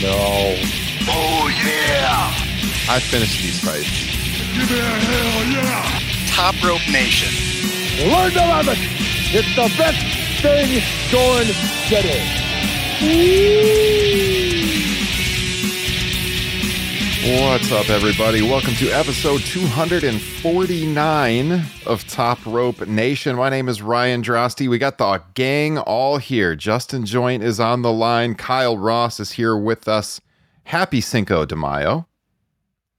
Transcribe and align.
No. 0.00 0.56
Oh 1.12 1.48
yeah! 1.62 2.32
I 2.88 3.00
finished 3.00 3.42
these 3.42 3.60
fights. 3.60 4.06
Give 4.56 4.70
me 4.70 4.78
a 4.78 4.82
hell 4.82 5.44
yeah! 5.52 6.00
Top 6.26 6.54
Rope 6.64 6.88
Nation. 6.90 7.28
Learn 8.08 8.32
to 8.32 8.38
love 8.38 8.68
it. 8.68 8.78
It's 9.32 9.54
the 9.54 9.68
best 9.76 10.00
thing 10.40 10.80
going 11.12 11.48
today. 11.88 12.24
What's 17.22 17.70
up, 17.70 17.90
everybody? 17.90 18.40
Welcome 18.40 18.72
to 18.76 18.88
episode 18.88 19.42
249 19.42 21.62
of 21.84 22.08
Top 22.08 22.38
Rope 22.46 22.86
Nation. 22.86 23.36
My 23.36 23.50
name 23.50 23.68
is 23.68 23.82
Ryan 23.82 24.22
Drosty. 24.22 24.70
We 24.70 24.78
got 24.78 24.96
the 24.96 25.22
gang 25.34 25.76
all 25.76 26.16
here. 26.16 26.56
Justin 26.56 27.04
Joint 27.04 27.42
is 27.42 27.60
on 27.60 27.82
the 27.82 27.92
line. 27.92 28.36
Kyle 28.36 28.78
Ross 28.78 29.20
is 29.20 29.32
here 29.32 29.54
with 29.54 29.86
us. 29.86 30.22
Happy 30.64 31.02
Cinco 31.02 31.44
de 31.44 31.54
Mayo. 31.54 32.08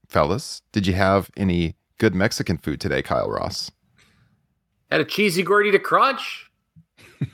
Fellas, 0.07 0.61
did 0.71 0.85
you 0.85 0.93
have 0.93 1.31
any 1.35 1.75
good 1.97 2.13
Mexican 2.13 2.59
food 2.59 2.79
today, 2.79 3.01
Kyle 3.01 3.27
Ross? 3.27 3.71
Had 4.91 5.01
a 5.01 5.05
cheesy 5.05 5.43
gordita 5.43 5.81
crunch. 5.81 6.51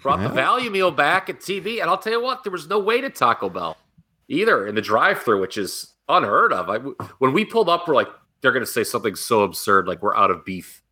Brought 0.02 0.22
the 0.22 0.30
value 0.30 0.70
meal 0.70 0.92
back 0.92 1.30
at 1.30 1.42
TV, 1.42 1.82
and 1.82 1.90
I'll 1.90 1.98
tell 1.98 2.14
you 2.14 2.24
what, 2.24 2.46
there 2.46 2.52
was 2.52 2.70
no 2.70 2.80
way 2.80 3.02
to 3.02 3.10
Taco 3.10 3.50
Bell 3.50 3.76
either 4.30 4.66
in 4.66 4.76
the 4.76 4.82
drive-through, 4.82 5.42
which 5.42 5.58
is 5.58 5.94
unheard 6.10 6.54
of. 6.54 6.70
I, 6.70 6.78
when 7.20 7.34
we 7.34 7.46
pulled 7.46 7.70
up, 7.70 7.88
we're 7.88 7.96
like, 7.96 8.10
they're 8.42 8.52
going 8.52 8.66
to 8.66 8.72
say 8.72 8.84
something 8.84 9.16
so 9.16 9.42
absurd, 9.44 9.88
like 9.88 10.02
we're 10.02 10.16
out 10.16 10.32
of 10.32 10.46
beef, 10.46 10.84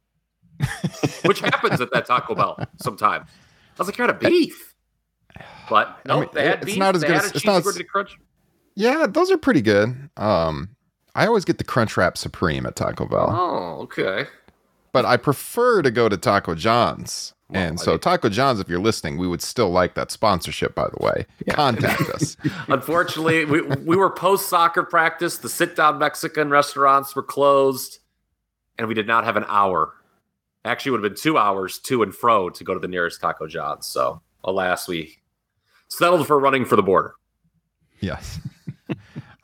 which 1.25 1.39
happens 1.41 1.79
at 1.81 1.91
that 1.93 2.05
Taco 2.05 2.35
Bell 2.35 2.57
sometime. 2.81 3.21
I 3.23 3.27
was 3.77 3.87
like, 3.87 3.97
you're 3.97 4.07
out 4.07 4.13
of 4.15 4.19
beef, 4.19 4.73
but 5.69 5.99
no, 6.05 6.17
I 6.17 6.19
mean, 6.21 6.29
they 6.33 6.45
had 6.45 6.55
it's 6.63 6.65
beef. 6.65 6.77
not 6.77 6.95
as 6.95 7.01
they 7.01 7.07
good 7.07 7.17
as- 7.17 7.31
it's 7.33 7.45
not 7.45 7.63
crunch. 7.87 8.17
Yeah, 8.75 9.05
those 9.07 9.31
are 9.31 9.37
pretty 9.37 9.61
good. 9.61 10.09
Um, 10.17 10.75
I 11.13 11.27
always 11.27 11.45
get 11.45 11.59
the 11.59 11.63
Crunchwrap 11.63 12.17
Supreme 12.17 12.65
at 12.65 12.75
Taco 12.75 13.05
Bell. 13.05 13.29
Oh, 13.31 13.81
okay. 13.83 14.25
but 14.91 15.05
I 15.05 15.15
prefer 15.17 15.81
to 15.81 15.91
go 15.91 16.09
to 16.09 16.17
Taco 16.17 16.55
John's. 16.55 17.34
Well, 17.49 17.61
and 17.61 17.79
so, 17.79 17.91
mean- 17.91 17.99
Taco 17.99 18.29
John's, 18.29 18.59
if 18.59 18.67
you're 18.69 18.79
listening, 18.79 19.17
we 19.17 19.27
would 19.27 19.41
still 19.41 19.69
like 19.69 19.93
that 19.95 20.09
sponsorship, 20.11 20.73
by 20.73 20.87
the 20.87 21.03
way. 21.05 21.25
Contact 21.49 22.01
us. 22.13 22.37
Unfortunately, 22.67 23.45
we, 23.45 23.61
we 23.61 23.95
were 23.95 24.09
post 24.09 24.49
soccer 24.49 24.83
practice. 24.83 25.37
The 25.37 25.49
sit 25.49 25.75
down 25.75 25.99
Mexican 25.99 26.49
restaurants 26.49 27.15
were 27.15 27.21
closed, 27.23 27.99
and 28.79 28.87
we 28.87 28.93
did 28.95 29.05
not 29.07 29.25
have 29.25 29.37
an 29.37 29.45
hour. 29.47 29.93
Actually, 30.63 30.89
it 30.89 30.91
would 30.93 31.03
have 31.03 31.11
been 31.13 31.21
two 31.21 31.37
hours 31.37 31.77
to 31.79 32.01
and 32.01 32.15
fro 32.15 32.49
to 32.49 32.63
go 32.63 32.73
to 32.73 32.79
the 32.79 32.87
nearest 32.87 33.21
Taco 33.21 33.45
John's. 33.45 33.85
So, 33.85 34.21
alas, 34.43 34.87
we 34.87 35.17
settled 35.87 36.25
for 36.25 36.39
running 36.39 36.65
for 36.65 36.75
the 36.75 36.81
border. 36.83 37.13
yes. 37.99 38.39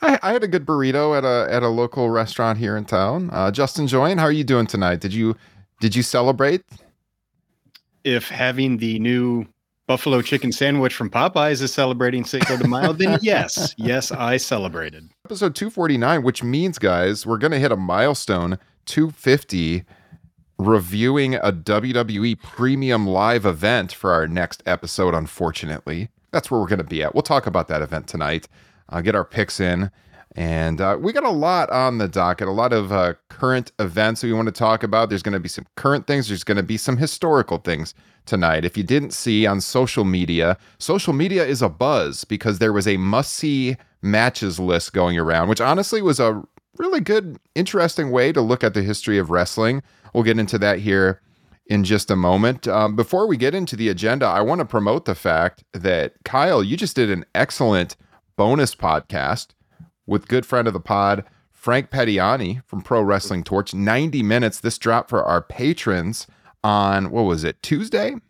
I, 0.04 0.18
I 0.24 0.34
had 0.34 0.44
a 0.44 0.48
good 0.48 0.66
burrito 0.66 1.16
at 1.16 1.24
a 1.24 1.54
at 1.54 1.62
a 1.62 1.68
local 1.68 2.10
restaurant 2.10 2.58
here 2.58 2.76
in 2.76 2.86
town. 2.86 3.30
Uh, 3.32 3.52
Justin 3.52 3.86
Join, 3.86 4.18
how 4.18 4.24
are 4.26 4.32
you 4.32 4.44
doing 4.44 4.66
tonight? 4.66 5.00
Did 5.00 5.14
you 5.14 5.36
did 5.80 5.96
you 5.96 6.02
celebrate? 6.02 6.64
If 8.04 8.30
having 8.30 8.78
the 8.78 9.00
new 9.00 9.46
buffalo 9.88 10.22
chicken 10.22 10.52
sandwich 10.52 10.94
from 10.94 11.10
Popeyes 11.10 11.62
is 11.62 11.74
celebrating 11.74 12.24
Cinco 12.24 12.58
de 12.58 12.68
Mayo, 12.68 12.94
then 12.94 13.20
yes, 13.22 13.74
yes, 13.78 14.12
I 14.12 14.38
celebrated. 14.38 15.10
Episode 15.26 15.56
249, 15.56 16.24
which 16.24 16.44
means, 16.44 16.80
guys, 16.80 17.26
we're 17.26 17.38
going 17.38 17.52
to 17.52 17.60
hit 17.60 17.72
a 17.72 17.78
milestone 17.78 18.58
250 18.86 19.84
reviewing 20.58 21.36
a 21.36 21.52
WWE 21.52 22.40
premium 22.42 23.08
live 23.08 23.46
event 23.46 23.92
for 23.92 24.12
our 24.12 24.28
next 24.28 24.62
episode, 24.66 25.14
unfortunately. 25.14 26.10
That's 26.32 26.50
where 26.50 26.60
we're 26.60 26.68
going 26.68 26.80
to 26.80 26.84
be 26.84 27.04
at. 27.04 27.14
We'll 27.14 27.24
talk 27.24 27.46
about 27.46 27.68
that 27.68 27.82
event 27.82 28.08
tonight, 28.08 28.48
uh, 28.90 29.02
get 29.02 29.16
our 29.16 29.26
picks 29.26 29.60
in. 29.60 29.92
And 30.34 30.80
uh, 30.80 30.98
we 31.00 31.12
got 31.12 31.26
a 31.26 31.30
lot 31.30 31.70
on 31.72 31.98
the 31.98 32.08
docket, 32.08 32.48
a 32.48 32.52
lot 32.52 32.72
of 32.72 32.92
uh, 32.92 33.16
current 33.30 33.72
events 33.80 34.24
we 34.24 34.32
want 34.32 34.48
to 34.48 34.54
talk 34.54 34.82
about. 34.82 35.10
There's 35.10 35.24
going 35.24 35.34
to 35.34 35.40
be 35.40 35.50
some 35.50 35.66
current 35.76 36.08
things, 36.08 36.30
there's 36.30 36.46
going 36.46 36.58
to 36.58 36.64
be 36.64 36.78
some 36.78 36.98
historical 36.98 37.58
things 37.58 37.94
tonight. 38.26 38.64
If 38.64 38.78
you 38.78 38.84
didn't 38.84 39.12
see 39.12 39.46
on 39.46 39.60
social 39.60 40.06
media, 40.06 40.58
social 40.78 41.12
media 41.12 41.46
is 41.46 41.62
a 41.62 41.68
buzz 41.68 42.24
because 42.24 42.60
there 42.60 42.72
was 42.72 42.88
a 42.88 42.98
must 42.98 43.34
see 43.34 43.76
matches 44.02 44.60
list 44.60 44.94
going 44.94 45.18
around, 45.18 45.50
which 45.50 45.60
honestly 45.60 46.02
was 46.02 46.20
a 46.20 46.42
really 46.78 47.02
good, 47.02 47.38
interesting 47.56 48.10
way 48.12 48.32
to 48.32 48.42
look 48.42 48.64
at 48.64 48.74
the 48.74 48.84
history 48.84 49.18
of 49.18 49.32
wrestling. 49.32 49.84
We'll 50.14 50.24
get 50.24 50.40
into 50.40 50.58
that 50.60 50.80
here 50.80 51.22
in 51.66 51.84
just 51.84 52.10
a 52.10 52.16
moment. 52.16 52.68
Um, 52.68 52.96
before 52.96 53.28
we 53.28 53.38
get 53.38 53.54
into 53.54 53.76
the 53.76 53.90
agenda, 53.90 54.26
I 54.26 54.42
want 54.42 54.60
to 54.60 54.66
promote 54.66 55.06
the 55.06 55.16
fact 55.16 55.64
that 55.74 56.14
Kyle, 56.24 56.64
you 56.64 56.78
just 56.78 56.96
did 56.96 57.12
an 57.12 57.26
excellent 57.36 57.98
bonus 58.38 58.76
podcast 58.76 59.50
with 60.06 60.28
good 60.28 60.46
friend 60.46 60.68
of 60.68 60.74
the 60.74 60.80
pod, 60.80 61.24
Frank 61.52 61.92
Pettiani 61.92 62.64
from 62.66 62.82
Pro 62.82 63.02
Wrestling 63.02 63.44
Torch. 63.44 63.74
90 63.74 64.24
minutes. 64.24 64.60
This 64.60 64.78
dropped 64.78 65.10
for 65.10 65.24
our 65.24 65.42
patrons 65.42 66.28
on, 66.64 67.12
what 67.12 67.24
was 67.24 67.44
it, 67.44 67.62
Tuesday? 67.62 68.14
It 68.14 68.22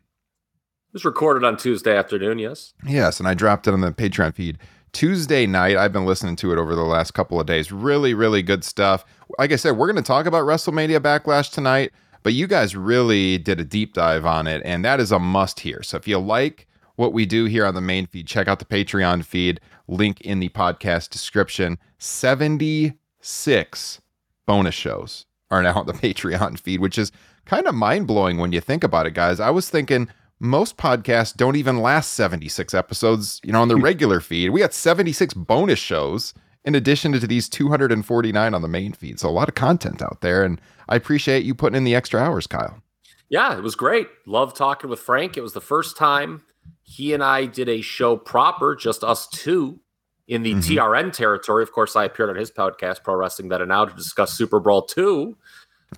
was 0.94 1.06
recorded 1.06 1.46
on 1.46 1.56
Tuesday 1.56 1.96
afternoon, 1.96 2.40
yes. 2.40 2.74
Yes, 2.86 3.20
and 3.20 3.28
I 3.28 3.34
dropped 3.34 3.68
it 3.68 3.74
on 3.74 3.80
the 3.80 3.92
Patreon 3.92 4.34
feed 4.34 4.58
Tuesday 4.92 5.46
night. 5.48 5.78
I've 5.78 5.94
been 5.94 6.06
listening 6.06 6.36
to 6.38 6.52
it 6.52 6.58
over 6.58 6.76
the 6.76 6.82
last 6.82 7.12
couple 7.12 7.40
of 7.40 7.48
days. 7.48 7.72
Really, 7.72 8.14
really 8.14 8.42
good 8.42 8.66
stuff. 8.66 9.06
Like 9.40 9.54
I 9.54 9.56
said, 9.56 9.78
we're 9.78 9.90
going 9.90 10.04
to 10.04 10.08
talk 10.08 10.26
about 10.26 10.44
WrestleMania 10.44 11.00
Backlash 11.00 11.52
tonight, 11.52 11.94
but 12.24 12.34
you 12.34 12.48
guys 12.48 12.76
really 12.76 13.38
did 13.38 13.62
a 13.62 13.64
deep 13.64 13.94
dive 13.94 14.26
on 14.26 14.48
it, 14.48 14.62
and 14.66 14.84
that 14.84 15.00
is 15.00 15.14
a 15.14 15.20
must 15.20 15.62
here. 15.62 15.82
So 15.82 15.96
if 15.96 16.08
you 16.10 16.20
like 16.20 16.68
what 16.98 17.14
we 17.14 17.26
do 17.26 17.46
hear 17.46 17.66
on 17.66 17.74
the 17.74 17.82
main 17.82 18.06
feed, 18.06 18.28
check 18.28 18.50
out 18.50 18.60
the 18.60 18.66
Patreon 18.66 19.24
feed. 19.24 19.62
Link 19.92 20.22
in 20.22 20.40
the 20.40 20.50
podcast 20.50 21.10
description. 21.10 21.78
76 22.00 24.02
bonus 24.48 24.74
shows 24.74 25.26
are 25.52 25.62
now 25.62 25.76
on 25.76 25.86
the 25.86 25.94
Patreon 25.94 26.60
feed, 26.60 26.80
which 26.80 26.98
is 26.98 27.12
kind 27.46 27.68
of 27.68 27.76
mind 27.76 28.08
blowing 28.08 28.38
when 28.38 28.54
you 28.54 28.62
think 28.62 28.84
about 28.84 29.06
it, 29.06 29.14
guys. 29.14 29.40
I 29.40 29.50
was 29.50 29.70
thinking 29.70 30.08
most 30.40 30.78
podcasts 30.78 31.36
don't 31.36 31.58
even 31.58 31.82
last 31.82 32.14
76 32.14 32.74
episodes, 32.74 33.42
you 33.44 33.52
know, 33.52 33.62
on 33.62 33.68
the 33.68 33.76
hmm. 33.76 33.84
regular 33.84 34.22
feed. 34.22 34.50
We 34.50 34.62
got 34.62 34.74
76 34.74 35.34
bonus 35.36 35.80
shows 35.80 36.34
in 36.64 36.74
addition 36.74 37.12
to 37.12 37.28
these 37.28 37.50
249 37.50 38.54
on 38.54 38.62
the 38.62 38.68
main 38.68 38.94
feed. 38.94 39.20
So 39.20 39.30
a 39.30 39.32
lot 39.32 39.50
of 39.50 39.56
content 39.56 40.02
out 40.02 40.22
there. 40.22 40.44
And 40.44 40.62
I 40.88 40.96
appreciate 40.96 41.44
you 41.44 41.54
putting 41.54 41.78
in 41.78 41.84
the 41.84 41.96
extra 41.96 42.22
hours, 42.22 42.48
Kyle. 42.48 42.82
Yeah, 43.30 43.58
it 43.58 43.64
was 43.64 43.76
great. 43.76 44.08
Love 44.26 44.54
talking 44.54 44.90
with 44.90 45.00
Frank. 45.00 45.38
It 45.38 45.42
was 45.42 45.54
the 45.54 45.62
first 45.62 45.98
time 45.98 46.44
he 46.92 47.14
and 47.14 47.24
I 47.24 47.46
did 47.46 47.70
a 47.70 47.80
show 47.82 48.18
proper, 48.18 48.76
just 48.76 49.02
us 49.04 49.28
two, 49.30 49.80
in 50.28 50.44
the 50.44 50.56
Mhm. 50.56 50.64
TRN 50.76 51.12
territory. 51.12 51.64
Of 51.64 51.72
course, 51.72 51.96
I 51.96 52.04
appeared 52.04 52.30
on 52.30 52.36
his 52.36 52.52
podcast, 52.52 53.04
Pro 53.04 53.16
Wrestling 53.16 53.48
That 53.50 53.62
and 53.62 53.70
Now, 53.70 53.86
to 53.86 53.96
discuss 53.96 54.34
Super 54.34 54.60
Brawl 54.60 54.82
two, 54.84 55.38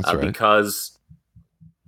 uh, 0.08 0.16
right. 0.18 0.28
because 0.28 0.98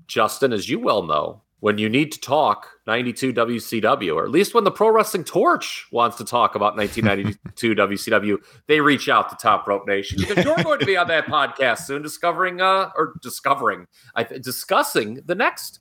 Justin, 0.08 0.54
as 0.54 0.70
you 0.70 0.80
well 0.80 1.04
know, 1.04 1.42
when 1.60 1.78
you 1.80 1.90
need 1.90 2.12
to 2.12 2.20
talk 2.20 2.68
92 2.86 3.34
WCW, 3.34 4.16
or 4.16 4.24
at 4.24 4.30
least 4.30 4.54
when 4.54 4.64
the 4.64 4.72
Pro 4.72 4.90
Wrestling 4.90 5.24
Torch 5.24 5.88
wants 5.92 6.18
to 6.18 6.26
talk 6.26 6.54
about 6.56 6.76
1992 6.78 7.74
WCW, 7.76 8.38
they 8.68 8.82
reach 8.82 9.10
out 9.10 9.30
to 9.30 9.36
Top 9.36 9.68
Rope 9.68 9.88
Nation 9.88 10.20
because 10.20 10.44
you're 10.46 10.56
going 10.64 10.80
to 10.80 10.86
be 10.86 10.98
on 10.98 11.08
that 11.08 11.26
podcast 11.38 11.80
soon, 11.86 12.02
discovering 12.04 12.62
uh, 12.62 12.92
or 12.96 13.14
discovering, 13.22 13.88
I 14.16 14.24
th- 14.24 14.42
discussing 14.44 15.22
the 15.26 15.36
next 15.36 15.80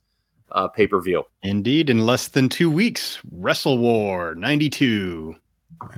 uh, 0.51 0.67
pay 0.67 0.87
per 0.87 1.01
view. 1.01 1.23
Indeed, 1.43 1.89
in 1.89 2.05
less 2.05 2.27
than 2.27 2.49
two 2.49 2.69
weeks, 2.69 3.19
Wrestle 3.31 3.77
War 3.77 4.35
92. 4.35 5.35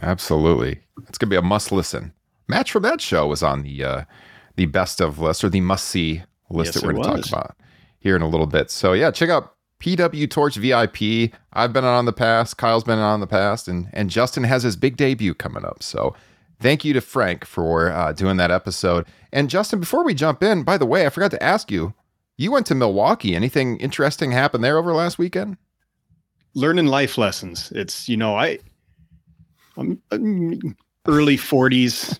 Absolutely. 0.02 0.80
It's 1.08 1.18
going 1.18 1.30
to 1.30 1.34
be 1.34 1.35
a 1.35 1.41
must 1.41 1.72
listen. 1.72 2.13
Match 2.47 2.72
from 2.72 2.84
that 2.84 3.02
show 3.02 3.28
was 3.28 3.44
on 3.44 3.63
the 3.63 3.84
uh, 3.84 4.03
the 4.56 4.66
best 4.66 5.02
of 5.02 5.19
list 5.19 5.44
or 5.44 5.50
the 5.50 5.62
must 5.62 5.85
see 5.85 6.24
list 6.50 6.69
Yes, 6.69 6.75
that 6.75 6.88
we're 6.88 6.94
going 6.94 7.22
to 7.22 7.22
talk 7.22 7.30
about 7.30 7.58
here 8.00 8.16
in 8.16 8.22
a 8.22 8.28
little 8.28 8.47
bit. 8.47 8.72
So, 8.72 8.94
yeah, 8.94 9.11
check 9.11 9.29
out 9.29 9.55
PW 9.79 10.29
Torch 10.29 10.55
VIP. 10.55 11.34
I've 11.53 11.73
been 11.73 11.84
on 11.84 12.05
the 12.05 12.14
past, 12.14 12.58
Kyle's 12.58 12.84
been 12.84 13.00
on 13.00 13.20
the 13.20 13.28
past, 13.28 13.67
and, 13.67 13.90
and 13.93 14.09
Justin 14.09 14.43
has 14.43 14.64
his 14.64 14.76
big 14.76 14.97
debut 14.97 15.34
coming 15.34 15.66
up. 15.66 15.84
So, 15.84 16.16
thank 16.59 16.85
you 16.85 16.93
to 16.93 17.02
Frank 17.02 17.46
for 17.46 17.91
uh, 17.91 18.14
doing 18.14 18.38
that 18.38 18.52
episode. 18.52 19.05
And, 19.32 19.50
Justin, 19.50 19.79
before 19.79 20.03
we 20.03 20.14
jump 20.14 20.41
in, 20.41 20.64
by 20.64 20.78
the 20.78 20.85
way, 20.85 21.05
I 21.05 21.09
forgot 21.09 21.32
to 21.32 21.43
ask 21.43 21.70
you, 21.72 21.93
you 22.37 22.51
went 22.51 22.66
to 22.67 22.75
Milwaukee. 22.75 23.35
Anything 23.35 23.78
interesting 23.78 24.31
happened 24.31 24.63
there 24.63 24.78
over 24.78 24.93
last 24.93 25.17
weekend? 25.17 25.57
Learning 26.53 26.85
life 26.85 27.17
lessons. 27.17 27.72
It's, 27.75 28.07
you 28.07 28.17
know, 28.17 28.35
I, 28.35 28.59
I'm 29.75 30.01
an 30.11 30.75
early 31.07 31.37
40s 31.37 32.19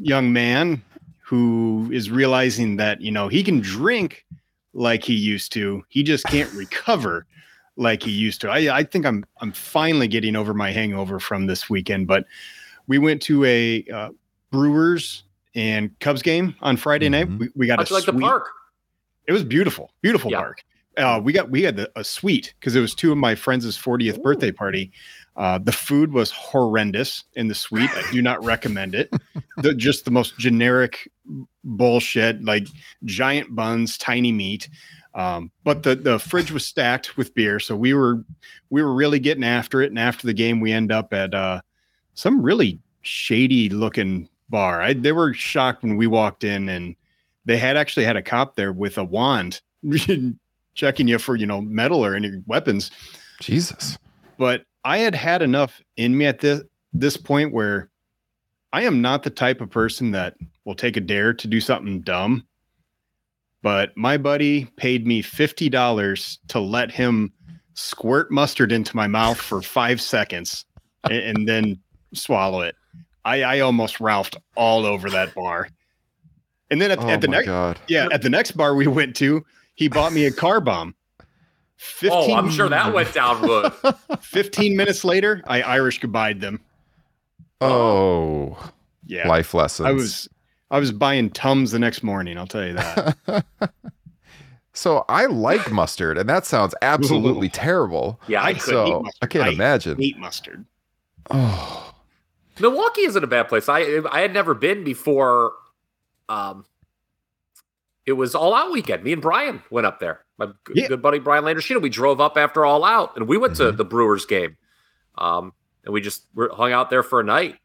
young 0.00 0.32
man 0.32 0.82
who 1.22 1.90
is 1.92 2.10
realizing 2.10 2.76
that, 2.76 3.00
you 3.00 3.10
know, 3.10 3.28
he 3.28 3.42
can 3.42 3.60
drink 3.60 4.24
like 4.72 5.04
he 5.04 5.14
used 5.14 5.52
to. 5.52 5.82
He 5.88 6.02
just 6.02 6.24
can't 6.26 6.52
recover 6.54 7.26
like 7.76 8.02
he 8.02 8.10
used 8.10 8.40
to. 8.42 8.50
I, 8.50 8.78
I 8.78 8.82
think 8.84 9.06
I'm 9.06 9.24
I'm 9.40 9.52
finally 9.52 10.08
getting 10.08 10.36
over 10.36 10.54
my 10.54 10.70
hangover 10.70 11.18
from 11.18 11.46
this 11.46 11.68
weekend. 11.68 12.06
But 12.06 12.26
we 12.86 12.98
went 12.98 13.20
to 13.22 13.44
a 13.44 13.84
uh, 13.92 14.10
Brewers 14.50 15.24
and 15.54 15.98
Cubs 16.00 16.22
game 16.22 16.54
on 16.60 16.76
Friday 16.76 17.08
night. 17.08 17.28
Mhm. 17.28 17.38
We, 17.38 17.48
we 17.56 17.66
got 17.66 17.78
Much 17.78 17.90
a 17.90 17.94
like 17.94 18.04
the 18.04 18.12
park. 18.12 18.48
It 19.26 19.32
was 19.32 19.44
beautiful, 19.44 19.92
beautiful 20.02 20.30
Yeah. 20.30 20.38
park. 20.38 20.62
Uh, 20.96 21.20
we 21.22 21.32
got 21.32 21.50
we 21.50 21.62
had 21.62 21.76
the, 21.76 21.90
a 21.96 22.04
suite 22.04 22.54
because 22.60 22.76
it 22.76 22.80
was 22.80 22.94
two 22.94 23.10
of 23.10 23.18
my 23.18 23.34
friends' 23.34 23.76
40th 23.76 24.22
birthday 24.22 24.52
party. 24.52 24.92
Uh, 25.36 25.58
the 25.58 25.72
food 25.72 26.12
was 26.12 26.30
horrendous 26.30 27.24
in 27.34 27.48
the 27.48 27.54
suite. 27.54 27.90
I 27.92 28.08
do 28.12 28.22
not 28.22 28.44
recommend 28.44 28.94
it. 28.94 29.12
The, 29.58 29.72
just 29.72 30.04
the 30.04 30.10
most 30.10 30.36
generic 30.36 31.08
bullshit, 31.62 32.44
like 32.44 32.66
giant 33.04 33.54
buns, 33.54 33.96
tiny 33.96 34.32
meat. 34.32 34.68
Um, 35.14 35.50
but 35.62 35.84
the 35.84 35.94
the 35.94 36.18
fridge 36.18 36.50
was 36.50 36.66
stacked 36.66 37.16
with 37.16 37.34
beer, 37.34 37.60
so 37.60 37.76
we 37.76 37.94
were 37.94 38.24
we 38.70 38.82
were 38.82 38.92
really 38.94 39.20
getting 39.20 39.44
after 39.44 39.80
it. 39.80 39.90
And 39.90 39.98
after 39.98 40.26
the 40.26 40.32
game, 40.32 40.60
we 40.60 40.72
end 40.72 40.90
up 40.90 41.12
at 41.12 41.34
uh, 41.34 41.60
some 42.14 42.42
really 42.42 42.80
shady 43.02 43.68
looking 43.68 44.28
bar. 44.48 44.82
I, 44.82 44.92
they 44.92 45.12
were 45.12 45.32
shocked 45.34 45.82
when 45.84 45.96
we 45.96 46.08
walked 46.08 46.42
in, 46.42 46.68
and 46.68 46.96
they 47.44 47.56
had 47.56 47.76
actually 47.76 48.04
had 48.04 48.16
a 48.16 48.22
cop 48.22 48.56
there 48.56 48.72
with 48.72 48.98
a 48.98 49.04
wand 49.04 49.60
checking 50.74 51.08
you 51.08 51.18
for 51.18 51.36
you 51.36 51.46
know 51.46 51.60
metal 51.60 52.04
or 52.04 52.14
any 52.14 52.42
weapons. 52.46 52.90
Jesus. 53.40 53.98
But 54.38 54.64
I 54.84 54.98
had 54.98 55.14
had 55.14 55.42
enough 55.42 55.82
in 55.96 56.16
me 56.16 56.26
at 56.26 56.40
this 56.40 56.62
this 56.92 57.16
point 57.16 57.52
where 57.52 57.90
I 58.72 58.82
am 58.82 59.00
not 59.00 59.22
the 59.22 59.30
type 59.30 59.60
of 59.60 59.70
person 59.70 60.10
that 60.12 60.36
will 60.64 60.74
take 60.74 60.96
a 60.96 61.00
dare 61.00 61.34
to 61.34 61.46
do 61.46 61.60
something 61.60 62.00
dumb. 62.00 62.46
But 63.62 63.96
my 63.96 64.16
buddy 64.18 64.66
paid 64.76 65.06
me 65.06 65.22
fifty 65.22 65.68
dollars 65.68 66.38
to 66.48 66.60
let 66.60 66.90
him 66.90 67.32
squirt 67.74 68.30
mustard 68.30 68.72
into 68.72 68.94
my 68.94 69.06
mouth 69.06 69.40
for 69.40 69.60
five 69.60 70.00
seconds 70.00 70.64
and, 71.04 71.12
and 71.14 71.48
then 71.48 71.78
swallow 72.12 72.60
it. 72.60 72.76
I, 73.24 73.42
I 73.42 73.60
almost 73.60 73.98
ralphed 73.98 74.36
all 74.54 74.86
over 74.86 75.10
that 75.10 75.34
bar. 75.34 75.68
And 76.70 76.80
then 76.80 76.90
at, 76.90 76.98
Oh 76.98 77.08
at 77.08 77.20
the 77.20 77.28
next 77.28 77.46
god. 77.46 77.78
yeah, 77.88 78.08
at 78.10 78.22
the 78.22 78.30
next 78.30 78.52
bar 78.52 78.74
we 78.74 78.86
went 78.86 79.14
to, 79.16 79.44
he 79.74 79.88
bought 79.88 80.12
me 80.12 80.24
a 80.26 80.32
car 80.32 80.60
bomb. 80.60 80.94
15, 81.76 82.10
Oh, 82.30 82.34
I'm 82.34 82.50
sure 82.50 82.68
that 82.68 82.92
went 82.94 83.12
down 83.12 83.40
good. 83.42 83.72
15 84.20 84.76
minutes 84.76 85.04
later, 85.04 85.42
I 85.46 85.62
Irish 85.62 86.00
goodbye 86.00 86.32
them. 86.32 86.60
Oh, 87.60 88.70
Yeah. 89.06 89.28
life 89.28 89.54
lessons. 89.54 89.86
I 89.86 89.92
was 89.92 90.28
I 90.70 90.78
was 90.78 90.90
buying 90.92 91.30
Tums 91.30 91.70
the 91.72 91.78
next 91.78 92.02
morning, 92.02 92.36
I'll 92.38 92.46
tell 92.46 92.66
you 92.66 92.72
that. 92.74 93.16
so 94.72 95.04
I 95.08 95.26
like 95.26 95.70
mustard, 95.70 96.18
and 96.18 96.28
that 96.28 96.46
sounds 96.46 96.74
absolutely 96.82 97.48
terrible. 97.48 98.18
Yeah, 98.26 98.42
I 98.42 98.48
I 98.48 98.52
could. 98.54 98.62
couldn't 98.62 98.86
eat 98.86 98.90
So 98.90 99.00
mustard. 99.02 99.18
I 99.22 99.26
can't 99.26 99.44
I 99.48 99.52
imagine. 99.52 99.98
hate 99.98 100.18
mustard. 100.18 100.64
Oh, 101.30 101.94
Milwaukee 102.58 103.02
isn't 103.02 103.22
a 103.22 103.26
bad 103.26 103.48
place. 103.48 103.68
I 103.68 104.00
I 104.10 104.20
had 104.20 104.32
never 104.32 104.54
been 104.54 104.82
before. 104.84 105.52
Um, 106.28 106.64
it 108.06 108.12
was 108.12 108.34
all 108.34 108.54
out 108.54 108.70
weekend. 108.70 109.02
Me 109.02 109.12
and 109.12 109.22
Brian 109.22 109.62
went 109.70 109.86
up 109.86 109.98
there. 110.00 110.24
My 110.38 110.46
g- 110.46 110.52
Yeah. 110.74 110.88
good 110.88 111.00
buddy 111.02 111.18
Brian 111.18 111.44
Landersino. 111.44 111.80
We 111.80 111.88
drove 111.88 112.20
up 112.20 112.36
after 112.36 112.64
all 112.64 112.84
out, 112.84 113.16
and 113.16 113.26
we 113.28 113.38
went 113.38 113.56
to 113.56 113.64
Mhm. 113.72 113.76
the 113.76 113.84
Brewers 113.84 114.26
game. 114.26 114.56
Um, 115.16 115.52
and 115.84 115.92
we 115.94 116.00
just 116.00 116.26
were, 116.34 116.50
hung 116.54 116.72
out 116.72 116.90
there 116.90 117.02
for 117.02 117.20
a 117.20 117.24
night. 117.24 117.58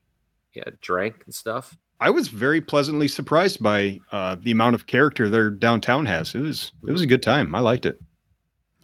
Yeah, 0.53 0.63
drank 0.81 1.23
and 1.25 1.33
stuff. 1.33 1.77
I 2.00 2.09
was 2.09 2.29
very 2.29 2.61
pleasantly 2.61 3.07
surprised 3.09 3.61
by 3.61 4.00
uh, 4.11 4.35
the 4.39 4.51
amount 4.51 4.75
of 4.75 4.88
character 4.88 5.29
their 5.29 5.50
downtown 5.50 6.06
has. 6.06 6.33
It 6.33 6.39
was 6.41 6.71
it 6.88 6.91
was 6.91 7.01
a 7.01 7.07
good 7.07 7.21
time. 7.23 7.53
I 7.53 7.59
liked 7.59 7.85
it. 7.85 8.00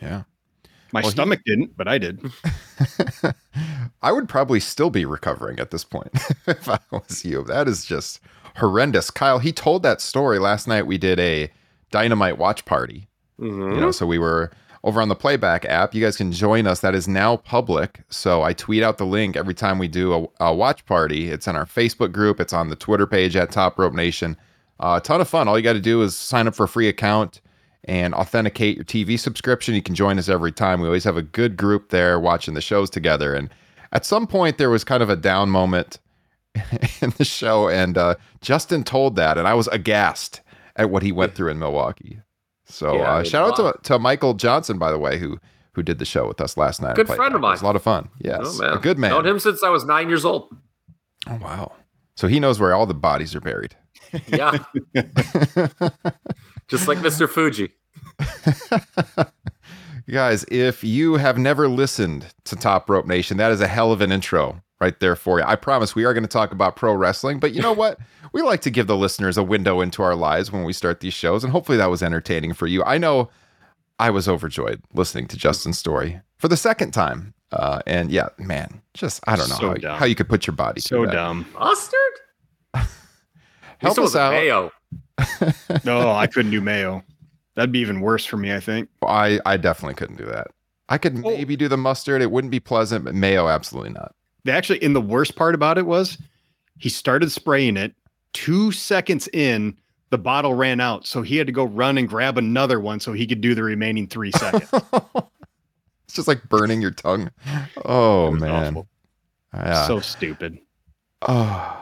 yeah. 0.02 0.24
My 0.92 1.00
Well, 1.02 1.10
he- 1.10 1.12
stomach 1.12 1.42
didn't, 1.46 1.76
but 1.78 1.88
I 1.88 1.98
did. 1.98 2.20
I 4.02 4.12
would 4.12 4.28
probably 4.30 4.60
still 4.60 4.90
be 4.90 5.06
recovering 5.06 5.60
at 5.60 5.72
this 5.72 5.84
point 5.84 6.12
if 6.48 6.68
I 6.70 6.80
was 6.92 7.24
you. 7.26 7.44
That 7.44 7.68
is 7.68 7.86
just 7.86 8.20
horrendous. 8.58 9.10
Kyle, 9.12 9.40
he 9.40 9.52
told 9.52 9.84
that 9.84 10.02
story 10.02 10.40
last 10.40 10.68
night. 10.68 10.88
We 10.88 10.98
did 10.98 11.20
a 11.20 11.52
dynamite 11.92 12.38
watch 12.38 12.66
party. 12.66 13.08
Mhm. 13.40 13.76
You 13.76 13.82
know, 13.82 13.92
so 13.92 14.06
we 14.06 14.18
were 14.18 14.52
over 14.84 15.02
on 15.02 15.10
the 15.10 15.16
playback 15.16 15.66
app. 15.66 15.94
You 15.96 16.04
guys 16.04 16.16
can 16.16 16.32
join 16.32 16.68
us. 16.68 16.80
That 16.82 16.96
is 16.96 17.08
now 17.08 17.38
public. 17.38 18.02
So 18.10 18.44
I 18.44 18.54
tweet 18.54 18.84
out 18.84 18.98
the 18.98 19.06
link 19.06 19.36
every 19.36 19.54
time 19.56 19.80
we 19.80 19.88
do 19.88 20.30
a, 20.40 20.46
a 20.46 20.54
watch 20.54 20.86
party. 20.86 21.32
It's 21.32 21.48
in 21.48 21.56
our 21.56 21.66
Facebook 21.66 22.12
group. 22.12 22.40
It's 22.40 22.54
on 22.54 22.70
the 22.70 22.76
Twitter 22.76 23.08
page 23.08 23.36
at 23.36 23.52
Top 23.52 23.80
Rope 23.80 23.94
Nation. 23.94 24.38
Uh, 24.80 25.00
a 25.02 25.06
ton 25.06 25.22
of 25.22 25.28
fun. 25.28 25.48
All 25.48 25.58
you 25.58 25.64
got 25.64 25.74
to 25.74 25.80
do 25.80 26.02
is 26.02 26.16
sign 26.16 26.48
up 26.48 26.56
for 26.56 26.66
a 26.66 26.68
free 26.68 26.88
account 26.88 27.42
and 27.86 28.14
authenticate 28.14 28.76
your 28.76 28.86
TV 28.86 29.18
subscription. 29.20 29.74
You 29.74 29.82
can 29.82 29.96
join 29.96 30.20
us 30.20 30.30
every 30.30 30.52
time. 30.52 30.82
We 30.82 30.88
always 30.88 31.04
have 31.04 31.18
a 31.18 31.22
good 31.22 31.58
group 31.58 31.90
there 31.90 32.20
watching 32.20 32.54
the 32.54 32.62
shows 32.62 32.90
together. 32.90 33.34
And 33.34 33.50
at 33.92 34.06
some 34.06 34.28
point, 34.28 34.58
there 34.58 34.70
was 34.70 34.84
kind 34.84 35.02
of 35.02 35.10
a 35.10 35.16
down 35.16 35.50
moment 35.50 36.00
in 37.02 37.12
the 37.18 37.26
show, 37.26 37.68
and 37.70 37.98
uh, 37.98 38.16
Justin 38.42 38.84
told 38.84 39.16
that, 39.18 39.38
and 39.38 39.48
I 39.48 39.54
was 39.54 39.68
aghast 39.68 40.42
at 40.76 40.90
what 40.90 41.04
he 41.04 41.12
went 41.12 41.36
through 41.36 41.52
in 41.52 41.60
Milwaukee. 41.60 42.20
So 42.66 42.96
Yeah, 42.98 43.16
uh, 43.16 43.24
shout 43.24 43.48
out 43.48 43.56
to, 43.58 43.80
to 43.90 44.00
Michael 44.00 44.34
Johnson, 44.34 44.78
by 44.78 44.92
the 44.92 44.98
way, 45.00 45.18
who 45.20 45.40
who 45.74 45.84
did 45.84 46.00
the 46.00 46.06
show 46.06 46.26
with 46.28 46.40
us 46.40 46.56
last 46.58 46.82
night. 46.82 46.96
Good 46.96 47.08
friend 47.08 47.36
of 47.36 47.42
back. 47.42 47.50
It 47.50 47.52
was 47.52 47.62
mine. 47.62 47.66
a 47.66 47.68
lot 47.68 47.76
of 47.76 47.84
fun. 47.84 48.10
Yes, 48.20 48.40
Oh, 48.44 48.58
man. 48.62 48.74
a 48.74 48.80
good 48.80 48.98
man. 48.98 49.12
Known 49.12 49.26
him 49.26 49.40
since 49.40 49.62
I 49.62 49.70
was 49.70 49.84
nine 49.86 50.08
years 50.08 50.24
old. 50.26 50.56
Oh 51.28 51.38
wow! 51.42 51.74
So 52.16 52.28
he 52.28 52.40
knows 52.40 52.60
where 52.60 52.74
all 52.74 52.86
the 52.86 52.94
bodies 52.94 53.36
are 53.36 53.42
buried. 53.42 53.76
Yeah, 54.28 54.58
just 56.68 56.88
like 56.88 57.00
Mr. 57.00 57.28
Fuji. 57.30 57.72
Guys, 60.10 60.46
if 60.52 60.84
you 60.84 61.16
have 61.16 61.38
never 61.40 61.68
listened 61.68 62.28
to 62.46 62.56
Top 62.56 62.90
Rope 62.90 63.08
Nation, 63.08 63.38
that 63.38 63.52
is 63.52 63.60
a 63.60 63.68
hell 63.68 63.92
of 63.92 64.02
an 64.02 64.12
intro 64.12 64.62
right 64.82 65.00
there 65.00 65.16
for 65.16 65.40
you. 65.40 65.46
I 65.48 65.56
promise 65.56 65.96
we 65.96 66.06
are 66.06 66.14
going 66.14 66.24
to 66.24 66.30
talk 66.30 66.52
about 66.52 66.76
pro 66.76 66.94
wrestling, 66.94 67.40
but 67.40 67.54
you 67.54 67.62
know 67.62 67.74
what? 67.84 67.98
we 68.34 68.42
like 68.42 68.62
to 68.62 68.70
give 68.70 68.88
the 68.88 68.98
listeners 68.98 69.38
a 69.38 69.44
window 69.44 69.80
into 69.82 70.04
our 70.04 70.16
lives 70.16 70.52
when 70.52 70.64
we 70.66 70.74
start 70.74 71.00
these 71.00 71.14
shows, 71.14 71.44
and 71.44 71.52
hopefully 71.54 71.78
that 71.78 71.90
was 71.90 72.04
entertaining 72.04 72.54
for 72.54 72.68
you. 72.68 72.84
I 72.84 72.98
know 72.98 73.30
I 74.00 74.10
was 74.10 74.28
overjoyed 74.28 74.82
listening 74.94 75.28
to 75.28 75.38
Justin's 75.38 75.78
story 75.78 76.20
for 76.38 76.48
the 76.50 76.58
second 76.58 76.92
time. 76.92 77.34
Uh, 77.52 77.80
and 77.88 78.12
yeah, 78.12 78.28
man, 78.38 78.82
just 78.94 79.22
I 79.28 79.36
don't 79.38 79.48
know 79.50 79.56
So 79.56 79.76
how, 79.88 79.96
how 79.96 80.06
you 80.06 80.16
could 80.16 80.28
put 80.28 80.46
your 80.48 80.56
body 80.56 80.82
So 80.82 81.06
dumb. 81.06 81.46
Mustard? 81.58 82.00
Help 82.74 82.88
At 83.82 83.88
us 83.92 83.98
wasn't 83.98 84.22
out. 84.22 84.32
Mayo. 84.32 84.72
No, 85.86 86.12
I 86.12 86.28
couldn't 86.28 86.52
do 86.52 86.60
mayo. 86.60 87.04
That'd 87.56 87.72
be 87.72 87.80
even 87.80 88.02
worse 88.02 88.26
for 88.26 88.36
me, 88.36 88.54
I 88.54 88.60
think. 88.60 88.90
I 89.08 89.40
I 89.46 89.56
definitely 89.58 89.96
couldn't 89.96 90.18
do 90.18 90.26
that. 90.26 90.48
I 90.90 90.98
could 90.98 91.16
Oh. 91.18 91.22
maybe 91.30 91.56
do 91.56 91.68
the 91.70 91.78
mustard. 91.78 92.22
It 92.22 92.32
wouldn't 92.32 92.52
be 92.52 92.60
pleasant, 92.60 93.06
but 93.06 93.16
mayo, 93.16 93.48
absolutely 93.48 93.92
not. 93.94 94.14
They 94.46 94.52
actually, 94.54 94.82
in 94.84 94.94
the 94.94 95.02
worst 95.02 95.36
part 95.36 95.54
about 95.56 95.78
it 95.78 95.86
was 95.86 96.18
he 96.80 96.88
started 96.90 97.32
spraying 97.32 97.76
it. 97.78 97.94
Two 98.34 98.72
seconds 98.72 99.28
in, 99.34 99.76
the 100.12 100.18
bottle 100.18 100.54
ran 100.54 100.80
out. 100.80 101.06
So 101.08 101.22
he 101.22 101.36
had 101.38 101.48
to 101.48 101.54
go 101.54 101.64
run 101.66 101.98
and 101.98 102.08
grab 102.08 102.38
another 102.38 102.80
one 102.80 103.00
so 103.00 103.12
he 103.12 103.28
could 103.28 103.42
do 103.42 103.54
the 103.56 103.64
remaining 103.64 104.08
three 104.08 104.32
seconds. 104.38 104.70
it's 106.06 106.14
just 106.16 106.28
like 106.28 106.48
burning 106.48 106.82
your 106.82 106.92
tongue. 106.92 107.32
Oh 107.86 108.32
man. 108.32 108.84
Yeah. 109.54 109.88
So 109.88 110.00
stupid. 110.00 110.60
oh. 111.28 111.82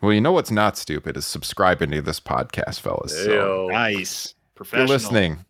Well, 0.00 0.12
you 0.12 0.20
know 0.20 0.32
what's 0.32 0.50
not 0.50 0.76
stupid 0.76 1.16
is 1.16 1.24
subscribing 1.24 1.92
to 1.92 2.02
this 2.02 2.18
podcast, 2.18 2.80
fellas. 2.80 3.12
So 3.12 3.66
Ew. 3.68 3.72
Nice. 3.72 4.26
if 4.26 4.54
Professional. 4.56 4.88
you're 4.88 4.96
listening, 4.98 5.44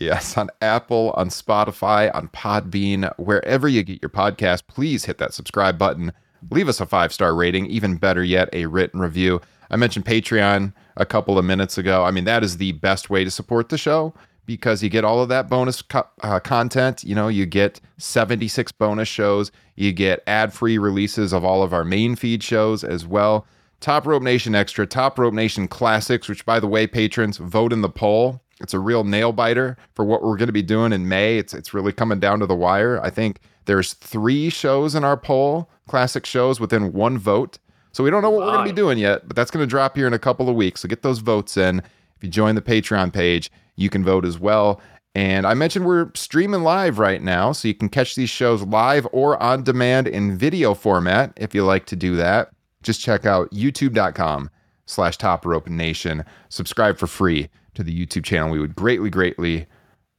yes, 0.00 0.36
on 0.36 0.50
Apple, 0.60 1.12
on 1.16 1.28
Spotify, 1.28 2.12
on 2.14 2.28
Podbean, 2.28 3.12
wherever 3.18 3.68
you 3.68 3.82
get 3.82 4.02
your 4.02 4.10
podcast, 4.10 4.62
please 4.66 5.04
hit 5.04 5.18
that 5.18 5.34
subscribe 5.34 5.78
button. 5.78 6.12
Leave 6.50 6.68
us 6.68 6.80
a 6.80 6.86
five 6.86 7.12
star 7.12 7.34
rating. 7.34 7.66
Even 7.66 7.96
better 7.96 8.24
yet, 8.24 8.48
a 8.52 8.66
written 8.66 9.00
review. 9.00 9.40
I 9.70 9.76
mentioned 9.76 10.04
Patreon 10.04 10.72
a 10.96 11.06
couple 11.06 11.38
of 11.38 11.44
minutes 11.44 11.78
ago. 11.78 12.04
I 12.04 12.10
mean, 12.10 12.24
that 12.24 12.42
is 12.42 12.56
the 12.56 12.72
best 12.72 13.10
way 13.10 13.22
to 13.24 13.30
support 13.30 13.68
the 13.68 13.78
show 13.78 14.14
because 14.46 14.82
you 14.82 14.88
get 14.88 15.04
all 15.04 15.22
of 15.22 15.28
that 15.28 15.48
bonus 15.48 15.82
co- 15.82 16.08
uh, 16.22 16.40
content. 16.40 17.04
You 17.04 17.14
know, 17.14 17.28
you 17.28 17.46
get 17.46 17.80
76 17.98 18.72
bonus 18.72 19.06
shows, 19.06 19.52
you 19.76 19.92
get 19.92 20.22
ad 20.26 20.52
free 20.52 20.78
releases 20.78 21.32
of 21.32 21.44
all 21.44 21.62
of 21.62 21.72
our 21.72 21.84
main 21.84 22.16
feed 22.16 22.42
shows 22.42 22.82
as 22.82 23.06
well. 23.06 23.46
Top 23.80 24.06
Rope 24.06 24.22
Nation 24.22 24.54
Extra, 24.54 24.86
Top 24.86 25.18
Rope 25.18 25.32
Nation 25.32 25.68
Classics, 25.68 26.28
which, 26.28 26.44
by 26.44 26.58
the 26.58 26.66
way, 26.66 26.86
patrons, 26.86 27.38
vote 27.38 27.72
in 27.72 27.80
the 27.80 27.88
poll. 27.88 28.40
It's 28.60 28.74
a 28.74 28.78
real 28.78 29.04
nail 29.04 29.32
biter 29.32 29.76
for 29.94 30.04
what 30.04 30.22
we're 30.22 30.36
going 30.36 30.48
to 30.48 30.52
be 30.52 30.62
doing 30.62 30.92
in 30.92 31.08
May. 31.08 31.38
It's 31.38 31.54
it's 31.54 31.74
really 31.74 31.92
coming 31.92 32.20
down 32.20 32.40
to 32.40 32.46
the 32.46 32.54
wire. 32.54 33.00
I 33.02 33.10
think 33.10 33.40
there's 33.64 33.94
three 33.94 34.50
shows 34.50 34.94
in 34.94 35.04
our 35.04 35.16
poll, 35.16 35.70
classic 35.88 36.26
shows, 36.26 36.60
within 36.60 36.92
one 36.92 37.18
vote. 37.18 37.58
So 37.92 38.04
we 38.04 38.10
don't 38.10 38.22
know 38.22 38.30
what 38.30 38.46
we're 38.46 38.52
going 38.52 38.66
to 38.66 38.72
be 38.72 38.76
doing 38.76 38.98
yet, 38.98 39.26
but 39.26 39.34
that's 39.34 39.50
going 39.50 39.62
to 39.64 39.70
drop 39.70 39.96
here 39.96 40.06
in 40.06 40.12
a 40.12 40.18
couple 40.18 40.48
of 40.48 40.54
weeks. 40.54 40.80
So 40.80 40.88
get 40.88 41.02
those 41.02 41.18
votes 41.18 41.56
in. 41.56 41.80
If 41.80 42.22
you 42.22 42.28
join 42.28 42.54
the 42.54 42.62
Patreon 42.62 43.12
page, 43.12 43.50
you 43.76 43.90
can 43.90 44.04
vote 44.04 44.24
as 44.24 44.38
well. 44.38 44.80
And 45.14 45.44
I 45.44 45.54
mentioned 45.54 45.86
we're 45.86 46.10
streaming 46.14 46.62
live 46.62 47.00
right 47.00 47.20
now, 47.20 47.50
so 47.50 47.66
you 47.66 47.74
can 47.74 47.88
catch 47.88 48.14
these 48.14 48.30
shows 48.30 48.62
live 48.62 49.08
or 49.12 49.42
on 49.42 49.64
demand 49.64 50.06
in 50.06 50.36
video 50.36 50.72
format 50.74 51.32
if 51.36 51.54
you 51.54 51.64
like 51.64 51.86
to 51.86 51.96
do 51.96 52.14
that. 52.16 52.50
Just 52.82 53.00
check 53.00 53.26
out 53.26 53.50
youtube.com 53.50 54.50
slash 54.86 55.16
top 55.16 55.44
rope 55.44 55.68
nation. 55.68 56.24
Subscribe 56.48 56.96
for 56.96 57.08
free 57.08 57.48
to 57.80 57.84
the 57.84 58.06
YouTube 58.06 58.24
channel. 58.24 58.50
We 58.50 58.60
would 58.60 58.76
greatly, 58.76 59.10
greatly 59.10 59.66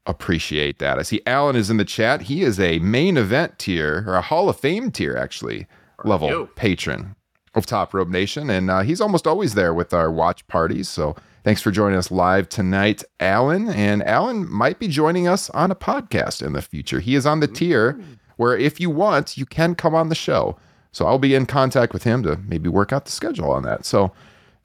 appreciate 0.06 0.80
that. 0.80 0.98
I 0.98 1.04
see 1.04 1.22
Alan 1.26 1.56
is 1.56 1.70
in 1.70 1.78
the 1.78 1.86
chat. 1.86 2.24
He 2.24 2.42
is 2.42 2.60
a 2.60 2.80
main 2.80 3.18
event 3.18 3.60
tier 3.60 4.04
or 4.08 4.16
a 4.16 4.22
Hall 4.22 4.50
of 4.50 4.60
Fame 4.60 4.92
tier, 4.92 5.16
actually, 5.16 5.68
level 6.04 6.48
patron 6.56 7.16
of 7.54 7.66
Top 7.66 7.94
Rope 7.94 8.08
Nation. 8.08 8.50
And 8.50 8.72
uh, 8.72 8.82
he's 8.82 9.02
almost 9.02 9.28
always 9.28 9.54
there 9.54 9.74
with 9.74 9.94
our 9.94 10.12
watch 10.12 10.46
parties. 10.48 10.90
So 10.90 11.16
thanks 11.44 11.62
for 11.62 11.70
joining 11.70 11.98
us 11.98 12.10
live 12.10 12.50
tonight, 12.50 13.04
Alan. 13.20 13.70
And 13.70 14.04
Alan 14.04 14.52
might 14.52 14.80
be 14.80 14.88
joining 14.88 15.28
us 15.28 15.50
on 15.52 15.70
a 15.70 15.76
podcast 15.76 16.46
in 16.46 16.54
the 16.54 16.62
future. 16.62 17.00
He 17.00 17.16
is 17.16 17.26
on 17.26 17.40
the 17.40 17.48
tier 17.48 18.00
where 18.38 18.58
if 18.58 18.80
you 18.80 18.90
want, 18.90 19.38
you 19.38 19.46
can 19.46 19.76
come 19.76 19.94
on 19.94 20.10
the 20.10 20.16
show. 20.16 20.58
So 20.92 21.06
I'll 21.06 21.20
be 21.20 21.36
in 21.36 21.46
contact 21.46 21.94
with 21.94 22.04
him 22.04 22.24
to 22.24 22.38
maybe 22.38 22.70
work 22.70 22.92
out 22.92 23.06
the 23.06 23.12
schedule 23.12 23.52
on 23.52 23.64
that. 23.64 23.86
So 23.86 24.12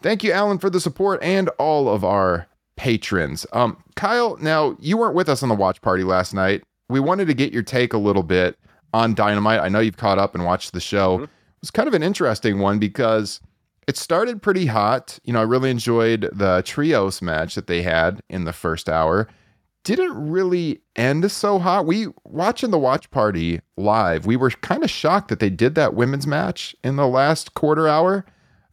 thank 0.01 0.25
you, 0.25 0.33
Alan, 0.33 0.59
for 0.59 0.71
the 0.71 0.81
support 0.81 1.23
and 1.23 1.49
all 1.59 1.89
of 1.89 2.05
our 2.05 2.47
patrons. 2.77 3.47
Um, 3.53 3.83
Kyle, 3.95 4.37
now 4.39 4.77
you 4.81 4.97
weren't 4.97 5.15
with 5.15 5.29
us 5.29 5.43
on 5.43 5.49
the 5.49 5.55
watch 5.55 5.81
party 5.81 6.05
last 6.05 6.35
night. 6.35 6.63
We 6.89 7.01
wanted 7.01 7.27
to 7.27 7.35
get 7.35 7.53
your 7.53 7.63
take 7.63 7.93
a 7.93 7.99
little 7.99 8.23
bit 8.23 8.59
on 8.93 9.15
Dynamite. 9.15 9.61
I 9.61 9.69
know 9.69 9.81
you've 9.81 9.97
caught 9.97 10.19
up 10.19 10.35
and 10.35 10.45
watched 10.45 10.73
the 10.73 10.81
show. 10.81 11.17
Mm-hmm. 11.17 11.25
It 11.25 11.63
was 11.63 11.71
kind 11.71 11.89
of 11.89 11.95
an 11.95 12.03
interesting 12.03 12.59
one 12.59 12.79
because 12.79 13.41
it 13.87 13.97
started 13.97 14.43
pretty 14.43 14.67
hot. 14.67 15.19
You 15.25 15.33
know, 15.33 15.41
I 15.41 15.45
really 15.45 15.71
enjoyed 15.71 16.29
the 16.33 16.63
trios 16.65 17.23
match 17.23 17.55
that 17.55 17.67
they 17.67 17.83
had 17.83 18.21
in 18.29 18.45
the 18.45 18.53
first 18.53 18.89
hour. 18.89 19.29
Didn't 19.85 20.31
really 20.31 20.81
end 20.97 21.31
so 21.31 21.59
hot. 21.61 21.87
We 21.87 22.09
watching 22.25 22.73
the 22.73 22.79
watch 22.79 23.11
party 23.11 23.61
live. 23.77 24.27
We 24.27 24.37
were 24.37 24.51
kind 24.51 24.83
of 24.83 24.91
shocked 24.91 25.29
that 25.29 25.39
they 25.39 25.51
did 25.51 25.77
that 25.77 25.95
women's 25.95 26.27
match 26.27 26.75
in 26.83 26.97
the 26.97 27.07
last 27.07 27.55
quarter 27.55 27.87
hour, 27.87 28.25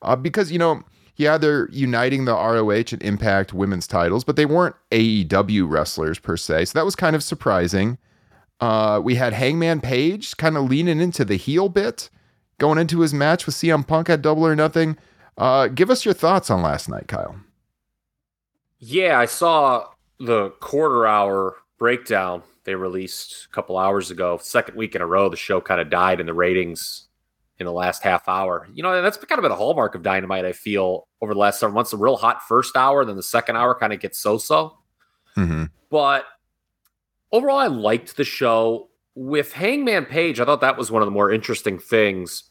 uh, 0.01 0.15
because 0.15 0.51
you 0.51 0.57
know, 0.57 0.83
yeah, 1.15 1.37
they're 1.37 1.69
uniting 1.71 2.25
the 2.25 2.33
ROH 2.33 2.91
and 2.91 3.03
Impact 3.03 3.53
women's 3.53 3.87
titles, 3.87 4.23
but 4.23 4.35
they 4.35 4.45
weren't 4.45 4.75
AEW 4.91 5.69
wrestlers 5.69 6.19
per 6.19 6.37
se. 6.37 6.65
So 6.65 6.79
that 6.79 6.85
was 6.85 6.95
kind 6.95 7.15
of 7.15 7.23
surprising. 7.23 7.97
Uh, 8.59 8.99
we 9.03 9.15
had 9.15 9.33
Hangman 9.33 9.81
Page 9.81 10.37
kind 10.37 10.57
of 10.57 10.69
leaning 10.69 10.99
into 10.99 11.23
the 11.25 11.35
heel 11.35 11.69
bit 11.69 12.09
going 12.57 12.77
into 12.77 13.01
his 13.01 13.13
match 13.13 13.45
with 13.45 13.55
CM 13.55 13.85
Punk 13.85 14.09
at 14.09 14.21
Double 14.21 14.45
or 14.45 14.55
Nothing. 14.55 14.97
Uh, 15.37 15.67
give 15.67 15.89
us 15.89 16.05
your 16.05 16.13
thoughts 16.13 16.49
on 16.49 16.61
last 16.61 16.89
night, 16.89 17.07
Kyle. 17.07 17.35
Yeah, 18.79 19.19
I 19.19 19.25
saw 19.25 19.87
the 20.19 20.49
quarter 20.59 21.05
hour 21.05 21.57
breakdown 21.77 22.43
they 22.63 22.75
released 22.75 23.47
a 23.49 23.53
couple 23.53 23.77
hours 23.77 24.09
ago. 24.09 24.39
Second 24.41 24.75
week 24.75 24.95
in 24.95 25.01
a 25.01 25.05
row, 25.05 25.29
the 25.29 25.35
show 25.35 25.59
kind 25.59 25.81
of 25.81 25.89
died 25.89 26.19
in 26.19 26.25
the 26.25 26.33
ratings 26.33 27.07
in 27.63 27.73
the 27.73 27.73
last 27.73 28.03
half 28.03 28.27
hour. 28.27 28.67
You 28.73 28.83
know, 28.83 29.01
that's 29.01 29.17
kind 29.17 29.39
of 29.39 29.43
been 29.43 29.51
a 29.51 29.55
hallmark 29.55 29.95
of 29.95 30.03
Dynamite, 30.03 30.45
I 30.45 30.51
feel, 30.51 31.07
over 31.21 31.33
the 31.33 31.39
last 31.39 31.59
several 31.59 31.75
months. 31.75 31.93
A 31.93 31.97
real 31.97 32.17
hot 32.17 32.43
first 32.47 32.75
hour, 32.75 33.03
then 33.05 33.15
the 33.15 33.23
second 33.23 33.55
hour 33.55 33.73
kind 33.73 33.93
of 33.93 33.99
gets 33.99 34.19
so 34.19 34.37
so. 34.37 34.77
Mm-hmm. 35.37 35.65
But 35.89 36.25
overall, 37.31 37.57
I 37.57 37.67
liked 37.67 38.17
the 38.17 38.23
show. 38.23 38.89
With 39.15 39.53
Hangman 39.53 40.05
Page, 40.05 40.39
I 40.39 40.45
thought 40.45 40.61
that 40.61 40.77
was 40.77 40.89
one 40.89 41.01
of 41.01 41.05
the 41.05 41.11
more 41.11 41.31
interesting 41.31 41.77
things. 41.77 42.43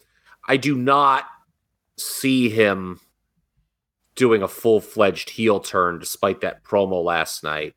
I 0.49 0.57
do 0.57 0.77
not 0.77 1.25
see 1.97 2.49
him 2.49 3.01
doing 4.15 4.43
a 4.43 4.49
full 4.49 4.81
fledged 4.81 5.31
heel 5.31 5.59
turn 5.59 5.99
despite 5.99 6.41
that 6.41 6.63
promo 6.65 7.03
last 7.03 7.43
night. 7.43 7.75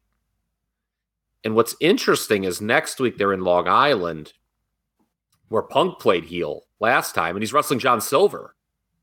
And 1.44 1.56
what's 1.56 1.76
interesting 1.80 2.44
is 2.44 2.62
next 2.62 3.00
week 3.00 3.18
they're 3.18 3.34
in 3.34 3.42
Long 3.42 3.68
Island, 3.68 4.34
where 5.50 5.64
Punk 5.64 6.00
played 6.00 6.26
heel 6.26 6.64
last 6.80 7.16
time, 7.16 7.36
and 7.36 7.44
he's 7.44 7.54
wrestling 7.54 7.80
John 7.80 8.02
Silver 8.02 8.56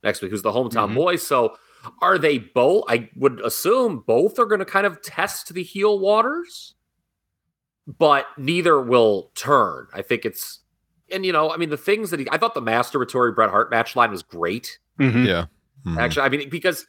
next 0.02 0.22
week, 0.22 0.30
who's 0.30 0.42
the 0.42 0.50
hometown 0.52 0.86
mm-hmm. 0.86 0.94
boy. 0.96 1.16
So 1.16 1.56
are 2.00 2.18
they 2.18 2.38
both? 2.38 2.84
I 2.88 3.08
would 3.16 3.40
assume 3.40 4.04
both 4.06 4.38
are 4.38 4.46
going 4.46 4.58
to 4.58 4.64
kind 4.64 4.86
of 4.86 5.02
test 5.02 5.52
the 5.54 5.62
heel 5.62 5.98
waters, 5.98 6.74
but 7.86 8.26
neither 8.36 8.80
will 8.80 9.30
turn. 9.34 9.86
I 9.94 10.02
think 10.02 10.24
it's, 10.24 10.60
and 11.10 11.24
you 11.26 11.32
know, 11.32 11.50
I 11.50 11.56
mean, 11.56 11.70
the 11.70 11.76
things 11.76 12.10
that 12.10 12.20
he, 12.20 12.28
I 12.30 12.38
thought 12.38 12.54
the 12.54 12.62
masturbatory 12.62 13.34
Bret 13.34 13.50
Hart 13.50 13.70
match 13.70 13.96
line 13.96 14.10
was 14.10 14.22
great. 14.22 14.78
Mm-hmm. 14.98 15.24
Yeah. 15.24 15.46
Mm-hmm. 15.86 15.98
Actually, 15.98 16.22
I 16.22 16.28
mean, 16.28 16.48
because, 16.48 16.86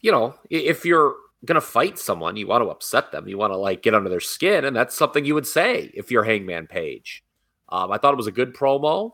you 0.00 0.12
know, 0.12 0.34
if 0.50 0.84
you're 0.84 1.14
going 1.44 1.56
to 1.56 1.60
fight 1.60 1.98
someone, 1.98 2.36
you 2.36 2.46
want 2.46 2.62
to 2.62 2.70
upset 2.70 3.12
them, 3.12 3.28
you 3.28 3.36
want 3.36 3.52
to 3.52 3.56
like 3.56 3.82
get 3.82 3.94
under 3.94 4.08
their 4.08 4.20
skin. 4.20 4.64
And 4.64 4.74
that's 4.74 4.96
something 4.96 5.24
you 5.24 5.34
would 5.34 5.46
say 5.46 5.90
if 5.94 6.10
you're 6.10 6.24
Hangman 6.24 6.66
Page. 6.66 7.23
Um, 7.68 7.90
I 7.90 7.98
thought 7.98 8.14
it 8.14 8.18
was 8.18 8.26
a 8.26 8.32
good 8.32 8.54
promo. 8.54 9.12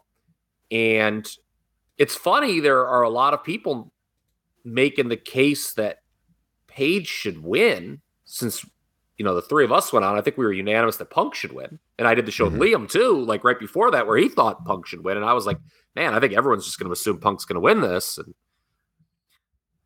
And 0.70 1.28
it's 1.98 2.14
funny, 2.14 2.60
there 2.60 2.86
are 2.86 3.02
a 3.02 3.10
lot 3.10 3.34
of 3.34 3.44
people 3.44 3.92
making 4.64 5.08
the 5.08 5.16
case 5.16 5.72
that 5.74 5.98
Page 6.66 7.08
should 7.08 7.42
win 7.42 8.00
since 8.24 8.64
you 9.16 9.24
know 9.24 9.34
the 9.34 9.42
three 9.42 9.64
of 9.64 9.72
us 9.72 9.92
went 9.92 10.04
on. 10.04 10.16
I 10.16 10.20
think 10.20 10.38
we 10.38 10.44
were 10.44 10.52
unanimous 10.52 10.98
that 10.98 11.10
Punk 11.10 11.34
should 11.34 11.52
win, 11.52 11.80
and 11.98 12.06
I 12.06 12.14
did 12.14 12.26
the 12.26 12.30
show 12.30 12.48
mm-hmm. 12.48 12.58
with 12.58 12.70
Liam 12.70 12.88
too, 12.88 13.24
like 13.24 13.42
right 13.42 13.58
before 13.58 13.90
that, 13.90 14.06
where 14.06 14.16
he 14.16 14.28
thought 14.28 14.64
Punk 14.64 14.86
should 14.86 15.04
win, 15.04 15.16
and 15.16 15.26
I 15.26 15.32
was 15.32 15.46
like, 15.46 15.58
man, 15.96 16.14
I 16.14 16.20
think 16.20 16.32
everyone's 16.32 16.64
just 16.64 16.78
going 16.78 16.86
to 16.88 16.92
assume 16.92 17.18
Punk's 17.18 17.44
going 17.44 17.56
to 17.56 17.60
win 17.60 17.80
this, 17.80 18.18
and 18.18 18.34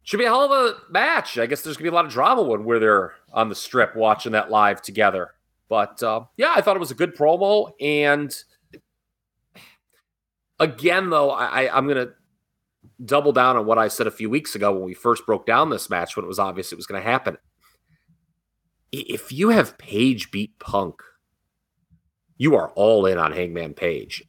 should 0.02 0.18
be 0.18 0.24
a 0.24 0.28
hell 0.28 0.44
of 0.44 0.50
a 0.52 0.92
match. 0.92 1.38
I 1.38 1.46
guess 1.46 1.62
there's 1.62 1.76
going 1.78 1.86
to 1.86 1.90
be 1.90 1.94
a 1.94 1.96
lot 1.96 2.04
of 2.04 2.12
drama 2.12 2.42
when 2.42 2.64
we're 2.64 2.78
there 2.78 3.14
on 3.32 3.48
the 3.48 3.54
strip 3.54 3.96
watching 3.96 4.32
that 4.32 4.50
live 4.50 4.82
together. 4.82 5.30
But 5.70 6.02
uh, 6.02 6.26
yeah, 6.36 6.52
I 6.54 6.60
thought 6.60 6.76
it 6.76 6.80
was 6.80 6.90
a 6.90 6.94
good 6.94 7.16
promo, 7.16 7.72
and 7.80 8.32
again, 10.58 11.10
though, 11.10 11.30
I, 11.30 11.74
I'm 11.76 11.86
going 11.86 12.06
to 12.06 12.12
double 13.04 13.32
down 13.32 13.56
on 13.56 13.66
what 13.66 13.78
I 13.78 13.88
said 13.88 14.06
a 14.06 14.12
few 14.12 14.30
weeks 14.30 14.54
ago 14.54 14.72
when 14.72 14.84
we 14.84 14.94
first 14.94 15.26
broke 15.26 15.46
down 15.46 15.70
this 15.70 15.90
match 15.90 16.16
when 16.16 16.24
it 16.24 16.28
was 16.28 16.38
obvious 16.38 16.72
it 16.72 16.76
was 16.76 16.86
going 16.86 17.02
to 17.02 17.08
happen. 17.08 17.36
If 18.92 19.32
you 19.32 19.48
have 19.48 19.78
Page 19.78 20.30
beat 20.30 20.58
Punk, 20.58 21.02
you 22.36 22.54
are 22.56 22.70
all 22.70 23.06
in 23.06 23.18
on 23.18 23.32
Hangman 23.32 23.74
Page. 23.74 24.22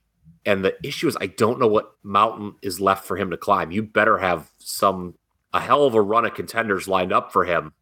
And 0.45 0.63
the 0.63 0.75
issue 0.83 1.07
is, 1.07 1.17
I 1.19 1.27
don't 1.27 1.59
know 1.59 1.67
what 1.67 1.93
mountain 2.03 2.55
is 2.61 2.79
left 2.79 3.05
for 3.05 3.17
him 3.17 3.31
to 3.31 3.37
climb. 3.37 3.71
You 3.71 3.83
better 3.83 4.17
have 4.17 4.51
some 4.59 5.15
a 5.53 5.59
hell 5.59 5.85
of 5.85 5.93
a 5.93 6.01
run 6.01 6.25
of 6.25 6.33
contenders 6.33 6.87
lined 6.87 7.13
up 7.13 7.31
for 7.31 7.45
him 7.45 7.73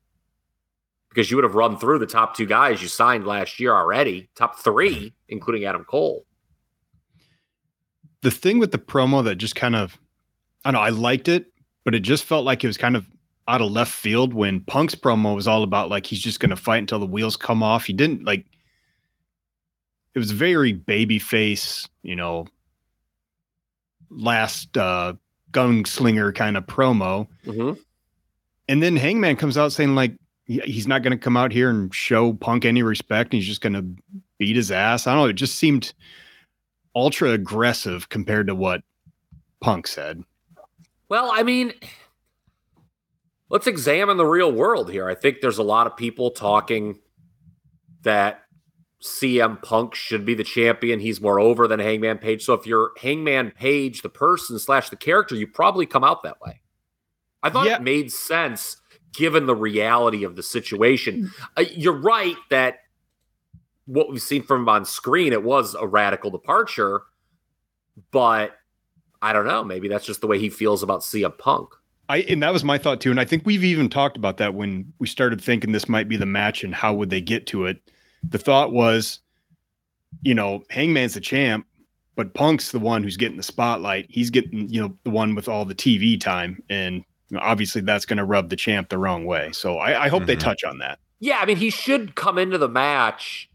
because 1.09 1.31
you 1.31 1.37
would 1.37 1.43
have 1.43 1.55
run 1.55 1.77
through 1.77 1.99
the 1.99 2.05
top 2.05 2.35
two 2.35 2.45
guys 2.45 2.81
you 2.81 2.87
signed 2.87 3.25
last 3.25 3.59
year 3.59 3.73
already, 3.73 4.29
top 4.35 4.59
three, 4.59 5.13
including 5.27 5.65
Adam 5.65 5.83
Cole 5.83 6.25
the 8.23 8.31
thing 8.31 8.57
with 8.57 8.71
the 8.71 8.79
promo 8.79 9.23
that 9.23 9.35
just 9.35 9.55
kind 9.55 9.75
of 9.75 9.97
I 10.65 10.71
don't 10.71 10.79
know, 10.79 10.85
I 10.85 10.89
liked 10.89 11.27
it, 11.27 11.51
but 11.83 11.93
it 11.93 11.99
just 11.99 12.23
felt 12.23 12.45
like 12.45 12.63
it 12.63 12.67
was 12.67 12.77
kind 12.77 12.95
of 12.95 13.05
out 13.47 13.61
of 13.61 13.69
left 13.69 13.91
field 13.91 14.33
when 14.33 14.61
Punk's 14.61 14.95
promo 14.95 15.35
was 15.35 15.47
all 15.47 15.63
about 15.63 15.89
like 15.89 16.05
he's 16.05 16.21
just 16.21 16.39
gonna 16.39 16.55
fight 16.55 16.77
until 16.77 16.99
the 16.99 17.05
wheels 17.05 17.37
come 17.37 17.61
off. 17.61 17.85
He 17.85 17.93
didn't 17.93 18.23
like 18.25 18.45
it 20.15 20.19
was 20.19 20.31
very 20.31 20.73
baby 20.73 21.19
face, 21.19 21.87
you 22.01 22.15
know, 22.15 22.47
last 24.09 24.77
uh 24.77 25.13
gunslinger 25.51 26.33
kind 26.33 26.57
of 26.57 26.65
promo. 26.65 27.27
Mm-hmm. 27.45 27.79
And 28.69 28.81
then 28.81 28.95
Hangman 28.95 29.35
comes 29.35 29.57
out 29.57 29.71
saying 29.71 29.95
like 29.95 30.15
he's 30.45 30.87
not 30.87 31.03
going 31.03 31.11
to 31.11 31.17
come 31.17 31.37
out 31.37 31.51
here 31.51 31.69
and 31.69 31.93
show 31.93 32.33
Punk 32.33 32.65
any 32.65 32.83
respect. 32.83 33.33
he's 33.33 33.45
just 33.45 33.61
going 33.61 33.73
to 33.73 33.85
beat 34.37 34.55
his 34.55 34.71
ass. 34.71 35.07
I 35.07 35.13
don't 35.13 35.23
know. 35.23 35.29
It 35.29 35.33
just 35.33 35.55
seemed 35.55 35.93
ultra 36.95 37.31
aggressive 37.31 38.09
compared 38.09 38.47
to 38.47 38.55
what 38.55 38.81
Punk 39.61 39.87
said. 39.87 40.23
Well, 41.09 41.31
I 41.33 41.43
mean, 41.43 41.73
let's 43.49 43.67
examine 43.67 44.17
the 44.17 44.25
real 44.25 44.51
world 44.51 44.91
here. 44.91 45.09
I 45.09 45.15
think 45.15 45.41
there's 45.41 45.57
a 45.57 45.63
lot 45.63 45.87
of 45.87 45.95
people 45.95 46.31
talking 46.31 46.99
that 48.01 48.41
CM 49.03 49.61
Punk 49.61 49.95
should 49.95 50.25
be 50.25 50.33
the 50.33 50.43
champion. 50.43 50.99
He's 50.99 51.19
more 51.19 51.39
over 51.39 51.67
than 51.67 51.79
Hangman 51.79 52.19
Page. 52.19 52.43
So 52.43 52.53
if 52.53 52.65
you're 52.65 52.91
Hangman 53.01 53.51
Page, 53.51 54.01
the 54.01 54.09
person 54.09 54.57
slash 54.59 54.89
the 54.89 54.95
character, 54.95 55.35
you 55.35 55.45
probably 55.45 55.85
come 55.85 56.03
out 56.03 56.23
that 56.23 56.39
way. 56.41 56.61
I 57.41 57.49
thought 57.49 57.67
yeah. 57.67 57.75
it 57.75 57.81
made 57.81 58.11
sense 58.11 58.77
given 59.13 59.45
the 59.45 59.55
reality 59.55 60.23
of 60.23 60.35
the 60.35 60.43
situation. 60.43 61.31
Uh, 61.57 61.65
you're 61.71 61.99
right 61.99 62.37
that 62.49 62.79
what 63.85 64.09
we've 64.09 64.21
seen 64.21 64.43
from 64.43 64.61
him 64.61 64.69
on 64.69 64.85
screen, 64.85 65.33
it 65.33 65.43
was 65.43 65.75
a 65.75 65.87
radical 65.87 66.31
departure. 66.31 67.01
But 68.11 68.55
I 69.21 69.33
don't 69.33 69.45
know. 69.45 69.63
Maybe 69.63 69.87
that's 69.87 70.05
just 70.05 70.21
the 70.21 70.27
way 70.27 70.39
he 70.39 70.49
feels 70.49 70.83
about 70.83 71.01
CM 71.01 71.37
Punk. 71.37 71.69
I 72.09 72.17
and 72.21 72.43
that 72.43 72.51
was 72.51 72.63
my 72.63 72.77
thought 72.77 72.99
too. 72.99 73.11
And 73.11 73.19
I 73.19 73.25
think 73.25 73.45
we've 73.45 73.63
even 73.63 73.89
talked 73.89 74.17
about 74.17 74.37
that 74.37 74.53
when 74.53 74.91
we 74.99 75.07
started 75.07 75.41
thinking 75.41 75.71
this 75.71 75.87
might 75.87 76.09
be 76.09 76.17
the 76.17 76.25
match 76.25 76.63
and 76.63 76.75
how 76.75 76.93
would 76.93 77.09
they 77.09 77.21
get 77.21 77.47
to 77.47 77.65
it. 77.65 77.77
The 78.23 78.37
thought 78.37 78.71
was, 78.71 79.19
you 80.21 80.33
know, 80.33 80.63
Hangman's 80.69 81.13
the 81.13 81.21
champ, 81.21 81.65
but 82.15 82.33
Punk's 82.33 82.71
the 82.71 82.79
one 82.79 83.03
who's 83.03 83.17
getting 83.17 83.37
the 83.37 83.43
spotlight. 83.43 84.07
He's 84.09 84.29
getting, 84.29 84.69
you 84.69 84.81
know, 84.81 84.97
the 85.03 85.09
one 85.09 85.35
with 85.35 85.47
all 85.47 85.65
the 85.65 85.75
TV 85.75 86.19
time. 86.19 86.61
And 86.69 87.03
obviously 87.37 87.81
that's 87.81 88.05
going 88.05 88.17
to 88.17 88.25
rub 88.25 88.49
the 88.49 88.55
champ 88.55 88.89
the 88.89 88.97
wrong 88.97 89.25
way. 89.25 89.51
So 89.51 89.77
I, 89.77 90.05
I 90.05 90.07
hope 90.09 90.21
mm-hmm. 90.21 90.27
they 90.27 90.35
touch 90.35 90.63
on 90.63 90.79
that. 90.79 90.99
Yeah, 91.19 91.39
I 91.39 91.45
mean, 91.45 91.57
he 91.57 91.69
should 91.69 92.15
come 92.15 92.37
into 92.37 92.57
the 92.57 92.67
match 92.67 93.49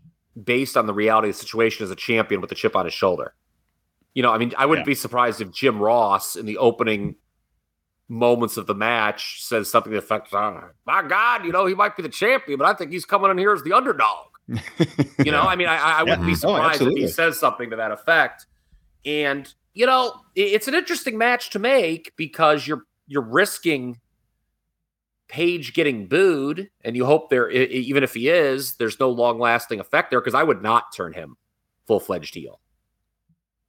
based 0.44 0.76
on 0.76 0.86
the 0.86 0.94
reality 0.94 1.28
of 1.28 1.34
the 1.34 1.40
situation 1.40 1.84
as 1.84 1.90
a 1.90 1.96
champion 1.96 2.40
with 2.40 2.52
a 2.52 2.54
chip 2.54 2.76
on 2.76 2.84
his 2.84 2.94
shoulder. 2.94 3.34
You 4.14 4.22
know, 4.22 4.32
I 4.32 4.38
mean, 4.38 4.52
I 4.56 4.66
wouldn't 4.66 4.86
yeah. 4.86 4.92
be 4.92 4.94
surprised 4.94 5.40
if 5.40 5.52
Jim 5.52 5.78
Ross 5.78 6.36
in 6.36 6.46
the 6.46 6.58
opening 6.58 7.16
moments 8.08 8.56
of 8.56 8.66
the 8.66 8.74
match 8.74 9.42
says 9.42 9.70
something 9.70 9.92
to 9.92 10.00
the 10.00 10.04
effect, 10.04 10.32
oh, 10.32 10.70
"My 10.86 11.02
God, 11.02 11.44
you 11.44 11.52
know, 11.52 11.66
he 11.66 11.74
might 11.74 11.96
be 11.96 12.02
the 12.02 12.08
champion, 12.08 12.58
but 12.58 12.66
I 12.66 12.74
think 12.74 12.90
he's 12.90 13.04
coming 13.04 13.30
in 13.30 13.38
here 13.38 13.52
as 13.52 13.62
the 13.62 13.72
underdog." 13.72 14.26
you 15.18 15.30
know, 15.30 15.42
I 15.42 15.56
mean, 15.56 15.68
I, 15.68 15.76
I 15.76 16.02
wouldn't 16.02 16.22
yeah. 16.22 16.26
be 16.26 16.32
oh, 16.32 16.36
surprised 16.36 16.82
oh, 16.82 16.88
if 16.88 16.96
he 16.96 17.06
says 17.06 17.38
something 17.38 17.70
to 17.70 17.76
that 17.76 17.90
effect. 17.90 18.46
And 19.04 19.52
you 19.74 19.86
know, 19.86 20.20
it's 20.34 20.68
an 20.68 20.74
interesting 20.74 21.18
match 21.18 21.50
to 21.50 21.58
make 21.58 22.12
because 22.16 22.66
you're 22.66 22.84
you're 23.06 23.22
risking 23.22 24.00
Page 25.28 25.74
getting 25.74 26.06
booed, 26.06 26.70
and 26.82 26.96
you 26.96 27.04
hope 27.04 27.28
there, 27.30 27.50
even 27.50 28.02
if 28.02 28.14
he 28.14 28.28
is, 28.28 28.74
there's 28.74 28.98
no 28.98 29.10
long 29.10 29.38
lasting 29.38 29.78
effect 29.80 30.10
there 30.10 30.20
because 30.20 30.34
I 30.34 30.42
would 30.42 30.62
not 30.62 30.94
turn 30.96 31.12
him 31.12 31.36
full 31.86 32.00
fledged 32.00 32.34
heel. 32.34 32.60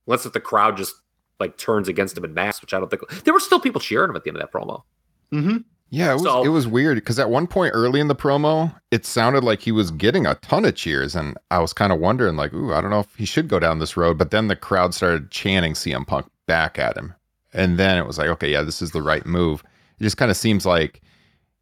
unless 0.07 0.25
if 0.25 0.33
the 0.33 0.39
crowd 0.39 0.75
just 0.77 0.95
like 1.39 1.57
turns 1.57 1.87
against 1.87 2.17
him 2.17 2.25
in 2.25 2.33
mass, 2.33 2.61
which 2.61 2.73
I 2.73 2.79
don't 2.79 2.89
think 2.89 3.07
there 3.23 3.33
were 3.33 3.39
still 3.39 3.59
people 3.59 3.79
cheering 3.81 4.09
him 4.09 4.15
at 4.15 4.23
the 4.23 4.29
end 4.29 4.37
of 4.37 4.41
that 4.41 4.51
promo. 4.51 4.83
Mm-hmm. 5.31 5.57
Yeah, 5.91 6.11
it 6.11 6.13
was 6.15 6.23
So- 6.23 6.43
it 6.43 6.49
was 6.49 6.67
weird 6.67 6.95
because 6.97 7.17
at 7.19 7.29
one 7.29 7.47
point 7.47 7.71
early 7.73 7.99
in 7.99 8.07
the 8.07 8.15
promo, 8.15 8.73
it 8.91 9.05
sounded 9.05 9.43
like 9.43 9.61
he 9.61 9.71
was 9.71 9.91
getting 9.91 10.25
a 10.25 10.35
ton 10.35 10.65
of 10.65 10.75
cheers, 10.75 11.15
and 11.15 11.37
I 11.51 11.59
was 11.59 11.73
kind 11.73 11.91
of 11.93 11.99
wondering, 11.99 12.35
like, 12.35 12.53
ooh, 12.53 12.73
I 12.73 12.81
don't 12.81 12.89
know 12.91 12.99
if 13.01 13.15
he 13.15 13.25
should 13.25 13.47
go 13.47 13.59
down 13.59 13.79
this 13.79 13.95
road. 13.97 14.17
But 14.17 14.31
then 14.31 14.47
the 14.47 14.55
crowd 14.55 14.93
started 14.93 15.31
chanting 15.31 15.73
CM 15.73 16.05
Punk 16.05 16.27
back 16.45 16.77
at 16.79 16.95
him, 16.97 17.13
and 17.53 17.77
then 17.79 17.97
it 17.97 18.05
was 18.05 18.17
like, 18.17 18.29
okay, 18.29 18.51
yeah, 18.51 18.61
this 18.63 18.81
is 18.81 18.91
the 18.91 19.01
right 19.01 19.25
move. 19.25 19.63
It 19.99 20.03
just 20.03 20.17
kind 20.17 20.29
of 20.31 20.37
seems 20.37 20.65
like 20.65 21.01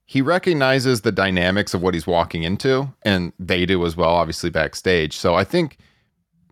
he 0.09 0.21
recognizes 0.21 1.01
the 1.01 1.11
dynamics 1.11 1.73
of 1.73 1.81
what 1.81 1.93
he's 1.93 2.07
walking 2.07 2.43
into, 2.43 2.87
and 3.03 3.33
they 3.37 3.65
do 3.65 3.85
as 3.85 3.97
well, 3.97 4.09
obviously 4.09 4.49
backstage. 4.49 5.17
So 5.17 5.35
I 5.35 5.43
think 5.43 5.77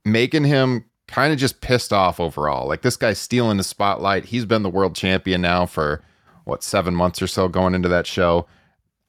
making 0.03 0.43
him 0.43 0.83
kind 1.07 1.31
of 1.31 1.39
just 1.39 1.62
pissed 1.62 1.93
off 1.93 2.19
overall. 2.19 2.67
Like 2.67 2.81
this 2.81 2.97
guy's 2.97 3.17
stealing 3.17 3.55
the 3.55 3.63
spotlight. 3.63 4.25
He's 4.25 4.43
been 4.43 4.62
the 4.62 4.69
world 4.69 4.93
champion 4.93 5.39
now 5.39 5.65
for 5.65 6.03
what 6.43 6.63
seven 6.63 6.93
months 6.93 7.21
or 7.21 7.27
so 7.27 7.47
going 7.47 7.74
into 7.74 7.88
that 7.88 8.05
show. 8.05 8.45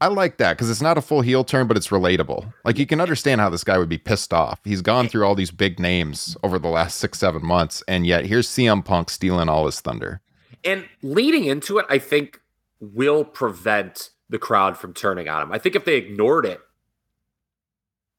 I 0.00 0.07
like 0.09 0.37
that 0.37 0.53
because 0.53 0.71
it's 0.71 0.83
not 0.83 0.97
a 0.97 1.03
full 1.03 1.23
heel 1.23 1.43
turn, 1.43 1.67
but 1.67 1.76
it's 1.76 1.88
relatable. 1.88 2.53
Like 2.65 2.79
you 2.79 2.87
can 2.87 3.00
understand 3.00 3.41
how 3.41 3.49
this 3.49 3.65
guy 3.65 3.79
would 3.79 3.88
be 3.88 3.99
pissed 3.99 4.33
off. 4.33 4.61
He's 4.62 4.83
gone 4.83 5.09
through 5.09 5.26
all 5.26 5.35
these 5.35 5.50
big 5.50 5.81
names 5.81 6.37
over 6.45 6.61
the 6.61 6.69
last 6.69 6.99
six, 6.99 7.19
seven 7.19 7.45
months, 7.45 7.83
and 7.88 8.07
yet 8.07 8.26
here's 8.26 8.49
CM 8.49 8.85
Punk 8.85 9.11
stealing 9.11 9.49
all 9.49 9.67
his 9.67 9.81
thunder. 9.81 10.21
And 10.65 10.87
leading 11.03 11.47
into 11.47 11.79
it, 11.79 11.87
I 11.88 11.99
think 11.99 12.41
will 12.79 13.25
prevent 13.25 14.11
the 14.28 14.38
crowd 14.38 14.76
from 14.76 14.92
turning 14.92 15.28
on 15.28 15.42
him. 15.42 15.52
I 15.52 15.59
think 15.59 15.76
if 15.76 15.85
they 15.85 15.97
ignored 15.97 16.47
it, 16.47 16.61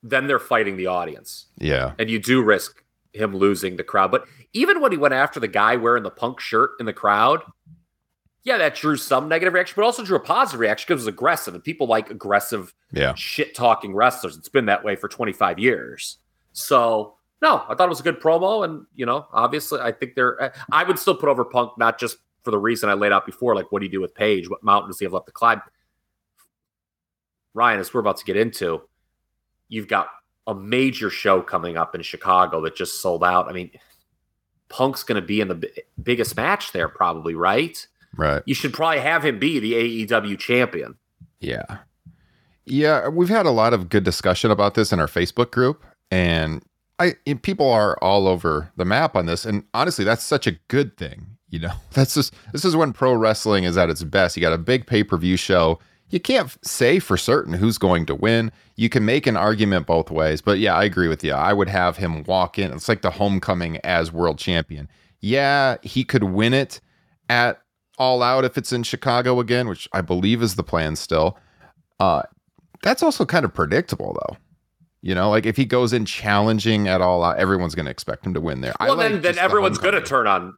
then 0.04 0.28
they're 0.28 0.40
fighting 0.40 0.78
the 0.78 0.88
audience. 0.88 1.48
Yeah. 1.58 1.94
And 2.00 2.10
you 2.10 2.20
do 2.20 2.42
risk 2.42 2.84
him 3.14 3.36
losing 3.36 3.78
the 3.78 3.84
crowd. 3.84 4.12
But 4.12 4.26
even 4.54 4.80
when 4.80 4.92
he 4.92 4.98
went 4.98 5.14
after 5.14 5.40
the 5.40 5.48
guy 5.48 5.76
wearing 5.76 6.04
the 6.04 6.12
punk 6.12 6.40
shirt 6.40 6.72
in 6.80 6.86
the 6.86 6.94
crowd, 6.94 7.42
yeah, 8.44 8.58
that 8.60 8.76
drew 8.76 8.96
some 8.96 9.28
negative 9.28 9.54
reaction, 9.54 9.74
but 9.76 9.84
also 9.84 10.06
drew 10.06 10.16
a 10.16 10.22
positive 10.22 10.60
reaction 10.62 10.86
because 10.88 11.02
it 11.02 11.06
was 11.06 11.14
aggressive. 11.14 11.54
And 11.54 11.64
people 11.64 11.88
like 11.88 12.10
aggressive, 12.10 12.74
Yeah. 12.92 13.14
shit 13.16 13.56
talking 13.56 13.94
wrestlers. 13.94 14.38
It's 14.38 14.48
been 14.50 14.68
that 14.68 14.84
way 14.84 14.96
for 14.96 15.10
25 15.10 15.60
years. 15.60 16.18
So, 16.54 17.16
no, 17.42 17.64
I 17.68 17.76
thought 17.76 17.86
it 17.86 17.90
was 17.90 18.00
a 18.00 18.04
good 18.04 18.22
promo. 18.22 18.64
And, 18.64 18.86
you 18.96 19.06
know, 19.06 19.28
obviously, 19.34 19.82
I 19.82 19.92
think 19.92 20.16
they're, 20.16 20.54
I 20.72 20.84
would 20.84 20.98
still 20.98 21.16
put 21.16 21.28
over 21.28 21.44
Punk, 21.44 21.78
not 21.78 22.00
just 22.00 22.18
for 22.44 22.52
the 22.52 22.58
reason 22.58 22.88
I 22.90 22.94
laid 22.94 23.12
out 23.12 23.26
before, 23.26 23.54
like 23.56 23.72
what 23.72 23.80
do 23.80 23.86
you 23.86 23.92
do 23.92 24.00
with 24.00 24.16
Page? 24.16 24.50
What 24.50 24.64
mountain 24.64 24.90
does 24.90 25.00
he 25.00 25.06
have 25.06 25.12
left 25.14 25.26
to 25.26 25.34
climb? 25.34 25.62
Ryan, 27.58 27.80
as 27.80 27.94
we're 27.94 28.00
about 28.00 28.18
to 28.18 28.26
get 28.26 28.38
into, 28.38 28.82
you've 29.68 29.88
got 29.88 30.08
a 30.46 30.54
major 30.56 31.10
show 31.10 31.42
coming 31.42 31.76
up 31.76 31.96
in 31.96 32.02
Chicago 32.04 32.62
that 32.62 32.76
just 32.76 33.02
sold 33.02 33.24
out. 33.24 33.50
I 33.50 33.54
mean, 33.54 33.72
Punk's 34.70 35.04
going 35.04 35.20
to 35.20 35.26
be 35.26 35.42
in 35.42 35.48
the 35.48 35.56
bi- 35.56 35.70
biggest 36.02 36.38
match 36.38 36.72
there, 36.72 36.88
probably, 36.88 37.34
right? 37.34 37.86
Right. 38.16 38.44
You 38.46 38.54
should 38.54 38.74
probably 38.74 39.00
have 39.00 39.26
him 39.26 39.40
be 39.40 39.60
the 39.60 40.06
AEW 40.08 40.40
champion. 40.40 40.96
Yeah. 41.40 41.80
Yeah, 42.66 43.08
we've 43.08 43.30
had 43.30 43.46
a 43.46 43.52
lot 43.52 43.74
of 43.74 43.90
good 43.90 44.04
discussion 44.04 44.52
about 44.52 44.76
this 44.76 44.94
in 44.94 45.00
our 45.00 45.08
Facebook 45.08 45.52
group 45.52 45.86
and 46.12 46.64
I 47.00 47.16
and 47.26 47.42
people 47.42 47.70
are 47.72 47.98
all 48.02 48.28
over 48.28 48.72
the 48.76 48.86
map 48.86 49.16
on 49.16 49.26
this 49.26 49.46
and 49.46 49.64
honestly 49.74 50.04
that's 50.04 50.24
such 50.24 50.48
a 50.48 50.54
good 50.68 50.98
thing, 50.98 51.28
you 51.50 51.60
know. 51.60 51.74
That's 51.94 52.14
just 52.14 52.34
this 52.52 52.66
is 52.66 52.76
when 52.76 52.92
pro 52.92 53.14
wrestling 53.14 53.64
is 53.64 53.78
at 53.78 53.90
its 53.90 54.04
best. 54.04 54.36
You 54.36 54.42
got 54.42 54.54
a 54.54 54.58
big 54.58 54.86
pay-per-view 54.86 55.38
show. 55.38 55.80
You 56.10 56.20
can't 56.20 56.56
say 56.66 57.00
for 57.00 57.18
certain 57.18 57.54
who's 57.54 57.78
going 57.78 58.06
to 58.06 58.16
win. 58.16 58.52
You 58.76 58.90
can 58.90 59.04
make 59.04 59.28
an 59.28 59.36
argument 59.36 59.86
both 59.86 60.10
ways, 60.10 60.42
but 60.42 60.60
yeah, 60.60 60.74
I 60.76 60.86
agree 60.86 61.10
with 61.10 61.24
you. 61.24 61.34
I 61.34 61.52
would 61.52 61.68
have 61.68 61.98
him 61.98 62.24
walk 62.24 62.58
in. 62.58 62.72
It's 62.72 62.88
like 62.88 63.02
the 63.02 63.12
homecoming 63.12 63.78
as 63.78 64.12
world 64.12 64.38
champion. 64.38 64.88
Yeah, 65.20 65.78
he 65.82 66.04
could 66.04 66.24
win 66.24 66.54
it 66.54 66.80
at 67.30 67.62
all 67.98 68.24
out 68.24 68.46
if 68.46 68.58
it's 68.58 68.72
in 68.72 68.84
Chicago 68.84 69.40
again, 69.40 69.68
which 69.68 69.90
I 69.92 70.02
believe 70.02 70.42
is 70.42 70.56
the 70.56 70.64
plan 70.64 70.96
still. 70.96 71.38
Uh, 72.00 72.24
that's 72.84 73.04
also 73.04 73.26
kind 73.26 73.44
of 73.44 73.54
predictable, 73.54 74.18
though. 74.22 74.38
You 75.02 75.14
know, 75.16 75.30
like 75.30 75.46
if 75.46 75.58
he 75.58 75.66
goes 75.66 75.94
in 75.94 76.06
challenging 76.06 76.88
at 76.88 77.02
all 77.02 77.24
out, 77.24 77.38
everyone's 77.38 77.76
going 77.76 77.86
to 77.86 77.92
expect 77.92 78.26
him 78.26 78.34
to 78.34 78.42
win 78.42 78.62
there. 78.62 78.74
I 78.80 78.88
Well, 78.88 78.96
like 78.96 79.06
then, 79.06 79.12
then 79.14 79.24
just 79.24 79.36
the 79.38 79.44
everyone's 79.44 79.78
going 79.78 79.94
to 79.94 80.02
turn 80.02 80.28
on 80.28 80.58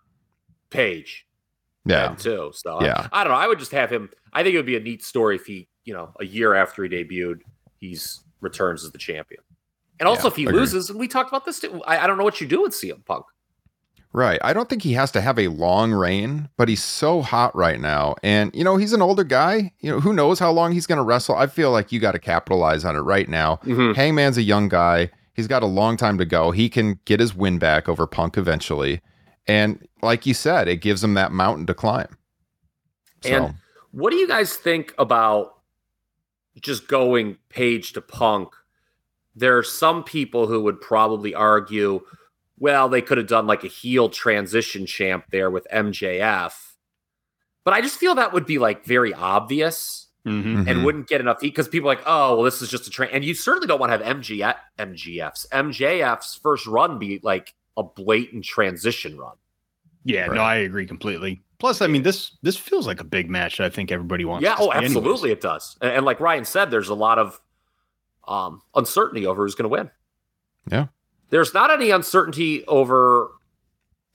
Page 0.69 1.25
Yeah, 1.89 2.15
too. 2.15 2.51
So 2.53 2.81
Yeah. 2.83 3.07
I, 3.11 3.21
I 3.21 3.23
don't 3.23 3.33
know. 3.33 3.39
I 3.39 3.47
would 3.47 3.59
just 3.59 3.71
have 3.71 3.89
him. 3.89 4.09
I 4.33 4.43
think 4.43 4.53
it 4.53 4.57
would 4.57 4.65
be 4.65 4.75
a 4.77 4.79
neat 4.79 5.03
story 5.03 5.35
if 5.35 5.45
he, 5.45 5.67
you 5.85 5.93
know, 5.93 6.13
a 6.19 6.25
year 6.25 6.53
after 6.53 6.83
he 6.83 6.89
debuted, 6.89 7.39
he's 7.79 8.21
returns 8.41 8.83
as 8.83 8.91
the 8.91 8.97
champion. 8.97 9.41
And 9.99 10.07
also, 10.07 10.23
Yeah, 10.23 10.31
if 10.31 10.35
he 10.37 10.47
loses, 10.47 10.89
and 10.89 10.99
we 10.99 11.07
talked 11.07 11.29
about 11.29 11.45
this 11.45 11.59
too, 11.59 11.81
I, 11.85 11.99
I 12.03 12.07
don't 12.07 12.17
know 12.17 12.23
what 12.23 12.39
you 12.39 12.47
do 12.47 12.61
with 12.61 12.71
CM 12.71 13.03
Punk. 13.05 13.25
right. 14.13 14.39
I 14.43 14.53
don't 14.53 14.69
think 14.69 14.81
he 14.81 14.93
has 14.93 15.11
to 15.11 15.21
have 15.21 15.37
a 15.37 15.47
long 15.49 15.91
reign, 15.91 16.49
but 16.57 16.69
he's 16.69 16.83
so 16.83 17.21
hot 17.21 17.55
right 17.55 17.79
now, 17.79 18.15
and 18.23 18.49
you 18.55 18.63
know 18.63 18.77
he's 18.77 18.93
an 18.93 19.01
older 19.01 19.23
guy. 19.23 19.73
You 19.81 19.91
know 19.91 19.99
who 19.99 20.13
knows 20.13 20.39
how 20.39 20.51
long 20.51 20.71
he's 20.71 20.87
going 20.87 20.97
to 20.97 21.03
wrestle. 21.03 21.35
I 21.35 21.47
feel 21.47 21.71
like 21.71 21.91
you 21.91 21.99
got 21.99 22.13
to 22.13 22.19
capitalize 22.19 22.85
on 22.85 22.95
it 22.95 22.99
right 23.01 23.27
now. 23.29 23.57
Mhm. 23.65 23.95
Hangman's 23.95 24.37
a 24.37 24.41
young 24.41 24.69
guy. 24.69 25.09
He's 25.33 25.47
got 25.47 25.63
a 25.63 25.67
long 25.67 25.95
time 25.97 26.17
to 26.17 26.25
go. 26.25 26.51
He 26.51 26.69
can 26.69 26.99
get 27.05 27.19
his 27.19 27.35
win 27.35 27.59
back 27.59 27.87
over 27.89 28.07
Punk 28.07 28.37
eventually. 28.37 29.01
And 29.49 29.87
like 30.03 30.27
you 30.27 30.35
said, 30.35 30.67
it 30.67 30.77
gives 30.77 31.01
them 31.01 31.15
that 31.15 31.31
mountain 31.31 31.65
to 31.65 31.73
climb. 31.73 32.15
So, 33.23 33.29
And 33.29 33.55
what 33.89 34.11
do 34.11 34.17
you 34.17 34.27
guys 34.27 34.55
think 34.55 34.93
about 34.99 35.55
just 36.61 36.87
going 36.87 37.37
page 37.49 37.93
to 37.93 38.01
punk? 38.01 38.49
There 39.35 39.57
are 39.57 39.63
some 39.63 40.03
people 40.03 40.45
who 40.45 40.61
would 40.61 40.79
probably 40.79 41.33
argue, 41.33 42.01
well, 42.59 42.89
they 42.89 43.01
could 43.01 43.17
have 43.17 43.25
done 43.25 43.47
like 43.47 43.63
a 43.63 43.67
heel 43.67 44.07
transition 44.07 44.85
champ 44.85 45.25
there 45.31 45.49
with 45.49 45.65
MJF. 45.73 46.53
But 47.63 47.73
I 47.73 47.81
just 47.81 47.97
feel 47.97 48.13
that 48.15 48.33
would 48.33 48.45
be 48.45 48.59
like 48.59 48.85
very 48.85 49.13
obvious 49.13 50.05
Mm-hmm. 50.27 50.57
mhm. 50.57 50.69
and 50.69 50.83
wouldn't 50.83 51.07
get 51.07 51.21
enough 51.21 51.39
heat 51.39 51.51
because 51.51 51.69
people 51.69 51.89
are 51.89 51.95
like, 51.95 52.03
oh, 52.05 52.35
well, 52.35 52.43
this 52.43 52.61
is 52.61 52.69
just 52.69 52.85
a 52.85 52.89
train. 52.89 53.09
And 53.13 53.23
you 53.23 53.33
certainly 53.33 53.67
don't 53.67 53.79
want 53.79 53.93
to 53.93 54.05
have 54.05 54.17
MGF, 54.17 54.55
MGF's 54.77 55.47
MJF's 55.49 56.35
first 56.35 56.67
run 56.67 56.99
be 56.99 57.21
like 57.23 57.55
a 57.79 57.83
blatant 57.83 58.43
transition 58.45 59.17
run. 59.17 59.35
Yeah, 60.03 60.27
Right. 60.27 60.35
no, 60.35 60.41
I 60.41 60.55
agree 60.55 60.85
completely. 60.85 61.41
Plus, 61.59 61.81
I 61.81 61.87
mean 61.87 62.03
this 62.03 62.37
this 62.41 62.55
feels 62.55 62.87
like 62.87 62.99
a 63.01 63.03
big 63.03 63.29
match. 63.29 63.57
that 63.57 63.65
I 63.65 63.69
think 63.69 63.91
everybody 63.91 64.23
wants. 64.25 64.43
Yeah, 64.43 64.55
to 64.55 64.61
oh, 64.61 64.65
see 64.65 64.77
anyways. 64.77 64.95
absolutely, 64.95 65.31
it 65.31 65.41
does. 65.41 65.77
And, 65.81 65.91
and 65.91 66.05
like 66.05 66.19
Ryan 66.19 66.45
said, 66.45 66.71
there's 66.71 66.89
a 66.89 66.95
lot 66.95 67.19
of 67.19 67.39
um, 68.27 68.61
uncertainty 68.75 69.25
over 69.25 69.43
who's 69.43 69.55
going 69.55 69.63
to 69.63 69.69
win. 69.69 69.89
Yeah. 70.71 70.87
There's 71.31 71.53
not 71.53 71.69
any 71.71 71.89
uncertainty 71.91 72.65
over 72.65 73.31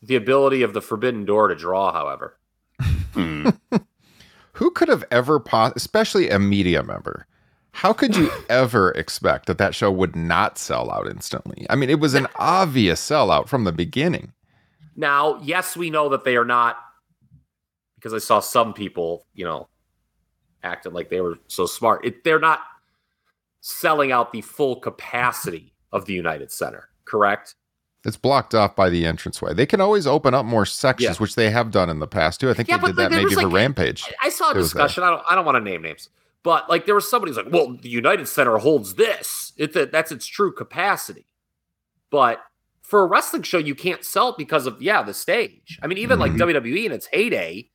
the 0.03 0.17
ability 0.17 0.63
of 0.63 0.73
the 0.73 0.81
Forbidden 0.81 1.25
Door 1.25 1.49
to 1.49 1.55
draw, 1.55 1.93
however. 1.93 2.39
Hmm. 3.13 3.51
Who 4.53 4.71
could 4.71 4.89
have 4.89 5.05
ever, 5.11 5.41
po- 5.41 5.73
especially 5.77 6.31
a 6.31 6.39
media 6.39 6.83
member, 6.83 7.27
how 7.75 7.93
could 7.93 8.17
you 8.17 8.31
ever 8.49 8.93
expect 8.93 9.47
that 9.47 9.59
that 9.59 9.75
show 9.75 9.91
would 9.91 10.17
not 10.17 10.57
sell 10.59 10.91
out 10.91 11.07
instantly? 11.09 11.67
I 11.69 11.77
mean, 11.77 11.91
it 11.91 12.01
was 12.01 12.15
an 12.15 12.27
obvious 12.37 13.01
sellout 13.01 13.49
from 13.49 13.65
the 13.65 13.73
beginning. 13.73 14.33
Now, 14.97 15.41
yes, 15.43 15.77
we 15.77 15.91
know 15.91 16.09
that 16.11 16.25
they 16.25 16.37
are 16.37 16.45
not, 16.45 16.79
because 17.97 18.15
I 18.15 18.19
saw 18.19 18.39
some 18.41 18.73
people, 18.73 19.27
you 19.35 19.45
know, 19.45 19.69
acting 20.63 20.93
like 20.93 21.11
they 21.11 21.21
were 21.21 21.39
so 21.49 21.67
smart. 21.67 22.05
It, 22.07 22.23
they're 22.25 22.39
not 22.39 22.61
selling 23.61 24.13
out 24.13 24.33
the 24.33 24.41
full 24.41 24.77
capacity 24.77 25.75
of 25.93 26.05
the 26.07 26.13
United 26.13 26.53
Center, 26.53 26.89
correct? 27.05 27.55
It's 28.05 28.17
blocked 28.17 28.55
off 28.55 28.77
by 28.77 28.91
the 28.91 29.05
entranceway. 29.07 29.55
They 29.55 29.65
can 29.67 29.81
always 29.81 30.07
open 30.07 30.35
up 30.35 30.45
more 30.45 30.67
sections, 30.67 31.17
Yeah. 31.17 31.21
which 31.23 31.35
they 31.37 31.51
have 31.51 31.71
done 31.71 31.89
in 31.89 31.99
the 32.01 32.07
past 32.07 32.39
too. 32.41 32.51
I 32.51 32.55
think 32.55 32.69
Yeah, 32.69 32.77
they 32.77 32.89
did 32.89 32.97
that 32.97 33.11
maybe 33.11 33.25
was, 33.35 33.41
for 33.41 33.49
Rampage. 33.49 34.05
I 34.23 34.29
saw 34.29 34.49
a 34.49 34.51
It 34.51 34.57
was 34.59 34.73
there. 34.73 34.83
discussion. 34.85 35.03
I 35.05 35.11
don't. 35.11 35.23
I 35.31 35.35
don't 35.35 35.47
want 35.47 35.57
to 35.57 35.61
name 35.61 35.81
names, 35.83 36.11
but 36.45 36.71
like 36.71 36.87
there 36.87 36.95
was 36.95 37.11
somebody 37.11 37.31
who's 37.31 37.37
like, 37.37 37.53
"Well, 37.53 37.77
the 37.77 37.89
United 37.89 38.29
Center 38.29 38.57
holds 38.59 38.95
this. 38.95 39.53
It 39.57 39.73
that 39.73 39.91
that's 39.91 40.13
its 40.13 40.27
true 40.27 40.53
capacity." 40.53 41.27
But 42.11 42.39
for 42.83 43.01
a 43.01 43.07
wrestling 43.07 43.43
show, 43.43 43.59
you 43.59 43.75
can't 43.75 44.05
sell 44.05 44.29
it 44.29 44.37
because 44.39 44.67
of 44.67 44.81
yeah 44.81 45.03
the 45.03 45.15
stage. 45.15 45.81
I 45.83 45.89
mean, 45.89 45.99
even 45.99 46.19
like 46.21 46.33
Mhm. 46.33 46.39
WWE 46.39 46.85
in 46.87 46.93
its 46.93 47.07
heyday. 47.07 47.69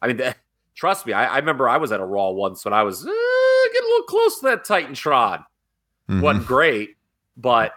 I 0.00 0.06
mean, 0.06 0.16
the, 0.18 0.34
trust 0.74 1.04
me, 1.06 1.12
I, 1.12 1.26
I 1.26 1.38
remember 1.38 1.68
I 1.68 1.76
was 1.76 1.92
at 1.92 2.00
a 2.00 2.04
Raw 2.04 2.30
once 2.30 2.64
when 2.64 2.72
I 2.72 2.82
was 2.82 3.02
uh, 3.04 3.10
getting 3.72 3.86
a 3.88 3.90
little 3.90 4.06
close 4.06 4.38
to 4.40 4.46
that 4.46 4.64
Titantron. 4.66 5.44
Mhm. 6.08 6.20
wasn't 6.22 6.46
great, 6.46 6.96
but 7.36 7.74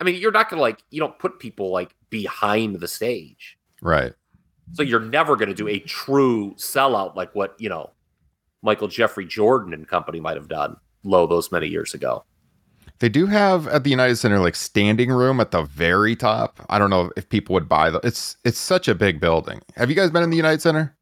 I 0.00 0.04
mean, 0.04 0.16
you're 0.20 0.32
not 0.32 0.48
gonna 0.48 0.62
like 0.62 0.82
you 0.90 0.98
don't 1.00 1.18
put 1.18 1.38
people 1.38 1.70
like 1.70 1.94
behind 2.10 2.76
the 2.80 2.88
stage. 2.88 3.58
Right. 3.82 4.12
So 4.72 4.82
you're 4.84 5.00
never 5.00 5.34
going 5.36 5.48
to 5.48 5.54
do 5.54 5.66
a 5.66 5.80
true 5.80 6.54
sellout 6.56 7.16
like 7.16 7.34
what, 7.34 7.54
you 7.58 7.68
know, 7.68 7.90
Michael 8.62 8.88
Jeffrey 8.88 9.26
Jordan 9.26 9.72
and 9.72 9.88
company 9.88 10.20
might 10.20 10.36
have 10.36 10.48
done 10.48 10.76
low 11.02 11.26
those 11.26 11.50
many 11.50 11.66
years 11.66 11.94
ago. 11.94 12.24
They 12.98 13.08
do 13.08 13.26
have 13.26 13.66
at 13.68 13.84
the 13.84 13.90
United 13.90 14.16
Center 14.16 14.38
like 14.38 14.54
standing 14.54 15.10
room 15.10 15.40
at 15.40 15.52
the 15.52 15.62
very 15.62 16.14
top. 16.14 16.60
I 16.68 16.78
don't 16.78 16.90
know 16.90 17.10
if 17.16 17.28
people 17.28 17.54
would 17.54 17.68
buy 17.68 17.90
the. 17.90 17.98
It's 18.04 18.36
it's 18.44 18.58
such 18.58 18.88
a 18.88 18.94
big 18.94 19.20
building. 19.20 19.60
Have 19.76 19.88
you 19.88 19.96
guys 19.96 20.10
been 20.10 20.22
in 20.22 20.30
the 20.30 20.36
United 20.36 20.60
Center? 20.60 20.94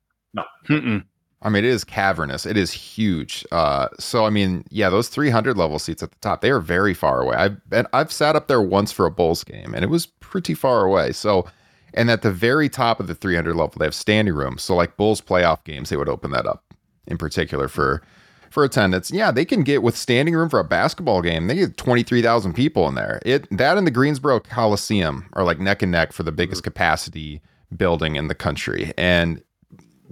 Mm-mm. 0.68 1.04
I 1.42 1.48
mean, 1.48 1.64
it 1.64 1.70
is 1.70 1.84
cavernous. 1.84 2.46
It 2.46 2.56
is 2.56 2.72
huge. 2.72 3.44
Uh, 3.50 3.88
so 3.98 4.24
I 4.24 4.30
mean, 4.30 4.64
yeah, 4.70 4.90
those 4.90 5.08
300 5.08 5.56
level 5.56 5.78
seats 5.80 6.02
at 6.02 6.12
the 6.12 6.18
top, 6.18 6.40
they 6.40 6.50
are 6.50 6.60
very 6.60 6.94
far 6.94 7.20
away. 7.20 7.36
I've 7.36 7.68
been, 7.68 7.86
I've 7.92 8.12
sat 8.12 8.36
up 8.36 8.46
there 8.46 8.62
once 8.62 8.92
for 8.92 9.06
a 9.06 9.10
Bulls 9.10 9.42
game, 9.42 9.74
and 9.74 9.84
it 9.84 9.88
was 9.88 10.06
pretty 10.06 10.54
far 10.54 10.84
away. 10.84 11.12
So, 11.12 11.46
And 11.94 12.10
at 12.10 12.22
the 12.22 12.32
very 12.32 12.68
top 12.68 13.00
of 13.00 13.08
the 13.08 13.14
300 13.14 13.54
level, 13.56 13.74
they 13.76 13.86
have 13.86 13.94
standing 13.94 14.34
room. 14.34 14.58
So 14.58 14.76
like 14.76 14.96
Bulls 14.96 15.20
playoff 15.20 15.64
games, 15.64 15.90
they 15.90 15.96
would 15.96 16.08
open 16.08 16.30
that 16.32 16.46
up 16.46 16.67
in 17.08 17.18
particular 17.18 17.66
for 17.66 18.02
for 18.50 18.64
attendance. 18.64 19.10
Yeah, 19.10 19.30
they 19.30 19.44
can 19.44 19.62
get 19.62 19.82
with 19.82 19.96
standing 19.96 20.34
room 20.34 20.48
for 20.48 20.58
a 20.58 20.64
basketball 20.64 21.20
game. 21.20 21.48
They 21.48 21.56
get 21.56 21.76
23,000 21.76 22.54
people 22.54 22.88
in 22.88 22.94
there. 22.94 23.20
It 23.26 23.46
that 23.56 23.76
and 23.76 23.86
the 23.86 23.90
Greensboro 23.90 24.40
Coliseum 24.40 25.28
are 25.32 25.44
like 25.44 25.58
neck 25.58 25.82
and 25.82 25.92
neck 25.92 26.12
for 26.12 26.22
the 26.22 26.32
biggest 26.32 26.62
mm-hmm. 26.62 26.70
capacity 26.70 27.42
building 27.76 28.16
in 28.16 28.28
the 28.28 28.34
country. 28.34 28.92
And 28.96 29.42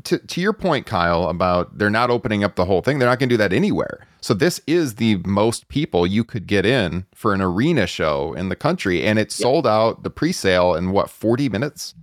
to, 0.05 0.19
to 0.19 0.41
your 0.41 0.53
point, 0.53 0.87
Kyle, 0.87 1.29
about 1.29 1.79
they're 1.79 1.91
not 1.91 2.11
opening 2.11 2.45
up 2.45 2.57
the 2.57 2.67
whole 2.67 2.83
thing, 2.83 2.99
they're 2.99 3.09
not 3.09 3.19
going 3.19 3.29
to 3.29 3.33
do 3.33 3.39
that 3.39 3.53
anywhere. 3.53 4.07
So 4.21 4.35
this 4.35 4.61
is 4.67 4.97
the 4.97 5.17
most 5.25 5.69
people 5.69 6.07
you 6.07 6.25
could 6.25 6.47
get 6.47 6.67
in 6.67 7.07
for 7.15 7.33
an 7.33 7.41
arena 7.41 7.87
show 7.87 8.35
in 8.35 8.49
the 8.49 8.57
country, 8.57 9.05
and 9.05 9.19
it 9.19 9.33
sold 9.33 9.67
out 9.67 10.03
the 10.03 10.11
pre-sale 10.11 10.75
in 10.75 10.91
what 10.91 11.09
40 11.09 11.49
minutes. 11.49 11.95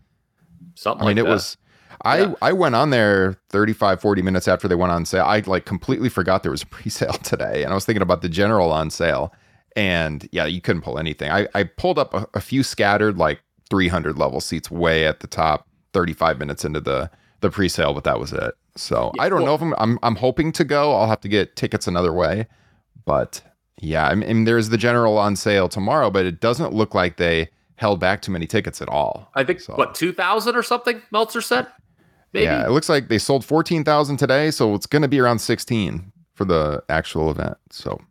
Something 0.76 1.06
I 1.06 1.10
mean, 1.10 1.18
like 1.18 1.26
it 1.26 1.28
that. 1.28 1.34
was. 1.34 1.58
I 2.02 2.20
Yeah. 2.22 2.34
I 2.42 2.54
went 2.54 2.76
on 2.76 2.90
there 2.90 3.38
35, 3.50 4.02
40 4.02 4.22
minutes 4.22 4.48
after 4.48 4.68
they 4.68 4.76
went 4.76 4.92
on 4.92 5.06
sale. 5.06 5.26
I 5.26 5.40
like 5.46 5.66
completely 5.66 6.10
forgot 6.10 6.44
there 6.44 6.52
was 6.52 6.64
a 6.64 6.66
pre-sale 6.78 7.14
today, 7.14 7.64
and 7.64 7.72
I 7.72 7.76
was 7.76 7.86
thinking 7.86 8.02
about 8.02 8.22
the 8.22 8.30
general 8.30 8.72
on 8.72 8.90
sale. 8.90 9.34
And 9.76 10.28
yeah, 10.32 10.46
you 10.46 10.62
couldn't 10.62 10.84
pull 10.84 11.00
anything. 11.00 11.32
I, 11.32 11.48
I 11.56 11.64
pulled 11.64 11.98
up 11.98 12.14
a, 12.14 12.28
a 12.36 12.42
few 12.42 12.62
scattered 12.62 13.18
like 13.18 13.42
300 13.70 14.18
level 14.20 14.40
seats 14.40 14.70
way 14.70 15.08
at 15.08 15.20
the 15.22 15.28
top, 15.28 15.68
35 15.94 16.38
minutes 16.40 16.64
into 16.66 16.80
the 16.80 17.10
the 17.42 17.50
pre-sale, 17.50 17.94
but 17.94 18.04
that 18.06 18.20
was 18.20 18.32
it. 18.34 18.54
So 18.78 19.12
Yeah, 19.16 19.24
I 19.24 19.30
don't 19.30 19.40
well- 19.44 19.48
know 19.48 19.56
if 19.56 19.62
I'm, 19.62 19.74
I'm 19.78 20.00
I'm 20.04 20.16
hoping 20.16 20.52
to 20.54 20.64
go. 20.64 20.94
I'll 20.94 21.08
have 21.08 21.22
to 21.22 21.28
get 21.28 21.56
tickets 21.56 21.88
another 21.88 22.14
way, 22.14 22.48
but 23.06 23.42
yeah, 23.82 24.08
I 24.08 24.16
mean 24.16 24.46
there's 24.46 24.70
the 24.70 24.78
general 24.78 25.18
on 25.18 25.36
sale 25.36 25.68
tomorrow, 25.68 26.10
but 26.10 26.26
it 26.26 26.40
doesn't 26.40 26.74
look 26.74 26.94
like 26.96 27.18
they 27.18 27.50
held 27.76 28.00
back 28.00 28.22
too 28.22 28.32
many 28.32 28.46
tickets 28.48 28.82
at 28.82 28.88
all. 28.88 29.30
I 29.36 29.44
think 29.44 29.60
So- 29.60 29.74
what 29.76 29.94
two 29.96 30.14
thousand 30.14 30.56
or 30.56 30.64
something. 30.64 31.02
Meltzer 31.12 31.42
said. 31.42 31.68
Maybe. 32.34 32.46
Yeah, 32.46 32.66
it 32.66 32.72
looks 32.72 32.90
like 32.90 33.10
they 33.10 33.20
sold 33.20 33.46
14,000 33.46 34.18
today, 34.18 34.50
so 34.52 34.74
it's 34.74 34.86
going 34.88 35.04
to 35.04 35.08
be 35.08 35.20
around 35.20 35.40
16 35.40 36.12
for 36.34 36.46
the 36.46 36.84
actual 36.90 37.30
event. 37.30 37.58
So, 37.70 38.02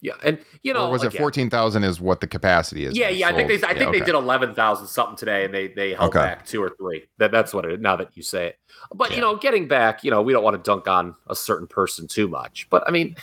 Yeah, 0.00 0.12
and 0.22 0.38
you 0.62 0.72
know, 0.72 0.86
or 0.86 0.92
was 0.92 1.02
it 1.04 1.12
14,000 1.12 1.82
is 1.84 2.00
what 2.00 2.20
the 2.20 2.26
capacity 2.28 2.84
is? 2.84 2.96
Yeah, 2.96 3.08
yeah. 3.08 3.28
I 3.28 3.32
think 3.34 3.48
they. 3.48 3.56
I 3.56 3.74
think 3.74 3.80
Yeah, 3.80 3.90
they 3.90 4.00
did 4.00 4.14
eleven 4.14 4.54
thousand 4.54 4.86
something 4.86 5.16
today, 5.16 5.44
and 5.44 5.52
they 5.52 5.68
they 5.68 5.90
held 5.94 6.10
Okay. 6.14 6.20
back 6.24 6.46
two 6.46 6.62
or 6.62 6.70
three. 6.78 7.08
That 7.18 7.32
that's 7.32 7.52
what 7.52 7.64
it. 7.64 7.72
is, 7.72 7.80
Now 7.80 7.96
that 7.96 8.16
you 8.16 8.22
say 8.22 8.46
it, 8.48 8.58
but 8.94 9.10
Yeah. 9.10 9.16
you 9.16 9.22
know, 9.22 9.36
getting 9.36 9.66
back, 9.68 10.04
you 10.04 10.10
know, 10.10 10.22
we 10.22 10.32
don't 10.32 10.44
want 10.44 10.56
to 10.56 10.62
dunk 10.62 10.86
on 10.88 11.16
a 11.28 11.34
certain 11.34 11.66
person 11.66 12.06
too 12.06 12.28
much, 12.28 12.68
but 12.70 12.82
I 12.86 12.92
mean, 12.92 13.16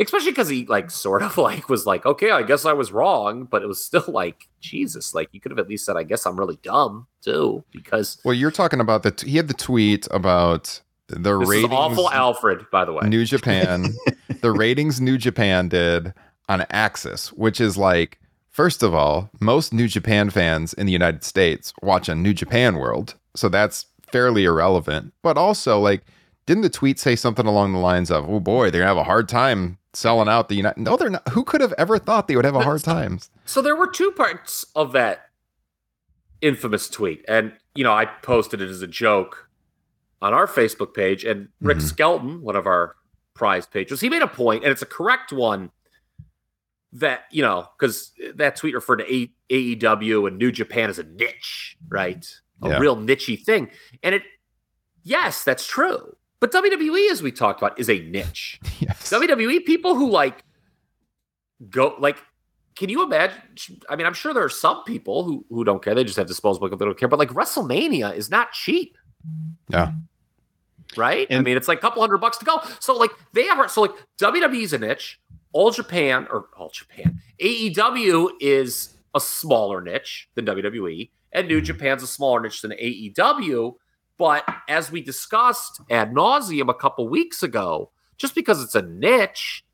especially 0.00 0.30
because 0.30 0.48
he 0.48 0.66
like 0.66 0.90
sort 0.90 1.22
of 1.22 1.38
like 1.48 1.68
was 1.68 1.86
like, 1.86 2.06
okay, 2.06 2.30
I 2.30 2.42
guess 2.42 2.64
I 2.64 2.72
was 2.72 2.92
wrong, 2.92 3.44
but 3.44 3.62
it 3.62 3.66
was 3.66 3.82
still 3.82 4.04
like 4.08 4.48
Jesus, 4.60 5.14
like 5.14 5.28
you 5.32 5.40
could 5.40 5.50
have 5.52 5.58
at 5.58 5.68
least 5.68 5.84
said, 5.84 5.96
I 5.96 6.02
guess 6.02 6.26
I'm 6.26 6.38
really 6.38 6.58
dumb 6.62 7.06
too, 7.22 7.64
because 7.70 8.18
Well, 8.24 8.34
you're 8.34 8.50
talking 8.50 8.80
about 8.80 9.02
the 9.02 9.10
t- 9.10 9.30
he 9.30 9.36
had 9.36 9.48
the 9.48 9.54
tweet 9.54 10.06
about 10.10 10.80
the 11.08 11.38
this 11.38 11.48
ratings 11.48 11.72
awful, 11.72 12.10
Alfred. 12.10 12.66
By 12.70 12.84
the 12.84 12.92
way, 12.92 13.06
New 13.08 13.24
Japan, 13.24 13.94
the 14.40 14.52
ratings 14.52 15.00
New 15.00 15.18
Japan 15.18 15.68
did 15.68 16.14
on 16.48 16.60
AXS, 16.60 17.28
which 17.28 17.60
is 17.60 17.76
like 17.76 18.18
first 18.50 18.82
of 18.82 18.94
all, 18.94 19.30
most 19.40 19.72
New 19.72 19.88
Japan 19.88 20.30
fans 20.30 20.72
in 20.74 20.86
the 20.86 20.92
United 20.92 21.24
States 21.24 21.72
watch 21.82 22.08
on 22.08 22.22
New 22.22 22.32
Japan 22.32 22.76
World, 22.76 23.16
so 23.34 23.48
that's 23.48 23.86
fairly 24.10 24.44
irrelevant. 24.44 25.12
But 25.22 25.36
also, 25.36 25.80
like, 25.80 26.04
didn't 26.46 26.62
the 26.62 26.70
tweet 26.70 26.98
say 26.98 27.16
something 27.16 27.46
along 27.46 27.72
the 27.72 27.78
lines 27.78 28.10
of, 28.10 28.28
"Oh 28.28 28.40
boy, 28.40 28.70
they're 28.70 28.80
gonna 28.80 28.88
have 28.88 28.96
a 28.96 29.04
hard 29.04 29.28
time 29.28 29.78
selling 29.96 30.28
out 30.28 30.48
the 30.48 30.54
United"? 30.56 30.80
No, 30.80 30.96
they're 30.96 31.10
not. 31.10 31.28
Who 31.30 31.44
could 31.44 31.60
have 31.60 31.72
ever 31.78 31.98
thought 31.98 32.28
they 32.28 32.36
would 32.36 32.44
have 32.44 32.54
a 32.54 32.62
hard 32.62 32.82
time? 32.82 33.20
So 33.44 33.60
there 33.62 33.76
were 33.76 33.86
two 33.88 34.10
parts 34.12 34.64
of 34.74 34.92
that 34.92 35.30
infamous 36.40 36.88
tweet, 36.88 37.24
and 37.28 37.52
you 37.74 37.84
know 37.84 37.92
I 37.92 38.04
posted 38.06 38.60
it 38.60 38.68
as 38.68 38.82
a 38.82 38.86
joke 38.86 39.48
on 40.22 40.32
our 40.34 40.46
Facebook 40.46 40.94
page, 40.94 41.24
and 41.24 41.48
Rick 41.60 41.78
Mhm. 41.78 41.82
Skelton, 41.82 42.42
one 42.42 42.56
of 42.56 42.66
our 42.66 42.96
prize 43.34 43.66
patrons, 43.66 44.00
he 44.00 44.08
made 44.08 44.22
a 44.22 44.26
point, 44.28 44.62
and 44.62 44.70
it's 44.72 44.82
a 44.82 44.86
correct 44.86 45.32
one. 45.32 45.70
That 46.92 47.24
you 47.32 47.42
know, 47.42 47.68
because 47.78 48.12
that 48.36 48.54
tweet 48.54 48.72
referred 48.74 48.98
to 48.98 49.28
AEW 49.50 50.26
and 50.28 50.38
New 50.38 50.52
Japan 50.52 50.88
as 50.90 50.98
a 51.00 51.02
niche, 51.02 51.76
right? 51.88 52.24
A 52.62 52.68
Yeah. 52.68 52.78
real 52.78 52.96
nichey 52.96 53.42
thing, 53.42 53.68
and 54.02 54.14
it, 54.14 54.22
yes, 55.02 55.42
that's 55.42 55.66
true. 55.66 56.16
But 56.44 56.52
WWE, 56.52 57.10
as 57.10 57.22
we 57.22 57.32
talked 57.32 57.62
about, 57.62 57.80
is 57.80 57.88
a 57.88 58.00
niche. 58.00 58.60
yes. 58.78 59.10
WWE 59.10 59.64
people 59.64 59.94
who 59.94 60.10
like 60.10 60.44
go 61.70 61.96
like 61.98 62.18
can 62.76 62.90
you 62.90 63.02
imagine 63.02 63.40
I 63.88 63.96
mean 63.96 64.06
I'm 64.06 64.12
sure 64.12 64.34
there 64.34 64.44
are 64.44 64.50
some 64.50 64.84
people 64.84 65.24
who 65.24 65.46
who 65.48 65.64
don't 65.64 65.82
care. 65.82 65.94
They 65.94 66.04
just 66.04 66.18
have 66.18 66.26
disposable 66.26 66.66
income 66.66 66.80
they 66.80 66.84
don't 66.84 66.98
care. 66.98 67.08
But 67.08 67.18
like 67.18 67.30
WrestleMania 67.30 68.14
is 68.14 68.28
not 68.28 68.52
cheap. 68.52 68.98
Yeah. 69.70 69.92
right? 70.98 71.26
I 71.30 71.40
mean 71.40 71.56
it's 71.56 71.66
like 71.66 71.78
a 71.78 71.80
couple 71.80 72.02
hundred 72.02 72.18
bucks 72.18 72.36
to 72.36 72.44
go. 72.44 72.60
So 72.78 72.94
like 72.94 73.12
they 73.32 73.44
have 73.44 73.70
so 73.70 73.80
like 73.80 73.92
WWE's 74.20 74.74
a 74.74 74.78
niche. 74.78 75.18
All 75.54 75.70
Japan 75.70 76.26
or 76.30 76.48
all 76.58 76.68
Japan 76.68 77.22
AEW 77.40 78.32
is 78.42 78.98
a 79.14 79.20
smaller 79.20 79.80
niche 79.80 80.28
than 80.34 80.44
WWE 80.44 81.08
and 81.32 81.48
New 81.48 81.56
mm-hmm. 81.56 81.64
Japan's 81.64 82.02
a 82.02 82.06
smaller 82.06 82.40
niche 82.42 82.60
than 82.60 82.72
AEW 82.72 83.76
but 84.18 84.44
as 84.68 84.90
we 84.90 85.00
discussed 85.02 85.80
ad 85.90 86.12
nauseum 86.12 86.68
a 86.68 86.74
couple 86.74 87.08
weeks 87.08 87.42
ago 87.42 87.90
just 88.16 88.34
because 88.34 88.62
it's 88.62 88.74
a 88.74 88.82
niche 88.82 89.64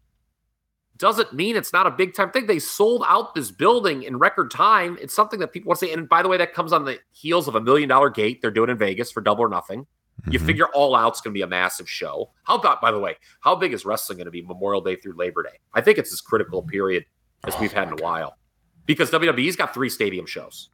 doesn't 0.97 1.33
mean 1.33 1.57
it's 1.57 1.73
not 1.73 1.87
a 1.87 1.91
big 1.91 2.15
time 2.15 2.31
thing. 2.31 2.47
They 2.47 2.59
sold 2.59 3.03
out 3.09 3.35
this 3.35 3.51
building 3.51 4.03
in 4.03 4.19
record 4.19 4.51
time. 4.51 4.99
It's 5.01 5.15
something 5.15 5.41
that 5.41 5.51
people 5.51 5.71
want 5.71 5.81
to 5.81 5.87
say. 5.87 5.93
And 5.95 6.07
by 6.07 6.23
the 6.23 6.29
way, 6.29 6.37
that 6.37 6.53
comes 6.53 6.75
on 6.75 6.85
the 6.85 6.99
heels 7.13 7.49
of 7.49 7.55
a 7.55 7.61
million 7.61 7.89
dollar 7.89 8.11
gate 8.11 8.43
they're 8.43 8.51
doing 8.51 8.69
in 8.69 8.77
Vegas 8.77 9.11
for 9.11 9.23
double 9.23 9.43
or 9.45 9.49
nothing. 9.49 9.87
You 10.31 10.39
Mhm. 10.39 10.45
figure 10.47 10.67
All 10.75 10.95
Out's 10.95 11.23
going 11.23 11.33
to 11.33 11.39
be 11.39 11.41
a 11.41 11.47
massive 11.47 11.89
show. 11.89 12.33
How 12.45 12.57
about, 12.59 12.83
by 12.83 12.91
the 12.93 12.99
way, 12.99 13.17
how 13.41 13.55
big 13.57 13.73
is 13.73 13.87
wrestling 13.87 14.19
going 14.19 14.27
to 14.27 14.31
be 14.31 14.43
Memorial 14.43 14.83
Day 14.83 14.97
through 14.97 15.15
Labor 15.15 15.43
Day? 15.43 15.59
I 15.73 15.81
think 15.81 15.97
it's 15.97 16.13
as 16.13 16.21
critical 16.21 16.59
a 16.59 16.63
period 16.63 17.07
as 17.47 17.59
we've 17.59 17.73
had 17.73 17.89
in 17.89 17.95
a 17.95 18.03
while 18.03 18.37
because 18.85 19.11
WWE's 19.11 19.57
got 19.57 19.73
three 19.73 19.89
stadium 19.89 20.27
shows. 20.27 20.69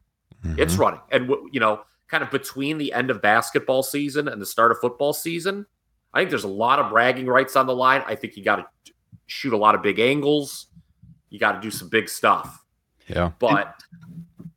It's 0.59 0.75
Mhm. 0.75 0.79
running. 0.81 1.01
And, 1.13 1.31
you 1.53 1.61
know, 1.61 1.83
kind 2.09 2.23
of 2.23 2.31
between 2.31 2.79
the 2.79 2.93
end 2.93 3.11
of 3.11 3.21
basketball 3.23 3.83
season 3.83 4.29
and 4.29 4.41
the 4.41 4.47
start 4.47 4.71
of 4.73 4.79
football 4.79 5.13
season, 5.13 5.67
I 6.15 6.21
think 6.21 6.31
there's 6.31 6.45
a 6.45 6.49
lot 6.49 6.79
of 6.79 6.91
bragging 6.91 7.27
rights 7.27 7.57
on 7.57 7.67
the 7.67 7.75
line. 7.75 8.03
I 8.07 8.15
think 8.15 8.37
you 8.37 8.45
got 8.45 8.57
to 8.57 8.93
shoot 9.27 9.53
a 9.53 9.57
lot 9.57 9.75
of 9.75 9.83
big 9.83 9.99
angles. 9.99 10.67
You 11.31 11.39
got 11.39 11.53
to 11.53 11.61
do 11.61 11.71
some 11.71 11.89
big 11.89 12.09
stuff. 12.09 12.65
yeah. 13.09 13.33
But 13.39 13.75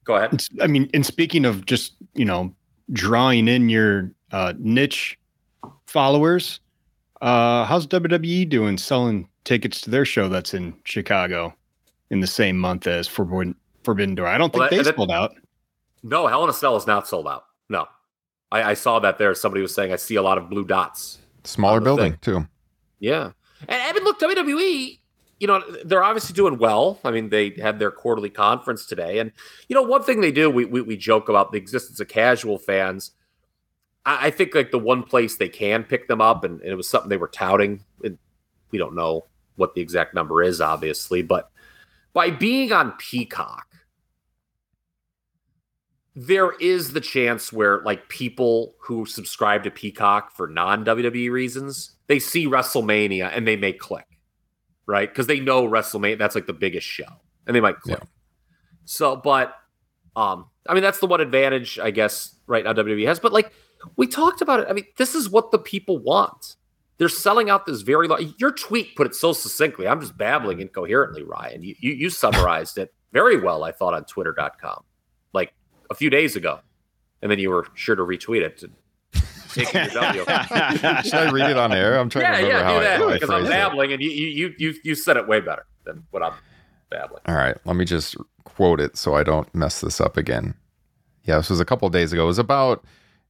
go 0.06 0.16
ahead. 0.16 0.42
I 0.62 0.68
mean, 0.68 0.90
and 0.94 1.06
speaking 1.06 1.46
of 1.46 1.66
just 1.66 1.94
you 2.14 2.26
know 2.26 2.54
drawing 2.94 3.48
in 3.48 3.70
your 3.70 4.12
uh, 4.32 4.54
niche 4.58 5.18
followers, 5.88 6.60
uh, 7.22 7.66
how's 7.66 7.88
WWE 7.88 8.48
doing 8.48 8.78
selling 8.78 9.28
tickets 9.44 9.82
to 9.82 9.90
their 9.90 10.06
show 10.06 10.30
that's 10.30 10.54
in 10.54 10.74
Chicago 10.84 11.54
in 12.12 12.20
the 12.20 12.28
same 12.28 12.58
month 12.58 12.88
as 12.88 13.08
Forbidden 13.08 13.56
Forbidden 13.84 14.16
Door? 14.16 14.28
I 14.28 14.38
don't 14.38 14.52
think 14.52 14.60
Well, 14.62 14.70
that- 14.70 14.76
they 14.78 14.84
that- 14.84 14.96
sold 14.96 15.12
out. 15.12 15.36
No, 16.04 16.28
Hell 16.28 16.44
in 16.44 16.50
a 16.50 16.54
Cell 16.54 16.76
is 16.78 16.88
not 16.88 17.08
sold 17.08 17.28
out. 17.28 17.46
No. 17.70 17.88
I, 18.52 18.72
I 18.72 18.74
saw 18.74 19.00
that 19.00 19.18
there. 19.18 19.34
Somebody 19.36 19.62
was 19.62 19.74
saying, 19.74 19.94
I 19.94 19.98
see 19.98 20.16
a 20.16 20.22
lot 20.22 20.38
of 20.38 20.50
blue 20.50 20.66
dots. 20.66 21.20
Smaller 21.44 21.82
building 21.82 22.14
thing. 22.14 22.20
too. 22.22 22.48
Yeah. 23.00 23.32
And 23.68 23.82
I 23.82 23.94
mean, 23.94 24.04
look, 24.04 24.20
WWE, 24.20 25.00
you 25.40 25.48
know, 25.48 25.64
they're 25.86 26.04
obviously 26.04 26.34
doing 26.34 26.58
well. 26.58 27.00
I 27.04 27.12
mean, 27.12 27.30
they 27.30 27.52
had 27.52 27.80
their 27.80 27.92
quarterly 27.92 28.30
conference 28.30 28.86
today. 28.86 29.20
And, 29.20 29.32
you 29.68 29.76
know, 29.76 29.82
one 29.82 30.04
thing 30.04 30.22
they 30.22 30.32
do, 30.32 30.50
we, 30.50 30.66
we, 30.66 30.82
we 30.82 30.98
joke 30.98 31.30
about 31.30 31.52
the 31.52 31.58
existence 31.58 32.00
of 32.00 32.08
casual 32.08 32.58
fans. 32.58 33.12
I, 34.06 34.28
I 34.28 34.32
think 34.32 34.56
like 34.56 34.72
the 34.72 34.80
one 34.80 35.04
place 35.04 35.38
they 35.38 35.50
can 35.50 35.84
pick 35.84 36.08
them 36.08 36.22
up, 36.22 36.44
and, 36.44 36.62
and 36.62 36.72
it 36.72 36.76
was 36.76 36.88
something 36.88 37.10
they 37.10 37.18
were 37.18 37.28
touting. 37.28 37.84
And 38.04 38.18
we 38.72 38.78
don't 38.78 38.96
know 38.96 39.26
what 39.56 39.76
the 39.76 39.82
exact 39.82 40.14
number 40.14 40.42
is, 40.42 40.62
obviously, 40.62 41.22
but 41.22 41.52
by 42.14 42.32
being 42.32 42.72
on 42.72 42.94
Peacock, 42.94 43.68
there 46.15 46.52
is 46.60 46.93
the 46.93 47.02
chance 47.02 47.54
where 47.54 47.82
like 47.84 48.10
people 48.10 48.76
who 48.80 49.06
subscribe 49.06 49.63
to 49.63 49.72
Peacock 49.72 50.36
for 50.36 50.48
non 50.48 50.84
WWE 50.86 51.32
reasons, 51.32 51.95
they 52.08 52.19
see 52.19 52.48
WrestleMania 52.48 53.32
and 53.36 53.48
they 53.48 53.56
may 53.56 53.74
click, 53.74 54.08
right? 54.86 55.10
Because 55.10 55.28
they 55.28 55.39
know 55.39 55.67
WrestleMania 55.67 56.17
that's 56.17 56.36
like 56.36 56.48
the 56.48 56.54
biggest 56.54 56.88
show, 56.88 57.22
and 57.48 57.56
they 57.56 57.62
might 57.62 57.80
click. 57.80 58.02
So, 58.86 59.15
but 59.15 59.54
um, 60.15 60.48
I 60.67 60.74
mean 60.74 60.84
that's 60.84 61.00
the 61.00 61.08
one 61.08 61.22
advantage 61.22 61.78
I 61.80 61.91
guess 61.91 62.36
right 62.48 62.63
now 62.63 62.74
WWE 62.74 63.06
has. 63.08 63.19
But 63.19 63.32
like 63.32 63.54
we 63.95 64.08
talked 64.08 64.41
about 64.41 64.62
it, 64.62 64.67
I 64.69 64.74
mean 64.74 64.86
this 64.98 65.15
is 65.15 65.30
what 65.30 65.52
the 65.52 65.60
people 65.60 66.00
want. 66.00 66.56
They're 66.98 67.08
selling 67.08 67.50
out 67.50 67.65
this 67.65 67.82
very 67.82 68.10
long. 68.10 68.34
Your 68.39 68.52
tweet 68.52 68.95
put 68.98 69.08
it 69.08 69.15
so 69.15 69.32
succinctly. 69.32 69.88
I'm 69.88 70.02
just 70.02 70.17
babbling 70.17 70.60
incoherently, 70.60 71.24
Ryan. 71.24 71.63
You 71.63 71.76
you, 71.80 71.93
you 71.93 72.10
summarized 72.10 72.78
it 72.78 72.93
very 73.13 73.39
well, 73.39 73.63
I 73.63 73.72
thought, 73.72 73.93
on 73.93 74.06
Twitter.com, 74.06 74.84
a 75.89 75.95
few 75.95 76.10
days 76.10 76.36
ago, 76.36 76.60
and 77.21 77.32
then 77.32 77.39
you 77.39 77.49
were 77.49 77.67
sure 77.73 77.95
to 77.95 78.04
retweet 78.04 78.41
it 78.41 78.58
to 78.60 78.69
take 79.54 79.73
your 79.73 79.88
W. 79.88 80.19
Should 81.04 81.13
I 81.13 81.32
read 81.32 81.49
it 81.49 81.58
on 81.58 81.71
air? 81.71 81.97
I'm 81.99 82.10
trying 82.10 82.23
yeah, 82.25 82.38
to 82.38 82.43
remember 82.43 82.58
yeah, 82.58 82.63
how, 82.63 82.71
do 82.71 82.78
I, 82.78 82.84
that 82.84 82.99
how 82.99 83.10
I 83.10 83.13
because 83.13 83.30
I'm 83.30 83.39
phrased 83.41 83.47
it. 83.47 83.54
babbling, 83.54 83.93
and 83.93 84.02
you 84.02 84.10
you 84.10 84.54
you 84.58 84.73
you 84.84 84.95
said 84.95 85.17
it 85.17 85.28
way 85.28 85.39
better 85.39 85.65
than 85.86 86.04
what 86.12 86.23
I'm 86.23 86.34
babbling. 86.89 87.21
All 87.25 87.36
right, 87.36 87.58
let 87.65 87.75
me 87.75 87.86
just 87.86 88.15
quote 88.43 88.80
it 88.80 88.97
so 88.97 89.15
I 89.15 89.23
don't 89.23 89.54
mess 89.54 89.82
this 89.82 89.99
up 90.02 90.17
again. 90.17 90.56
Yeah, 91.23 91.38
this 91.38 91.49
was 91.49 91.60
a 91.60 91.65
couple 91.65 91.86
of 91.86 91.93
days 91.93 92.13
ago. 92.13 92.23
It 92.23 92.28
was 92.28 92.39
about 92.39 92.84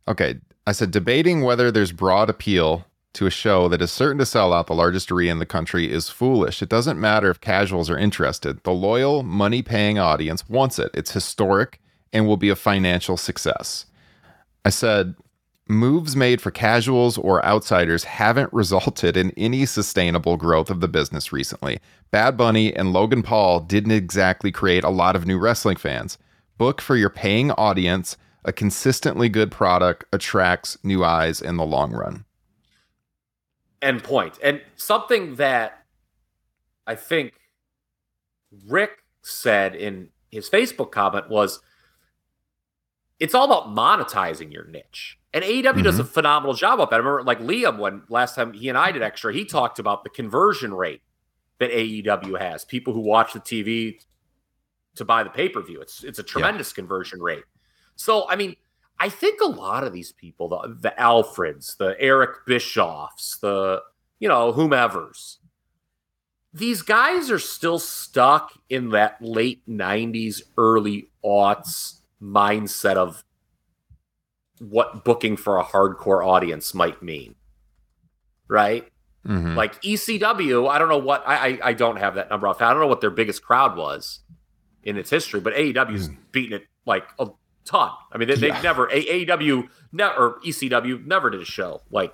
okay. 0.08 0.36
I 0.68 0.72
said 0.72 0.92
debating 0.92 1.42
whether 1.42 1.72
there's 1.72 1.92
broad 1.92 2.30
appeal 2.30 2.86
to 3.14 3.26
a 3.26 3.32
show 3.32 3.68
that 3.70 3.82
is 3.82 3.92
certain 3.92 4.20
to 4.20 4.26
sell 4.26 4.54
out 4.54 4.68
the 4.68 4.76
largest 4.76 5.12
arena 5.12 5.32
in 5.32 5.40
the 5.40 5.46
country 5.46 5.92
is 5.92 6.10
foolish. 6.10 6.62
It 6.62 6.70
doesn't 6.70 7.00
matter 7.00 7.32
if 7.32 7.42
casuals 7.42 7.90
are 7.90 7.98
interested. 7.98 8.64
The 8.64 8.72
loyal, 8.72 9.24
money 9.24 9.64
paying 9.64 9.98
audience 9.98 10.48
wants 10.48 10.78
it. 10.78 10.92
It's 10.94 11.12
historic 11.12 11.82
and 12.14 12.28
will 12.28 12.38
be 12.38 12.50
a 12.50 12.56
financial 12.56 13.18
success. 13.18 13.86
I 14.66 14.70
said, 14.70 15.16
moves 15.68 16.16
made 16.16 16.42
for 16.42 16.52
casuals 16.52 17.18
or 17.18 17.46
outsiders 17.46 18.04
haven't 18.04 18.52
resulted 18.54 19.16
in 19.16 19.32
any 19.32 19.66
sustainable 19.66 20.38
growth 20.38 20.70
of 20.70 20.82
the 20.82 20.88
business 20.88 21.32
recently. 21.32 21.80
Bad 22.12 22.38
Bunny 22.38 22.76
and 22.76 22.94
Logan 22.94 23.24
Paul 23.24 23.60
didn't 23.60 23.92
exactly 23.92 24.52
create 24.52 24.84
a 24.84 24.90
lot 24.90 25.16
of 25.16 25.28
new 25.28 25.38
wrestling 25.38 25.78
fans. 25.78 26.18
Book 26.58 26.82
for 26.82 26.96
your 26.96 27.10
paying 27.10 27.52
audience. 27.52 28.18
A 28.46 28.54
consistently 28.54 29.30
good 29.30 29.52
product 29.52 30.06
attracts 30.14 30.78
new 30.82 31.04
eyes 31.04 31.42
in 31.42 31.58
the 31.58 31.66
long 31.66 31.92
run 31.92 32.26
end 33.82 34.04
point. 34.04 34.38
And 34.44 34.62
something 34.76 35.36
that 35.36 35.86
I 36.86 36.96
think 36.96 37.34
Rick 38.68 39.04
said 39.22 39.76
in 39.76 40.10
his 40.32 40.50
Facebook 40.50 40.92
comment 40.92 41.30
was 41.30 41.60
it's 43.20 43.34
all 43.34 43.46
about 43.46 43.76
monetizing 43.76 44.52
your 44.52 44.66
niche. 44.66 45.18
And 45.34 45.44
AEW 45.44 45.64
mm-hmm. 45.64 45.82
does 45.84 46.00
a 46.00 46.04
phenomenal 46.04 46.56
job 46.56 46.80
of 46.80 46.90
that. 46.90 46.96
I 46.96 47.00
remember 47.00 47.24
like 47.24 47.40
Liam 47.40 47.78
when 47.78 48.02
last 48.10 48.36
time 48.36 48.54
he 48.54 48.70
and 48.70 48.78
I 48.78 48.92
did 48.92 49.04
extra, 49.04 49.34
he 49.34 49.46
talked 49.46 49.78
about 49.78 50.04
the 50.04 50.10
conversion 50.10 50.74
rate 50.74 51.02
that 51.60 51.72
AEW 51.72 52.40
has. 52.40 52.66
People 52.66 52.94
who 52.94 53.02
watch 53.02 53.34
the 53.34 53.40
TV 53.40 54.00
to 54.96 55.06
buy 55.06 55.24
the 55.24 55.30
pay-per-view. 55.30 55.82
It's 55.82 56.04
it's 56.04 56.20
a 56.20 56.24
tremendous 56.24 56.72
yeah. 56.72 56.76
conversion 56.76 57.22
rate. 57.22 57.44
So 57.96 58.28
I 58.30 58.36
mean, 58.36 58.56
I 59.00 59.10
think 59.10 59.40
a 59.40 59.46
lot 59.46 59.84
of 59.84 59.94
these 59.94 60.12
people, 60.12 60.50
the, 60.50 60.78
the 60.80 60.94
Alfreds, 61.00 61.78
the 61.78 61.96
Eric 62.00 62.46
Bischoffs, 62.48 63.40
the, 63.40 63.82
you 64.20 64.28
know, 64.28 64.52
whomevers, 64.52 65.38
these 66.52 66.82
guys 66.82 67.32
are 67.32 67.40
still 67.40 67.80
stuck 67.80 68.52
in 68.70 68.90
that 68.90 69.22
late 69.22 69.62
90s, 69.70 70.42
early 70.58 71.10
aughts 71.24 71.99
mindset 72.22 72.96
of 72.96 73.24
what 74.60 75.04
booking 75.04 75.38
for 75.38 75.58
a 75.58 75.64
hardcore 75.64 76.26
audience 76.26 76.74
might 76.74 77.02
mean. 77.02 77.36
Right? 78.48 78.88
Mm-hmm. 79.28 79.56
Like 79.56 79.82
ECW, 79.82 80.70
I 80.70 80.80
don't 80.80 80.90
know 80.90 80.98
what 80.98 81.24
I, 81.28 81.36
I, 81.36 81.60
I 81.64 81.74
don't 81.74 81.98
have 81.98 82.16
that 82.16 82.30
number 82.30 82.48
off. 82.48 82.62
I 82.62 82.72
don't 82.72 82.82
know 82.82 82.88
what 82.88 83.02
their 83.02 83.10
biggest 83.10 83.44
crowd 83.44 83.78
was 83.78 84.22
in 84.84 84.98
its 84.98 85.10
history, 85.10 85.40
but 85.40 85.54
AEW's 85.54 86.10
mm. 86.10 86.18
beating 86.32 86.54
it 86.54 86.68
like 86.86 87.04
a 87.20 87.28
ton. 87.66 87.92
I 88.12 88.18
mean, 88.18 88.28
they, 88.28 88.36
yeah. 88.36 88.56
they 88.56 88.62
never 88.64 88.88
AEW 88.88 89.70
ne- 89.92 90.04
or 90.18 90.40
ECW 90.46 91.06
never 91.06 91.30
did 91.30 91.42
a 91.42 91.46
show 91.46 91.82
like 91.92 92.14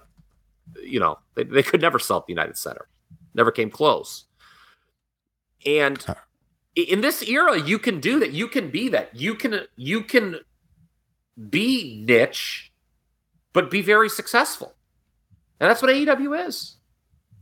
you 0.83 0.99
know 0.99 1.19
they, 1.35 1.43
they 1.43 1.63
could 1.63 1.81
never 1.81 1.99
sell 1.99 2.17
at 2.17 2.25
the 2.25 2.33
United 2.33 2.57
Center, 2.57 2.87
never 3.33 3.51
came 3.51 3.69
close. 3.69 4.25
And. 5.65 6.03
In 6.75 7.01
this 7.01 7.23
era, 7.23 7.59
you 7.59 7.79
can 7.79 7.99
do 7.99 8.19
that. 8.19 8.31
You 8.31 8.47
can 8.47 8.69
be 8.69 8.89
that. 8.89 9.15
You 9.15 9.35
can 9.35 9.61
you 9.75 10.01
can 10.01 10.39
be 11.49 12.03
niche, 12.05 12.71
but 13.53 13.71
be 13.71 13.81
very 13.81 14.09
successful, 14.09 14.73
and 15.59 15.69
that's 15.69 15.81
what 15.81 15.91
AEW 15.91 16.47
is. 16.47 16.75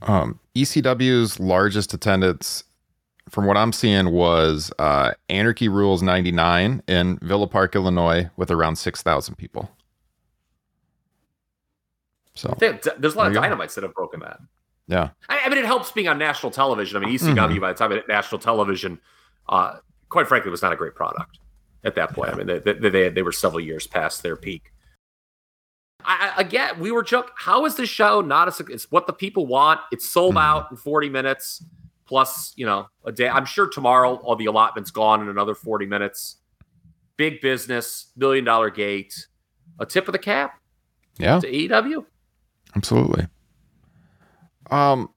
Um, 0.04 0.40
ECW's 0.56 1.40
largest 1.40 1.94
attendance 1.94 2.64
from 3.30 3.46
what 3.46 3.58
I'm 3.58 3.72
seeing 3.72 4.12
was 4.12 4.72
uh, 4.78 5.14
Anarchy 5.30 5.70
Rulz 5.70 6.02
99 6.02 6.84
in 6.88 7.18
Villa 7.22 7.48
Park, 7.48 7.76
Illinois, 7.76 8.30
with 8.36 8.52
around 8.52 8.76
6,000 8.76 9.36
people. 9.36 9.72
So 12.36 12.56
there's 12.60 13.14
a 13.14 13.18
lot 13.18 13.28
of 13.28 13.34
dynamites 13.34 13.76
that 13.76 13.84
have 13.84 13.94
broken 13.94 14.20
that. 14.22 14.40
Yeah. 14.88 15.10
I, 15.30 15.42
I, 15.46 15.50
mean, 15.50 15.60
it 15.60 15.66
helps 15.66 15.92
being 15.92 16.08
on 16.08 16.18
national 16.18 16.52
television. 16.52 17.02
I 17.02 17.06
mean, 17.06 17.16
ECW, 17.18 17.36
mm-hmm. 17.36 17.60
by 17.60 17.72
the 17.72 17.78
time 17.78 17.92
it 17.92 18.08
national 18.08 18.40
television, 18.40 19.00
uh, 19.50 19.78
quite 20.10 20.28
frankly, 20.28 20.50
it 20.50 20.52
was 20.52 20.62
not 20.62 20.74
a 20.74 20.76
great 20.76 20.96
product 20.96 21.40
at 21.84 21.96
that 21.96 22.14
point. 22.14 22.30
Yeah. 22.30 22.34
I 22.34 22.38
mean, 22.38 22.48
they, 22.48 22.74
they, 22.74 22.90
they, 22.90 23.10
they, 23.10 23.22
were 23.22 23.32
several 23.32 23.60
years 23.60 23.88
past 23.88 24.24
their 24.24 24.36
peak. 24.36 24.72
I, 26.06 26.34
again, 26.38 26.80
we 26.80 26.92
were 26.92 27.04
joking. 27.04 27.32
How 27.38 27.66
is 27.66 27.76
this 27.76 27.90
show 27.90 28.22
not 28.22 28.48
a? 28.48 28.66
It's 28.72 28.92
what 28.92 29.08
the 29.08 29.14
people 29.14 29.48
want. 29.48 29.80
It's 29.92 30.08
sold 30.08 30.32
mm-hmm. 30.32 30.38
out 30.40 30.72
in 30.72 30.78
40 30.78 31.10
minutes 31.10 31.64
plus, 32.06 32.54
you 32.56 32.66
know, 32.66 32.88
a 33.06 33.12
day. 33.12 33.30
I'm 33.30 33.46
sure 33.46 33.68
tomorrow 33.68 34.16
all 34.16 34.36
the 34.36 34.46
allotments 34.46 34.92
gone 34.92 35.22
in 35.22 35.30
another 35.30 35.56
40 35.56 35.86
minutes. 35.86 36.38
Big 37.16 37.42
business, 37.42 38.12
million 38.16 38.44
dollar 38.44 38.70
gate, 38.70 39.28
a 39.80 39.86
tip 39.86 40.08
of 40.08 40.12
the 40.12 40.20
cap. 40.20 40.60
Yeah. 41.18 41.40
To 41.40 41.48
AEW. 41.48 42.06
Absolutely. 42.76 43.28
Um, 44.72 45.10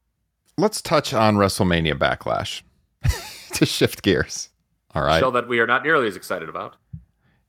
let's 0.59 0.83
touch 0.83 1.15
on 1.15 1.37
WrestleMania 1.37 1.95
Backlash 1.95 2.63
to 3.57 3.67
shift 3.67 4.03
gears. 4.03 4.51
All 4.95 5.03
right. 5.03 5.21
Show 5.21 5.31
that 5.33 5.49
we 5.49 5.59
are 5.61 5.67
not 5.67 5.83
nearly 5.83 6.07
as 6.07 6.17
excited 6.17 6.49
about. 6.49 6.77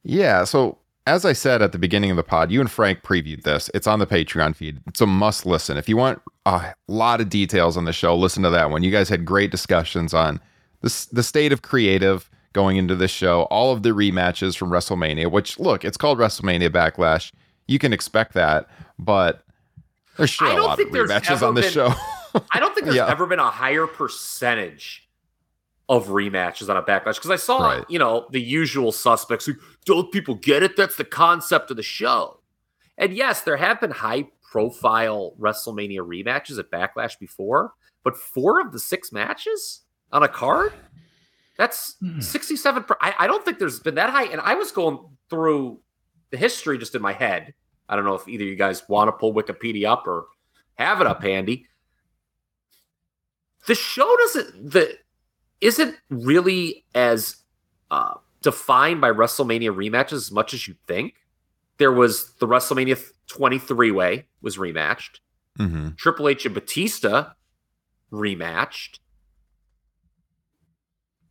Yeah. 0.04 0.44
So 0.44 0.78
as 1.08 1.24
I 1.24 1.32
said 1.32 1.62
at 1.62 1.72
the 1.72 1.80
beginning 1.80 2.12
of 2.12 2.18
the 2.18 2.24
pod, 2.24 2.52
you 2.52 2.60
and 2.60 2.70
Frank 2.70 3.02
previewed 3.02 3.44
this. 3.44 3.72
It's 3.74 3.88
on 3.88 4.00
the 4.00 4.06
Patreon 4.06 4.56
feed. 4.56 4.82
It's 4.88 5.00
a 5.00 5.08
must 5.08 5.46
listen. 5.46 5.78
If 5.78 5.88
you 5.88 5.96
want 5.96 6.22
a 6.46 6.74
lot 6.88 7.22
of 7.22 7.30
details 7.30 7.78
on 7.78 7.86
the 7.86 7.94
show, 7.94 8.16
listen 8.16 8.44
to 8.44 8.50
that 8.50 8.70
one. 8.70 8.84
You 8.84 8.92
guys 8.92 9.08
had 9.08 9.24
great 9.24 9.50
discussions 9.50 10.14
on 10.14 10.42
the, 10.82 11.08
the 11.14 11.24
state 11.24 11.54
of 11.54 11.62
creative 11.62 12.30
going 12.52 12.76
into 12.76 12.96
this 12.96 13.12
show, 13.12 13.44
all 13.44 13.72
of 13.72 13.84
the 13.84 13.92
rematches 13.92 14.58
from 14.58 14.70
WrestleMania, 14.70 15.32
which, 15.32 15.58
look, 15.60 15.86
it's 15.86 15.96
called 15.96 16.18
WrestleMania 16.18 16.70
Backlash. 16.70 17.32
You 17.68 17.80
can 17.80 17.94
expect 17.94 18.34
that, 18.34 18.68
but 19.00 19.44
there's 20.18 20.30
sure 20.30 20.48
a 20.48 20.62
lot 20.62 20.80
of 20.80 20.88
rematches 20.88 21.46
on 21.46 21.56
this 21.56 21.72
show. 21.72 21.94
I 22.52 22.60
don't 22.60 22.74
think 22.74 22.86
there's 22.86 22.98
yeah. 22.98 23.08
ever 23.08 23.26
been 23.26 23.40
a 23.40 23.50
higher 23.50 23.88
percentage 23.88 25.07
of 25.90 26.08
rematches 26.08 26.70
on 26.70 26.78
a 26.78 26.84
backlash 26.84 27.16
because 27.16 27.32
I 27.32 27.38
saw, 27.38 27.60
right. 27.60 27.86
you 27.90 27.98
know, 27.98 28.28
the 28.32 28.42
usual 28.42 28.92
suspects. 28.92 29.50
Don't 29.86 30.12
people 30.12 30.36
get 30.36 30.64
it? 30.64 30.76
That's 30.76 30.98
the 30.98 31.06
concept 31.06 31.72
of 31.72 31.78
the 31.78 31.84
show. 31.84 32.42
And 32.98 33.14
yes, 33.14 33.42
there 33.42 33.58
have 33.58 33.80
been 33.80 33.92
high 33.92 34.26
profile 34.42 35.34
WrestleMania 35.40 36.00
rematches 36.00 36.60
at 36.60 36.72
Backlash 36.72 37.18
before, 37.20 37.74
but 38.04 38.18
four 38.18 38.60
of 38.60 38.72
the 38.72 38.80
six 38.80 39.12
matches 39.12 39.82
on 40.12 40.24
a 40.24 40.28
card, 40.28 40.74
that's 41.58 41.96
mm. 42.02 42.22
67. 42.24 42.84
Per- 42.84 42.98
I, 43.02 43.14
I 43.20 43.28
don't 43.28 43.44
think 43.46 43.60
there's 43.60 43.80
been 43.80 43.96
that 43.96 44.10
high. 44.10 44.26
And 44.26 44.42
I 44.42 44.56
was 44.56 44.72
going 44.72 45.00
through 45.30 45.80
the 46.32 46.38
history 46.38 46.78
just 46.78 46.96
in 46.96 47.02
my 47.02 47.14
head. 47.14 47.54
I 47.90 47.96
don't 47.96 48.06
know 48.06 48.16
if 48.16 48.28
either 48.28 48.44
you 48.44 48.56
guys 48.56 48.84
want 48.90 49.08
to 49.08 49.12
pull 49.14 49.34
Wikipedia 49.34 49.90
up 49.90 50.08
or 50.08 50.26
have 50.76 51.02
it 51.02 51.08
up 51.08 51.24
handy. 51.24 51.68
The 53.68 53.76
show 53.76 54.16
doesn't, 54.18 54.72
the, 54.72 54.98
isn't 55.62 55.96
really 56.10 56.86
as 56.96 57.38
uh, 57.92 58.16
defined 58.42 59.02
by 59.02 59.12
WrestleMania 59.12 59.76
rematches 59.76 60.14
as 60.14 60.32
much 60.32 60.54
as 60.54 60.68
you 60.68 60.76
think. 60.88 61.16
There 61.78 61.92
was 61.92 62.34
the 62.40 62.48
WrestleMania 62.48 63.00
23 63.28 63.92
way 63.92 64.26
was 64.42 64.58
rematched. 64.58 65.20
Mm-hmm. 65.60 65.90
Triple 65.98 66.30
H 66.30 66.46
and 66.46 66.54
Batista 66.54 67.32
rematched. 68.12 69.00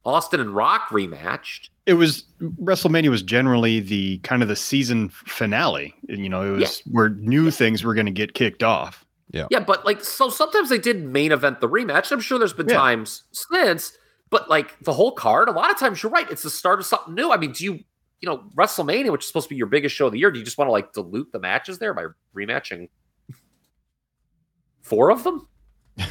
Austin 0.05 0.41
and 0.41 0.55
Rock 0.55 0.89
rematched. 0.91 1.71
It 1.85 1.95
was 1.95 2.25
WrestleMania 2.41 3.11
was 3.11 3.23
generally 3.23 3.81
the 3.81 4.19
kind 4.19 4.43
of 4.43 4.49
the 4.49 4.57
season 4.57 5.09
finale. 5.09 5.95
You 6.09 6.29
know, 6.29 6.43
it 6.43 6.59
was 6.59 6.83
yeah. 6.85 6.93
where 6.93 7.09
new 7.11 7.47
yeah. 7.47 7.51
things 7.51 7.83
were 7.83 7.95
going 7.95 8.07
to 8.07 8.13
get 8.13 8.35
kicked 8.35 8.63
off. 8.63 9.05
Yeah. 9.33 9.47
Yeah, 9.51 9.61
but 9.61 9.85
like 9.85 10.05
so 10.05 10.29
sometimes 10.31 10.69
they 10.69 10.79
did 10.79 11.05
main 11.05 11.33
event 11.33 11.61
the 11.61 11.69
rematch. 11.69 12.13
I'm 12.13 12.21
sure 12.21 12.39
there's 12.39 12.53
been 12.53 12.69
yeah. 12.69 12.77
times 12.77 13.25
since 13.33 13.97
but 14.31 14.49
like 14.49 14.79
the 14.81 14.93
whole 14.93 15.13
card, 15.13 15.49
a 15.49 15.53
lot 15.53 15.71
of 15.71 15.79
times 15.79 16.03
you're 16.03 16.13
right. 16.13 16.31
It's 16.31 16.43
the 16.43 16.51
start 16.51 16.81
of 16.81 16.87
something 16.87 17.15
new. 17.15 17.31
I 17.31 17.37
mean, 17.37 17.53
do 17.53 17.65
you, 17.65 17.73
you 18.21 18.27
know, 18.27 18.45
WrestleMania, 18.55 19.13
which 19.13 19.23
is 19.23 19.29
supposed 19.29 19.47
to 19.47 19.51
be 19.51 19.57
your 19.57 19.67
biggest 19.67 19.95
show 19.95 20.07
of 20.07 20.13
the 20.13 20.19
year, 20.19 20.31
do 20.31 20.39
you 20.39 20.45
just 20.45 20.59
want 20.59 20.69
to 20.69 20.73
like 20.73 20.93
dilute 20.93 21.33
the 21.33 21.39
matches 21.39 21.79
there 21.79 21.95
by 21.95 22.07
rematching 22.35 22.89
four 24.83 25.11
of 25.11 25.23
them 25.23 25.49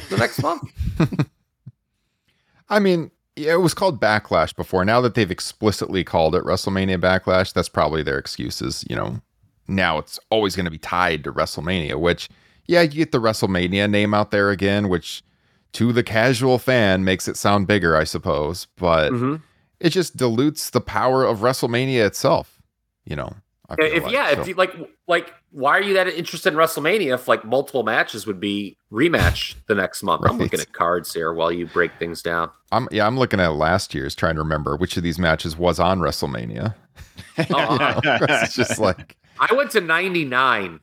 the 0.08 0.16
next 0.16 0.42
month? 0.42 0.70
I 2.68 2.78
mean, 2.78 3.10
yeah, 3.36 3.52
it 3.52 3.60
was 3.60 3.74
called 3.74 4.00
Backlash 4.00 4.56
before. 4.56 4.84
Now 4.84 5.00
that 5.02 5.14
they've 5.14 5.30
explicitly 5.30 6.02
called 6.02 6.34
it 6.34 6.44
WrestleMania 6.44 6.98
Backlash, 6.98 7.52
that's 7.52 7.68
probably 7.68 8.02
their 8.02 8.18
excuses. 8.18 8.84
You 8.88 8.96
know, 8.96 9.20
now 9.68 9.98
it's 9.98 10.18
always 10.30 10.56
going 10.56 10.64
to 10.64 10.70
be 10.70 10.78
tied 10.78 11.22
to 11.24 11.32
WrestleMania, 11.32 12.00
which, 12.00 12.30
yeah, 12.66 12.80
you 12.80 12.88
get 12.88 13.12
the 13.12 13.20
WrestleMania 13.20 13.90
name 13.90 14.14
out 14.14 14.30
there 14.30 14.50
again, 14.50 14.88
which 14.88 15.22
to 15.76 15.92
the 15.92 16.02
casual 16.02 16.58
fan 16.58 17.04
makes 17.04 17.28
it 17.28 17.36
sound 17.36 17.66
bigger, 17.66 17.96
I 17.96 18.04
suppose, 18.04 18.66
but 18.76 19.12
mm-hmm. 19.12 19.36
it 19.78 19.90
just 19.90 20.16
dilutes 20.16 20.70
the 20.70 20.80
power 20.80 21.22
of 21.22 21.40
WrestleMania 21.40 22.06
itself. 22.06 22.62
You 23.04 23.16
know, 23.16 23.34
If 23.78 24.04
like, 24.04 24.12
yeah, 24.12 24.34
so. 24.34 24.40
if 24.40 24.48
you 24.48 24.54
like, 24.54 24.74
like, 25.06 25.34
why 25.50 25.76
are 25.76 25.82
you 25.82 25.92
that 25.92 26.08
interested 26.08 26.54
in 26.54 26.58
WrestleMania? 26.58 27.12
If 27.12 27.28
like 27.28 27.44
multiple 27.44 27.82
matches 27.82 28.26
would 28.26 28.40
be 28.40 28.78
rematch 28.90 29.54
the 29.66 29.74
next 29.74 30.02
month. 30.02 30.22
I'm 30.24 30.38
looking 30.38 30.60
at 30.60 30.72
cards 30.72 31.12
here 31.12 31.34
while 31.34 31.52
you 31.52 31.66
break 31.66 31.92
things 31.98 32.22
down. 32.22 32.50
I'm 32.72 32.88
yeah, 32.90 33.06
I'm 33.06 33.18
looking 33.18 33.38
at 33.38 33.52
last 33.52 33.94
year's 33.94 34.14
trying 34.14 34.36
to 34.36 34.40
remember 34.40 34.76
which 34.76 34.96
of 34.96 35.02
these 35.02 35.18
matches 35.18 35.58
was 35.58 35.78
on 35.78 36.00
WrestleMania. 36.00 36.74
Oh, 37.50 37.54
uh, 37.54 38.00
it's 38.04 38.54
just 38.54 38.78
like 38.78 39.14
I 39.38 39.52
went 39.52 39.72
to 39.72 39.82
99. 39.82 40.80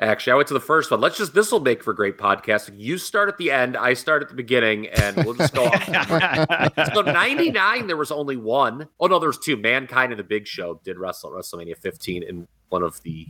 Actually, 0.00 0.32
I 0.32 0.36
went 0.36 0.48
to 0.48 0.54
the 0.54 0.60
first 0.60 0.92
one. 0.92 1.00
Let's 1.00 1.18
just 1.18 1.34
this 1.34 1.50
will 1.50 1.58
make 1.60 1.82
for 1.82 1.92
great 1.92 2.18
podcasting. 2.18 2.74
You 2.76 2.98
start 2.98 3.28
at 3.28 3.36
the 3.36 3.50
end, 3.50 3.76
I 3.76 3.94
start 3.94 4.22
at 4.22 4.28
the 4.28 4.34
beginning, 4.34 4.86
and 4.86 5.16
we'll 5.24 5.34
just 5.34 5.52
go 5.52 5.64
off. 5.64 5.84
so 6.94 7.00
99, 7.02 7.86
there 7.88 7.96
was 7.96 8.12
only 8.12 8.36
one. 8.36 8.88
Oh 9.00 9.08
no, 9.08 9.18
there 9.18 9.28
was 9.28 9.38
two. 9.38 9.56
Mankind 9.56 10.12
and 10.12 10.18
the 10.18 10.24
Big 10.24 10.46
Show 10.46 10.80
did 10.84 10.98
wrestle 10.98 11.36
at 11.36 11.42
WrestleMania 11.42 11.76
15 11.76 12.22
in 12.22 12.46
one 12.68 12.84
of 12.84 13.02
the 13.02 13.26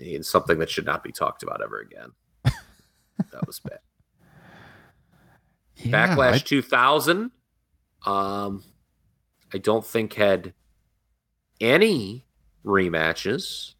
in 0.00 0.22
something 0.22 0.58
that 0.58 0.70
should 0.70 0.86
not 0.86 1.04
be 1.04 1.12
talked 1.12 1.42
about 1.42 1.62
ever 1.62 1.80
again. 1.80 2.08
that 2.44 3.46
was 3.46 3.60
bad. 3.60 3.78
yeah, 5.76 6.16
Backlash 6.16 6.34
I- 6.34 6.38
2000. 6.38 7.30
Um, 8.04 8.64
I 9.54 9.58
don't 9.58 9.84
think 9.86 10.14
had 10.14 10.54
any 11.60 12.24
rematches. 12.64 13.74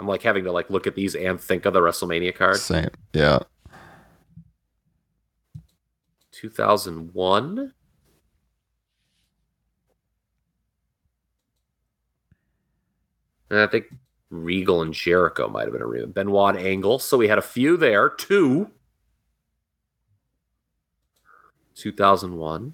I'm 0.00 0.06
like 0.08 0.22
having 0.22 0.44
to 0.44 0.52
like 0.52 0.70
look 0.70 0.86
at 0.86 0.94
these 0.94 1.14
and 1.14 1.38
think 1.38 1.66
of 1.66 1.74
the 1.74 1.80
WrestleMania 1.80 2.34
card. 2.34 2.56
same. 2.56 2.88
Yeah. 3.12 3.40
2001. 6.32 7.74
And 13.50 13.58
I 13.58 13.66
think 13.66 13.86
Regal 14.30 14.80
and 14.80 14.94
Jericho 14.94 15.48
might 15.48 15.64
have 15.64 15.72
been 15.72 15.82
a 15.82 15.84
rematch. 15.84 16.14
Benoit 16.14 16.56
and 16.56 16.66
Angle. 16.66 16.98
So 16.98 17.18
we 17.18 17.28
had 17.28 17.36
a 17.36 17.42
few 17.42 17.76
there. 17.76 18.08
Two. 18.08 18.70
2001. 21.74 22.72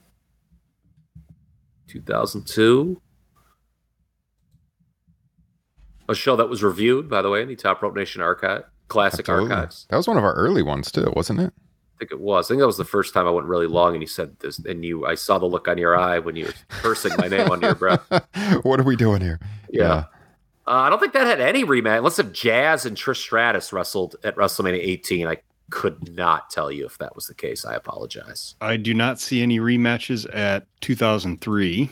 2002. 1.88 3.02
A 6.08 6.14
show 6.14 6.36
that 6.36 6.48
was 6.48 6.62
reviewed, 6.62 7.08
by 7.08 7.22
the 7.22 7.30
way, 7.30 7.42
in 7.42 7.48
the 7.48 7.56
Top 7.56 7.82
Rope 7.82 7.94
Nation 7.94 8.22
archive, 8.22 8.64
classic 8.88 9.28
Absolutely. 9.28 9.54
archives. 9.54 9.86
That 9.90 9.96
was 9.96 10.08
one 10.08 10.16
of 10.16 10.24
our 10.24 10.34
early 10.34 10.62
ones 10.62 10.90
too, 10.92 11.12
wasn't 11.16 11.40
it? 11.40 11.52
I 11.96 11.98
think 11.98 12.12
it 12.12 12.20
was. 12.20 12.46
I 12.46 12.48
think 12.48 12.60
that 12.60 12.66
was 12.66 12.76
the 12.76 12.84
first 12.84 13.14
time 13.14 13.26
I 13.26 13.30
went 13.30 13.46
really 13.46 13.66
long, 13.66 13.94
and 13.94 14.02
you 14.02 14.06
said 14.06 14.38
this, 14.40 14.58
and 14.58 14.84
you, 14.84 15.06
I 15.06 15.14
saw 15.14 15.38
the 15.38 15.46
look 15.46 15.66
on 15.66 15.78
your 15.78 15.96
eye 15.96 16.18
when 16.18 16.36
you 16.36 16.46
were 16.46 16.54
cursing 16.68 17.12
my 17.16 17.26
name 17.26 17.50
under 17.50 17.68
your 17.68 17.74
breath. 17.74 18.02
what 18.62 18.78
are 18.78 18.84
we 18.84 18.96
doing 18.96 19.22
here? 19.22 19.40
Yeah. 19.70 20.04
Uh, 20.66 20.70
I 20.70 20.90
don't 20.90 20.98
think 20.98 21.14
that 21.14 21.26
had 21.26 21.40
any 21.40 21.64
rematch, 21.64 21.98
unless 21.98 22.18
if 22.18 22.32
Jazz 22.32 22.84
and 22.84 22.96
Trish 22.96 23.16
Stratus 23.16 23.72
wrestled 23.72 24.16
at 24.24 24.36
WrestleMania 24.36 24.78
18. 24.78 25.26
I 25.26 25.38
could 25.70 26.14
not 26.14 26.50
tell 26.50 26.70
you 26.70 26.86
if 26.86 26.98
that 26.98 27.14
was 27.14 27.26
the 27.26 27.34
case. 27.34 27.64
I 27.64 27.74
apologize. 27.74 28.54
I 28.60 28.76
do 28.76 28.94
not 28.94 29.18
see 29.18 29.42
any 29.42 29.58
rematches 29.58 30.26
at 30.34 30.66
2003. 30.80 31.90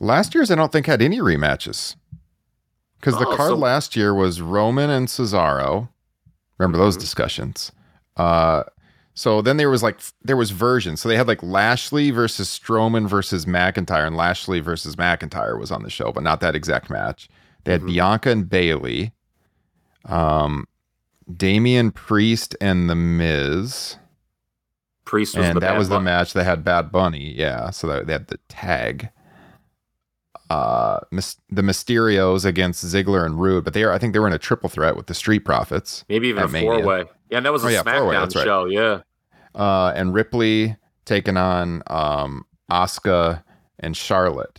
Last 0.00 0.34
year's 0.34 0.50
I 0.50 0.54
don't 0.54 0.72
think 0.72 0.86
had 0.86 1.02
any 1.02 1.18
rematches. 1.18 1.96
Because 3.00 3.18
the 3.18 3.26
Oh, 3.26 3.36
card 3.36 3.50
so- 3.50 3.56
last 3.56 3.96
year 3.96 4.12
was 4.14 4.40
Roman 4.40 4.90
and 4.90 5.08
Cesaro. 5.08 5.88
Remember 6.58 6.78
those 6.78 6.96
Mhm. 6.96 7.00
discussions? 7.00 7.72
Uh 8.16 8.64
so 9.14 9.42
then 9.42 9.56
there 9.56 9.70
was 9.70 9.82
like 9.82 10.00
there 10.22 10.36
was 10.36 10.50
versions. 10.52 11.00
So 11.00 11.08
they 11.08 11.16
had 11.16 11.26
like 11.28 11.42
Lashley 11.42 12.10
versus 12.10 12.48
Strowman 12.48 13.08
versus 13.08 13.46
McIntyre, 13.46 14.06
and 14.06 14.16
Lashley 14.16 14.60
versus 14.60 14.94
McIntyre 14.96 15.58
was 15.58 15.70
on 15.72 15.82
the 15.82 15.90
show, 15.90 16.12
but 16.12 16.22
not 16.22 16.40
that 16.40 16.54
exact 16.54 16.88
match. 16.90 17.28
They 17.64 17.72
had 17.72 17.82
Mhm. 17.82 17.86
Bianca 17.86 18.30
and 18.30 18.48
Bayley, 18.48 19.12
um, 20.04 20.66
Damian 21.36 21.90
Priest 21.90 22.56
and 22.60 22.88
the 22.88 22.94
Miz, 22.94 23.96
Priest 25.04 25.36
was 25.36 25.46
and 25.46 25.56
the 25.56 25.60
that 25.60 25.76
was 25.76 25.88
the 25.88 26.00
match 26.00 26.32
that 26.34 26.44
had 26.44 26.64
Bad 26.64 26.90
Bunny. 26.92 27.34
Yeah, 27.36 27.70
so 27.70 27.86
that, 27.88 28.06
they 28.06 28.12
had 28.14 28.28
the 28.28 28.38
tag. 28.48 29.10
Uh, 30.50 31.00
the 31.10 31.62
Mysterios 31.62 32.44
against 32.46 32.82
Ziggler 32.84 33.26
and 33.26 33.38
Roode, 33.38 33.64
but 33.64 33.74
they 33.74 33.82
are 33.84 33.92
I 33.92 33.98
think 33.98 34.14
they 34.14 34.18
were 34.18 34.26
in 34.26 34.32
a 34.32 34.38
triple 34.38 34.68
threat 34.70 34.96
with 34.96 35.06
the 35.06 35.14
Street 35.14 35.40
Profits. 35.40 36.04
Maybe 36.08 36.28
even 36.28 36.42
a 36.44 36.48
four 36.48 36.82
way. 36.82 37.04
Yeah, 37.30 37.36
and 37.38 37.46
that 37.46 37.52
was 37.52 37.64
a 37.64 37.66
Oh, 37.66 37.70
yeah, 37.70 37.82
SmackDown 37.82 38.34
right. 38.34 38.44
show. 38.44 38.64
Yeah. 38.64 39.00
uh, 39.54 39.92
and 39.94 40.14
Ripley 40.14 40.76
taking 41.04 41.36
on 41.36 41.82
um, 41.88 42.46
Asuka 42.70 43.42
and 43.78 43.94
Charlotte. 43.94 44.58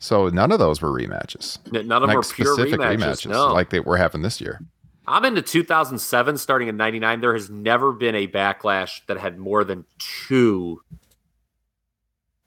So 0.00 0.28
none 0.28 0.52
of 0.52 0.58
those 0.58 0.80
were 0.82 0.90
rematches, 0.90 1.58
None 1.72 1.90
of 1.90 2.02
them 2.02 2.08
like 2.08 2.16
were 2.16 2.22
pure 2.22 2.54
specific 2.54 2.80
rematches. 2.80 2.98
rematches, 3.26 3.30
no. 3.30 3.52
like 3.52 3.70
they 3.70 3.80
were 3.80 3.96
having 3.96 4.22
this 4.22 4.40
year. 4.40 4.60
I'm 5.06 5.24
into 5.24 5.40
2007, 5.42 6.36
starting 6.36 6.68
in 6.68 6.76
99. 6.76 7.20
There 7.20 7.32
has 7.32 7.48
never 7.48 7.92
been 7.92 8.14
a 8.14 8.28
backlash 8.28 9.00
that 9.06 9.18
had 9.18 9.38
more 9.38 9.64
than 9.64 9.86
two 9.98 10.82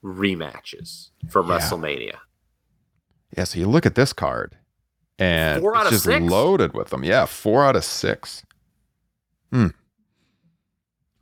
rematches 0.02 1.10
from 1.28 1.48
Yeah. 1.48 1.58
WrestleMania. 1.58 2.16
Yeah, 3.36 3.44
so 3.44 3.58
you 3.58 3.66
look 3.66 3.86
at 3.86 3.94
this 3.94 4.12
card, 4.12 4.56
and 5.18 5.60
Four 5.62 5.74
out 5.76 5.82
it's 5.82 5.88
of 5.88 5.92
just 5.94 6.04
six? 6.04 6.24
loaded 6.30 6.74
with 6.74 6.90
them. 6.90 7.02
Yeah, 7.04 7.24
four 7.26 7.64
out 7.64 7.76
of 7.76 7.84
six. 7.84 8.42
Hmm. 9.52 9.68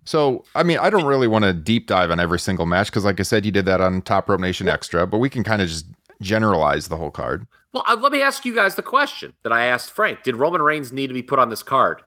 So, 0.05 0.45
I 0.55 0.63
mean, 0.65 0.79
I 0.79 0.91
don't 0.91 1.05
really 1.05 1.29
want 1.29 1.45
to 1.45 1.53
deep 1.53 1.87
dive 1.87 2.11
on 2.11 2.19
every 2.19 2.39
single 2.41 2.67
match 2.67 2.89
because, 2.89 3.05
like 3.05 3.21
I 3.21 3.23
said, 3.23 3.45
you 3.45 3.53
did 3.53 3.65
that 3.67 3.81
on 3.81 4.03
Top 4.03 4.29
Rope 4.29 4.41
Nation 4.41 4.69
Extra, 4.69 5.07
but 5.07 5.19
we 5.19 5.29
can 5.31 5.45
kind 5.45 5.63
of 5.63 5.69
just 5.69 5.87
generalize 6.21 6.89
the 6.89 6.97
whole 6.97 7.11
card. 7.13 7.47
Well, 7.73 7.85
uh, 7.87 7.97
let 8.01 8.11
me 8.11 8.21
ask 8.23 8.45
you 8.45 8.55
guys 8.55 8.75
the 8.75 8.83
question 8.83 9.35
that 9.45 9.53
I 9.53 9.67
asked 9.67 9.91
Frank. 9.93 10.25
Did 10.25 10.37
Roman 10.37 10.63
Reigns 10.63 10.91
need 10.93 11.07
to 11.09 11.15
be 11.15 11.23
put 11.23 11.39
on 11.39 11.49
this 11.51 11.63
card? 11.63 12.03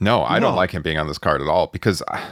No, 0.00 0.24
I 0.24 0.40
don't 0.40 0.56
like 0.56 0.70
him 0.70 0.82
being 0.82 0.98
on 0.98 1.06
this 1.08 1.18
card 1.18 1.40
at 1.42 1.46
all 1.48 1.66
because 1.68 2.02
uh, 2.08 2.30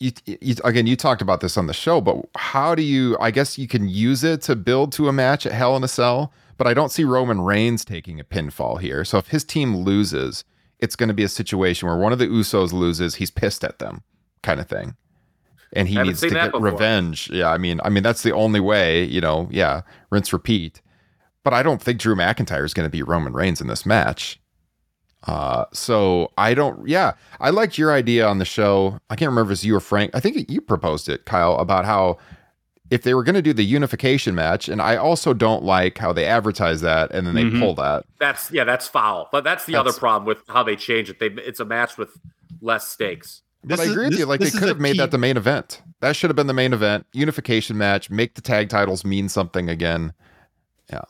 you, 0.00 0.12
you 0.26 0.54
again 0.64 0.86
you 0.86 0.96
talked 0.96 1.22
about 1.22 1.40
this 1.40 1.56
on 1.56 1.66
the 1.66 1.74
show, 1.74 2.00
but 2.00 2.16
how 2.36 2.74
do 2.74 2.82
you? 2.82 3.16
I 3.20 3.30
guess 3.30 3.58
you 3.58 3.68
can 3.68 3.88
use 3.88 4.24
it 4.24 4.42
to 4.42 4.56
build 4.56 4.92
to 4.92 5.08
a 5.08 5.12
match 5.12 5.46
at 5.46 5.52
Hell 5.52 5.76
in 5.76 5.84
a 5.84 5.88
Cell, 5.88 6.32
but 6.56 6.66
I 6.66 6.74
don't 6.74 6.90
see 6.90 7.04
Roman 7.04 7.40
Reigns 7.40 7.84
taking 7.84 8.20
a 8.20 8.24
pinfall 8.24 8.80
here. 8.80 9.04
So 9.04 9.18
if 9.18 9.28
his 9.28 9.44
team 9.44 9.76
loses, 9.76 10.44
it's 10.78 10.96
going 10.96 11.08
to 11.08 11.14
be 11.14 11.24
a 11.24 11.28
situation 11.28 11.88
where 11.88 11.98
one 11.98 12.12
of 12.12 12.18
the 12.18 12.26
Usos 12.26 12.72
loses, 12.72 13.16
he's 13.16 13.30
pissed 13.30 13.64
at 13.64 13.78
them, 13.78 14.02
kind 14.42 14.60
of 14.60 14.68
thing, 14.68 14.96
and 15.72 15.88
he 15.88 16.00
needs 16.00 16.20
to 16.20 16.30
get 16.30 16.52
before. 16.52 16.70
revenge. 16.70 17.30
Yeah, 17.30 17.50
I 17.50 17.58
mean, 17.58 17.80
I 17.84 17.88
mean 17.88 18.02
that's 18.02 18.22
the 18.22 18.32
only 18.32 18.60
way, 18.60 19.04
you 19.04 19.20
know. 19.20 19.48
Yeah, 19.50 19.82
rinse 20.10 20.32
repeat. 20.32 20.80
But 21.44 21.54
I 21.54 21.62
don't 21.62 21.82
think 21.82 21.98
Drew 21.98 22.14
McIntyre 22.14 22.64
is 22.64 22.74
going 22.74 22.86
to 22.86 22.90
be 22.90 23.02
Roman 23.02 23.32
Reigns 23.32 23.60
in 23.60 23.68
this 23.68 23.86
match. 23.86 24.40
Uh, 25.26 25.64
so 25.72 26.30
I 26.38 26.54
don't, 26.54 26.88
yeah, 26.88 27.12
I 27.40 27.50
liked 27.50 27.76
your 27.76 27.92
idea 27.92 28.26
on 28.26 28.38
the 28.38 28.44
show. 28.44 28.98
I 29.10 29.16
can't 29.16 29.28
remember 29.28 29.48
if 29.48 29.50
it 29.50 29.50
was 29.60 29.64
you 29.64 29.76
or 29.76 29.80
Frank. 29.80 30.12
I 30.14 30.20
think 30.20 30.48
you 30.48 30.60
proposed 30.60 31.08
it, 31.08 31.24
Kyle, 31.26 31.56
about 31.56 31.84
how 31.84 32.18
if 32.90 33.02
they 33.02 33.12
were 33.14 33.22
going 33.24 33.34
to 33.34 33.42
do 33.42 33.52
the 33.52 33.64
unification 33.64 34.34
match, 34.34 34.68
and 34.68 34.80
I 34.80 34.96
also 34.96 35.34
don't 35.34 35.62
like 35.64 35.98
how 35.98 36.12
they 36.12 36.24
advertise 36.24 36.80
that 36.80 37.10
and 37.10 37.26
then 37.26 37.34
they 37.34 37.42
Mhm. 37.44 37.58
pull 37.60 37.74
that. 37.74 38.04
That's 38.18 38.50
yeah, 38.50 38.64
that's 38.64 38.86
foul. 38.88 39.28
But 39.30 39.44
that's 39.44 39.66
the 39.66 39.72
That's- 39.74 39.92
other 39.92 39.98
problem 39.98 40.24
with 40.26 40.38
how 40.48 40.62
they 40.62 40.76
change 40.76 41.10
it. 41.10 41.18
They 41.18 41.26
it's 41.26 41.60
a 41.60 41.66
match 41.66 41.98
with 41.98 42.16
less 42.62 42.88
stakes. 42.88 43.42
But 43.64 43.80
I 43.80 43.82
is- 43.82 43.90
agree 43.90 44.08
with 44.08 44.18
you. 44.18 44.24
Like 44.24 44.40
they 44.40 44.50
could 44.50 44.68
have 44.68 44.80
made 44.80 44.92
key- 44.92 44.98
that 44.98 45.10
the 45.10 45.18
main 45.18 45.36
event. 45.36 45.82
That 46.00 46.14
should 46.16 46.30
have 46.30 46.36
been 46.36 46.46
the 46.46 46.54
main 46.54 46.72
event. 46.72 47.06
Unification 47.12 47.76
match. 47.76 48.08
Make 48.08 48.36
the 48.36 48.40
tag 48.40 48.68
titles 48.70 49.04
mean 49.04 49.28
something 49.28 49.68
again. 49.68 50.14
Yeah. 50.90 51.02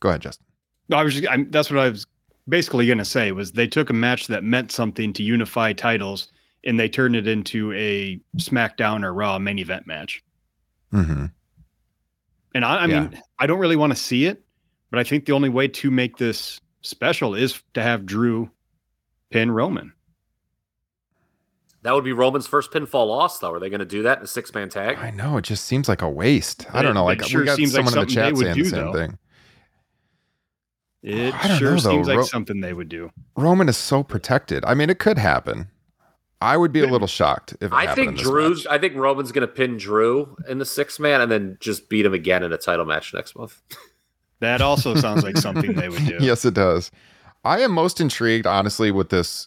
Go 0.00 0.08
ahead, 0.10 0.22
Justin. 0.22 0.46
No, 0.92 0.98
I 0.98 1.02
was 1.04 1.14
just, 1.14 1.26
I'm, 1.28 1.50
that's 1.50 1.70
what 1.70 1.80
I 1.80 1.88
was 1.88 2.06
basically 2.48 2.86
going 2.86 2.98
to 2.98 3.04
say 3.04 3.32
was 3.32 3.52
they 3.52 3.66
took 3.66 3.88
a 3.90 3.94
match 3.94 4.26
that 4.26 4.44
meant 4.44 4.70
something 4.70 5.12
to 5.14 5.22
unify 5.22 5.72
titles 5.72 6.28
and 6.64 6.78
they 6.78 6.88
turned 6.88 7.16
it 7.16 7.26
into 7.26 7.72
a 7.72 8.20
SmackDown 8.36 9.02
or 9.04 9.12
Raw 9.14 9.38
main 9.38 9.58
event 9.58 9.86
match. 9.86 10.22
Mm-hmm. 10.92 11.26
And 12.54 12.64
I, 12.64 12.76
I 12.76 12.86
Yeah. 12.86 13.00
mean, 13.08 13.22
I 13.38 13.46
don't 13.46 13.58
really 13.58 13.76
want 13.76 13.92
to 13.92 13.98
see 13.98 14.26
it, 14.26 14.44
but 14.90 15.00
I 15.00 15.04
think 15.04 15.24
the 15.24 15.32
only 15.32 15.48
way 15.48 15.66
to 15.66 15.90
make 15.90 16.18
this 16.18 16.60
special 16.82 17.34
is 17.34 17.60
to 17.74 17.82
have 17.82 18.04
Drew 18.04 18.50
pin 19.30 19.50
Roman. 19.50 19.92
That 21.82 21.94
would 21.94 22.04
be 22.04 22.12
Roman's 22.12 22.46
first 22.46 22.70
pinfall 22.70 23.08
loss, 23.08 23.38
though. 23.38 23.52
Are 23.52 23.58
they 23.58 23.70
going 23.70 23.80
to 23.80 23.86
do 23.86 24.02
that 24.02 24.18
in 24.18 24.24
a 24.24 24.28
six 24.28 24.54
man 24.54 24.68
tag? 24.68 24.98
I 24.98 25.10
know 25.10 25.38
it 25.38 25.42
just 25.42 25.64
seems 25.64 25.88
like 25.88 26.02
a 26.02 26.08
waste. 26.08 26.66
I 26.72 26.82
don't 26.82 26.94
know. 26.94 27.08
it 27.08 27.18
Like 27.18 27.24
sure 27.24 27.40
we 27.40 27.46
got 27.46 27.56
seems 27.56 27.74
like 27.74 27.84
someone 27.86 27.94
in 28.02 28.08
the 28.08 28.14
chat 28.14 28.36
saying 28.36 28.56
the 28.56 28.64
same 28.64 28.84
though. 28.84 28.92
thing. 28.92 29.18
It 31.02 31.34
I 31.34 31.58
sure 31.58 31.72
know, 31.72 31.76
seems 31.78 32.06
like 32.08 32.18
Ro- 32.18 32.24
something 32.24 32.60
they 32.60 32.72
would 32.72 32.88
do. 32.88 33.10
Roman 33.36 33.68
is 33.68 33.76
so 33.76 34.02
protected. 34.02 34.64
I 34.64 34.74
mean, 34.74 34.88
it 34.88 34.98
could 34.98 35.18
happen. 35.18 35.68
I 36.40 36.56
would 36.56 36.72
be 36.72 36.80
a 36.80 36.86
little 36.88 37.06
shocked 37.06 37.52
if 37.60 37.70
it 37.70 37.72
I 37.72 37.82
happened 37.86 37.94
think 37.96 38.08
in 38.10 38.14
this 38.16 38.22
Drew's. 38.24 38.64
match. 38.64 38.72
I 38.74 38.78
think 38.78 38.94
Roman's 38.96 39.30
going 39.32 39.46
to 39.46 39.52
pin 39.52 39.76
Drew 39.76 40.36
in 40.48 40.58
the 40.58 40.64
six 40.64 40.98
man 40.98 41.20
and 41.20 41.30
then 41.30 41.56
just 41.60 41.88
beat 41.88 42.04
him 42.04 42.14
again 42.14 42.42
in 42.42 42.52
a 42.52 42.56
title 42.58 42.84
match 42.84 43.14
next 43.14 43.36
month. 43.36 43.60
That 44.40 44.60
also 44.60 44.94
sounds 44.96 45.22
like 45.22 45.36
something 45.36 45.74
they 45.74 45.88
would 45.88 46.04
do. 46.06 46.18
yes, 46.20 46.44
it 46.44 46.54
does. 46.54 46.90
I 47.44 47.60
am 47.60 47.70
most 47.72 48.00
intrigued, 48.00 48.46
honestly, 48.46 48.90
with 48.90 49.10
this 49.10 49.46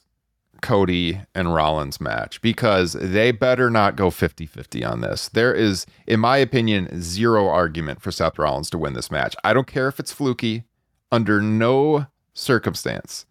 Cody 0.61 1.19
and 1.33 1.53
Rollins 1.53 1.99
match 1.99 2.41
because 2.41 2.93
they 2.93 3.31
better 3.31 3.69
not 3.69 3.97
go 3.97 4.09
50 4.09 4.45
50 4.45 4.83
on 4.85 5.01
this. 5.01 5.27
There 5.29 5.53
is, 5.53 5.85
in 6.07 6.21
my 6.21 6.37
opinion, 6.37 7.01
zero 7.01 7.47
argument 7.49 8.01
for 8.01 8.11
Seth 8.11 8.39
Rollins 8.39 8.69
to 8.69 8.77
win 8.77 8.93
this 8.93 9.11
match. 9.11 9.35
I 9.43 9.53
don't 9.53 9.67
care 9.67 9.89
if 9.89 9.99
it's 9.99 10.13
fluky, 10.13 10.63
under 11.11 11.41
no 11.41 12.07
circumstance 12.33 13.25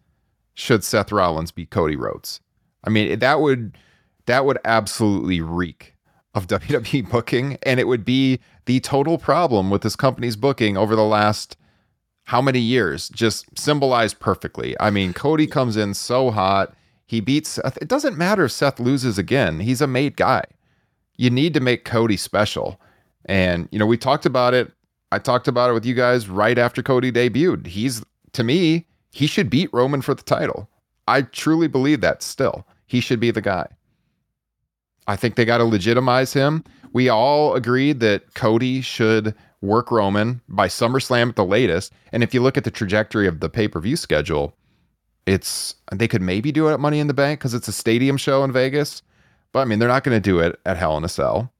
should 0.53 0.83
Seth 0.83 1.11
Rollins 1.11 1.51
be 1.51 1.65
Cody 1.65 1.95
Rhodes. 1.95 2.39
I 2.83 2.89
mean, 2.89 3.19
that 3.19 3.41
would 3.41 3.77
that 4.25 4.45
would 4.45 4.57
absolutely 4.65 5.41
reek 5.41 5.95
of 6.33 6.47
WWE 6.47 7.09
booking 7.09 7.57
and 7.63 7.79
it 7.79 7.87
would 7.87 8.05
be 8.05 8.39
the 8.65 8.79
total 8.79 9.17
problem 9.17 9.69
with 9.69 9.81
this 9.81 9.95
company's 9.95 10.35
booking 10.35 10.77
over 10.77 10.95
the 10.95 11.03
last 11.03 11.57
how 12.25 12.41
many 12.41 12.59
years 12.59 13.09
just 13.09 13.57
symbolized 13.57 14.19
perfectly. 14.19 14.75
I 14.79 14.89
mean, 14.89 15.13
Cody 15.13 15.45
comes 15.45 15.77
in 15.77 15.93
so 15.93 16.31
hot. 16.31 16.73
He 17.05 17.19
beats, 17.19 17.59
it 17.79 17.87
doesn't 17.87 18.17
matter 18.17 18.45
if 18.45 18.51
Seth 18.51 18.79
loses 18.79 19.19
again. 19.19 19.59
He's 19.59 19.81
a 19.81 19.87
made 19.87 20.17
guy. 20.17 20.43
You 21.17 21.29
need 21.29 21.53
to 21.53 21.59
make 21.59 21.85
Cody 21.85 22.17
special. 22.17 22.81
And, 23.25 23.69
you 23.71 23.77
know, 23.77 23.85
we 23.85 23.97
talked 23.97 24.25
about 24.25 24.55
it. 24.55 24.71
I 25.15 25.19
talked 25.19 25.47
about 25.47 25.69
it 25.69 25.73
with 25.73 25.85
you 25.85 25.93
guys 25.93 26.27
right 26.27 26.57
after 26.57 26.83
Cody 26.83 27.09
debuted. 27.09 27.67
He's, 27.67 28.03
to 28.33 28.43
me, 28.43 28.85
he 29.11 29.27
should 29.27 29.49
beat 29.49 29.69
Roman 29.71 30.01
for 30.01 30.13
the 30.13 30.23
title. 30.23 30.69
I 31.07 31.21
truly 31.21 31.69
believe 31.69 32.01
that 32.01 32.21
still. 32.21 32.67
He 32.85 32.99
should 32.99 33.21
be 33.21 33.31
the 33.31 33.39
guy. 33.39 33.65
I 35.07 35.15
think 35.15 35.35
they 35.35 35.45
got 35.45 35.59
to 35.59 35.63
legitimize 35.63 36.33
him. 36.33 36.65
We 36.91 37.07
all 37.07 37.53
agreed 37.55 38.01
that 38.01 38.33
Cody 38.33 38.81
should 38.81 39.33
work 39.61 39.89
Roman 39.89 40.41
by 40.49 40.67
SummerSlam 40.67 41.29
at 41.29 41.37
the 41.37 41.45
latest. 41.45 41.93
And 42.11 42.21
if 42.21 42.33
you 42.33 42.41
look 42.41 42.57
at 42.57 42.65
the 42.65 42.71
trajectory 42.71 43.25
of 43.25 43.39
the 43.39 43.49
pay 43.49 43.69
per 43.69 43.79
view 43.79 43.95
schedule, 43.95 44.53
it's 45.25 45.75
they 45.93 46.09
could 46.09 46.21
maybe 46.21 46.51
do 46.51 46.67
it 46.67 46.73
at 46.73 46.81
Money 46.81 46.99
in 46.99 47.07
the 47.07 47.13
Bank 47.13 47.39
because 47.39 47.53
it's 47.53 47.69
a 47.69 47.73
stadium 47.73 48.17
show 48.17 48.43
in 48.43 48.51
Vegas. 48.51 49.01
But 49.53 49.61
I 49.61 49.65
mean, 49.65 49.79
they're 49.79 49.87
not 49.87 50.03
going 50.03 50.17
to 50.17 50.29
do 50.29 50.39
it 50.39 50.59
at 50.65 50.75
Hell 50.75 50.97
in 50.97 51.05
a 51.05 51.09
Cell. 51.09 51.53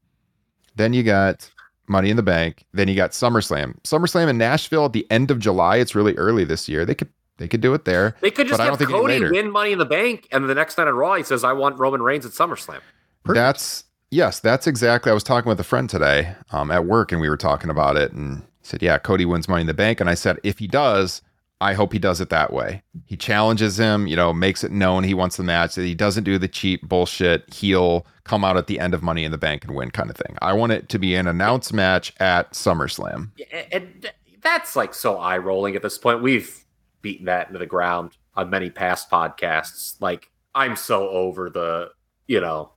Then 0.76 0.92
you 0.92 1.04
got 1.04 1.50
Money 1.88 2.10
in 2.10 2.18
the 2.18 2.24
Bank. 2.24 2.66
Then 2.74 2.88
you 2.88 2.96
got 2.96 3.12
SummerSlam. 3.12 3.82
SummerSlam 3.84 4.30
in 4.30 4.38
Nashville 4.38 4.86
at 4.86 4.94
the 4.94 5.10
end 5.12 5.32
of 5.32 5.40
July. 5.40 5.78
It's 5.78 5.96
really 5.96 6.16
early 6.16 6.44
this 6.44 6.68
year. 6.68 6.86
They 6.86 6.96
could 6.96 7.10
they 7.38 7.48
could 7.48 7.62
do 7.62 7.74
it 7.74 7.86
there. 7.86 8.16
They 8.22 8.32
could 8.32 8.48
just 8.48 8.58
but 8.58 8.64
I 8.64 8.66
have 8.66 8.80
don't 8.80 8.88
think 8.88 9.00
Cody 9.00 9.30
win 9.30 9.52
Money 9.52 9.74
in 9.74 9.80
the 9.80 9.86
Bank, 9.86 10.28
and 10.32 10.48
the 10.48 10.56
next 10.56 10.78
night 10.78 10.88
on 10.88 10.96
Raw, 10.96 11.16
he 11.16 11.24
says, 11.24 11.44
"I 11.44 11.54
want 11.54 11.78
Roman 11.78 12.02
Reigns 12.02 12.26
at 12.26 12.32
SummerSlam." 12.32 12.80
That's 13.26 13.84
yes, 14.12 14.40
that's 14.40 14.68
exactly. 14.68 15.12
I 15.12 15.14
was 15.14 15.24
talking 15.24 15.50
with 15.50 15.60
a 15.60 15.64
friend 15.64 15.90
today 15.90 16.36
um, 16.52 16.72
at 16.72 16.86
work, 16.86 17.12
and 17.12 17.20
we 17.20 17.30
were 17.30 17.38
talking 17.38 17.70
about 17.70 17.98
it, 17.98 18.14
and 18.14 18.44
said, 18.62 18.82
"Yeah, 18.82 18.98
Cody 18.98 19.26
wins 19.26 19.50
Money 19.50 19.62
in 19.62 19.68
the 19.68 19.74
Bank," 19.74 20.00
and 20.00 20.10
I 20.10 20.14
said, 20.14 20.40
"If 20.44 20.60
he 20.60 20.68
does." 20.68 21.22
I 21.66 21.74
hope 21.74 21.94
he 21.94 21.98
does 21.98 22.22
it 22.22 22.30
that 22.30 22.54
way. 22.54 22.84
He 23.06 23.18
challenges 23.18 23.80
him, 23.80 24.06
you 24.06 24.16
know, 24.16 24.32
makes 24.34 24.64
it 24.64 24.72
known 24.72 25.04
he 25.04 25.16
wants 25.16 25.38
the 25.38 25.44
match, 25.44 25.74
that 25.74 25.82
he 25.84 25.96
doesn't 25.96 26.24
do 26.24 26.38
the 26.38 26.48
cheap 26.48 26.88
bullshit 26.88 27.52
he'll 27.52 28.06
come 28.24 28.46
out 28.46 28.56
at 28.56 28.68
the 28.68 28.80
end 28.80 28.94
of 28.94 29.02
Money 29.02 29.24
in 29.24 29.32
the 29.32 29.38
Bank 29.40 29.66
and 29.66 29.76
win 29.76 29.90
kind 29.90 30.12
of 30.12 30.16
thing. 30.16 30.38
I 30.44 30.54
want 30.54 30.74
it 30.74 30.90
to 30.90 31.00
be 31.00 31.16
an 31.16 31.26
announced 31.26 31.74
match 31.74 32.14
at 32.20 32.52
SummerSlam. 32.52 33.32
And 33.72 34.12
that's 34.42 34.76
like 34.76 34.94
so 34.94 35.18
eye 35.18 35.40
rolling 35.40 35.76
at 35.76 35.82
this 35.82 35.98
point. 35.98 36.22
We've 36.22 36.64
beaten 37.02 37.26
that 37.26 37.48
into 37.48 37.58
the 37.58 37.66
ground 37.66 38.12
on 38.36 38.52
many 38.52 38.70
past 38.70 39.10
podcasts. 39.10 40.00
Like 40.00 40.30
I'm 40.54 40.76
so 40.76 41.10
over 41.10 41.50
the, 41.50 41.90
you 42.28 42.42
know, 42.42 42.74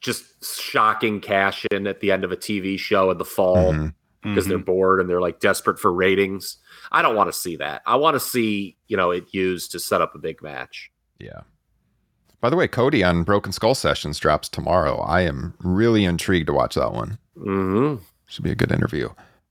just 0.00 0.44
shocking 0.60 1.20
cash 1.20 1.66
in 1.72 1.88
at 1.88 1.98
the 1.98 2.12
end 2.12 2.22
of 2.22 2.30
a 2.30 2.36
TV 2.36 2.78
show 2.78 3.10
in 3.10 3.18
the 3.18 3.24
fall 3.24 3.72
Mhm. 3.72 3.94
Because 4.22 4.44
Mhm. 4.46 4.48
they're 4.48 4.58
bored 4.58 5.00
and 5.00 5.08
they're 5.08 5.20
like 5.20 5.40
desperate 5.40 5.78
for 5.78 5.92
ratings. 5.92 6.56
I 6.92 7.02
don't 7.02 7.14
want 7.16 7.28
to 7.32 7.38
see 7.38 7.56
that. 7.56 7.82
I 7.86 7.96
want 7.96 8.14
to 8.14 8.20
see, 8.20 8.76
you 8.88 8.96
know, 8.96 9.10
it 9.10 9.32
used 9.32 9.72
to 9.72 9.78
set 9.78 10.00
up 10.00 10.14
a 10.14 10.18
big 10.18 10.42
match. 10.42 10.90
Yeah. 11.18 11.40
By 12.40 12.50
the 12.50 12.56
way, 12.56 12.68
Cody 12.68 13.02
on 13.02 13.24
Broken 13.24 13.52
Skull 13.52 13.74
Sessions 13.74 14.18
drops 14.18 14.48
tomorrow. 14.48 14.98
I 15.00 15.22
am 15.22 15.54
really 15.60 16.04
intrigued 16.04 16.46
to 16.48 16.52
watch 16.52 16.74
that 16.74 16.92
one. 16.92 17.18
Mm-hmm. 17.38 18.02
Should 18.28 18.44
be 18.44 18.50
a 18.50 18.54
good 18.56 18.72
interview. 18.72 19.08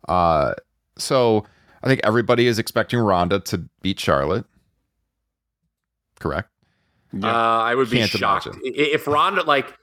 Uh, 0.08 0.54
so 0.98 1.46
I 1.84 1.88
think 1.88 2.02
everybody 2.04 2.48
is 2.48 2.60
expecting 2.60 3.00
Ronda 3.00 3.40
to 3.42 3.68
beat 3.82 4.00
Charlotte. 4.00 4.46
Correct. 6.20 6.50
Uh, 7.22 7.28
I 7.28 7.76
would 7.76 7.90
be 7.90 7.98
Can't 7.98 8.10
shocked 8.12 8.46
imagine. 8.48 8.62
If 8.66 9.08
Ronda 9.08 9.44
like. 9.44 9.74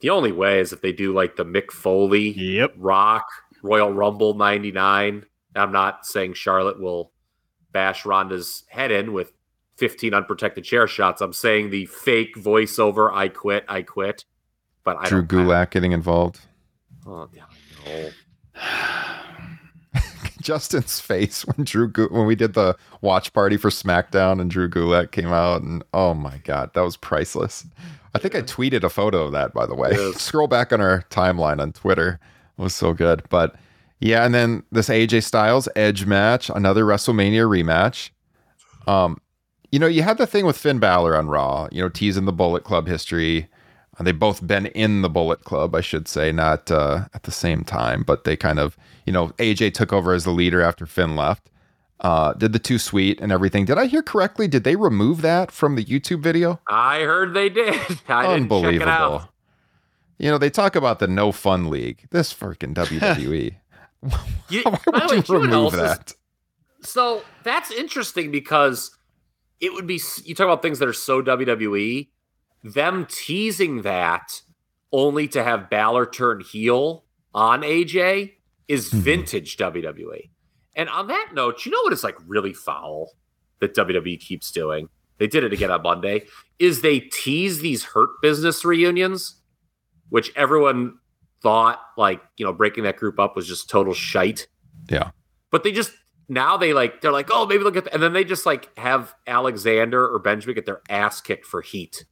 The 0.00 0.10
only 0.10 0.32
way 0.32 0.60
is 0.60 0.72
if 0.72 0.80
they 0.80 0.92
do 0.92 1.14
like 1.14 1.36
the 1.36 1.44
Mick 1.44 1.70
Foley 1.70 2.30
Yep. 2.30 2.74
Rock 2.76 3.26
Royal 3.62 3.92
Rumble 3.92 4.34
99. 4.34 5.24
I'm 5.56 5.72
not 5.72 6.04
saying 6.04 6.34
Charlotte 6.34 6.80
will 6.80 7.12
bash 7.72 8.04
Ronda's 8.04 8.64
head 8.68 8.90
in 8.90 9.12
with 9.12 9.32
15 9.76 10.12
unprotected 10.14 10.64
chair 10.64 10.86
shots. 10.86 11.20
I'm 11.20 11.32
saying 11.32 11.70
the 11.70 11.86
fake 11.86 12.36
voiceover 12.36 13.12
I 13.12 13.28
quit, 13.28 13.64
I 13.68 13.82
quit. 13.82 14.24
But 14.84 14.98
I 14.98 15.08
Drew 15.08 15.22
don't 15.22 15.46
Gulak 15.46 15.70
getting 15.70 15.92
involved. 15.92 16.40
Oh, 17.06 17.28
yeah, 17.32 17.44
no. 17.86 18.10
Justin's 20.44 21.00
face 21.00 21.44
when 21.46 21.64
Drew 21.64 21.88
Gu- 21.88 22.08
when 22.10 22.26
we 22.26 22.36
did 22.36 22.54
the 22.54 22.76
watch 23.00 23.32
party 23.32 23.56
for 23.56 23.70
SmackDown 23.70 24.40
and 24.40 24.50
Drew 24.50 24.68
Gulak 24.68 25.10
came 25.10 25.32
out 25.32 25.62
and 25.62 25.82
oh 25.92 26.14
my 26.14 26.38
god, 26.44 26.70
that 26.74 26.82
was 26.82 26.96
priceless. 26.96 27.66
I 28.14 28.18
think 28.18 28.36
I 28.36 28.42
tweeted 28.42 28.84
a 28.84 28.90
photo 28.90 29.24
of 29.24 29.32
that 29.32 29.52
by 29.52 29.66
the 29.66 29.74
way. 29.74 29.90
Yes. 29.92 30.20
Scroll 30.20 30.46
back 30.46 30.72
on 30.72 30.80
our 30.80 31.02
timeline 31.10 31.60
on 31.60 31.72
Twitter. 31.72 32.20
It 32.58 32.62
was 32.62 32.74
so 32.74 32.92
good. 32.92 33.24
But 33.30 33.56
yeah, 34.00 34.24
and 34.24 34.34
then 34.34 34.62
this 34.70 34.88
AJ 34.88 35.24
Styles 35.24 35.68
Edge 35.74 36.04
match, 36.06 36.50
another 36.50 36.84
WrestleMania 36.84 37.48
rematch. 37.48 38.10
Um, 38.86 39.18
you 39.72 39.78
know, 39.78 39.86
you 39.86 40.02
had 40.02 40.18
the 40.18 40.26
thing 40.26 40.46
with 40.46 40.58
Finn 40.58 40.78
Balor 40.78 41.16
on 41.16 41.26
Raw, 41.28 41.68
you 41.72 41.82
know, 41.82 41.88
teasing 41.88 42.26
the 42.26 42.32
Bullet 42.32 42.64
Club 42.64 42.86
history. 42.86 43.48
They've 44.00 44.18
both 44.18 44.46
been 44.46 44.66
in 44.66 45.02
the 45.02 45.08
Bullet 45.08 45.44
Club, 45.44 45.74
I 45.74 45.80
should 45.80 46.08
say, 46.08 46.32
not 46.32 46.70
uh, 46.70 47.04
at 47.14 47.22
the 47.24 47.30
same 47.30 47.62
time, 47.64 48.02
but 48.02 48.24
they 48.24 48.36
kind 48.36 48.58
of, 48.58 48.76
you 49.06 49.12
know, 49.12 49.28
AJ 49.38 49.74
took 49.74 49.92
over 49.92 50.12
as 50.12 50.24
the 50.24 50.30
leader 50.32 50.60
after 50.62 50.84
Finn 50.86 51.14
left. 51.16 51.50
Uh, 52.00 52.32
did 52.34 52.52
the 52.52 52.58
two 52.58 52.78
sweet 52.78 53.20
and 53.20 53.30
everything. 53.32 53.64
Did 53.64 53.78
I 53.78 53.86
hear 53.86 54.02
correctly? 54.02 54.48
Did 54.48 54.64
they 54.64 54.76
remove 54.76 55.22
that 55.22 55.50
from 55.50 55.76
the 55.76 55.84
YouTube 55.84 56.20
video? 56.22 56.60
I 56.68 57.00
heard 57.00 57.34
they 57.34 57.48
did. 57.48 57.74
I 57.74 57.76
didn't 57.76 57.98
check 58.08 58.08
it 58.08 58.24
Unbelievable. 58.42 58.88
out. 58.90 59.28
You 60.18 60.30
know, 60.30 60.38
they 60.38 60.50
talk 60.50 60.76
about 60.76 60.98
the 60.98 61.06
no 61.06 61.32
fun 61.32 61.70
league. 61.70 62.06
This 62.10 62.34
freaking 62.34 62.74
WWE. 62.74 63.54
You, 64.50 64.62
Why 64.64 64.78
the 64.84 64.90
way, 65.08 65.16
would 65.16 65.28
you 65.28 65.40
you 65.40 65.46
know 65.46 65.64
what 65.64 65.74
else 65.74 65.74
remove 65.74 65.74
is- 65.74 65.80
that? 65.80 66.12
So 66.82 67.22
that's 67.44 67.70
interesting 67.70 68.30
because 68.30 68.90
it 69.60 69.72
would 69.72 69.86
be 69.86 69.98
you 70.24 70.34
talk 70.34 70.44
about 70.44 70.60
things 70.60 70.80
that 70.80 70.88
are 70.88 70.92
so 70.92 71.22
WWE, 71.22 72.08
them 72.64 73.06
teasing 73.08 73.82
that 73.82 74.40
only 74.92 75.28
to 75.28 75.44
have 75.44 75.70
Balor 75.70 76.06
turn 76.06 76.40
heel 76.40 77.04
on 77.34 77.62
AJ 77.62 78.34
is 78.68 78.90
Mhm. 78.90 78.98
vintage 79.00 79.56
WWE. 79.56 80.30
And 80.74 80.88
on 80.88 81.06
that 81.08 81.30
note, 81.34 81.64
you 81.66 81.70
know 81.72 81.82
what 81.82 81.92
is 81.92 82.02
like 82.02 82.16
really 82.26 82.52
foul 82.52 83.12
that 83.60 83.74
WWE 83.74 84.16
keeps 84.16 84.50
doing? 84.50 84.88
They 85.18 85.26
did 85.28 85.44
it 85.44 85.52
again 85.52 85.70
on 85.70 85.82
Monday. 85.82 86.26
Is 86.58 86.80
they 86.80 87.00
tease 87.00 87.60
these 87.60 87.84
hurt 87.84 88.10
business 88.22 88.64
reunions, 88.64 89.40
which 90.08 90.32
everyone 90.34 90.98
thought 91.42 91.80
like 91.98 92.22
you 92.38 92.46
know 92.46 92.52
breaking 92.52 92.84
that 92.84 92.96
group 92.96 93.20
up 93.20 93.36
was 93.36 93.46
just 93.46 93.68
total 93.68 93.92
shite 93.92 94.46
Yeah. 94.88 95.10
but 95.50 95.62
they 95.62 95.72
just 95.72 95.92
now 96.26 96.56
they 96.56 96.72
like 96.72 97.02
they're 97.02 97.12
like 97.12 97.28
oh 97.30 97.44
maybe 97.44 97.62
look 97.62 97.76
at 97.76 97.92
and 97.92 98.02
then 98.02 98.14
they 98.14 98.24
just 98.24 98.46
like 98.46 98.70
have 98.78 99.14
Alexander 99.26 100.08
or 100.08 100.18
Benjamin 100.20 100.54
get 100.54 100.64
their 100.64 100.80
ass 100.88 101.20
kicked 101.20 101.44
for 101.44 101.60
heat, 101.60 102.06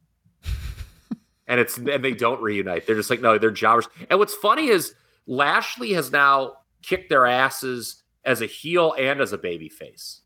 and 1.47 1.59
it's 1.59 1.77
and 1.77 2.03
they 2.03 2.13
don't 2.13 2.41
reunite. 2.41 2.85
They're 2.87 2.95
just 2.95 3.09
like 3.09 3.21
no, 3.21 3.37
they're 3.37 3.51
jobbers. 3.51 3.87
And 4.09 4.19
what's 4.19 4.33
funny 4.33 4.67
is 4.67 4.93
Lashley 5.27 5.93
has 5.93 6.11
now 6.11 6.53
kicked 6.81 7.09
their 7.09 7.25
asses 7.25 8.03
as 8.25 8.41
a 8.41 8.45
heel 8.45 8.93
and 8.97 9.21
as 9.21 9.33
a 9.33 9.37
baby 9.37 9.69
face. 9.69 10.21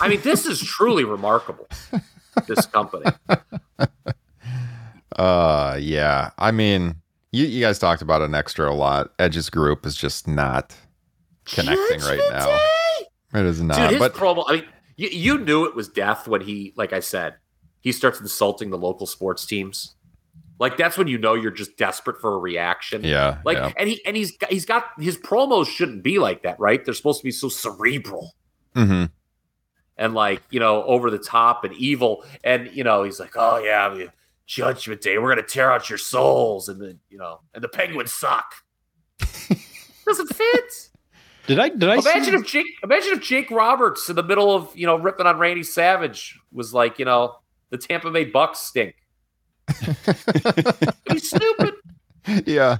I 0.00 0.08
mean, 0.08 0.20
this 0.22 0.46
is 0.46 0.62
truly 0.62 1.04
remarkable. 1.04 1.68
This 2.46 2.66
company. 2.66 3.10
Uh 5.18 5.76
yeah. 5.78 6.30
I 6.38 6.52
mean, 6.52 6.96
you, 7.32 7.44
you 7.44 7.60
guys 7.60 7.78
talked 7.78 8.00
about 8.00 8.22
an 8.22 8.34
extra 8.34 8.70
a 8.70 8.72
lot. 8.72 9.12
Edge's 9.18 9.50
group 9.50 9.84
is 9.84 9.94
just 9.94 10.26
not 10.26 10.74
connecting 11.44 12.00
right 12.00 12.20
now. 12.30 12.48
It 13.34 13.46
is 13.46 13.60
not. 13.62 13.76
Dude, 13.76 13.90
his 13.90 13.98
but 13.98 14.14
promo. 14.14 14.44
I 14.46 14.52
mean, 14.52 14.64
you, 14.96 15.08
you 15.08 15.38
knew 15.38 15.64
it 15.64 15.74
was 15.74 15.88
death 15.88 16.28
when 16.28 16.42
he, 16.42 16.72
like 16.76 16.92
I 16.92 17.00
said, 17.00 17.36
he 17.80 17.92
starts 17.92 18.20
insulting 18.20 18.70
the 18.70 18.78
local 18.78 19.06
sports 19.06 19.46
teams. 19.46 19.94
Like 20.62 20.76
that's 20.76 20.96
when 20.96 21.08
you 21.08 21.18
know 21.18 21.34
you're 21.34 21.50
just 21.50 21.76
desperate 21.76 22.20
for 22.20 22.34
a 22.34 22.38
reaction. 22.38 23.02
yeah. 23.02 23.40
Like, 23.44 23.58
yeah. 23.58 23.72
and 23.76 23.88
he 23.88 24.00
and 24.06 24.16
he's 24.16 24.36
got, 24.36 24.50
he's 24.52 24.64
got 24.64 24.84
his 24.98 25.18
promos 25.18 25.66
shouldn't 25.66 26.04
be 26.04 26.20
like 26.20 26.44
that, 26.44 26.58
right? 26.60 26.84
They're 26.84 26.94
supposed 26.94 27.20
to 27.20 27.24
be 27.24 27.32
so 27.32 27.48
cerebral 27.48 28.32
hmm 28.74 29.04
and 29.98 30.14
like 30.14 30.42
you 30.50 30.58
know 30.60 30.82
over 30.84 31.10
the 31.10 31.18
top 31.18 31.64
and 31.64 31.74
evil. 31.74 32.24
And 32.44 32.70
you 32.72 32.84
know 32.84 33.02
he's 33.02 33.20
like, 33.20 33.32
oh 33.36 33.58
yeah, 33.58 33.86
I 33.86 33.94
mean, 33.94 34.12
Judgment 34.46 35.00
Day, 35.00 35.18
we're 35.18 35.28
gonna 35.28 35.42
tear 35.46 35.72
out 35.72 35.88
your 35.90 35.98
souls, 35.98 36.68
and 36.68 36.80
then 36.80 37.00
you 37.10 37.18
know, 37.18 37.40
and 37.54 37.62
the 37.62 37.68
Penguins 37.68 38.12
suck. 38.12 38.54
Doesn't 40.06 40.34
fit. 40.34 40.88
Did 41.46 41.58
I 41.58 41.70
did 41.70 41.88
I 41.88 41.94
Imagine 41.94 42.24
see, 42.24 42.34
if 42.34 42.46
Jake, 42.46 42.66
imagine 42.84 43.14
if 43.14 43.20
Jake 43.20 43.50
Roberts 43.50 44.08
in 44.08 44.16
the 44.16 44.22
middle 44.22 44.54
of 44.54 44.70
you 44.76 44.86
know 44.86 44.96
ripping 44.96 45.26
on 45.26 45.38
Randy 45.38 45.64
Savage 45.64 46.38
was 46.52 46.72
like, 46.72 46.98
you 46.98 47.04
know, 47.04 47.36
the 47.70 47.78
Tampa 47.78 48.10
Bay 48.10 48.24
Bucks 48.24 48.60
stink. 48.60 48.94
He's 51.10 51.28
stupid. 51.28 51.74
yeah. 52.46 52.78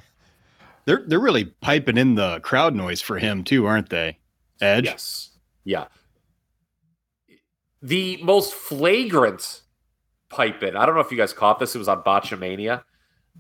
They're 0.85 1.05
they're 1.07 1.21
really 1.21 1.45
piping 1.47 1.97
in 1.97 2.15
the 2.17 2.41
crowd 2.41 2.75
noise 2.75 3.01
for 3.01 3.19
him 3.19 3.45
too, 3.45 3.67
aren't 3.67 3.89
they? 3.91 4.19
Edge. 4.61 4.85
Yes. 4.87 5.31
Yeah. 5.65 5.87
The 7.83 8.19
most 8.23 8.55
flagrant 8.55 9.63
pipe 10.29 10.63
in. 10.63 10.77
I 10.77 10.87
don't 10.87 10.95
know 10.95 11.01
if 11.01 11.11
you 11.11 11.17
guys 11.17 11.33
caught 11.33 11.59
this. 11.59 11.75
It 11.75 11.79
was 11.79 11.89
on 11.89 12.03
Botchamania. 12.03 12.83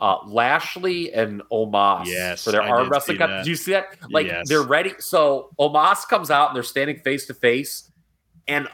Uh, 0.00 0.16
Lashley 0.26 1.12
and 1.12 1.42
Omos 1.52 2.06
Yes, 2.06 2.44
for 2.44 2.50
their 2.50 2.62
I 2.62 2.70
arm 2.70 2.84
did 2.84 2.90
wrestling. 2.90 3.18
see 3.18 3.26
Did 3.26 3.46
you 3.46 3.56
see 3.56 3.72
that? 3.72 3.86
Like 4.10 4.26
Yes. 4.26 4.48
they're 4.48 4.62
ready. 4.62 4.94
So 4.98 5.50
Omos 5.60 6.08
comes 6.08 6.30
out 6.30 6.48
and 6.48 6.56
they're 6.56 6.62
standing 6.62 6.98
face 7.00 7.26
to 7.26 7.34
face, 7.34 7.90
and 8.48 8.68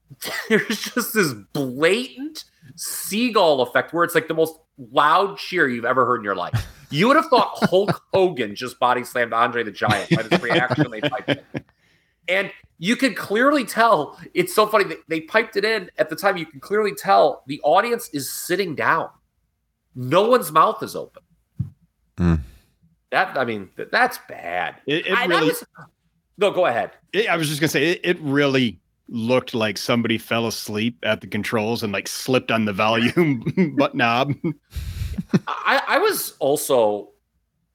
there's 0.48 0.80
just 0.94 1.14
this 1.14 1.32
blatant 1.52 2.44
seagull 2.76 3.60
effect 3.62 3.92
where 3.92 4.04
it's 4.04 4.14
like 4.14 4.28
the 4.28 4.34
most 4.34 4.58
loud 4.92 5.38
cheer 5.38 5.68
you've 5.68 5.84
ever 5.84 6.04
heard 6.06 6.16
in 6.18 6.24
your 6.24 6.34
life. 6.36 6.66
You 6.90 7.08
would 7.08 7.16
have 7.16 7.26
thought 7.26 7.50
Hulk 7.70 8.02
Hogan 8.12 8.54
just 8.54 8.78
body 8.78 9.04
slammed 9.04 9.32
Andre 9.32 9.62
the 9.62 9.70
Giant 9.70 10.10
by 10.10 10.22
this 10.22 10.40
reaction 10.42 10.90
they 10.90 11.00
piped 11.00 11.30
in. 11.30 11.40
And 12.28 12.50
you 12.78 12.96
can 12.96 13.14
clearly 13.14 13.64
tell 13.64 14.18
it's 14.32 14.54
so 14.54 14.66
funny 14.66 14.84
that 14.84 14.98
they 15.08 15.20
piped 15.20 15.56
it 15.56 15.64
in 15.64 15.90
at 15.98 16.08
the 16.08 16.16
time. 16.16 16.36
You 16.36 16.46
can 16.46 16.60
clearly 16.60 16.94
tell 16.94 17.42
the 17.46 17.60
audience 17.62 18.08
is 18.12 18.30
sitting 18.30 18.74
down. 18.74 19.08
No 19.94 20.28
one's 20.28 20.50
mouth 20.50 20.82
is 20.82 20.96
open. 20.96 21.22
Hmm. 22.18 22.34
That 23.10 23.36
I 23.38 23.44
mean, 23.44 23.70
th- 23.76 23.90
that's 23.92 24.18
bad. 24.28 24.76
It, 24.86 25.06
it 25.06 25.12
I, 25.12 25.22
I 25.22 25.26
really. 25.26 25.48
was, 25.48 25.64
no, 26.38 26.50
go 26.50 26.66
ahead. 26.66 26.90
it- 27.12 27.28
I 27.28 27.36
was 27.36 27.48
just 27.48 27.60
gonna 27.60 27.68
say 27.68 27.92
it, 27.92 28.00
it 28.02 28.20
really 28.20 28.80
looked 29.08 29.54
like 29.54 29.76
somebody 29.76 30.18
fell 30.18 30.46
asleep 30.46 30.98
at 31.02 31.20
the 31.20 31.26
controls 31.26 31.82
and 31.82 31.92
like 31.92 32.08
slipped 32.08 32.50
on 32.50 32.64
the 32.64 32.72
volume 32.72 33.74
butt 33.78 33.94
knob. 33.94 34.34
I, 35.46 35.82
I 35.86 35.98
was 35.98 36.34
also, 36.38 37.10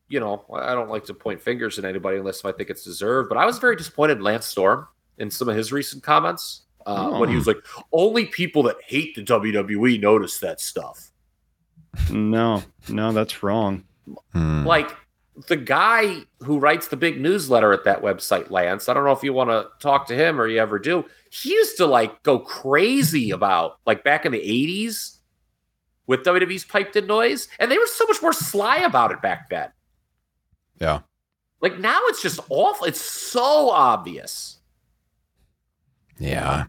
you 0.07 0.19
know, 0.19 0.45
I 0.53 0.73
don't 0.73 0.89
like 0.89 1.05
to 1.05 1.13
point 1.13 1.41
fingers 1.41 1.77
at 1.77 1.85
anybody 1.85 2.17
unless 2.17 2.43
I 2.43 2.51
think 2.51 2.69
it's 2.69 2.83
deserved, 2.83 3.29
but 3.29 3.37
I 3.37 3.45
was 3.45 3.59
very 3.59 3.75
disappointed 3.75 4.17
in 4.17 4.23
Lance 4.23 4.45
Storm 4.45 4.87
in 5.17 5.29
some 5.29 5.49
of 5.49 5.55
his 5.55 5.71
recent 5.71 6.03
comments 6.03 6.63
uh, 6.85 7.11
when 7.17 7.29
he 7.29 7.35
was 7.35 7.45
like, 7.45 7.57
only 7.91 8.25
people 8.25 8.63
that 8.63 8.77
hate 8.85 9.15
the 9.15 9.21
WWE 9.21 9.99
notice 9.99 10.39
that 10.39 10.59
stuff. 10.59 11.11
no, 12.11 12.63
no, 12.87 13.11
that's 13.11 13.43
wrong. 13.43 13.83
Hmm. 14.33 14.65
Like 14.65 14.89
the 15.47 15.55
guy 15.55 16.17
who 16.39 16.59
writes 16.59 16.87
the 16.87 16.97
big 16.97 17.19
newsletter 17.19 17.71
at 17.71 17.85
that 17.85 18.01
website, 18.01 18.49
Lance, 18.49 18.89
I 18.89 18.93
don't 18.93 19.05
know 19.05 19.11
if 19.11 19.23
you 19.23 19.33
want 19.33 19.49
to 19.49 19.67
talk 19.79 20.07
to 20.07 20.15
him 20.15 20.39
or 20.39 20.47
you 20.47 20.59
ever 20.59 20.79
do. 20.79 21.05
He 21.31 21.51
used 21.51 21.77
to 21.77 21.85
like 21.85 22.23
go 22.23 22.39
crazy 22.39 23.31
about 23.31 23.79
like 23.85 24.03
back 24.03 24.25
in 24.25 24.31
the 24.31 24.39
80s 24.39 25.17
with 26.07 26.23
WWE's 26.23 26.65
piped 26.65 26.95
in 26.95 27.05
noise, 27.05 27.47
and 27.59 27.69
they 27.69 27.77
were 27.77 27.85
so 27.85 28.05
much 28.07 28.19
more 28.21 28.33
sly 28.33 28.77
about 28.77 29.11
it 29.11 29.21
back 29.21 29.49
then. 29.49 29.69
Yeah. 30.81 31.01
Like 31.61 31.77
now 31.77 31.99
it's 32.05 32.21
just 32.21 32.39
awful. 32.49 32.87
It's 32.87 33.01
so 33.01 33.69
obvious. 33.69 34.57
Yeah. 36.17 36.65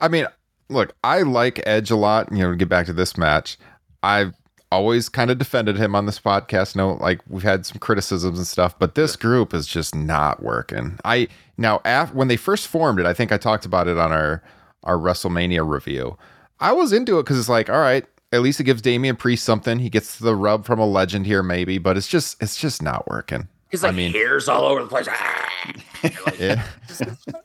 I 0.00 0.08
mean, 0.08 0.26
look, 0.68 0.92
I 1.04 1.22
like 1.22 1.62
Edge 1.66 1.90
a 1.90 1.96
lot. 1.96 2.32
You 2.32 2.38
know, 2.38 2.50
to 2.50 2.56
get 2.56 2.68
back 2.68 2.86
to 2.86 2.92
this 2.92 3.16
match, 3.16 3.56
I've 4.02 4.34
always 4.74 5.08
kind 5.08 5.30
of 5.30 5.38
defended 5.38 5.76
him 5.76 5.94
on 5.94 6.06
this 6.06 6.20
podcast. 6.20 6.76
No, 6.76 6.94
like 6.94 7.20
we've 7.28 7.42
had 7.42 7.64
some 7.66 7.78
criticisms 7.78 8.38
and 8.38 8.46
stuff, 8.46 8.78
but 8.78 8.94
this 8.94 9.16
group 9.16 9.54
is 9.54 9.66
just 9.66 9.94
not 9.94 10.42
working. 10.42 10.98
I 11.04 11.28
now 11.56 11.80
af- 11.84 12.14
when 12.14 12.28
they 12.28 12.36
first 12.36 12.68
formed 12.68 13.00
it, 13.00 13.06
I 13.06 13.14
think 13.14 13.32
I 13.32 13.38
talked 13.38 13.64
about 13.64 13.88
it 13.88 13.98
on 13.98 14.12
our 14.12 14.42
our 14.82 14.96
WrestleMania 14.98 15.66
review. 15.68 16.18
I 16.60 16.72
was 16.72 16.92
into 16.92 17.18
it 17.18 17.22
because 17.24 17.38
it's 17.38 17.48
like, 17.48 17.68
all 17.70 17.80
right, 17.80 18.04
at 18.32 18.42
least 18.42 18.60
it 18.60 18.64
gives 18.64 18.82
Damian 18.82 19.16
Priest 19.16 19.44
something. 19.44 19.78
He 19.78 19.88
gets 19.90 20.18
the 20.18 20.36
rub 20.36 20.64
from 20.66 20.78
a 20.78 20.86
legend 20.86 21.26
here, 21.26 21.42
maybe, 21.42 21.78
but 21.78 21.96
it's 21.96 22.08
just 22.08 22.40
it's 22.42 22.56
just 22.56 22.82
not 22.82 23.08
working. 23.08 23.48
He's 23.70 23.82
I 23.82 23.88
like 23.88 23.96
mean- 23.96 24.12
hairs 24.12 24.48
all 24.48 24.64
over 24.64 24.82
the 24.82 24.88
place. 24.88 25.06
Ah! 25.10 25.40
Like, 26.26 26.38
Yeah. 26.38 26.66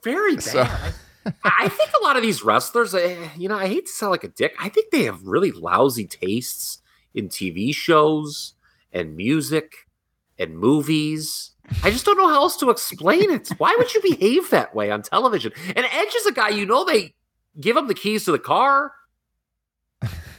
very 0.04 0.36
bad. 0.36 0.44
So- 0.44 0.64
I, 0.64 1.32
I 1.66 1.70
think 1.70 1.92
a 2.00 2.04
lot 2.04 2.16
of 2.18 2.22
these 2.24 2.44
wrestlers, 2.44 2.94
eh, 2.96 3.16
you 3.38 3.48
know, 3.50 3.56
I 3.58 3.68
hate 3.68 3.86
to 3.86 3.92
sound 3.92 4.12
like 4.12 4.24
a 4.24 4.30
dick. 4.30 4.54
I 4.60 4.68
think 4.70 4.92
they 4.92 5.04
have 5.04 5.22
really 5.24 5.52
lousy 5.52 6.06
tastes 6.08 6.80
in 7.14 7.30
TV 7.30 7.74
shows 7.74 8.54
and 8.94 9.16
music 9.16 9.74
and 10.38 10.58
movies. 10.58 11.52
I 11.84 11.92
just 11.92 12.06
don't 12.06 12.18
know 12.18 12.28
how 12.28 12.36
else 12.42 12.58
to 12.58 12.70
explain 12.70 13.30
it. 13.32 13.50
Why 13.58 13.76
would 13.78 13.94
you 13.94 14.02
behave 14.02 14.50
that 14.50 14.74
way 14.74 14.90
on 14.92 15.02
television? 15.04 15.52
And 15.76 15.86
Edge 15.86 16.16
is 16.16 16.26
a 16.26 16.32
guy, 16.32 16.50
you 16.50 16.66
know, 16.66 16.84
they 16.86 17.14
give 17.60 17.78
him 17.78 17.88
the 17.88 17.94
keys 17.94 18.26
to 18.26 18.32
the 18.32 18.40
car. 18.40 18.92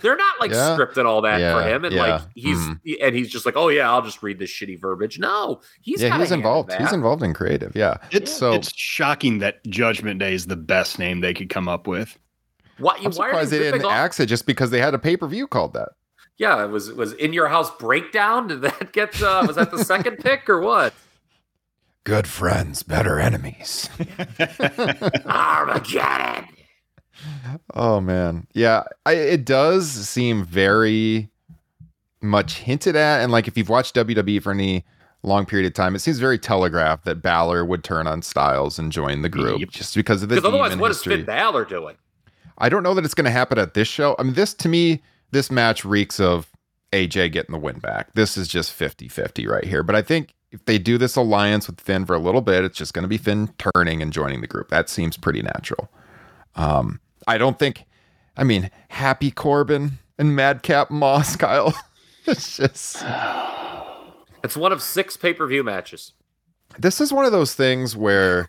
They're 0.02 0.16
not 0.16 0.40
like 0.40 0.50
Yeah. 0.52 0.76
scripting 0.78 1.04
all 1.04 1.20
that 1.22 1.38
for 1.52 1.68
him, 1.68 1.84
and 1.84 1.94
yeah. 1.94 2.02
like 2.02 2.22
he's 2.34 2.56
Mhm. 2.58 2.78
and 3.02 3.14
he's 3.14 3.28
just 3.30 3.44
like, 3.44 3.56
oh 3.56 3.68
yeah, 3.68 3.90
I'll 3.90 4.00
just 4.02 4.22
read 4.22 4.38
this 4.38 4.50
shitty 4.50 4.80
verbiage. 4.80 5.18
No, 5.18 5.60
he's 5.82 6.00
yeah, 6.02 6.16
he's 6.18 6.32
involved. 6.32 6.70
that. 6.70 6.80
He's 6.80 6.92
involved 6.92 7.22
in 7.22 7.34
creative. 7.34 7.76
Yeah. 7.76 7.98
It's 8.10 8.32
So- 8.34 8.52
it's 8.54 8.72
shocking 8.74 9.38
that 9.40 9.62
Judgment 9.66 10.18
Day 10.18 10.32
is 10.34 10.46
the 10.46 10.56
best 10.56 10.98
name 10.98 11.20
they 11.20 11.34
could 11.34 11.50
come 11.50 11.68
up 11.68 11.86
with. 11.86 12.18
Why, 12.78 12.94
I'm 12.96 13.04
why 13.04 13.10
surprised 13.10 13.50
they 13.50 13.58
didn't 13.58 13.84
off- 13.84 13.92
axe 13.92 14.20
it 14.20 14.26
just 14.26 14.46
because 14.46 14.70
they 14.70 14.80
had 14.80 14.94
a 14.94 14.98
pay 14.98 15.16
per 15.18 15.26
view 15.28 15.46
called 15.46 15.74
that. 15.74 15.90
Yeah, 16.40 16.64
it 16.64 16.68
was 16.70 16.88
it 16.88 16.96
was 16.96 17.12
in 17.12 17.34
your 17.34 17.48
house 17.48 17.70
breakdown. 17.76 18.48
Did 18.48 18.62
that 18.62 18.92
get 18.94 19.20
uh, 19.22 19.44
was 19.46 19.56
that 19.56 19.70
the 19.70 19.84
second 19.84 20.16
pick 20.20 20.48
or 20.48 20.58
what? 20.60 20.94
Good 22.04 22.26
friends, 22.26 22.82
better 22.82 23.20
enemies. 23.20 23.90
Armageddon. 25.26 26.46
Oh 27.74 28.00
man, 28.00 28.46
yeah, 28.54 28.84
I, 29.04 29.12
it 29.12 29.44
does 29.44 29.90
seem 30.08 30.42
very 30.44 31.28
much 32.22 32.54
hinted 32.60 32.96
at, 32.96 33.20
and 33.20 33.30
like 33.30 33.46
if 33.46 33.58
you've 33.58 33.68
watched 33.68 33.94
WWE 33.94 34.42
for 34.42 34.52
any 34.52 34.86
long 35.22 35.44
period 35.44 35.66
of 35.66 35.74
time, 35.74 35.94
it 35.94 35.98
seems 35.98 36.18
very 36.18 36.38
telegraphed 36.38 37.04
that 37.04 37.20
Balor 37.20 37.66
would 37.66 37.84
turn 37.84 38.06
on 38.06 38.22
Styles 38.22 38.78
and 38.78 38.90
join 38.90 39.20
the 39.20 39.28
group 39.28 39.60
Yep. 39.60 39.68
just 39.68 39.94
because 39.94 40.22
of 40.22 40.30
the 40.30 40.36
Because 40.36 40.48
otherwise, 40.48 40.70
demon 40.70 40.80
what 40.80 40.90
is 40.90 40.96
history. 40.96 41.16
Finn 41.16 41.26
Balor 41.26 41.66
doing? 41.66 41.96
I 42.56 42.70
don't 42.70 42.82
know 42.82 42.94
that 42.94 43.04
it's 43.04 43.12
going 43.14 43.26
to 43.26 43.30
happen 43.30 43.58
at 43.58 43.74
this 43.74 43.88
show. 43.88 44.16
I 44.18 44.22
mean, 44.22 44.32
this 44.32 44.54
to 44.54 44.68
me, 44.68 45.02
this 45.32 45.50
match 45.50 45.84
reeks 45.84 46.18
of 46.20 46.50
AJ 46.92 47.32
getting 47.32 47.52
the 47.52 47.58
win 47.58 47.78
back. 47.78 48.12
This 48.14 48.36
is 48.36 48.48
just 48.48 48.76
50-50 48.78 49.48
right 49.48 49.64
here. 49.64 49.82
But 49.82 49.94
I 49.96 50.02
think 50.02 50.34
if 50.50 50.64
they 50.64 50.78
do 50.78 50.98
this 50.98 51.14
alliance 51.16 51.66
with 51.68 51.80
Finn 51.80 52.04
for 52.04 52.14
a 52.14 52.18
little 52.18 52.40
bit, 52.40 52.64
it's 52.64 52.76
just 52.76 52.92
going 52.94 53.04
to 53.04 53.08
be 53.08 53.18
Finn 53.18 53.52
turning 53.74 54.02
and 54.02 54.12
joining 54.12 54.40
the 54.40 54.46
group. 54.48 54.68
That 54.68 54.88
seems 54.88 55.16
pretty 55.16 55.42
natural. 55.42 55.88
Um, 56.56 57.00
I 57.28 57.38
don't 57.38 57.58
think. 57.58 57.84
I 58.36 58.44
mean, 58.44 58.70
Happy 58.88 59.30
Corbin 59.30 59.92
and 60.18 60.34
Madcap 60.34 60.90
Moss, 60.90 61.36
Kyle. 61.36 61.74
it's 62.26 62.56
just 62.56 63.04
It's 64.42 64.56
one 64.56 64.72
of 64.72 64.80
six 64.82 65.16
pay 65.16 65.34
per 65.34 65.46
view 65.46 65.62
matches. 65.62 66.12
this 66.78 67.00
is 67.00 67.12
one 67.12 67.24
of 67.26 67.32
those 67.32 67.54
things 67.54 67.94
where 67.94 68.48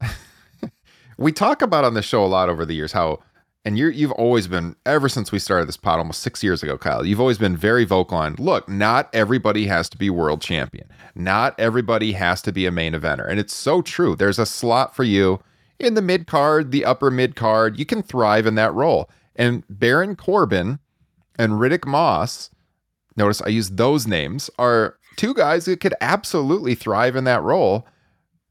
we 1.18 1.32
talk 1.32 1.62
about 1.62 1.84
on 1.84 1.94
the 1.94 2.02
show 2.02 2.24
a 2.24 2.26
lot 2.26 2.48
over 2.48 2.64
the 2.66 2.74
years 2.74 2.92
how 2.92 3.20
and 3.64 3.78
you 3.78 3.88
you've 3.88 4.12
always 4.12 4.46
been 4.46 4.74
ever 4.86 5.08
since 5.08 5.32
we 5.32 5.38
started 5.38 5.68
this 5.68 5.76
pod 5.76 5.98
almost 5.98 6.22
6 6.22 6.42
years 6.42 6.62
ago 6.62 6.78
Kyle 6.78 7.04
you've 7.04 7.20
always 7.20 7.38
been 7.38 7.56
very 7.56 7.84
vocal 7.84 8.18
on 8.18 8.34
look 8.38 8.68
not 8.68 9.08
everybody 9.12 9.66
has 9.66 9.88
to 9.90 9.98
be 9.98 10.10
world 10.10 10.40
champion. 10.40 10.88
Not 11.14 11.58
everybody 11.58 12.12
has 12.12 12.42
to 12.42 12.52
be 12.52 12.66
a 12.66 12.70
main 12.70 12.92
eventer. 12.92 13.28
And 13.28 13.38
it's 13.38 13.54
so 13.54 13.82
true. 13.82 14.16
There's 14.16 14.38
a 14.38 14.46
slot 14.46 14.94
for 14.94 15.04
you 15.04 15.40
in 15.78 15.94
the 15.94 16.02
mid 16.02 16.26
card 16.26 16.70
the 16.70 16.84
upper 16.84 17.10
mid 17.10 17.36
card. 17.36 17.78
You 17.78 17.86
can 17.86 18.02
thrive 18.02 18.46
in 18.46 18.54
that 18.56 18.74
role. 18.74 19.10
And 19.36 19.64
Baron 19.68 20.16
Corbin 20.16 20.78
and 21.38 21.54
Riddick 21.54 21.86
Moss 21.86 22.50
notice 23.16 23.42
I 23.42 23.48
use 23.48 23.70
those 23.70 24.06
names 24.06 24.50
are 24.58 24.96
two 25.16 25.34
guys 25.34 25.64
that 25.64 25.80
could 25.80 25.94
absolutely 26.00 26.74
thrive 26.74 27.16
in 27.16 27.24
that 27.24 27.42
role. 27.42 27.86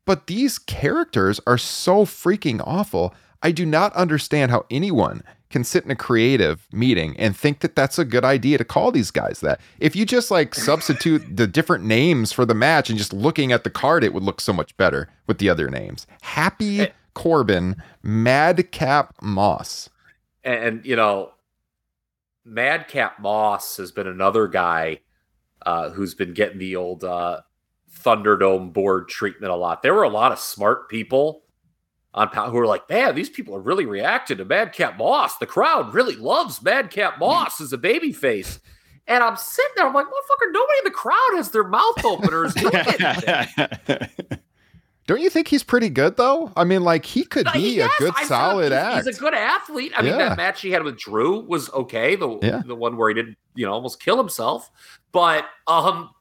But 0.06 0.28
these 0.28 0.58
characters 0.58 1.40
are 1.46 1.58
so 1.58 2.06
freaking 2.06 2.62
awful. 2.66 3.14
I 3.42 3.52
do 3.52 3.66
not 3.66 3.94
understand 3.94 4.52
how 4.52 4.66
anyone 4.70 5.24
can 5.50 5.64
sit 5.64 5.84
in 5.84 5.92
a 5.92 5.96
creative 5.96 6.68
meeting 6.72 7.16
and 7.18 7.36
think 7.36 7.60
that 7.62 7.76
that's 7.76 7.98
a 7.98 8.06
good 8.06 8.24
idea 8.24 8.58
to 8.58 8.64
call 8.64 8.92
these 8.92 9.12
guys 9.12 9.40
that. 9.42 9.60
If 9.80 9.96
you 9.96 10.06
just 10.06 10.30
like 10.30 10.54
substitute 10.54 11.38
the 11.38 11.48
different 11.48 11.84
names 11.84 12.32
for 12.32 12.46
the 12.46 12.54
match 12.54 12.90
and 12.90 12.98
just 12.98 13.14
looking 13.14 13.52
at 13.52 13.64
the 13.64 13.70
card, 13.70 14.04
it 14.04 14.14
would 14.14 14.24
look 14.24 14.42
so 14.42 14.54
much 14.54 14.78
better 14.78 15.10
with 15.26 15.40
the 15.40 15.50
other 15.50 15.70
names. 15.70 16.06
Happy 16.22 16.88
Corbin, 17.16 17.82
Madcap 18.04 19.16
Moss. 19.22 19.90
And, 20.44 20.64
and, 20.64 20.86
you 20.86 20.96
know, 20.96 21.32
Madcap 22.46 23.20
Moss 23.20 23.78
has 23.78 23.92
been 23.92 24.08
another 24.08 24.48
guy 24.48 25.00
uh, 25.66 25.90
who's 25.90 26.14
been 26.14 26.34
getting 26.34 26.60
the 26.60 26.76
old 26.76 27.04
uh, 27.04 27.42
Thunderdome 28.04 28.72
board 28.72 29.10
treatment 29.10 29.52
a 29.52 29.56
lot. 29.56 29.82
There 29.82 29.94
were 29.94 30.04
a 30.04 30.10
lot 30.10 30.32
of 30.32 30.40
smart 30.40 30.90
people 30.90 31.44
on 32.28 32.52
who 32.52 32.58
are 32.58 32.66
like, 32.68 32.90
"Man, 32.90 33.16
these 33.16 33.30
people 33.30 33.56
are 33.56 33.60
really 33.62 33.86
reacting 33.86 34.38
to 34.38 34.46
Madcap 34.46 34.98
Moss. 34.98 35.38
The 35.38 35.46
crowd 35.46 35.94
really 35.94 36.16
loves 36.16 36.62
Madcap 36.62 37.20
Moss 37.20 37.62
as 37.62 37.74
a 37.74 37.78
baby 37.78 38.12
face." 38.14 38.60
And 39.08 39.24
I'm 39.24 39.36
sitting 39.38 39.72
there, 39.76 39.88
I'm 39.88 39.94
like, 39.94 40.06
"Motherfucker, 40.06 40.52
nobody 40.52 40.78
in 40.80 40.84
the 40.86 40.92
crowd 40.92 41.30
has 41.36 41.50
their 41.52 41.64
mouth 41.64 42.04
open 42.06 42.32
or 42.34 42.46
is 42.46 42.62
looking 42.62 43.02
at 43.06 43.50
it." 43.88 44.40
Don't 45.08 45.22
you 45.22 45.32
think 45.32 45.48
he's 45.48 45.64
pretty 45.64 45.90
good 45.90 46.18
though? 46.18 46.52
I 46.56 46.64
mean, 46.66 46.84
like 46.84 47.04
he 47.04 47.24
could 47.26 47.46
No, 47.48 47.54
be 47.54 47.60
he- 47.62 47.80
a 47.80 47.90
good, 47.98 48.14
I 48.16 48.26
solid 48.26 48.66
he's, 48.66 48.72
act. 48.74 49.08
He's 49.08 49.18
a 49.18 49.20
good 49.20 49.34
athlete. 49.34 49.92
I 49.98 50.04
mean, 50.04 50.16
that 50.20 50.38
match 50.38 50.62
he 50.62 50.70
had 50.70 50.84
with 50.84 51.00
Drew 51.00 51.40
was 51.40 51.72
okay. 51.72 52.16
The 52.16 52.38
Yeah. 52.44 52.62
the 52.64 52.76
one 52.76 52.96
where 52.96 53.10
he 53.10 53.16
didn't, 53.16 53.36
you 53.56 53.66
know, 53.66 53.72
almost 53.74 54.00
kill 54.04 54.18
himself. 54.18 54.70
But 55.12 55.46
um, 55.66 56.12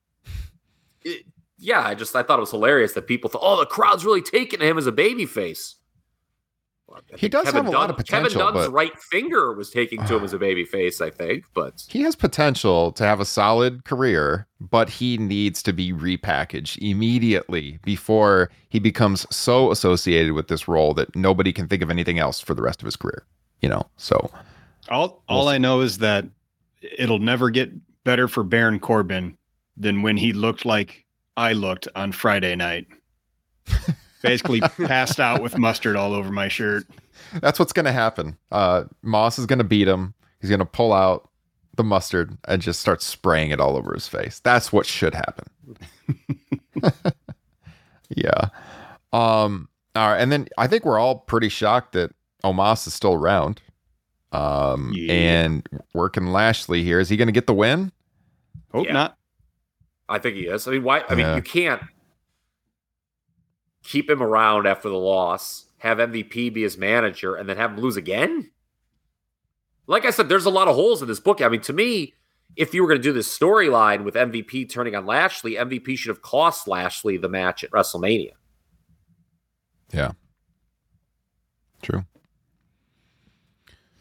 it- 1.02 1.26
yeah, 1.58 1.82
I 1.86 1.94
just 1.94 2.16
I 2.16 2.22
thought 2.22 2.38
it 2.38 2.40
was 2.40 2.50
hilarious 2.52 2.94
that 2.94 3.06
people 3.06 3.28
thought, 3.28 3.42
oh, 3.44 3.58
the 3.60 3.66
crowd's 3.66 4.06
really 4.06 4.22
taking 4.22 4.60
him 4.60 4.78
as 4.78 4.86
a 4.86 4.92
baby 4.92 5.26
face. 5.26 5.74
Well, 6.98 7.04
I 7.12 7.16
He 7.16 7.20
think 7.28 7.32
does 7.32 7.52
have 7.52 7.66
a 7.66 7.70
lot 7.70 7.90
of 7.90 7.96
potential. 7.96 8.28
Kevin 8.30 8.38
Dunn's 8.54 8.66
but- 8.66 8.72
right 8.72 8.98
finger 9.10 9.52
was 9.52 9.70
taking 9.70 10.04
to 10.06 10.16
him 10.16 10.24
as 10.24 10.32
a 10.32 10.38
baby 10.48 10.64
face, 10.64 11.00
I 11.00 11.10
think. 11.10 11.44
But 11.54 11.84
he 11.88 12.02
has 12.02 12.14
potential 12.16 12.92
to 12.92 13.04
have 13.04 13.20
a 13.20 13.24
solid 13.24 13.84
career, 13.84 14.46
but 14.60 14.88
he 14.90 15.16
needs 15.18 15.62
to 15.64 15.72
be 15.72 15.92
repackaged 15.92 16.78
immediately 16.78 17.78
before 17.84 18.50
he 18.68 18.78
becomes 18.78 19.26
so 19.34 19.70
associated 19.70 20.32
with 20.32 20.48
this 20.48 20.68
role 20.68 20.94
that 20.94 21.14
nobody 21.16 21.52
can 21.52 21.68
think 21.68 21.82
of 21.82 21.90
anything 21.90 22.18
else 22.18 22.40
for 22.40 22.54
the 22.54 22.62
rest 22.62 22.82
of 22.82 22.86
his 22.86 22.96
career. 22.96 23.24
You 23.60 23.68
know, 23.68 23.86
so 23.96 24.30
All 24.88 25.22
all 25.28 25.48
I 25.48 25.58
know 25.58 25.80
is 25.80 25.98
that 25.98 26.24
it'll 26.98 27.18
never 27.18 27.50
get 27.50 27.70
better 28.04 28.28
for 28.28 28.42
Baron 28.44 28.78
Corbin 28.80 29.36
than 29.76 30.02
when 30.02 30.16
he 30.16 30.32
looked 30.32 30.64
like 30.64 31.04
I 31.36 31.52
looked 31.52 31.88
on 31.94 32.12
Friday 32.12 32.54
night. 32.56 32.86
Basically 34.22 34.60
passed 34.60 35.20
out 35.20 35.42
with 35.42 35.56
mustard 35.58 35.94
all 35.96 36.12
over 36.12 36.30
my 36.32 36.48
shirt. 36.48 36.86
that's 37.40 37.58
what's 37.58 37.72
going 37.72 37.84
to 37.86 37.92
happen. 37.92 38.36
Uh, 38.50 38.84
Moss 39.02 39.38
is 39.38 39.46
going 39.46 39.58
to 39.58 39.64
beat 39.64 39.86
him. 39.88 40.14
He's 40.40 40.50
going 40.50 40.58
to 40.60 40.64
pull 40.66 40.92
out 40.92 41.28
the 41.76 41.84
mustard 41.84 42.36
and 42.48 42.60
just 42.60 42.80
start 42.80 43.00
spraying 43.02 43.50
it 43.50 43.60
all 43.60 43.76
over 43.76 43.94
his 43.94 44.08
face. 44.08 44.40
That's 44.40 44.72
what 44.72 44.86
should 44.86 45.14
happen. 45.14 45.46
yeah. 48.10 48.48
Um. 49.12 49.68
All 49.96 50.10
right, 50.10 50.18
and 50.20 50.30
then 50.30 50.48
I 50.56 50.66
think 50.68 50.84
we're 50.84 50.98
all 50.98 51.16
pretty 51.20 51.48
shocked 51.48 51.92
that 51.92 52.12
Omos 52.44 52.86
is 52.86 52.94
still 52.94 53.14
around. 53.14 53.60
Um, 54.30 54.92
Yeah. 54.94 55.12
and 55.12 55.68
working 55.94 56.26
Lashley 56.28 56.84
here. 56.84 57.00
Is 57.00 57.08
he 57.08 57.16
going 57.16 57.26
to 57.28 57.32
get 57.32 57.46
the 57.46 57.54
win? 57.54 57.90
Hope 58.72 58.86
Yeah. 58.86 58.92
not. 58.92 59.16
I 60.08 60.18
think 60.18 60.36
he 60.36 60.42
is. 60.46 60.68
I 60.68 60.72
mean, 60.72 60.82
why? 60.84 61.02
I 61.08 61.14
mean, 61.14 61.26
Yeah. 61.26 61.36
you 61.36 61.42
can't 61.42 61.82
keep 63.88 64.10
him 64.10 64.22
around 64.22 64.66
after 64.66 64.88
the 64.90 64.98
loss, 64.98 65.64
have 65.78 65.96
MVP 65.96 66.52
be 66.52 66.62
his 66.62 66.76
manager, 66.76 67.34
and 67.34 67.48
then 67.48 67.56
have 67.56 67.70
him 67.70 67.78
lose 67.78 67.96
again. 67.96 68.50
Like 69.86 70.04
I 70.04 70.10
said, 70.10 70.28
there's 70.28 70.44
a 70.44 70.50
lot 70.50 70.68
of 70.68 70.74
holes 70.74 71.00
in 71.00 71.08
this 71.08 71.20
book. 71.20 71.40
I 71.40 71.48
mean, 71.48 71.62
to 71.62 71.72
me, 71.72 72.12
if 72.54 72.74
you 72.74 72.82
were 72.82 72.88
going 72.88 73.00
to 73.00 73.02
do 73.02 73.14
this 73.14 73.36
storyline 73.36 74.04
with 74.04 74.14
MVP 74.14 74.68
turning 74.68 74.94
on 74.94 75.06
Lashley, 75.06 75.54
MVP 75.54 75.96
should 75.96 76.10
have 76.10 76.20
cost 76.20 76.68
Lashley 76.68 77.16
the 77.16 77.30
match 77.30 77.64
at 77.64 77.70
WrestleMania. 77.70 78.32
Yeah. 79.90 80.12
True. 81.80 82.04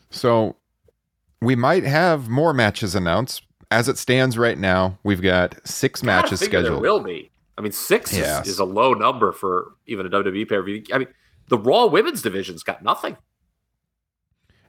So 0.09 0.57
we 1.41 1.55
might 1.55 1.83
have 1.83 2.27
more 2.27 2.53
matches 2.53 2.93
announced. 2.93 3.43
As 3.71 3.87
it 3.87 3.97
stands 3.97 4.37
right 4.37 4.57
now, 4.57 4.97
we've 5.03 5.21
got 5.21 5.65
six 5.65 6.03
matches 6.03 6.41
scheduled. 6.41 6.83
There 6.83 6.91
will 6.91 6.99
be. 6.99 7.31
I 7.57 7.61
mean, 7.61 7.71
six 7.71 8.11
is- 8.13 8.19
Yes. 8.19 8.47
is, 8.47 8.59
a 8.59 8.65
low 8.65 8.93
number 8.93 9.31
for 9.31 9.73
even 9.87 10.05
a 10.05 10.09
WWE 10.09 10.47
pay 10.47 10.55
per 10.55 10.63
view. 10.63 10.83
I 10.93 10.99
mean, 10.99 11.07
the 11.49 11.57
Raw 11.57 11.85
Women's 11.87 12.21
division's 12.21 12.63
got 12.63 12.83
nothing. 12.83 13.17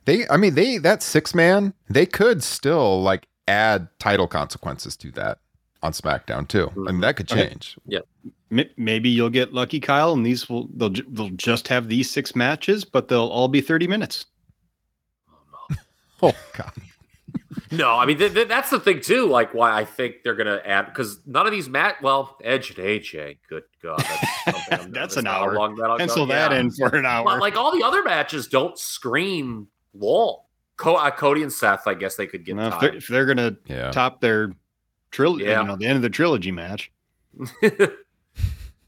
They, 0.04 0.26
I 0.28 0.36
mean, 0.38 0.54
they 0.54 0.78
that 0.78 1.02
six 1.02 1.34
man, 1.34 1.74
they 1.90 2.06
could 2.06 2.42
still 2.42 3.02
like 3.02 3.26
add 3.46 3.88
title 3.98 4.26
consequences 4.26 4.96
to 4.98 5.10
that 5.12 5.38
on 5.82 5.92
SmackDown 5.92 6.48
too, 6.48 6.70
i 6.86 6.90
and 6.90 7.02
that 7.02 7.16
could 7.16 7.28
mm-hmm. 7.28 7.38
Okay. 7.38 7.48
change. 7.50 7.76
M- 8.50 8.70
Maybe 8.78 9.10
you'll 9.10 9.28
get 9.30 9.52
lucky, 9.52 9.78
Kyle, 9.80 10.12
and 10.14 10.24
these 10.24 10.48
will 10.48 10.68
they'll 10.74 10.88
ju- 10.88 11.06
they'll 11.10 11.28
just 11.30 11.68
have 11.68 11.88
these 11.88 12.10
six 12.10 12.34
matches, 12.34 12.84
but 12.84 13.08
they'll 13.08 13.26
all 13.28 13.48
be 13.48 13.60
thirty 13.60 13.86
minutes. 13.86 14.24
Oh 16.20 16.32
God, 16.56 16.72
No, 17.70 17.92
I 17.92 18.04
mean 18.04 18.18
th- 18.18 18.34
th- 18.34 18.46
that's 18.48 18.68
the 18.70 18.78
thing 18.78 19.00
too. 19.00 19.26
Like 19.26 19.54
why 19.54 19.72
I 19.72 19.84
think 19.84 20.16
they're 20.22 20.34
gonna 20.34 20.60
add 20.64 20.86
because 20.86 21.20
none 21.26 21.46
of 21.46 21.52
these 21.52 21.68
mat. 21.68 21.96
Well, 22.02 22.36
Edge 22.44 22.70
and 22.70 22.78
AJ. 22.78 23.38
Good 23.48 23.62
God, 23.82 24.04
that's, 24.46 24.86
That's 24.90 25.16
an 25.16 25.26
hour. 25.26 25.54
long 25.54 25.74
that'll 25.76 25.96
go. 25.96 25.98
Pencil 25.98 26.26
that 26.26 26.52
Yeah. 26.52 26.58
in 26.60 26.70
for 26.70 26.94
an 26.94 27.06
hour. 27.06 27.24
But 27.24 27.40
like 27.40 27.56
all 27.56 27.74
the 27.76 27.82
other 27.84 28.02
matches 28.02 28.48
don't 28.48 28.78
scream 28.78 29.68
long. 29.94 30.40
Co- 30.76 30.96
uh, 30.96 31.10
Cody 31.10 31.42
and 31.42 31.52
Seth, 31.52 31.86
I 31.86 31.94
guess 31.94 32.16
they 32.16 32.26
could 32.26 32.44
get 32.44 32.56
Well, 32.56 32.72
if, 32.74 32.80
they're, 32.80 32.94
if 32.96 33.06
they're 33.08 33.26
gonna 33.26 33.56
yeah. 33.66 33.90
top 33.92 34.20
their 34.20 34.52
trilogy, 35.10 35.44
Yeah. 35.44 35.62
you 35.62 35.66
know, 35.68 35.76
the 35.76 35.86
end 35.86 35.96
of 35.96 36.02
the 36.02 36.10
trilogy 36.10 36.52
match. 36.52 36.92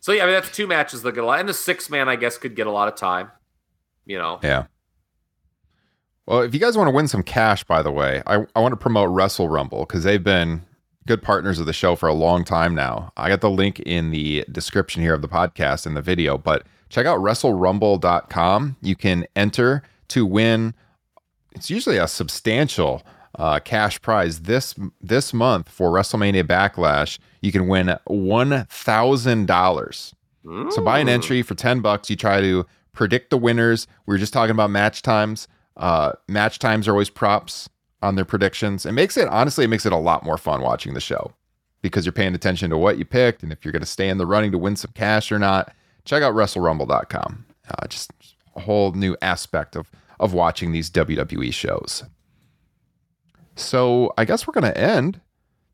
so 0.01 0.13
yeah, 0.13 0.23
I 0.23 0.27
mean 0.27 0.35
that's 0.35 0.51
two 0.55 0.67
matches 0.67 1.03
that 1.03 1.13
get 1.15 1.25
a 1.25 1.27
lot, 1.27 1.41
and 1.41 1.49
the 1.49 1.55
six 1.55 1.91
man 1.91 2.09
I 2.09 2.17
guess 2.17 2.39
could 2.39 2.55
get 2.57 2.67
a 2.67 2.71
lot 2.71 2.89
of 2.89 2.97
time. 2.97 3.31
You 4.07 4.19
know, 4.19 4.39
Yeah. 4.43 4.67
Well, 6.31 6.43
if 6.43 6.55
you 6.55 6.61
guys 6.61 6.77
want 6.79 6.87
to 6.87 6.93
win 6.95 7.09
some 7.09 7.25
cash, 7.25 7.65
by 7.65 7.83
the 7.83 7.91
way, 7.91 8.23
I, 8.25 8.47
I 8.55 8.61
want 8.61 8.71
to 8.71 8.77
promote 8.77 9.11
Wrestle 9.11 9.49
Rumble 9.49 9.81
because 9.81 10.05
they've 10.05 10.23
been 10.23 10.63
good 11.09 11.23
partners 11.23 11.59
of 11.59 11.67
the 11.67 11.73
show 11.73 11.97
for 11.97 12.09
a 12.09 12.15
long 12.15 12.45
time 12.45 12.73
now. 12.73 13.13
I 13.17 13.29
got 13.29 13.41
the 13.41 13.51
link 13.51 13.81
in 13.81 14.11
the 14.13 14.45
description 14.53 15.03
here 15.03 15.13
of 15.13 15.23
the 15.23 15.29
podcast 15.29 15.87
and 15.87 15.97
the 15.97 16.03
video, 16.03 16.39
but 16.39 16.65
check 16.89 17.05
out 17.05 17.19
WrestleRumble.com. 17.19 18.77
You 18.81 18.95
can 18.95 19.27
enter 19.35 19.83
to 20.09 20.25
win. 20.25 20.75
It's 21.51 21.69
usually 21.69 21.97
a 21.97 22.07
substantial 22.07 23.03
uh, 23.37 23.59
cash 23.59 24.01
prize 24.01 24.43
this 24.43 24.77
this 25.01 25.35
month 25.35 25.69
for 25.69 25.91
WrestleMania 25.91 26.45
Backlash. 26.45 27.19
You 27.41 27.51
can 27.51 27.67
win 27.67 27.97
one 28.07 28.67
thousand 28.71 29.47
dollars. 29.47 30.15
So 30.45 30.81
buy 30.81 31.01
an 31.01 31.09
Mm. 31.09 31.11
entry 31.11 31.43
for 31.43 31.55
10 31.57 31.81
bucks. 31.81 32.09
You 32.09 32.15
try 32.17 32.41
to 32.41 32.65
predict 32.93 33.31
the 33.31 33.37
winners. 33.37 33.87
We 34.07 34.15
were 34.15 34.19
just 34.19 34.33
talking 34.33 34.53
about 34.53 34.71
match 34.71 35.03
times. 35.03 35.49
Uh, 35.81 36.13
match 36.29 36.59
times 36.59 36.87
are 36.87 36.93
always 36.93 37.11
props 37.11 37.69
on 38.03 38.15
their 38.15 38.25
predictions. 38.25 38.85
It 38.87 38.93
makes 38.93 39.17
it, 39.17 39.27
honestly, 39.29 39.65
it 39.65 39.69
makes 39.69 39.87
it 39.87 39.93
a 39.93 39.97
lot 39.97 40.25
more 40.25 40.37
fun 40.39 40.61
watching 40.61 40.95
the 40.95 41.01
show 41.01 41.33
because 41.83 42.05
you're 42.05 42.13
paying 42.13 42.35
attention 42.35 42.69
to 42.71 42.77
what 42.79 42.99
you 42.99 43.05
picked 43.07 43.43
and 43.43 43.51
if 43.51 43.65
you're 43.65 43.73
going 43.73 43.81
to 43.81 43.87
stay 43.87 44.11
in 44.11 44.19
the 44.19 44.27
running 44.27 44.53
to 44.53 44.59
win 44.59 44.77
some 44.77 44.93
cash 44.95 45.33
or 45.33 45.39
not. 45.39 45.75
Check 46.05 46.23
out 46.23 46.35
WrestleRumble.com. 46.35 47.47
Uh, 47.69 47.87
just 47.87 48.11
a 48.57 48.61
whole 48.61 48.93
new 48.93 49.17
aspect 49.23 49.75
of, 49.75 49.91
of 50.19 50.35
watching 50.35 50.73
these 50.73 50.91
WWE 50.91 51.53
shows. 51.53 52.05
So 53.57 54.13
I 54.19 54.27
guess 54.27 54.47
we're 54.47 54.55
going 54.55 54.73
to 54.73 54.79
end 54.79 55.21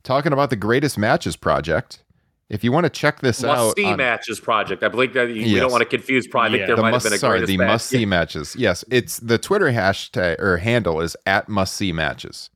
talking 0.05 0.33
about 0.33 0.51
the 0.51 0.57
greatest 0.57 0.97
matches 0.97 1.35
project. 1.35 2.05
If 2.49 2.63
you 2.63 2.71
want 2.71 2.85
to 2.85 2.91
check 2.91 3.21
this 3.21 3.43
must 3.43 3.59
out, 3.59 3.65
must 3.65 3.77
see 3.77 3.85
on- 3.87 3.97
matches 3.97 4.39
project. 4.39 4.83
I 4.85 4.89
believe 4.89 5.15
that 5.15 5.29
you, 5.29 5.35
we 5.35 5.45
Yes. 5.47 5.61
don't 5.63 5.73
want 5.73 5.83
to 5.83 5.89
confuse. 5.89 6.29
I 6.33 6.47
Yeah. 6.49 6.67
there 6.67 6.77
the 6.77 6.83
might 6.83 6.93
must, 6.93 7.05
have 7.05 7.11
been 7.11 7.17
a 7.17 7.19
sorry, 7.19 7.45
the 7.45 7.57
match. 7.57 7.67
must 7.69 7.87
see 7.89 8.07
matches. 8.17 8.55
Yes, 8.57 8.85
it's 8.91 9.19
the 9.19 9.39
Twitter 9.39 9.67
hashtag 9.73 10.39
or 10.39 10.59
handle 10.59 11.01
is 11.01 11.17
at 11.27 11.49
must 11.49 11.75
see 11.75 11.93
matches. 11.93 12.51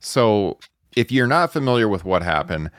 So 0.00 0.58
if 0.96 1.12
you're 1.12 1.28
not 1.28 1.52
familiar 1.52 1.88
with 1.88 2.04
what 2.04 2.22
happened, 2.22 2.70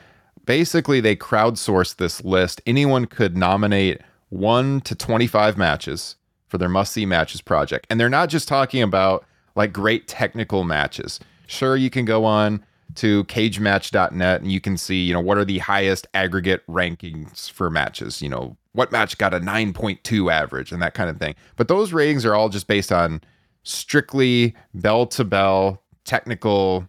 basically 0.46 1.00
they 1.00 1.16
crowdsourced 1.16 1.96
this 1.98 2.24
list. 2.24 2.62
Anyone 2.66 3.06
could 3.06 3.38
nominate 3.38 4.02
one 4.30 4.82
to 4.82 4.96
25 4.96 5.58
matches 5.58 6.16
for 6.50 6.58
their 6.58 6.70
must 6.70 6.92
see 6.92 7.06
matches 7.06 7.40
project. 7.42 7.88
And 7.90 7.98
they're 8.00 8.10
not 8.10 8.28
just 8.30 8.48
talking 8.50 8.82
about 8.82 9.26
like 9.56 9.72
great 9.72 10.08
technical 10.10 10.64
matches. 10.66 11.20
Sure, 11.48 11.76
you 11.78 11.90
can 11.90 12.04
go 12.06 12.26
on 12.26 12.64
to 12.96 13.24
cagematch.net 13.26 14.42
and 14.42 14.52
you 14.52 14.60
can 14.62 14.78
see, 14.78 15.04
you 15.04 15.14
know, 15.14 15.20
what 15.22 15.38
are 15.38 15.46
the 15.46 15.60
highest 15.60 16.08
aggregate 16.14 16.66
rankings 16.68 17.50
for 17.52 17.70
matches, 17.70 18.22
you 18.22 18.30
know, 18.30 18.58
what 18.74 18.92
match 18.92 19.18
got 19.18 19.34
a 19.34 19.40
9.2 19.40 20.32
average 20.32 20.72
and 20.72 20.82
that 20.82 20.94
kind 20.94 21.10
of 21.10 21.18
thing. 21.18 21.36
But 21.56 21.68
those 21.68 21.94
ratings 21.94 22.26
are 22.26 22.36
all 22.36 22.50
just 22.50 22.68
based 22.68 22.92
on 22.92 23.22
strictly 23.64 24.56
bell 24.74 25.06
to 25.08 25.24
bell 25.24 25.82
technical 26.06 26.88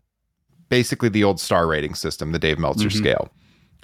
basically 0.68 1.08
the 1.10 1.22
old 1.22 1.38
star 1.38 1.66
rating 1.66 1.94
system, 1.94 2.32
the 2.32 2.38
Dave 2.38 2.58
Meltzer 2.58 2.88
Mhm. 2.88 2.96
scale. 2.96 3.28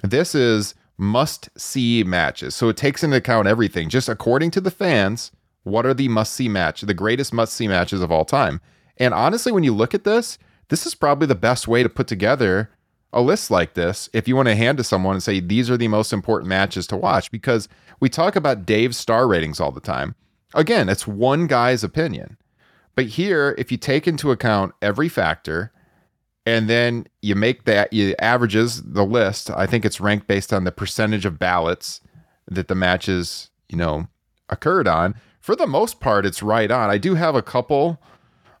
This 0.03 0.33
is 0.33 0.73
must 0.97 1.49
see 1.57 2.03
matches. 2.03 2.55
So 2.55 2.67
it 2.67 2.75
takes 2.77 3.03
into 3.03 3.17
account 3.17 3.47
everything. 3.47 3.89
Just 3.89 4.09
according 4.09 4.51
to 4.51 4.61
the 4.61 4.71
fans, 4.71 5.31
what 5.63 5.85
are 5.85 5.93
the 5.93 6.07
must 6.07 6.33
see 6.33 6.49
match, 6.49 6.81
the 6.81 6.93
greatest 6.93 7.31
must 7.31 7.53
see 7.53 7.67
matches 7.67 8.01
of 8.01 8.11
all 8.11 8.25
time? 8.25 8.59
And 8.97 9.13
honestly, 9.13 9.51
when 9.51 9.63
you 9.63 9.73
look 9.73 9.93
at 9.93 10.03
this, 10.03 10.37
this 10.69 10.85
is 10.85 10.95
probably 10.95 11.27
the 11.27 11.35
best 11.35 11.67
way 11.67 11.83
to 11.83 11.89
put 11.89 12.07
together 12.07 12.69
a 13.11 13.21
list 13.21 13.49
like 13.49 13.73
this 13.73 14.07
if 14.13 14.27
you 14.27 14.35
want 14.35 14.47
to 14.47 14.55
hand 14.55 14.77
to 14.77 14.83
someone 14.83 15.15
and 15.15 15.23
say 15.23 15.39
these 15.39 15.69
are 15.69 15.77
the 15.77 15.87
most 15.87 16.13
important 16.13 16.47
matches 16.47 16.87
to 16.87 16.97
watch 16.97 17.31
because 17.31 17.67
we 17.99 18.07
talk 18.07 18.35
about 18.35 18.65
Dave's 18.65 18.97
star 18.97 19.27
ratings 19.27 19.59
all 19.59 19.71
the 19.71 19.81
time. 19.81 20.15
Again, 20.53 20.89
it's 20.89 21.07
one 21.07 21.47
guy's 21.47 21.83
opinion. 21.83 22.37
But 22.95 23.05
here, 23.05 23.55
if 23.57 23.71
you 23.71 23.77
take 23.77 24.07
into 24.07 24.31
account 24.31 24.73
every 24.81 25.09
factor 25.09 25.71
and 26.45 26.69
then 26.69 27.07
you 27.21 27.35
make 27.35 27.65
that 27.65 27.93
you 27.93 28.15
averages 28.19 28.81
the 28.83 29.05
list, 29.05 29.49
I 29.51 29.65
think 29.65 29.85
it's 29.85 30.01
ranked 30.01 30.27
based 30.27 30.53
on 30.53 30.63
the 30.63 30.71
percentage 30.71 31.25
of 31.25 31.39
ballots 31.39 32.01
that 32.47 32.67
the 32.67 32.75
matches, 32.75 33.49
you 33.69 33.77
know, 33.77 34.07
occurred 34.49 34.87
on. 34.87 35.15
For 35.39 35.55
the 35.55 35.67
most 35.67 35.99
part, 35.99 36.25
it's 36.25 36.43
right 36.43 36.69
on. 36.69 36.89
I 36.89 36.97
do 36.97 37.15
have 37.15 37.35
a 37.35 37.41
couple 37.41 38.01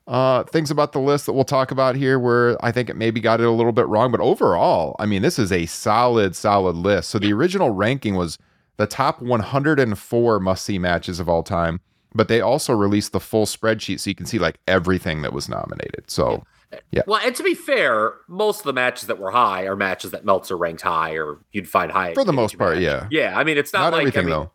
uh, 0.09 0.43
things 0.45 0.71
about 0.71 0.91
the 0.91 0.99
list 0.99 1.27
that 1.27 1.33
we'll 1.33 1.43
talk 1.43 1.69
about 1.69 1.95
here 1.95 2.17
where 2.17 2.57
I 2.65 2.71
think 2.71 2.89
it 2.89 2.95
maybe 2.95 3.21
got 3.21 3.39
it 3.39 3.45
a 3.45 3.51
little 3.51 3.71
bit 3.71 3.87
wrong. 3.87 4.11
But 4.11 4.21
overall, 4.21 4.95
I 4.97 5.05
mean, 5.05 5.21
this 5.21 5.37
is 5.37 5.51
a 5.51 5.67
solid, 5.67 6.35
solid 6.35 6.75
list. 6.75 7.11
So 7.11 7.19
the 7.19 7.31
original 7.31 7.69
ranking 7.69 8.15
was 8.15 8.39
the 8.77 8.87
top 8.87 9.21
104 9.21 10.39
must 10.39 10.65
see 10.65 10.79
matches 10.79 11.19
of 11.19 11.29
all 11.29 11.43
time, 11.43 11.79
but 12.15 12.27
they 12.27 12.41
also 12.41 12.73
released 12.73 13.11
the 13.11 13.19
full 13.19 13.45
spreadsheet 13.45 13.99
so 13.99 14.09
you 14.09 14.15
can 14.15 14.25
see 14.25 14.39
like 14.39 14.59
everything 14.67 15.21
that 15.21 15.31
was 15.31 15.47
nominated. 15.47 16.09
So 16.09 16.43
Yeah. 16.91 17.03
Well, 17.05 17.21
and 17.23 17.35
to 17.35 17.43
be 17.43 17.53
fair, 17.53 18.13
most 18.27 18.61
of 18.61 18.65
the 18.65 18.73
matches 18.73 19.07
that 19.07 19.19
were 19.19 19.29
high 19.29 19.65
are 19.65 19.75
matches 19.75 20.09
that 20.09 20.25
Meltzer 20.25 20.57
ranked 20.57 20.81
high, 20.81 21.17
or 21.17 21.37
you'd 21.51 21.69
find 21.69 21.91
high 21.91 22.15
for 22.15 22.23
the 22.23 22.33
most 22.33 22.57
part, 22.57 22.79
yeah. 22.79 23.07
Yeah, 23.11 23.37
I 23.37 23.43
mean, 23.43 23.59
it's 23.59 23.73
not, 23.73 23.91
Not, 23.91 23.93
like 23.93 24.01
everything 24.01 24.21
I 24.21 24.23
mean, 24.23 24.29
though. 24.31 24.51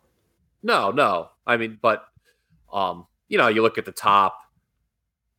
No, 0.63 0.91
no. 0.91 1.29
I 1.47 1.55
mean, 1.55 1.79
but 1.81 2.05
um, 2.73 3.07
you 3.29 3.37
know, 3.37 3.47
you 3.47 3.61
look 3.61 3.77
at 3.77 3.85
the 3.85 3.93
top, 3.93 4.37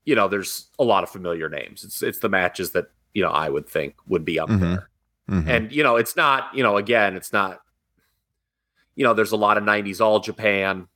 you 0.06 0.14
know, 0.14 0.26
there's 0.28 0.68
a 0.78 0.84
lot 0.84 1.02
of 1.04 1.10
familiar 1.10 1.48
names. 1.50 1.84
It's 1.84 2.02
it's 2.02 2.20
the 2.20 2.28
matches 2.30 2.70
that, 2.72 2.86
you 3.12 3.22
know, 3.22 3.30
I 3.30 3.50
would 3.50 3.68
think 3.68 3.94
would 4.08 4.24
be 4.24 4.38
up 4.38 4.48
Mhm. 4.48 4.60
there. 4.60 4.88
Mhm. 5.28 5.46
And, 5.48 5.72
you 5.72 5.82
know, 5.82 5.96
it's 5.96 6.16
not, 6.16 6.54
you 6.54 6.62
know, 6.62 6.76
again, 6.78 7.14
it's 7.16 7.32
not 7.32 7.60
you 8.94 9.04
know, 9.04 9.12
there's 9.12 9.32
a 9.32 9.36
lot 9.36 9.58
of 9.58 9.62
90s 9.64 10.00
all 10.00 10.20
Japan 10.20 10.88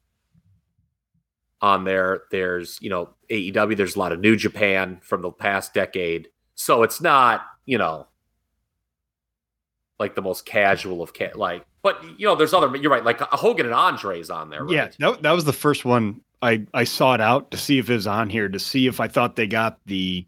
on 1.61 1.85
there. 1.85 2.23
There's, 2.31 2.79
you 2.81 2.89
know, 2.89 3.11
AEW, 3.29 3.77
there's 3.77 3.95
a 3.95 3.99
lot 3.99 4.13
of 4.13 4.21
New 4.21 4.37
Japan 4.37 5.01
from 5.03 5.21
the 5.21 5.31
past 5.31 5.75
decade. 5.75 6.29
So 6.55 6.83
it's 6.83 7.03
not, 7.03 7.43
you 7.67 7.77
know, 7.77 8.07
like 9.99 10.15
the 10.15 10.23
most 10.23 10.47
casual 10.47 11.03
of 11.03 11.13
ca- 11.13 11.33
like 11.35 11.63
but 11.83 12.03
you 12.19 12.27
know 12.27 12.35
there's 12.35 12.55
other 12.55 12.75
you're 12.77 12.91
right 12.91 13.05
like 13.05 13.21
Hogan 13.21 13.67
and 13.67 13.75
Andre's 13.75 14.31
on 14.31 14.49
there 14.49 14.65
right? 14.65 14.73
Yeah, 14.75 14.89
that, 14.99 15.23
that 15.23 15.33
was 15.33 15.45
the 15.45 15.53
first 15.53 15.85
one 15.85 16.23
I 16.43 16.66
I 16.74 16.84
sought 16.84 17.20
out 17.20 17.51
to 17.51 17.57
see 17.57 17.78
if 17.78 17.91
it 17.91 17.95
was 17.95 18.07
on 18.07 18.30
here 18.30 18.49
to 18.49 18.59
see 18.59 18.86
if 18.86 19.01
I 19.01 19.09
thought 19.09 19.36
they 19.36 19.47
got 19.47 19.78
the 19.86 20.26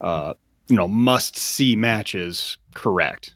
uh 0.00 0.34
you 0.68 0.76
know 0.76 0.88
must 0.88 1.36
see 1.36 1.76
matches 1.76 2.58
correct. 2.74 3.34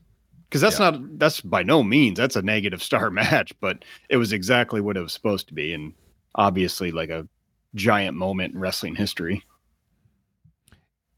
Because 0.49 0.63
that's 0.63 0.79
not 0.79 1.19
that's 1.19 1.41
by 1.41 1.63
no 1.63 1.83
means 1.83 2.19
that's 2.19 2.37
a 2.37 2.43
negative 2.43 2.83
star 2.83 3.11
match 3.11 3.53
but 3.61 3.85
it 4.09 4.17
was 4.17 4.33
exactly 4.33 4.81
what 4.81 4.97
it 4.97 5.03
was 5.03 5.13
supposed 5.13 5.49
to 5.49 5.55
be 5.55 5.73
and 5.73 5.93
obviously 6.35 6.91
like 6.91 7.11
a 7.11 7.29
giant 7.75 8.17
moment 8.17 8.55
in 8.55 8.61
wrestling 8.61 8.95
history. 8.95 9.43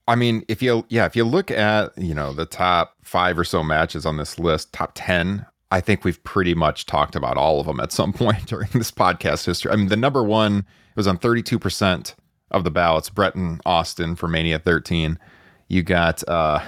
I 0.08 0.16
mean, 0.16 0.44
if 0.48 0.60
you 0.60 0.84
yeah, 0.88 1.06
if 1.06 1.14
you 1.14 1.24
look 1.24 1.50
at 1.50 1.96
you 1.96 2.14
know 2.14 2.32
the 2.32 2.46
top 2.46 2.96
five 3.04 3.38
or 3.38 3.44
so 3.44 3.62
matches 3.62 4.04
on 4.04 4.16
this 4.16 4.38
list, 4.38 4.72
top 4.72 4.92
ten, 4.94 5.46
I 5.72 5.80
think 5.80 6.04
we've 6.04 6.22
pretty 6.24 6.54
much 6.54 6.86
talked 6.86 7.14
about 7.14 7.36
all 7.36 7.60
of 7.60 7.66
them 7.66 7.80
at 7.80 7.92
some 7.92 8.12
point 8.14 8.46
during 8.46 8.68
this 8.72 8.90
podcast 8.90 9.46
history. 9.46 9.70
I 9.72 9.76
mean, 9.76 9.88
the 9.88 9.96
number 9.96 10.22
one 10.22 10.66
was 10.96 11.06
on 11.06 11.16
thirty 11.18 11.42
two 11.42 11.58
percent 11.58 12.14
of 12.50 12.64
the 12.64 12.70
ballots. 12.70 13.08
Bret 13.10 13.34
and 13.34 13.60
Austin 13.64 14.16
for 14.16 14.28
Mania 14.28 14.58
thirteen. 14.58 15.18
You 15.68 15.82
got. 15.82 16.26
uh 16.28 16.60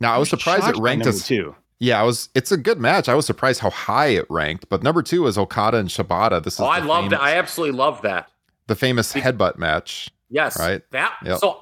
Now 0.00 0.14
I 0.14 0.18
was 0.18 0.30
surprised 0.30 0.66
it 0.68 0.76
ranked 0.80 1.04
number 1.04 1.16
as 1.16 1.26
two 1.26 1.54
yeah. 1.80 2.00
I 2.00 2.02
was. 2.02 2.28
It's 2.34 2.50
a 2.50 2.56
good 2.56 2.80
match. 2.80 3.08
I 3.08 3.14
was 3.14 3.24
surprised 3.26 3.60
how 3.60 3.70
high 3.70 4.08
it 4.08 4.26
ranked. 4.28 4.68
But 4.68 4.82
number 4.82 5.00
two 5.02 5.26
is 5.28 5.38
Okada 5.38 5.76
and 5.76 5.88
Shibata. 5.88 6.42
This 6.42 6.54
is 6.54 6.60
Oh, 6.60 6.66
I 6.66 6.80
the 6.80 6.86
loved 6.86 7.12
I 7.14 7.36
absolutely 7.36 7.76
loved 7.78 8.02
that. 8.02 8.30
the 8.66 8.74
famous 8.74 9.12
headbutt 9.12 9.58
match. 9.58 10.10
Yes. 10.30 10.58
Right. 10.58 10.82
That 10.90 11.14
Yep. 11.24 11.38
so 11.38 11.60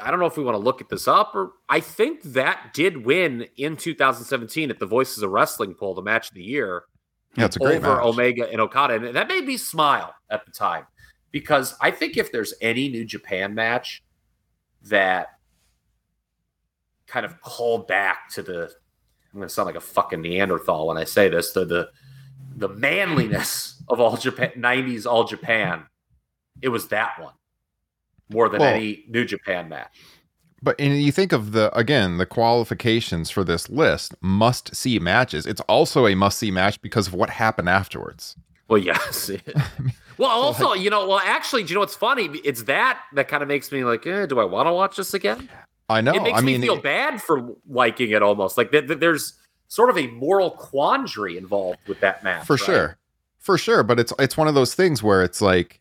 I 0.00 0.10
don't 0.10 0.20
know 0.20 0.26
if 0.26 0.36
we 0.36 0.44
want 0.44 0.54
to 0.54 0.62
look 0.62 0.80
at 0.80 0.88
this 0.88 1.08
up 1.08 1.34
or 1.34 1.52
I 1.68 1.80
think 1.80 2.22
that 2.22 2.72
did 2.74 3.04
win 3.04 3.46
in 3.56 3.76
2017 3.76 4.70
at 4.70 4.78
the 4.78 4.86
Voices 4.86 5.22
of 5.22 5.30
Wrestling 5.30 5.74
poll, 5.74 5.94
the 5.94 6.02
match 6.02 6.28
of 6.28 6.34
the 6.34 6.42
year 6.42 6.84
Yeah, 7.36 7.46
it's 7.46 7.56
a 7.56 7.58
great 7.58 7.76
over 7.76 7.96
match. 7.96 8.04
Omega 8.04 8.50
and 8.50 8.60
Okada. 8.60 8.94
And 8.94 9.16
that 9.16 9.28
made 9.28 9.44
me 9.44 9.56
smile 9.56 10.14
at 10.30 10.44
the 10.44 10.52
time 10.52 10.86
because 11.30 11.74
I 11.80 11.90
think 11.90 12.16
if 12.16 12.32
there's 12.32 12.54
any 12.60 12.88
New 12.88 13.04
Japan 13.04 13.54
match 13.54 14.02
that 14.82 15.28
kind 17.06 17.26
of 17.26 17.40
called 17.40 17.88
back 17.88 18.30
to 18.30 18.42
the 18.42 18.70
I'm 19.32 19.40
gonna 19.40 19.48
sound 19.48 19.66
like 19.66 19.76
a 19.76 19.80
fucking 19.80 20.20
Neanderthal 20.20 20.86
when 20.88 20.96
I 20.96 21.04
say 21.04 21.28
this, 21.28 21.52
the 21.52 21.64
the 21.64 21.88
the 22.56 22.68
manliness 22.68 23.82
of 23.88 24.00
all 24.00 24.16
Japan 24.16 24.50
90s 24.56 25.06
all 25.06 25.24
Japan, 25.24 25.84
it 26.60 26.68
was 26.68 26.88
that 26.88 27.20
one 27.20 27.34
more 28.30 28.48
than 28.48 28.60
Well- 28.60 28.74
any 28.74 29.04
New 29.08 29.24
Japan 29.24 29.68
match. 29.68 29.96
But 30.60 30.74
and 30.80 31.00
you 31.00 31.12
think 31.12 31.32
of 31.32 31.52
the 31.52 31.72
again 31.76 32.18
the 32.18 32.26
qualifications 32.26 33.30
for 33.30 33.44
this 33.44 33.70
list 33.70 34.14
must 34.20 34.74
see 34.74 34.98
matches. 34.98 35.46
It's 35.46 35.60
also 35.62 36.08
a 36.08 36.16
must 36.16 36.38
see 36.38 36.50
match 36.50 36.82
because 36.82 37.06
of 37.06 37.14
what 37.14 37.30
happened 37.30 37.68
afterwards. 37.68 38.34
Well, 38.66 38.78
yes. 38.78 39.30
well, 40.18 40.30
also, 40.30 40.74
you 40.74 40.90
know, 40.90 41.06
well, 41.06 41.20
actually, 41.24 41.62
do 41.62 41.68
you 41.68 41.74
know 41.74 41.80
what's 41.80 41.94
funny? 41.94 42.24
It's 42.44 42.64
that 42.64 43.00
that 43.14 43.28
kind 43.28 43.42
of 43.42 43.48
makes 43.48 43.70
me 43.70 43.84
like, 43.84 44.04
eh, 44.06 44.26
do 44.26 44.40
I 44.40 44.44
want 44.44 44.66
to 44.66 44.72
watch 44.72 44.96
this 44.96 45.14
again? 45.14 45.48
I 45.88 46.00
know. 46.00 46.12
it 46.12 46.22
makes 46.22 46.38
I 46.38 46.42
mean, 46.42 46.60
me 46.60 46.66
feel 46.66 46.80
bad 46.80 47.22
for 47.22 47.54
liking 47.68 48.10
it 48.10 48.22
almost. 48.22 48.58
Like 48.58 48.70
th- 48.72 48.88
th- 48.88 48.98
there's 48.98 49.34
sort 49.68 49.90
of 49.90 49.96
a 49.96 50.08
moral 50.08 50.50
quandary 50.50 51.36
involved 51.38 51.78
with 51.86 52.00
that 52.00 52.22
match. 52.24 52.46
for 52.46 52.54
right? 52.54 52.62
sure, 52.62 52.98
for 53.38 53.56
sure. 53.56 53.82
But 53.82 54.00
it's 54.00 54.12
it's 54.18 54.36
one 54.36 54.48
of 54.48 54.54
those 54.54 54.74
things 54.74 55.02
where 55.02 55.22
it's 55.22 55.40
like, 55.40 55.80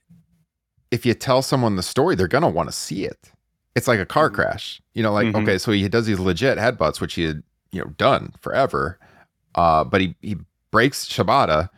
if 0.91 1.05
you 1.05 1.13
tell 1.13 1.41
someone 1.41 1.75
the 1.75 1.83
story, 1.83 2.15
they're 2.15 2.27
gonna 2.27 2.49
want 2.49 2.69
to 2.69 2.73
see 2.73 3.03
it. 3.05 3.31
It's 3.75 3.87
like 3.87 3.99
a 3.99 4.05
car 4.05 4.29
Mhm. 4.29 4.33
crash. 4.35 4.81
You 4.93 5.03
know, 5.03 5.13
like 5.13 5.27
Mhm. 5.27 5.43
okay, 5.43 5.57
so 5.57 5.71
he 5.71 5.87
does 5.87 6.05
these 6.05 6.19
legit 6.19 6.57
headbutts, 6.57 6.99
which 7.01 7.13
he 7.15 7.23
had 7.23 7.43
you 7.71 7.81
know 7.81 7.89
done 7.97 8.33
forever. 8.39 8.97
Uh, 9.55 9.83
but 9.83 10.01
he 10.01 10.15
he 10.21 10.37
breaks 10.71 11.05
Shibata. 11.07 11.69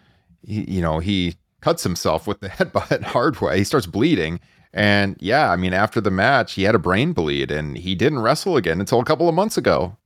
He, 0.45 0.63
you 0.71 0.81
know, 0.81 0.99
he 0.99 1.35
cuts 1.61 1.83
himself 1.83 2.25
with 2.27 2.39
the 2.39 2.49
headbutt 2.57 3.03
hard 3.03 3.39
way. 3.41 3.57
He 3.57 3.63
starts 3.63 3.85
bleeding. 3.87 4.39
And 4.73 5.15
yeah, 5.19 5.51
I 5.51 5.55
mean, 5.55 5.73
after 5.73 5.99
the 5.99 6.11
match, 6.11 6.53
he 6.53 6.63
had 6.63 6.75
a 6.75 6.79
brain 6.79 7.11
bleed 7.13 7.49
and 7.51 7.75
he 7.77 7.95
didn't 7.95 8.19
wrestle 8.19 8.55
again 8.55 8.79
until 8.79 8.99
a 8.99 9.05
couple 9.05 9.27
of 9.27 9.33
months 9.33 9.57
ago, 9.57 9.97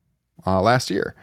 uh, 0.47 0.61
last 0.61 0.89
year, 0.89 1.15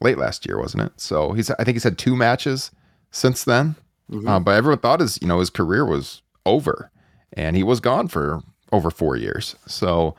late 0.00 0.18
last 0.18 0.44
year, 0.44 0.58
wasn't 0.58 0.82
it? 0.82 0.92
So 0.96 1.32
he's, 1.32 1.50
I 1.52 1.62
think 1.62 1.76
he's 1.76 1.84
had 1.84 1.98
two 1.98 2.16
matches 2.16 2.72
since 3.12 3.44
then. 3.44 3.76
Mhm. 4.10 4.28
Uh, 4.28 4.40
but 4.40 4.56
everyone 4.56 4.80
thought 4.80 4.98
his, 5.00 5.18
you 5.22 5.28
know, 5.28 5.38
his 5.38 5.50
career 5.50 5.86
was 5.86 6.22
over 6.44 6.90
and 7.34 7.56
he 7.56 7.62
was 7.62 7.80
gone 7.80 8.08
for 8.08 8.40
over 8.72 8.90
four 8.90 9.16
years. 9.16 9.56
So 9.66 10.14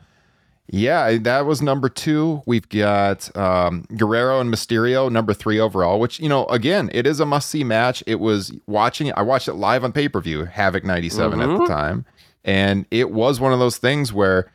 yeah, 0.68 1.18
that 1.18 1.44
was 1.44 1.60
number 1.60 1.88
two. 1.88 2.42
We've 2.46 2.68
got 2.68 3.34
um, 3.36 3.84
Guerrero 3.96 4.40
and 4.40 4.52
Mysterio, 4.52 5.10
number 5.10 5.34
three 5.34 5.58
overall, 5.58 5.98
which, 6.00 6.18
you 6.20 6.28
know, 6.28 6.46
again, 6.46 6.88
it 6.94 7.06
is 7.06 7.20
a 7.20 7.26
must 7.26 7.48
see 7.50 7.64
match. 7.64 8.02
It 8.06 8.20
was 8.20 8.52
watching 8.66 9.08
it, 9.08 9.14
I 9.16 9.22
watched 9.22 9.48
it 9.48 9.54
live 9.54 9.84
on 9.84 9.92
pay 9.92 10.08
per 10.08 10.20
view, 10.20 10.44
Havoc 10.44 10.84
97 10.84 11.40
at 11.40 11.46
the 11.46 11.52
Mhm. 11.64 11.66
time. 11.66 12.04
And 12.44 12.86
it 12.90 13.10
was 13.10 13.38
one 13.40 13.52
of 13.52 13.58
those 13.58 13.76
things 13.76 14.12
where 14.12 14.50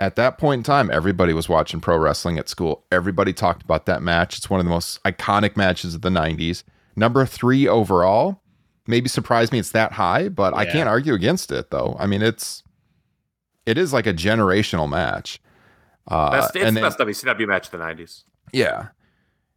at 0.00 0.16
that 0.16 0.38
point 0.38 0.60
in 0.60 0.62
time, 0.62 0.90
everybody 0.92 1.32
was 1.32 1.48
watching 1.48 1.80
pro 1.80 1.98
wrestling 1.98 2.38
at 2.38 2.48
school. 2.48 2.84
Everybody 2.92 3.32
talked 3.32 3.62
about 3.62 3.84
that 3.86 4.00
match. 4.00 4.38
It's 4.38 4.48
one 4.48 4.60
of 4.60 4.64
the 4.66 4.70
most 4.70 5.02
iconic 5.02 5.56
matches 5.56 5.94
of 5.94 6.02
the 6.02 6.10
90s. 6.10 6.62
Number 6.96 7.26
three 7.26 7.66
overall, 7.66 8.40
maybe 8.88 9.08
surprise 9.08 9.52
me 9.52 9.60
it's 9.60 9.70
that 9.70 9.92
high, 9.92 10.28
but 10.28 10.52
I 10.54 10.64
can't 10.64 10.88
argue 10.88 11.14
against 11.14 11.52
it 11.52 11.70
though. 11.70 11.94
I 12.00 12.06
mean, 12.06 12.22
it's 12.22 12.64
it 13.66 13.78
is 13.78 13.92
like 13.92 14.06
a 14.06 14.14
generational 14.14 14.88
match. 14.88 15.40
Uh, 16.10 16.30
Best, 16.32 16.56
it's 16.56 16.64
and 16.64 16.76
the 16.76 16.80
then- 16.80 16.90
best 16.90 16.98
WCW 16.98 17.46
match 17.46 17.66
of 17.66 17.72
the 17.72 17.78
90s. 17.78 18.24
yeah. 18.52 18.88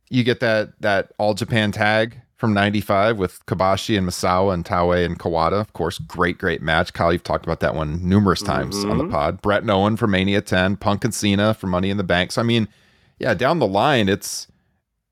You 0.10 0.26
get 0.26 0.42
that 0.42 0.74
that 0.82 1.14
all 1.18 1.34
Japan 1.34 1.72
tag 1.72 2.20
from 2.36 2.54
95 2.54 3.18
with 3.18 3.46
Kobashi 3.46 3.98
and 3.98 4.06
Misawa 4.06 4.54
and 4.54 4.66
Taue 4.66 5.06
and 5.06 5.18
Kawada. 5.18 5.62
Of 5.62 5.72
course, 5.72 6.00
great, 6.00 6.38
great 6.38 6.62
match. 6.62 6.92
Kyle, 6.92 7.14
you've 7.14 7.24
talked 7.24 7.46
about 7.46 7.62
that 7.62 7.76
one 7.76 8.06
numerous 8.10 8.42
times 8.42 8.84
on 8.84 8.98
the 8.98 9.06
Mhm. 9.06 9.12
pod. 9.12 9.42
Bret 9.42 9.62
and 9.62 9.72
Owen 9.72 9.96
for 9.96 10.08
Mania 10.08 10.42
10, 10.42 10.76
Punk 10.76 11.06
and 11.06 11.14
Cena 11.14 11.54
for 11.54 11.68
Money 11.68 11.90
in 11.90 11.96
the 11.96 12.04
Bank. 12.04 12.34
So 12.34 12.42
I 12.42 12.44
mean, 12.44 12.68
yeah, 13.20 13.34
down 13.34 13.60
the 13.60 13.68
line, 13.68 14.10
it's 14.10 14.48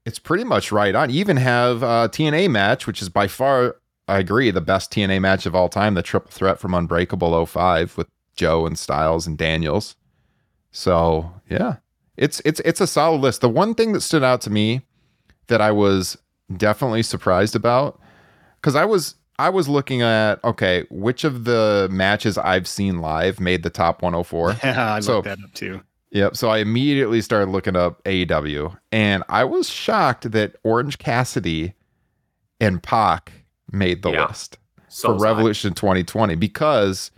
it's 0.05 0.19
pretty 0.19 0.43
much 0.43 0.69
right 0.73 0.93
on. 0.95 1.09
You 1.11 1.19
even 1.21 1.37
have 1.37 1.81
a 1.81 2.09
TNA 2.11 2.49
match, 2.49 2.85
which 2.85 3.01
is 3.01 3.07
by 3.07 3.27
far, 3.27 3.77
I 4.09 4.19
agree, 4.19 4.51
the 4.51 4.61
best 4.61 4.91
TNA 4.91 5.21
match 5.21 5.45
of 5.45 5.55
all 5.55 5.69
time, 5.69 5.93
the 5.93 6.01
triple 6.01 6.31
threat 6.31 6.59
from 6.59 6.73
Unbreakable 6.73 7.45
05 7.45 7.97
with 7.97 8.07
Joe 8.35 8.65
and 8.65 8.77
Styles 8.77 9.27
and 9.27 9.37
Daniels. 9.37 9.95
So 10.71 11.31
yeah, 11.49 11.77
it's 12.17 12.41
it's 12.45 12.59
it's 12.61 12.81
a 12.81 12.87
solid 12.87 13.21
list. 13.21 13.41
The 13.41 13.49
one 13.49 13.73
thing 13.75 13.93
that 13.93 14.01
stood 14.01 14.23
out 14.23 14.41
to 14.41 14.49
me 14.49 14.81
that 15.47 15.61
I 15.61 15.71
was 15.71 16.17
definitely 16.55 17.03
surprised 17.03 17.55
about, 17.55 17.99
because 18.61 18.75
I 18.75 18.85
was 18.85 19.15
I 19.39 19.49
was 19.49 19.67
looking 19.67 20.01
at 20.01 20.43
okay, 20.43 20.85
which 20.89 21.23
of 21.23 21.45
the 21.45 21.87
matches 21.91 22.37
I've 22.37 22.67
seen 22.67 22.99
live 22.99 23.39
made 23.39 23.63
the 23.63 23.69
top 23.69 24.01
104. 24.01 24.57
yeah 24.63 24.93
i 24.95 24.99
So- 24.99 25.15
looked 25.17 25.25
that 25.27 25.39
up 25.43 25.53
too 25.53 25.81
Yep. 26.11 26.35
So 26.37 26.49
I 26.49 26.57
immediately 26.57 27.21
started 27.21 27.51
looking 27.51 27.75
up 27.75 28.03
AEW, 28.03 28.75
and 28.91 29.23
I 29.29 29.43
was 29.43 29.69
shocked 29.69 30.31
that 30.31 30.55
Orange 30.63 30.97
Cassidy 30.97 31.75
and 32.59 32.81
Pac 32.81 33.31
made 33.71 34.01
the 34.01 34.11
Yeah. 34.11 34.27
list 34.27 34.57
So 34.87 35.09
for 35.09 35.13
was 35.15 35.23
I. 35.23 35.27
Revolution 35.29 35.73
2020 35.73 36.35
because 36.35 37.11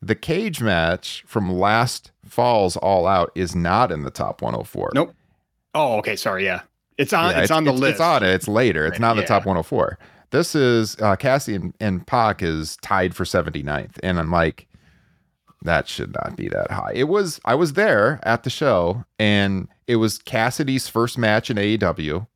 the 0.00 0.14
cage 0.14 0.60
match 0.62 1.24
from 1.26 1.50
last 1.52 2.12
fall's 2.24 2.76
All 2.76 3.06
Out 3.06 3.30
is 3.34 3.54
not 3.56 3.90
in 3.90 4.02
the 4.02 4.10
top 4.10 4.42
104. 4.42 4.90
Nope. 4.94 5.14
oh 5.74 5.96
okay 5.98 6.16
sorry 6.16 6.44
yeah 6.44 6.62
it's 6.98 7.12
on 7.12 7.30
Yeah, 7.30 7.42
it's, 7.42 7.50
on 7.50 7.64
the 7.64 7.70
it's, 7.72 7.80
list 7.80 7.92
It's 7.92 8.00
on 8.00 8.22
it. 8.24 8.28
It's 8.30 8.48
later. 8.48 8.84
It's 8.86 8.92
Right, 8.94 9.00
not 9.00 9.10
in 9.12 9.16
the 9.18 9.22
yeah. 9.22 9.28
top 9.28 9.46
104. 9.46 9.98
This 10.30 10.54
is 10.54 10.96
uh, 11.00 11.16
Cassie 11.16 11.54
and, 11.54 11.72
and 11.80 12.06
Pac 12.06 12.42
is 12.42 12.76
tied 12.82 13.14
for 13.14 13.24
79th, 13.24 13.98
and 14.02 14.18
I'm 14.18 14.30
like, 14.32 14.66
that 15.62 15.88
should 15.88 16.12
not 16.14 16.36
be 16.36 16.48
that 16.48 16.70
high. 16.70 16.92
It 16.94 17.04
was. 17.08 17.40
I 17.44 17.54
was 17.54 17.72
there 17.74 18.20
at 18.24 18.42
the 18.42 18.50
show, 18.50 19.04
and 19.18 19.68
it 19.86 19.96
was 19.96 20.18
Cassidy's 20.18 20.86
first 20.88 21.16
match 21.18 21.50
in 21.50 21.56
AEW. 21.56 22.26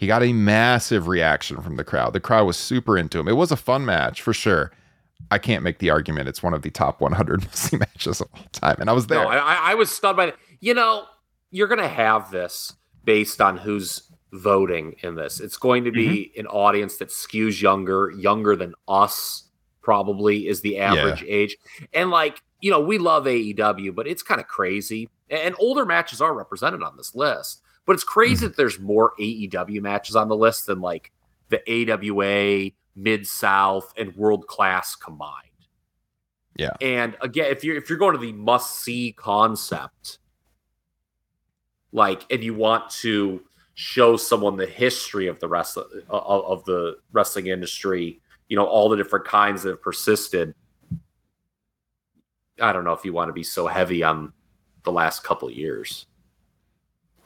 He 0.00 0.06
got 0.06 0.22
a 0.22 0.32
massive 0.32 1.08
reaction 1.08 1.60
from 1.60 1.76
the 1.76 1.84
crowd. 1.84 2.14
The 2.14 2.20
crowd 2.20 2.46
was 2.46 2.56
super 2.56 2.96
into 2.96 3.18
him. 3.18 3.28
It 3.28 3.36
was 3.36 3.52
a 3.52 3.56
fun 3.56 3.84
match 3.84 4.22
for 4.22 4.32
sure. 4.32 4.72
I 5.30 5.36
can't 5.36 5.62
make 5.62 5.76
the 5.76 5.90
argument 5.90 6.26
it's 6.26 6.42
one 6.42 6.54
of 6.54 6.62
the 6.62 6.70
top 6.70 7.02
100 7.02 7.44
must 7.44 7.74
matches 7.74 8.22
of 8.22 8.28
all 8.32 8.46
time. 8.50 8.76
And 8.80 8.88
I 8.88 8.94
was 8.94 9.08
there. 9.08 9.22
No, 9.22 9.28
I, 9.28 9.72
I 9.72 9.74
was 9.74 9.90
stunned 9.90 10.16
by 10.16 10.28
it. 10.28 10.36
You 10.58 10.72
know, 10.72 11.04
you're 11.50 11.68
going 11.68 11.82
to 11.82 11.86
have 11.86 12.30
this 12.30 12.72
based 13.04 13.42
on 13.42 13.58
who's 13.58 14.10
voting 14.32 14.94
in 15.02 15.16
this. 15.16 15.38
It's 15.38 15.58
going 15.58 15.84
to 15.84 15.92
be 15.92 16.32
mm-hmm. 16.32 16.40
an 16.40 16.46
audience 16.46 16.96
that 16.96 17.10
skews 17.10 17.60
younger, 17.60 18.10
younger 18.10 18.56
than 18.56 18.72
us, 18.88 19.50
probably 19.82 20.48
is 20.48 20.62
the 20.62 20.78
average 20.78 21.22
age. 21.28 21.58
And 21.92 22.08
like, 22.10 22.40
you 22.62 22.70
know, 22.70 22.80
we 22.80 22.96
love 22.96 23.26
AEW, 23.26 23.94
but 23.94 24.06
it's 24.06 24.22
kind 24.22 24.40
of 24.40 24.46
crazy. 24.46 25.10
And 25.28 25.54
older 25.58 25.84
matches 25.84 26.22
are 26.22 26.32
represented 26.32 26.82
on 26.82 26.96
this 26.96 27.14
list. 27.14 27.60
But 27.90 27.94
it's 27.94 28.04
crazy 28.04 28.36
mm-hmm. 28.36 28.50
that 28.50 28.56
there's 28.56 28.78
more 28.78 29.14
AEW 29.18 29.80
matches 29.80 30.14
on 30.14 30.28
the 30.28 30.36
list 30.36 30.66
than 30.66 30.80
like 30.80 31.10
the 31.48 31.60
AWA, 31.68 32.70
Mid 32.94 33.26
South, 33.26 33.92
and 33.96 34.14
World 34.14 34.46
Class 34.46 34.94
combined. 34.94 35.32
Yeah. 36.54 36.70
And 36.80 37.16
again, 37.20 37.50
if 37.50 37.64
you're 37.64 37.76
if 37.76 37.90
you're 37.90 37.98
going 37.98 38.12
to 38.12 38.20
the 38.20 38.30
must 38.30 38.78
see 38.78 39.10
concept, 39.10 40.20
like, 41.90 42.24
and 42.30 42.44
you 42.44 42.54
want 42.54 42.90
to 43.00 43.42
show 43.74 44.16
someone 44.16 44.56
the 44.56 44.66
history 44.66 45.26
of 45.26 45.40
the 45.40 45.48
rest 45.48 45.76
of, 45.76 45.86
of 46.08 46.64
the 46.66 46.96
wrestling 47.10 47.48
industry, 47.48 48.20
you 48.48 48.56
know, 48.56 48.66
all 48.66 48.88
the 48.88 48.96
different 48.96 49.24
kinds 49.24 49.64
that 49.64 49.70
have 49.70 49.82
persisted. 49.82 50.54
I 52.60 52.72
don't 52.72 52.84
know 52.84 52.92
if 52.92 53.04
you 53.04 53.12
want 53.12 53.30
to 53.30 53.32
be 53.32 53.42
so 53.42 53.66
heavy 53.66 54.04
on 54.04 54.32
the 54.84 54.92
last 54.92 55.24
couple 55.24 55.50
years. 55.50 56.06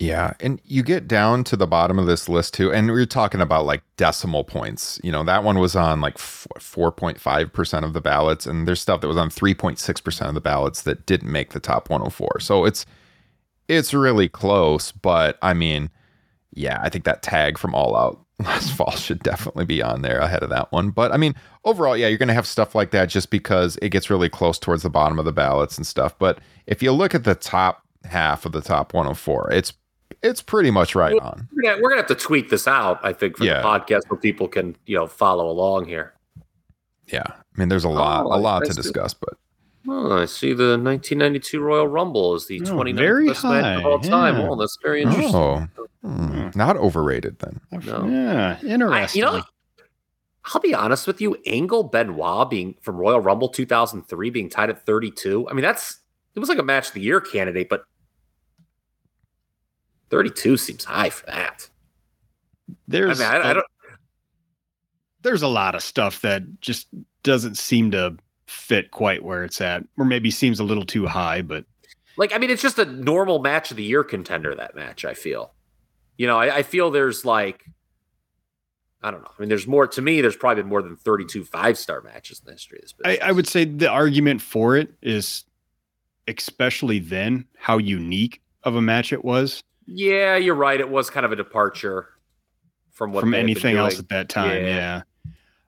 Yeah, 0.00 0.34
and 0.40 0.60
you 0.64 0.82
get 0.82 1.06
down 1.06 1.44
to 1.44 1.56
the 1.56 1.68
bottom 1.68 1.98
of 1.98 2.06
this 2.06 2.28
list 2.28 2.54
too, 2.54 2.72
and 2.72 2.90
we 2.90 3.00
are 3.00 3.06
talking 3.06 3.40
about 3.40 3.64
like 3.64 3.82
decimal 3.96 4.42
points. 4.42 5.00
You 5.04 5.12
know, 5.12 5.22
that 5.22 5.44
one 5.44 5.58
was 5.60 5.76
on 5.76 6.00
like 6.00 6.18
four 6.18 6.90
point 6.90 7.20
five 7.20 7.52
percent 7.52 7.84
of 7.84 7.92
the 7.92 8.00
ballots, 8.00 8.44
and 8.44 8.66
there's 8.66 8.80
stuff 8.80 9.00
that 9.00 9.08
was 9.08 9.16
on 9.16 9.30
three 9.30 9.54
point 9.54 9.78
six 9.78 10.00
percent 10.00 10.28
of 10.28 10.34
the 10.34 10.40
ballots 10.40 10.82
that 10.82 11.06
didn't 11.06 11.30
make 11.30 11.52
the 11.52 11.60
top 11.60 11.90
one 11.90 12.00
hundred 12.00 12.10
four. 12.10 12.40
So 12.40 12.64
it's 12.64 12.84
it's 13.68 13.94
really 13.94 14.28
close, 14.28 14.90
but 14.90 15.38
I 15.42 15.54
mean, 15.54 15.90
yeah, 16.52 16.80
I 16.82 16.88
think 16.88 17.04
that 17.04 17.22
tag 17.22 17.56
from 17.56 17.74
All 17.74 17.96
Out 17.96 18.24
last 18.40 18.72
fall 18.76 18.90
should 18.92 19.22
definitely 19.22 19.64
be 19.64 19.82
on 19.82 20.02
there 20.02 20.18
ahead 20.18 20.42
of 20.42 20.50
that 20.50 20.72
one. 20.72 20.90
But 20.90 21.12
I 21.12 21.16
mean, 21.16 21.34
overall, 21.64 21.96
yeah, 21.96 22.08
you're 22.08 22.18
going 22.18 22.28
to 22.28 22.34
have 22.34 22.46
stuff 22.46 22.74
like 22.74 22.90
that 22.90 23.08
just 23.08 23.30
because 23.30 23.78
it 23.80 23.90
gets 23.90 24.10
really 24.10 24.28
close 24.28 24.58
towards 24.58 24.82
the 24.82 24.90
bottom 24.90 25.18
of 25.18 25.24
the 25.24 25.32
ballots 25.32 25.76
and 25.76 25.86
stuff. 25.86 26.18
But 26.18 26.40
if 26.66 26.82
you 26.82 26.92
look 26.92 27.14
at 27.14 27.24
the 27.24 27.34
top 27.34 27.82
half 28.04 28.44
of 28.44 28.52
the 28.52 28.60
top 28.60 28.92
104, 28.92 29.52
it's 29.52 29.72
it's 30.22 30.42
pretty 30.42 30.70
much 30.70 30.94
right 30.94 31.18
on. 31.20 31.48
We're 31.54 31.62
gonna, 31.62 31.82
we're 31.82 31.88
gonna 31.90 32.00
have 32.02 32.08
to 32.08 32.14
tweet 32.14 32.50
this 32.50 32.66
out, 32.68 33.00
I 33.02 33.12
think, 33.12 33.36
for 33.38 33.44
Yeah. 33.44 33.62
the 33.62 33.68
podcast 33.68 34.02
so 34.08 34.16
people 34.16 34.48
can 34.48 34.76
you 34.86 34.96
know 34.96 35.06
follow 35.06 35.48
along 35.48 35.86
here. 35.86 36.14
Yeah, 37.08 37.24
I 37.26 37.42
mean, 37.58 37.68
there's 37.68 37.84
a 37.84 37.88
lot, 37.90 38.24
Oh, 38.24 38.34
a 38.34 38.38
lot 38.38 38.62
I 38.62 38.66
to 38.66 38.72
see. 38.74 38.80
discuss, 38.82 39.12
but 39.14 39.34
Oh, 39.86 40.22
I 40.22 40.24
see 40.24 40.54
the 40.54 40.78
1992 40.78 41.60
Royal 41.60 41.86
Rumble 41.86 42.34
is 42.34 42.46
the 42.46 42.60
Oh, 42.62 42.64
29th 42.64 42.96
very 42.96 43.26
best 43.28 43.44
match 43.44 43.78
of 43.80 43.84
all 43.86 43.98
time. 43.98 44.36
yeah. 44.38 44.48
Oh, 44.48 44.56
that's 44.56 44.78
very 44.82 45.02
interesting. 45.02 45.34
oh, 45.34 45.66
hmm, 46.02 46.48
not 46.54 46.76
overrated 46.78 47.38
then. 47.40 47.60
No. 47.84 48.06
Yeah, 48.06 48.56
I, 48.62 48.66
interesting. 48.66 49.20
you 49.20 49.26
know, 49.26 49.42
I'll 50.54 50.60
be 50.62 50.74
honest 50.74 51.06
with 51.06 51.20
you. 51.20 51.36
Angle 51.46 51.84
Benoit 51.84 52.48
being 52.48 52.74
from 52.80 52.96
Royal 52.96 53.20
Rumble 53.20 53.48
2003 53.48 54.30
being 54.30 54.48
tied 54.48 54.70
at 54.70 54.84
32. 54.86 55.46
I 55.50 55.52
mean, 55.52 55.62
that's 55.62 55.98
it 56.34 56.40
was 56.40 56.48
like 56.48 56.58
a 56.58 56.62
match 56.62 56.88
of 56.88 56.94
the 56.94 57.00
year 57.00 57.20
candidate, 57.20 57.68
but 57.68 57.84
32 60.10 60.56
seems 60.56 60.84
high 60.84 61.10
for 61.10 61.26
that. 61.26 61.68
I 62.70 62.74
there's 62.88 63.18
mean, 63.18 63.28
I, 63.28 63.36
I 63.36 63.50
a- 63.50 63.54
don't. 63.54 63.66
there's 65.22 65.42
a 65.42 65.48
lot 65.48 65.74
of 65.74 65.82
stuff 65.82 66.20
that 66.22 66.60
just 66.60 66.88
doesn't 67.22 67.56
seem 67.56 67.90
to 67.92 68.16
fit 68.46 68.90
quite 68.90 69.24
where 69.24 69.44
it's 69.44 69.60
at, 69.60 69.84
or 69.98 70.04
maybe 70.04 70.30
seems 70.30 70.60
a 70.60 70.64
little 70.64 70.84
too 70.84 71.06
high. 71.06 71.42
But 71.42 71.64
Like, 72.16 72.34
I 72.34 72.38
mean, 72.38 72.50
it's 72.50 72.62
just 72.62 72.78
a 72.78 72.84
normal 72.84 73.38
match 73.38 73.70
of 73.70 73.76
the 73.76 73.82
year 73.84 74.04
contender, 74.04 74.54
that 74.54 74.74
match, 74.74 75.04
I 75.04 75.14
feel. 75.14 75.54
You 76.18 76.26
know, 76.26 76.38
I, 76.38 76.56
I 76.58 76.62
feel 76.62 76.90
there's 76.90 77.24
like, 77.24 77.64
I 79.02 79.10
don't 79.10 79.22
know. 79.22 79.30
I 79.36 79.40
mean, 79.42 79.48
there's 79.48 79.66
more, 79.66 79.86
to 79.86 80.02
me, 80.02 80.20
there's 80.20 80.36
probably 80.36 80.62
been 80.62 80.70
more 80.70 80.82
than 80.82 80.96
32 80.96 81.44
five 81.44 81.76
star 81.76 82.00
matches 82.02 82.40
in 82.40 82.46
the 82.46 82.52
history 82.52 82.78
of 82.78 82.82
this 82.82 82.94
I. 83.04 83.18
I 83.28 83.32
would 83.32 83.48
say 83.48 83.64
the 83.64 83.88
argument 83.90 84.40
for 84.40 84.76
it 84.76 84.94
is, 85.02 85.44
especially 86.28 86.98
then, 87.00 87.46
how 87.56 87.78
unique 87.78 88.40
of 88.62 88.76
a 88.76 88.82
match 88.82 89.12
it 89.12 89.24
was 89.24 89.62
Yeah, 89.86 90.36
you're 90.36 90.54
right. 90.54 90.80
It 90.80 90.88
was 90.88 91.10
kind 91.10 91.26
of 91.26 91.32
a 91.32 91.36
departure 91.36 92.08
from 92.92 93.12
what 93.12 93.20
from 93.20 93.32
they 93.32 93.38
had 93.38 93.46
been 93.46 93.50
anything 93.50 93.76
else 93.76 93.98
at 93.98 94.08
that 94.08 94.28
time. 94.28 94.64
Yeah. 94.64 95.02
Yeah. 95.02 95.02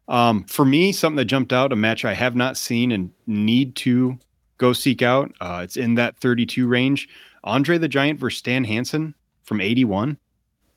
Um, 0.09 0.45
for 0.45 0.65
me, 0.65 0.93
something 0.93 1.17
that 1.17 1.25
jumped 1.25 1.53
out, 1.53 1.73
a 1.73 1.77
match 1.77 2.05
I 2.05 2.15
have 2.15 2.37
not 2.37 2.57
seen 2.57 2.93
and 2.93 3.11
need 3.27 3.75
to 3.77 4.19
go 4.59 4.73
seek 4.73 5.03
out. 5.03 5.33
Uh, 5.41 5.61
it's 5.65 5.77
in 5.77 5.97
that 5.97 6.17
32 6.19 6.67
range. 6.69 7.09
Andre 7.45 7.79
the 7.79 7.89
Giant 7.89 8.19
versus 8.21 8.39
Stan 8.39 8.65
Hansen 8.65 9.15
from 9.43 9.61
81. 9.61 10.17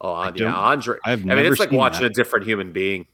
Oh, 0.02 0.14
I 0.14 0.32
yeah, 0.34 0.54
Andre. 0.54 0.98
I've 1.04 1.22
I 1.30 1.36
mean, 1.36 1.46
it's 1.46 1.60
like 1.60 1.72
watching 1.72 2.04
that. 2.04 2.12
a 2.12 2.14
different 2.14 2.46
human 2.46 2.72
being. 2.72 3.06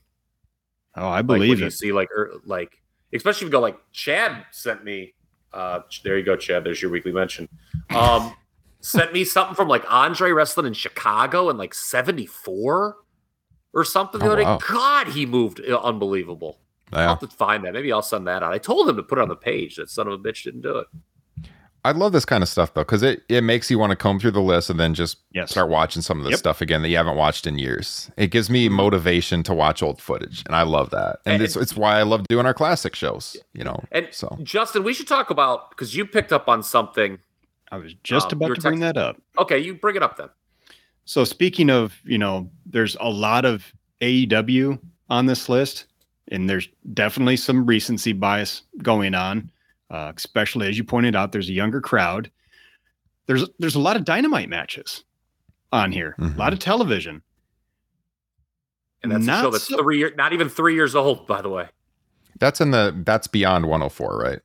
Oh, 0.96 1.08
I 1.08 1.18
Like 1.18 1.28
believe 1.28 1.50
when 1.50 1.60
you 1.60 1.70
see 1.72 1.92
like, 1.92 2.10
er, 2.12 2.34
like, 2.46 2.82
especially 3.14 3.48
if 3.48 3.50
you 3.50 3.52
go 3.52 3.60
like 3.60 3.78
Chad 3.92 4.46
sent 4.52 4.84
me. 4.84 5.14
Uh, 5.52 5.82
there 6.04 6.18
you 6.18 6.24
go, 6.24 6.36
Chad. 6.36 6.64
There's 6.64 6.82
your 6.82 6.92
weekly 6.92 7.12
mention. 7.12 7.50
Um, 7.90 8.36
sent 8.86 9.14
me 9.14 9.24
something 9.26 9.56
from 9.56 9.68
like 9.68 9.84
Andre 9.92 10.32
wrestling 10.32 10.68
in 10.68 10.74
Chicago 10.74 11.50
in 11.50 11.58
like 11.58 11.74
'74 11.74 12.98
or 13.74 13.84
something. 13.84 14.22
Oh, 14.22 14.28
other 14.28 14.36
day. 14.38 14.44
wow. 14.44 14.60
God, 14.68 15.08
he 15.08 15.26
moved 15.26 15.62
uh, 15.68 15.80
unbelievable. 15.82 16.60
I'll 16.94 17.10
have 17.10 17.20
to 17.20 17.28
find 17.28 17.66
that. 17.66 17.74
Maybe 17.74 17.92
I'll 17.92 18.02
send 18.02 18.28
that 18.28 18.44
out. 18.44 18.54
I 18.54 18.58
told 18.60 18.88
him 18.88 18.96
to 18.96 19.04
put 19.04 19.18
it 19.18 19.22
on 19.22 19.28
the 19.28 19.36
page. 19.36 19.76
That 19.78 19.90
son 19.90 20.08
of 20.08 20.14
a 20.14 20.18
bitch 20.18 20.44
didn't 20.44 20.62
do 20.62 20.78
it. 20.78 20.88
I 21.84 21.92
love 21.92 22.14
this 22.14 22.26
kind 22.26 22.42
of 22.42 22.50
stuff 22.50 22.74
though 22.74 22.82
because 22.82 23.04
it 23.04 23.22
it 23.30 23.44
makes 23.44 23.70
you 23.70 23.78
want 23.78 23.92
to 23.92 23.96
comb 23.96 24.20
through 24.20 24.32
the 24.32 24.42
list 24.42 24.70
and 24.72 24.80
then 24.80 24.94
just 24.96 25.18
Yes. 25.34 25.52
start 25.52 25.70
watching 25.70 26.02
some 26.02 26.18
of 26.18 26.24
the 26.24 26.32
Yep. 26.32 26.40
stuff 26.40 26.62
again 26.62 26.82
that 26.82 26.90
you 26.90 26.98
haven't 26.98 27.16
watched 27.18 27.46
in 27.46 27.60
years. 27.60 28.10
It 28.18 28.28
gives 28.32 28.50
me 28.50 28.70
motivation 28.70 29.44
to 29.44 29.54
watch 29.54 29.84
old 29.84 30.02
footage, 30.02 30.42
and 30.48 30.56
I 30.56 30.64
love 30.64 30.90
that. 30.92 31.20
And 31.26 31.36
And- 31.36 31.44
it's 31.44 31.56
it's 31.56 31.76
why 31.76 32.00
I 32.00 32.04
love 32.04 32.28
doing 32.28 32.46
our 32.48 32.54
classic 32.56 32.96
shows. 32.96 33.38
You 33.54 33.64
know, 33.66 33.84
And 33.92 34.08
so 34.12 34.36
Justin, 34.42 34.84
we 34.84 34.94
should 34.94 35.08
talk 35.08 35.30
about 35.30 35.70
because 35.70 35.96
you 35.96 36.06
picked 36.08 36.32
up 36.34 36.48
on 36.48 36.64
something. 36.64 37.20
I 37.72 37.78
was 37.78 37.94
just 38.04 38.32
Um, 38.32 38.38
about 38.38 38.48
your 38.48 38.56
to 38.56 38.62
bring 38.62 38.80
text- 38.80 38.96
that 38.96 38.98
up. 38.98 39.22
Okay, 39.40 39.60
you 39.60 39.76
bring 39.76 39.96
it 39.96 40.04
up 40.04 40.18
then. 40.18 40.30
So 41.06 41.24
speaking 41.24 41.70
of, 41.70 42.00
you 42.04 42.18
know, 42.18 42.50
there's 42.66 42.96
a 43.00 43.10
lot 43.10 43.46
of 43.46 43.74
AEW 44.02 44.80
on 45.10 45.26
this 45.26 45.50
list, 45.50 45.86
and 46.30 46.50
there's 46.50 46.68
definitely 46.94 47.38
some 47.38 47.66
recency 47.66 48.14
bias 48.14 48.64
going 48.82 49.14
on. 49.16 49.52
Uh, 49.92 50.12
especially 50.16 50.68
as 50.68 50.78
you 50.78 50.84
pointed 50.84 51.16
out, 51.16 51.32
there's 51.32 51.48
a 51.50 51.54
younger 51.54 51.80
crowd. 51.82 52.32
There's 53.28 53.48
there's 53.60 53.76
a 53.76 53.80
lot 53.80 53.96
of 53.96 54.04
dynamite 54.04 54.50
matches 54.50 55.04
on 55.72 55.92
here, 55.92 56.16
Mhm. 56.20 56.36
a 56.36 56.40
lot 56.40 56.54
of 56.54 56.60
television. 56.60 57.22
And 59.04 59.12
that's 59.12 59.28
a 59.28 59.42
show 59.42 59.52
that's 59.52 59.68
so- 59.68 59.78
three 59.78 60.00
year, 60.00 60.14
not 60.18 60.34
even 60.34 60.50
three 60.50 60.74
years 60.74 60.96
old, 60.96 61.28
by 61.28 61.42
the 61.42 61.50
way. 61.50 61.70
that's 62.40 62.60
in 62.60 62.72
the 62.72 62.94
that's 63.06 63.28
beyond 63.28 63.66
104, 63.68 64.18
right? 64.18 64.40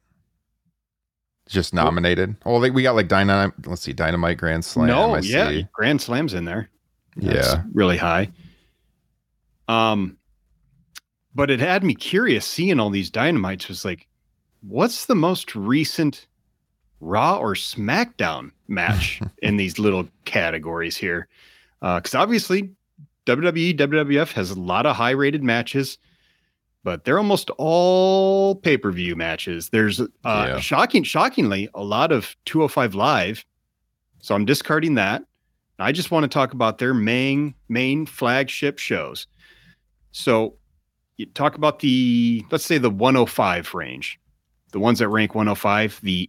Just 1.50 1.74
nominated. 1.74 2.36
Oh, 2.46 2.60
they, 2.60 2.70
we 2.70 2.84
got 2.84 2.94
like 2.94 3.08
dynamite. 3.08 3.52
Let's 3.66 3.82
see, 3.82 3.92
dynamite 3.92 4.38
Grand 4.38 4.64
Slam. 4.64 4.86
no, 4.86 5.14
I 5.16 5.18
yeah, 5.18 5.48
see. 5.48 5.66
Grand 5.72 6.00
Slam's 6.00 6.32
in 6.32 6.44
there. 6.44 6.70
That's 7.16 7.54
yeah. 7.54 7.62
really 7.74 7.96
high. 7.96 8.30
Um, 9.66 10.16
but 11.34 11.50
it 11.50 11.58
had 11.58 11.82
me 11.82 11.94
curious 11.94 12.46
seeing 12.46 12.78
all 12.78 12.88
these 12.88 13.10
dynamites. 13.10 13.68
Was 13.68 13.84
like, 13.84 14.06
what's 14.62 15.06
the 15.06 15.16
most 15.16 15.56
recent 15.56 16.28
Raw 17.00 17.38
or 17.38 17.54
SmackDown 17.54 18.52
match 18.68 19.20
in 19.42 19.56
these 19.56 19.78
little 19.78 20.08
categories 20.24 20.96
here? 20.96 21.26
Uh, 21.82 21.96
because 21.98 22.14
obviously, 22.14 22.60
E, 22.60 22.70
WWE, 23.26 23.76
WWF 23.76 24.32
has 24.32 24.50
a 24.50 24.60
lot 24.60 24.86
of 24.86 24.94
high 24.94 25.10
rated 25.10 25.42
matches, 25.42 25.98
but 26.82 27.04
they're 27.04 27.18
almost 27.18 27.50
all 27.58 28.54
pay 28.56 28.76
per 28.76 28.90
view 28.90 29.16
matches. 29.16 29.68
There's 29.70 30.00
uh, 30.00 30.06
Yeah. 30.24 30.58
shocking, 30.60 31.02
shockingly, 31.02 31.68
a 31.74 31.82
lot 31.84 32.12
of 32.12 32.34
205 32.46 32.94
Live. 32.94 33.44
So 34.20 34.34
I'm 34.34 34.44
discarding 34.44 34.94
that. 34.94 35.24
I 35.78 35.92
just 35.92 36.10
want 36.10 36.24
to 36.24 36.28
talk 36.28 36.52
about 36.52 36.76
their 36.78 36.92
main 36.92 37.54
main 37.68 38.04
flagship 38.06 38.78
shows. 38.78 39.26
So 40.12 40.56
you 41.16 41.26
talk 41.26 41.54
about 41.56 41.78
the 41.80 42.44
let's 42.50 42.64
say 42.64 42.76
the 42.78 42.90
105 42.90 43.72
range, 43.74 44.18
the 44.72 44.78
ones 44.80 44.98
that 44.98 45.08
rank 45.08 45.34
105, 45.34 46.00
the 46.02 46.28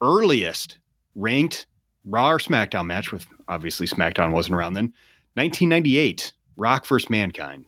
earliest 0.00 0.78
ranked 1.14 1.66
Raw 2.04 2.30
or 2.30 2.38
SmackDown 2.38 2.86
match 2.86 3.12
with 3.12 3.26
obviously 3.48 3.86
SmackDown 3.86 4.32
wasn't 4.32 4.54
around 4.54 4.72
then. 4.74 4.94
1998, 5.34 6.32
Rock 6.56 6.86
vs. 6.86 7.10
Mankind, 7.10 7.66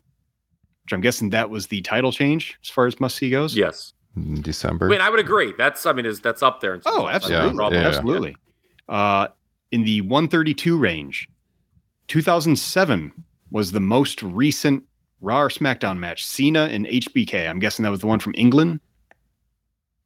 which 0.85 0.93
I'm 0.93 1.01
guessing 1.01 1.31
that 1.31 1.51
was 1.51 1.66
the 1.68 1.81
title 1.83 2.12
change 2.12 2.59
as 2.64 2.70
far 2.70 2.87
as 2.87 2.99
must 3.01 3.16
see 3.16 3.31
goes. 3.31 3.57
Yes. 3.57 3.93
In 4.16 4.43
December. 4.43 4.87
I 4.87 4.89
mean, 4.91 5.01
I 5.01 5.09
would 5.11 5.20
agree. 5.20 5.55
That's, 5.57 5.87
I 5.87 5.93
mean, 5.93 6.05
is 6.07 6.20
that's 6.20 6.43
up 6.43 6.61
there. 6.61 6.74
in 6.74 6.83
Oh, 6.87 7.05
ways. 7.05 7.09
I 7.09 7.12
have 7.12 7.22
no 7.22 7.35
absolutely. 7.37 7.57
problem 7.57 7.83
Yeah. 7.83 7.89
Absolutely. 7.89 8.37
Uh, 8.89 9.28
in 9.70 9.85
the 9.85 10.01
132 10.01 10.76
range, 10.76 11.28
2007 12.09 13.12
was 13.51 13.72
the 13.72 13.81
most 13.81 14.22
recent 14.22 14.85
Raw 15.20 15.43
or 15.43 15.49
SmackDown 15.49 15.99
match? 15.99 16.24
Cena 16.24 16.64
and 16.64 16.87
HBK. 16.87 17.49
I'm 17.49 17.59
guessing 17.59 17.83
that 17.85 17.91
was 17.91 18.01
the 18.01 18.07
one 18.07 18.18
from 18.20 18.35
England. 18.37 18.81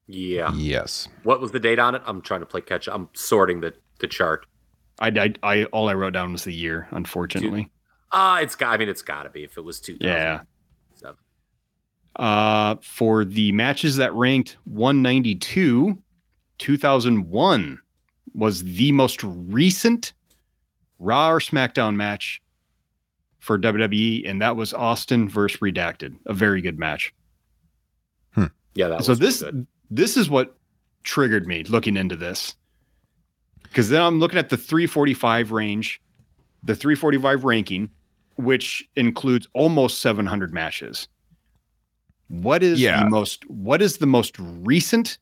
Yeah. 0.07 0.53
Yes. 0.55 1.09
What 1.23 1.41
was 1.41 1.53
the 1.53 1.61
date 1.61 1.79
on 1.79 1.95
it? 1.95 2.03
I'm 2.05 2.21
trying 2.21 2.41
to 2.41 2.47
play 2.47 2.61
catch. 2.61 2.89
up. 2.89 2.95
I'm 2.95 3.09
sorting 3.15 3.61
the 3.61 3.73
the 4.01 4.09
chart. 4.09 4.45
I, 4.99 5.09
I, 5.09 5.33
I 5.43 5.65
all 5.67 5.89
I 5.89 5.95
wrote 5.95 6.13
down 6.13 6.33
was 6.33 6.45
the 6.45 6.53
year, 6.53 6.89
unfortunately. 6.91 7.71
Uh 8.13 8.39
it's 8.43 8.55
got. 8.55 8.75
I 8.75 8.77
mean, 8.77 8.89
it's 8.89 9.03
got 9.03 9.23
to 9.23 9.31
be 9.31 9.45
if 9.45 9.57
it 9.57 9.63
was 9.65 9.81
two. 9.81 9.97
Yeah. 10.01 10.43
Uh, 12.17 12.77
for 12.81 13.25
the 13.25 13.51
matches 13.53 13.97
that 13.97 14.15
ranked 14.15 14.57
192, 14.65 15.99
2001 16.59 17.81
was 18.35 18.63
the 18.63 18.93
most 18.93 19.21
recent 19.25 20.13
Raw 21.01 21.31
or 21.31 21.41
SmackDown 21.41 21.97
match 21.97 22.41
for 23.41 23.59
WWE, 23.59 24.29
and 24.29 24.41
that 24.41 24.57
was 24.57 24.73
Austin 24.73 25.29
versus 25.29 25.61
Redacted. 25.61 26.17
A 26.27 26.33
very 26.33 26.63
good 26.63 26.79
match. 26.79 27.13
Yeah. 28.75 28.89
That 28.89 29.05
so 29.05 29.13
was 29.13 29.19
this 29.19 29.43
good. 29.43 29.67
this 29.91 30.17
is 30.17 30.29
what 30.29 30.57
triggered 31.05 31.47
me 31.47 31.65
looking 31.65 31.97
into 31.97 32.17
this 32.17 32.57
because 33.63 33.91
then 33.91 34.01
i'm 34.01 34.19
looking 34.19 34.39
at 34.39 34.49
the 34.49 34.57
345 34.57 35.53
range 35.53 36.01
the 36.63 36.75
345 36.75 37.45
ranking 37.45 37.91
which 38.37 38.89
includes 38.97 39.47
almost 39.53 40.01
700 40.01 40.53
matches 40.53 41.09
what 42.43 42.63
is 42.63 42.81
Yeah. 42.81 43.05
the 43.05 43.11
most 43.11 43.49
what 43.51 43.81
is 43.83 43.99
the 43.99 44.07
most 44.07 44.37
recent 44.39 45.19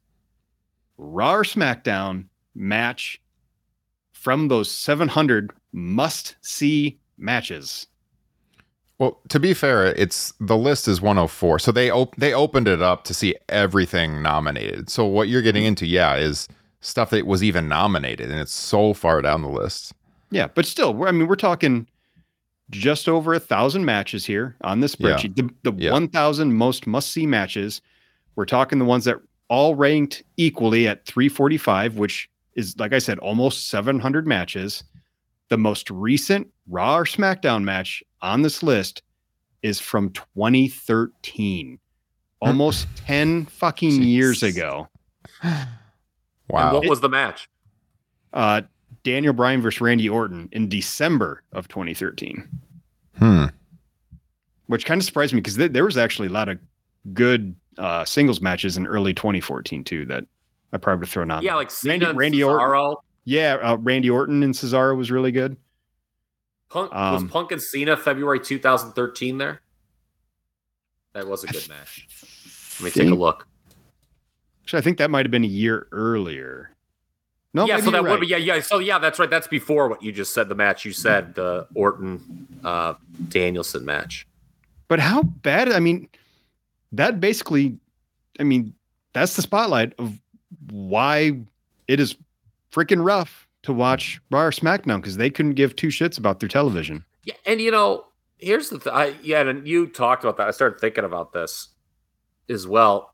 raw 0.98 1.34
or 1.36 1.42
smackdown 1.44 2.26
match 2.54 3.20
from 4.12 4.48
those 4.48 4.70
700 4.70 5.50
must 5.72 6.36
see 6.42 6.98
matches 7.18 7.86
Well, 8.98 9.18
to 9.30 9.40
be 9.40 9.52
fair, 9.52 9.86
it's 9.86 10.32
the 10.38 10.56
list 10.56 10.86
is 10.86 11.00
104. 11.00 11.58
So 11.58 11.72
they 11.72 11.90
op- 11.90 12.14
they 12.16 12.32
opened 12.32 12.68
it 12.68 12.80
up 12.80 13.02
to 13.04 13.14
see 13.14 13.34
everything 13.48 14.22
nominated. 14.22 14.90
So 14.90 15.04
what 15.06 15.28
you're 15.28 15.42
getting 15.42 15.64
into, 15.64 15.86
yeah, 15.86 16.14
is 16.16 16.46
stuff 16.80 17.10
that 17.10 17.26
was 17.26 17.42
even 17.42 17.66
nominated, 17.68 18.30
and 18.30 18.38
it's 18.38 18.52
so 18.54 18.94
far 18.94 19.20
down 19.20 19.42
the 19.42 19.48
list. 19.48 19.92
Yeah, 20.30 20.46
but 20.54 20.66
still, 20.66 20.94
we're, 20.94 21.08
I 21.08 21.12
mean, 21.12 21.26
we're 21.26 21.34
talking 21.34 21.88
just 22.70 23.08
over 23.08 23.34
a 23.34 23.40
thousand 23.40 23.84
matches 23.84 24.24
here 24.24 24.56
on 24.62 24.80
this 24.80 24.96
Yeah. 24.98 25.10
spreadsheet. 25.16 25.36
The, 25.36 25.50
the 25.70 25.72
Yeah. 25.76 25.92
1,000 25.92 26.52
most 26.54 26.86
must 26.86 27.10
see 27.10 27.26
matches. 27.26 27.80
We're 28.36 28.46
talking 28.46 28.78
the 28.78 28.84
ones 28.84 29.04
that 29.04 29.18
all 29.48 29.74
ranked 29.74 30.22
equally 30.36 30.88
at 30.88 31.04
345, 31.04 31.96
which 31.96 32.28
is, 32.56 32.78
like 32.78 32.92
I 32.92 32.98
said, 32.98 33.18
almost 33.18 33.68
700 33.68 34.26
matches. 34.26 34.84
The 35.48 35.58
most 35.58 35.90
recent 35.90 36.48
Raw 36.68 36.96
or 36.98 37.04
SmackDown 37.04 37.62
match 37.64 38.02
on 38.22 38.40
this 38.42 38.62
list 38.62 39.02
is 39.62 39.78
from 39.78 40.10
2013, 40.10 41.78
almost 42.40 42.86
10 43.06 43.46
fucking 43.46 44.02
years 44.02 44.40
Jeez. 44.40 44.56
ago. 44.56 44.88
And 45.42 45.68
Wow. 46.48 46.74
what 46.74 46.88
was 46.88 47.00
the 47.00 47.08
match? 47.08 47.48
Uh, 48.32 48.62
Daniel 49.04 49.32
Bryan 49.32 49.60
versus 49.60 49.80
Randy 49.80 50.08
Orton 50.08 50.48
in 50.52 50.68
December 50.68 51.42
of 51.52 51.68
2013. 51.68 52.48
Hmm. 53.18 53.44
which 54.66 54.86
kind 54.86 55.00
of 55.00 55.04
surprised 55.04 55.34
me 55.34 55.40
because 55.40 55.56
th- 55.56 55.72
there 55.72 55.84
was 55.84 55.98
actually 55.98 56.28
a 56.28 56.32
lot 56.32 56.48
of 56.48 56.58
good 57.12 57.54
uh, 57.78 58.04
singles 58.06 58.40
matches 58.40 58.76
in 58.78 58.86
early 58.86 59.12
2014 59.12 59.84
too 59.84 60.06
that 60.06 60.24
I 60.72 60.78
probably 60.78 61.00
would 61.00 61.06
have 61.08 61.12
thrown 61.12 61.30
on. 61.30 61.42
Yeah, 61.42 61.56
like 61.56 61.70
Cena 61.70 61.92
Randy- 61.92 62.06
and 62.06 62.18
Randy 62.18 62.42
Orton. 62.42 62.96
Yeah, 63.24 63.58
uh, 63.62 63.76
Randy 63.76 64.08
Orton 64.08 64.42
and 64.42 64.54
Cesaro 64.54 64.96
was 64.96 65.10
really 65.10 65.30
good. 65.30 65.56
Punk 66.70 66.90
was 66.92 67.22
Um, 67.22 67.28
Punk 67.28 67.52
and 67.52 67.60
Cena 67.60 67.96
February 67.98 68.40
2013 68.40 69.36
there. 69.38 69.60
That 71.12 71.26
was 71.28 71.44
a 71.44 71.48
good 71.48 71.68
match. 71.68 72.08
Let 72.80 72.84
me 72.96 73.02
take 73.02 73.12
a 73.12 73.14
look. 73.14 73.46
Actually, 74.64 74.78
I 74.78 74.82
think 74.82 74.98
that 74.98 75.10
might 75.10 75.26
have 75.26 75.30
been 75.30 75.44
a 75.44 75.48
year 75.48 75.86
earlier. 75.92 76.71
No, 77.54 77.66
yeah, 77.66 77.78
so 77.78 77.90
that 77.90 78.02
you're 78.02 78.10
would 78.10 78.20
be 78.20 78.28
yeah, 78.28 78.38
yeah. 78.38 78.60
So 78.60 78.78
yeah, 78.78 78.98
that's 78.98 79.18
right. 79.18 79.28
That's 79.28 79.46
before 79.46 79.88
what 79.88 80.02
you 80.02 80.10
just 80.10 80.32
said. 80.32 80.48
The 80.48 80.54
match 80.54 80.84
you 80.84 80.92
said, 80.92 81.34
the 81.34 81.66
Orton 81.74 82.48
uh, 82.64 82.94
Danielson 83.28 83.84
match. 83.84 84.26
But 84.88 85.00
how 85.00 85.22
bad? 85.22 85.70
I 85.70 85.78
mean, 85.78 86.08
that 86.92 87.20
basically, 87.20 87.78
I 88.40 88.44
mean, 88.44 88.74
that's 89.12 89.36
the 89.36 89.42
spotlight 89.42 89.92
of 89.98 90.18
why 90.70 91.40
it 91.88 92.00
is 92.00 92.16
freaking 92.72 93.04
rough 93.04 93.46
to 93.62 93.72
watch 93.72 94.20
Raw 94.30 94.44
or 94.44 94.50
SmackDown 94.50 94.96
because 94.96 95.18
they 95.18 95.30
couldn't 95.30 95.54
give 95.54 95.76
two 95.76 95.88
shits 95.88 96.18
about 96.18 96.40
their 96.40 96.48
television. 96.48 97.04
Yeah, 97.24 97.34
and 97.44 97.60
you 97.60 97.70
know, 97.70 98.06
here's 98.38 98.70
the 98.70 98.78
th- 98.78 98.94
I 98.94 99.14
yeah, 99.22 99.42
and 99.42 99.68
you 99.68 99.86
talked 99.86 100.24
about 100.24 100.38
that. 100.38 100.48
I 100.48 100.50
started 100.52 100.80
thinking 100.80 101.04
about 101.04 101.32
this 101.32 101.68
as 102.48 102.66
well. 102.66 103.11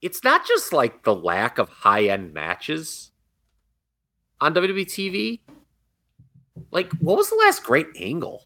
It's 0.00 0.22
not 0.22 0.46
just 0.46 0.72
like 0.72 1.02
the 1.02 1.14
lack 1.14 1.58
of 1.58 1.68
high 1.68 2.04
end 2.04 2.32
matches 2.32 3.10
on 4.40 4.54
WWE 4.54 4.86
TV. 4.86 5.40
Like, 6.70 6.92
what 6.94 7.16
was 7.16 7.30
the 7.30 7.36
last 7.36 7.62
great 7.64 7.88
angle 7.96 8.44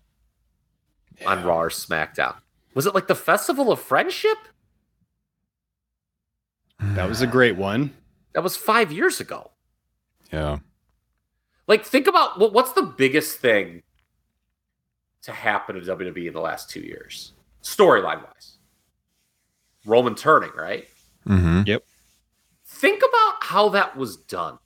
on 1.26 1.44
Raw 1.44 1.62
or 1.62 1.70
SmackDown? 1.70 2.36
Was 2.74 2.86
it 2.86 2.94
like 2.94 3.06
the 3.06 3.14
Festival 3.14 3.70
of 3.70 3.80
Friendship? 3.80 4.38
That 6.80 7.08
was 7.08 7.20
a 7.20 7.26
great 7.28 7.56
one. 7.56 7.94
That 8.34 8.42
was 8.42 8.56
five 8.56 8.90
years 8.92 9.20
ago. 9.20 9.50
Yeah. 10.32 10.58
Like, 11.66 11.84
think 11.84 12.06
about 12.06 12.38
what, 12.38 12.52
what's 12.52 12.72
the 12.72 12.82
biggest 12.82 13.38
thing 13.38 13.82
to 15.22 15.32
happen 15.32 15.76
to 15.76 15.96
WWE 15.96 16.26
in 16.26 16.32
the 16.32 16.40
last 16.40 16.70
two 16.70 16.80
years, 16.80 17.32
storyline 17.62 18.24
wise? 18.24 18.56
Roman 19.84 20.14
turning, 20.14 20.50
right? 20.56 20.88
Mm-hmm. 21.26 21.62
Think 22.64 23.02
about 23.02 23.34
how 23.42 23.68
that 23.70 23.96
was 23.96 24.16
done 24.16 24.58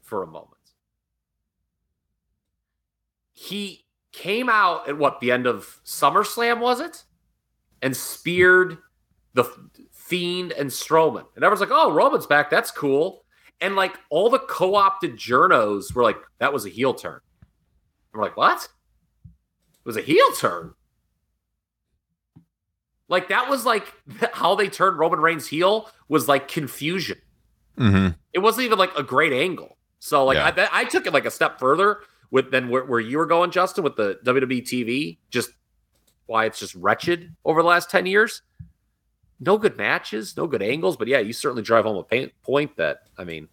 for 0.00 0.22
a 0.22 0.26
moment. 0.26 0.52
He 3.32 3.84
came 4.12 4.48
out 4.48 4.88
at 4.88 4.96
what 4.96 5.20
the 5.20 5.30
end 5.30 5.46
of 5.46 5.80
SummerSlam 5.84 6.60
was 6.60 6.80
it, 6.80 7.04
and 7.82 7.94
speared 7.94 8.78
the 9.34 9.44
Fiend 9.92 10.52
and 10.52 10.70
Strowman, 10.70 11.26
and 11.34 11.44
everyone's 11.44 11.60
like, 11.60 11.70
"Oh, 11.72 11.92
Roman's 11.92 12.26
back. 12.26 12.48
That's 12.48 12.70
cool." 12.70 13.24
And 13.60 13.76
like 13.76 13.98
all 14.08 14.30
the 14.30 14.38
co-opted 14.38 15.16
journos 15.16 15.94
were 15.94 16.02
like, 16.02 16.16
"That 16.38 16.52
was 16.52 16.64
a 16.64 16.70
heel 16.70 16.94
turn." 16.94 17.20
And 18.12 18.20
we're 18.20 18.22
like, 18.22 18.36
"What? 18.36 18.68
It 19.24 19.84
was 19.84 19.96
a 19.96 20.02
heel 20.02 20.32
turn?" 20.38 20.74
Like 23.08 23.28
that 23.28 23.48
was 23.48 23.64
like 23.64 23.92
how 24.32 24.54
they 24.54 24.68
turned 24.68 24.98
Roman 24.98 25.20
Reigns 25.20 25.46
heel 25.46 25.90
was 26.08 26.28
like 26.28 26.48
confusion. 26.48 27.18
Mm-hmm. 27.78 28.08
It 28.32 28.38
wasn't 28.38 28.66
even 28.66 28.78
like 28.78 28.96
a 28.96 29.02
great 29.02 29.32
angle. 29.32 29.76
So 29.98 30.24
like 30.24 30.36
Yeah. 30.36 30.68
I 30.72 30.80
I, 30.80 30.84
took 30.84 31.06
it 31.06 31.12
like 31.12 31.26
a 31.26 31.30
step 31.30 31.58
further 31.58 32.00
with 32.30 32.50
than 32.50 32.68
where, 32.68 32.84
where 32.84 33.00
you 33.00 33.18
were 33.18 33.26
going, 33.26 33.50
Justin, 33.50 33.84
with 33.84 33.96
the 33.96 34.18
WWE 34.24 34.62
TV. 34.62 35.18
Just 35.30 35.50
why 36.26 36.44
it's 36.46 36.58
just 36.58 36.74
wretched 36.74 37.34
over 37.44 37.62
the 37.62 37.68
last 37.68 37.90
ten 37.90 38.06
years. 38.06 38.42
No 39.38 39.58
good 39.58 39.76
matches, 39.76 40.36
no 40.36 40.46
good 40.46 40.62
angles, 40.62 40.96
but 40.96 41.08
yeah, 41.08 41.18
you 41.18 41.34
certainly 41.34 41.62
drive 41.62 41.84
home 41.84 41.96
a 41.96 42.02
pain, 42.02 42.30
point 42.42 42.76
that 42.76 43.02
I 43.18 43.24
mean, 43.24 43.48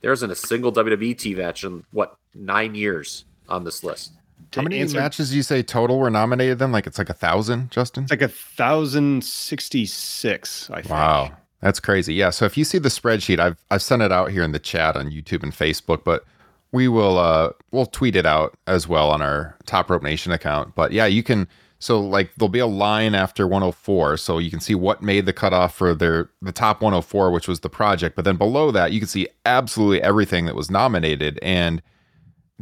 there 0.00 0.12
isn't 0.12 0.30
a 0.30 0.34
single 0.34 0.72
WWE 0.72 1.14
TV 1.14 1.36
match 1.36 1.64
in 1.64 1.84
what 1.92 2.16
nine 2.34 2.74
years 2.74 3.24
on 3.48 3.64
this 3.64 3.84
list. 3.84 4.12
How 4.54 4.62
many 4.62 4.80
answer- 4.80 4.98
matches 4.98 5.30
do 5.30 5.36
you 5.36 5.42
say 5.42 5.62
total 5.62 5.98
were 5.98 6.10
nominated 6.10 6.58
then? 6.58 6.72
Like 6.72 6.86
it's 6.86 6.98
like 6.98 7.10
a 7.10 7.14
thousand, 7.14 7.70
Justin? 7.70 8.04
It's 8.04 8.12
like 8.12 8.22
a 8.22 8.28
thousand 8.28 9.24
sixty 9.24 9.86
six. 9.86 10.70
I 10.70 10.82
think. 10.82 10.90
Wow. 10.90 11.32
That's 11.60 11.78
crazy. 11.78 12.14
Yeah. 12.14 12.30
So 12.30 12.44
if 12.44 12.56
you 12.56 12.64
see 12.64 12.78
the 12.78 12.88
spreadsheet, 12.88 13.38
I've 13.38 13.56
I've 13.70 13.82
sent 13.82 14.02
it 14.02 14.12
out 14.12 14.30
here 14.30 14.42
in 14.42 14.52
the 14.52 14.58
chat 14.58 14.96
on 14.96 15.10
YouTube 15.10 15.42
and 15.42 15.52
Facebook, 15.52 16.04
but 16.04 16.24
we 16.72 16.88
will 16.88 17.18
uh 17.18 17.50
we'll 17.70 17.86
tweet 17.86 18.16
it 18.16 18.26
out 18.26 18.56
as 18.66 18.88
well 18.88 19.10
on 19.10 19.22
our 19.22 19.56
Top 19.66 19.88
Rope 19.90 20.02
Nation 20.02 20.32
account. 20.32 20.74
But 20.74 20.92
yeah, 20.92 21.06
you 21.06 21.22
can 21.22 21.46
so 21.78 22.00
like 22.00 22.30
there'll 22.36 22.48
be 22.48 22.58
a 22.58 22.66
line 22.66 23.14
after 23.14 23.46
104, 23.46 24.16
so 24.16 24.38
you 24.38 24.50
can 24.50 24.60
see 24.60 24.74
what 24.74 25.02
made 25.02 25.26
the 25.26 25.32
cutoff 25.32 25.74
for 25.74 25.94
their 25.94 26.30
the 26.40 26.52
top 26.52 26.80
104, 26.80 27.30
which 27.30 27.48
was 27.48 27.60
the 27.60 27.68
project. 27.70 28.16
But 28.16 28.24
then 28.24 28.36
below 28.36 28.70
that, 28.72 28.92
you 28.92 29.00
can 29.00 29.08
see 29.08 29.28
absolutely 29.46 30.02
everything 30.02 30.46
that 30.46 30.54
was 30.56 30.70
nominated, 30.70 31.38
and 31.42 31.82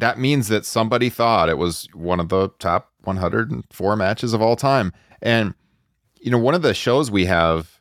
that 0.00 0.18
means 0.18 0.48
that 0.48 0.64
somebody 0.64 1.08
thought 1.10 1.48
it 1.48 1.58
was 1.58 1.88
one 1.94 2.20
of 2.20 2.28
the 2.28 2.48
top 2.58 2.92
104 3.04 3.96
matches 3.96 4.32
of 4.32 4.42
all 4.42 4.56
time. 4.56 4.92
And 5.22 5.54
you 6.20 6.30
know, 6.30 6.38
one 6.38 6.54
of 6.54 6.62
the 6.62 6.74
shows 6.74 7.10
we 7.10 7.24
have 7.26 7.78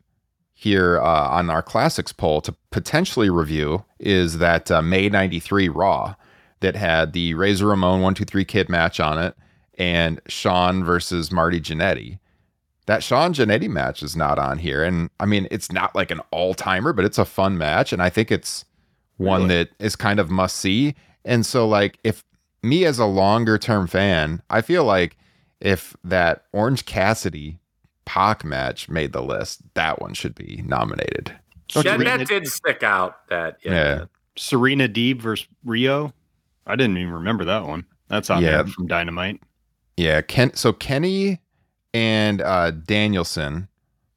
here 0.54 1.00
uh, 1.02 1.30
on 1.30 1.50
our 1.50 1.62
classics 1.62 2.12
poll 2.14 2.42
to 2.42 2.56
potentially 2.72 3.30
review 3.30 3.84
is 4.00 4.38
that 4.40 4.70
uh, 4.72 4.82
May 4.82 5.10
93 5.10 5.70
Raw 5.70 6.16
that 6.62 6.76
had 6.76 7.14
the 7.14 7.34
Razor 7.34 7.68
Ramon 7.68 8.02
123 8.02 8.46
Kid 8.46 8.70
match 8.70 9.00
on 9.00 9.18
it 9.18 9.36
and 9.78 10.22
Shawn 10.28 10.84
versus 10.84 11.32
Marty 11.32 11.62
Jannetty. 11.62 12.20
That 12.86 13.04
Shawn 13.04 13.34
Jannetty 13.34 13.70
match 13.70 14.04
is 14.04 14.16
not 14.16 14.40
on 14.40 14.58
here. 14.58 14.84
And 14.84 15.10
I 15.20 15.26
mean, 15.26 15.48
it's 15.52 15.72
not 15.72 15.96
like 15.96 16.12
an 16.12 16.22
all 16.32 16.54
timer, 16.54 16.92
but 16.92 17.06
it's 17.06 17.18
a 17.18 17.26
fun 17.26 17.58
match. 17.58 17.94
And 17.94 18.02
I 18.02 18.10
think 18.10 18.32
it's 18.32 18.66
one 19.18 19.44
Really? 19.44 19.56
that 19.56 19.70
is 19.80 19.96
kind 19.96 20.20
of 20.20 20.30
must 20.30 20.56
see. 20.58 20.96
And 21.26 21.46
so, 21.46 21.68
like, 21.68 22.00
if 22.04 22.24
me 22.64 22.86
as 22.86 23.00
a 23.00 23.06
longer 23.06 23.58
term 23.58 23.88
fan, 23.88 24.42
I 24.50 24.62
feel 24.62 24.84
like 24.84 25.18
if 25.62 25.96
that 26.04 26.46
Orange 26.54 26.86
Cassidy 26.86 27.60
Pac 28.06 28.44
match 28.44 28.90
made 28.90 29.14
the 29.14 29.22
list, 29.22 29.62
that 29.76 30.02
one 30.02 30.14
should 30.14 30.36
be 30.36 30.64
nominated. 30.66 31.34
Don't 31.70 31.86
Yeah, 31.86 31.96
read 31.96 32.08
that 32.08 32.28
did 32.28 32.48
stick 32.48 32.84
out. 32.84 33.28
That 33.30 33.60
yeah. 33.64 33.72
Yeah. 33.72 34.06
Serena 34.36 34.88
Deeb 34.90 35.22
versus 35.22 35.48
Riho. 35.66 36.12
I 36.66 36.76
didn't 36.76 36.98
even 36.98 37.14
remember 37.14 37.46
that 37.46 37.66
one. 37.66 37.86
That's 38.08 38.30
on 38.30 38.42
Yeah. 38.44 38.64
there 38.64 38.68
from 38.68 38.88
Dynamite. 38.88 39.42
Yeah, 39.98 40.22
Ken. 40.22 40.54
So 40.56 40.74
Kenny 40.74 41.40
and 41.94 42.42
uh, 42.42 42.72
Danielson 42.72 43.68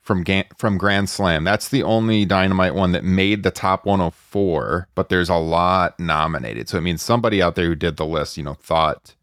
from 0.02 0.24
Ga- 0.24 0.48
from 0.58 0.76
Grand 0.76 1.08
Slam. 1.08 1.44
That's 1.44 1.68
the 1.68 1.82
only 1.82 2.24
Dynamite 2.24 2.74
one 2.74 2.92
that 2.92 3.04
made 3.04 3.42
the 3.42 3.50
top 3.50 3.86
104. 3.86 4.88
But 4.94 5.08
there's 5.08 5.28
a 5.28 5.36
lot 5.36 5.98
nominated, 5.98 6.68
so 6.68 6.76
it 6.76 6.82
means 6.82 7.02
somebody 7.02 7.40
out 7.40 7.54
there 7.54 7.66
who 7.66 7.74
did 7.74 7.96
the 7.96 8.06
list, 8.06 8.36
you 8.36 8.42
know, 8.42 8.54
thought 8.54 9.14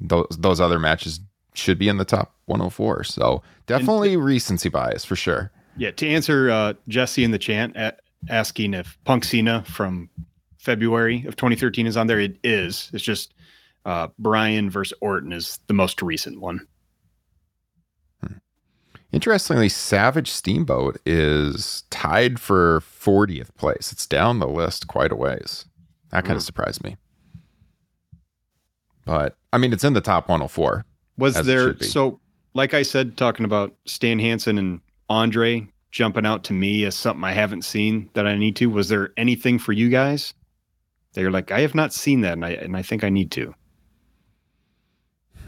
those 0.00 0.26
those 0.38 0.60
other 0.60 0.78
matches 0.78 1.20
should 1.54 1.78
be 1.78 1.88
in 1.88 1.96
the 1.96 2.04
top 2.04 2.34
104. 2.46 3.04
So 3.04 3.42
definitely 3.66 4.16
recency 4.16 4.68
bias 4.68 5.04
for 5.04 5.16
sure. 5.16 5.50
Yeah, 5.76 5.92
to 5.92 6.08
answer 6.08 6.50
uh, 6.50 6.74
Jesse 6.88 7.24
in 7.24 7.30
the 7.30 7.38
chant 7.38 7.76
a- 7.76 7.96
asking 8.28 8.74
if 8.74 8.98
Punk 9.04 9.24
Cena 9.24 9.62
from 9.64 10.10
February 10.58 11.24
of 11.26 11.36
2013 11.36 11.86
is 11.86 11.96
on 11.96 12.06
there, 12.06 12.20
it 12.20 12.36
is. 12.44 12.90
It's 12.92 13.02
just 13.04 13.32
uh, 13.86 14.08
Bryan 14.18 14.68
versus 14.68 14.96
Orton 15.00 15.32
is 15.32 15.58
the 15.68 15.74
most 15.74 16.02
recent 16.02 16.40
one. 16.40 16.66
Interestingly, 19.12 19.68
Savage 19.68 20.30
Steamboat 20.30 20.98
is 21.04 21.82
tied 21.90 22.38
for 22.38 22.80
40th 22.80 23.54
place. 23.56 23.90
It's 23.90 24.06
down 24.06 24.38
the 24.38 24.48
list 24.48 24.86
quite 24.86 25.10
a 25.10 25.16
ways. 25.16 25.66
That 26.10 26.24
kind 26.24 26.36
of 26.36 26.42
hmm. 26.42 26.46
surprised 26.46 26.84
me. 26.84 26.96
But 29.04 29.36
I 29.52 29.58
mean, 29.58 29.72
it's 29.72 29.84
in 29.84 29.94
the 29.94 30.00
top 30.00 30.28
104. 30.28 30.84
Was 31.18 31.34
there 31.44 31.76
so 31.78 32.20
like 32.54 32.74
I 32.74 32.82
said, 32.82 33.16
talking 33.16 33.44
about 33.44 33.74
Stan 33.86 34.18
Hansen 34.18 34.58
and 34.58 34.80
Andre 35.08 35.66
jumping 35.90 36.26
out 36.26 36.44
to 36.44 36.52
me 36.52 36.84
as 36.84 36.94
something 36.94 37.24
I 37.24 37.32
haven't 37.32 37.64
seen 37.64 38.10
that 38.14 38.26
I 38.26 38.36
need 38.36 38.56
to. 38.56 38.70
Was 38.70 38.88
there 38.88 39.12
anything 39.16 39.58
for 39.58 39.72
you 39.72 39.88
guys? 39.88 40.34
They're 41.14 41.30
like, 41.30 41.50
I 41.50 41.60
have 41.60 41.74
not 41.74 41.92
seen 41.92 42.20
that, 42.20 42.34
and 42.34 42.44
I 42.44 42.50
and 42.50 42.76
I 42.76 42.82
think 42.82 43.02
I 43.02 43.08
need 43.08 43.30
to. 43.32 43.54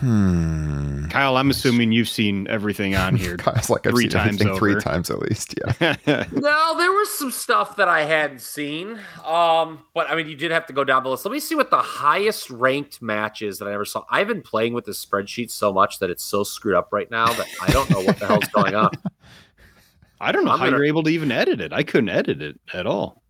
Hmm. 0.02 1.06
Kyle, 1.10 1.36
I'm 1.36 1.48
assuming 1.48 1.92
you've 1.92 2.08
seen 2.08 2.48
everything 2.48 2.96
on 2.96 3.14
here. 3.14 3.36
Kyle's 3.38 3.70
like 3.70 3.86
I've 3.86 3.92
Three 3.92 4.02
seen 4.04 4.10
times 4.10 4.40
everything 4.40 4.58
three 4.58 4.80
times 4.80 5.10
at 5.12 5.20
least. 5.20 5.54
Yeah. 5.80 5.94
No, 6.32 6.76
there 6.76 6.90
was 6.90 7.08
some 7.16 7.30
stuff 7.30 7.76
that 7.76 7.86
I 7.86 8.02
hadn't 8.02 8.40
seen. 8.40 8.98
Um, 9.24 9.84
but 9.94 10.10
I 10.10 10.16
mean, 10.16 10.28
you 10.28 10.34
did 10.34 10.50
have 10.50 10.66
to 10.66 10.72
go 10.72 10.82
down 10.82 11.04
the 11.04 11.10
list. 11.10 11.24
Let 11.24 11.30
me 11.30 11.38
see 11.38 11.54
what 11.54 11.70
the 11.70 11.78
highest 11.78 12.50
ranked 12.50 13.00
matches 13.00 13.60
that 13.60 13.68
I 13.68 13.74
ever 13.74 13.84
saw. 13.84 14.04
I've 14.10 14.26
been 14.26 14.42
playing 14.42 14.74
with 14.74 14.86
this 14.86 15.04
spreadsheet 15.04 15.52
so 15.52 15.72
much 15.72 16.00
that 16.00 16.10
it's 16.10 16.24
so 16.24 16.42
screwed 16.42 16.74
up 16.74 16.88
right 16.92 17.08
now 17.08 17.26
that 17.32 17.46
I 17.62 17.70
don't 17.70 17.88
know 17.90 18.00
what 18.00 18.18
the 18.18 18.26
hell's 18.26 18.48
going 18.48 18.74
on. 18.74 18.90
I 20.20 20.32
don't 20.32 20.44
know 20.44 20.50
I'm 20.50 20.58
how 20.58 20.64
gonna- 20.64 20.78
you're 20.78 20.86
able 20.86 21.04
to 21.04 21.10
even 21.10 21.30
edit 21.30 21.60
it. 21.60 21.72
I 21.72 21.84
couldn't 21.84 22.08
edit 22.10 22.42
it 22.42 22.58
at 22.74 22.86
all. 22.88 23.22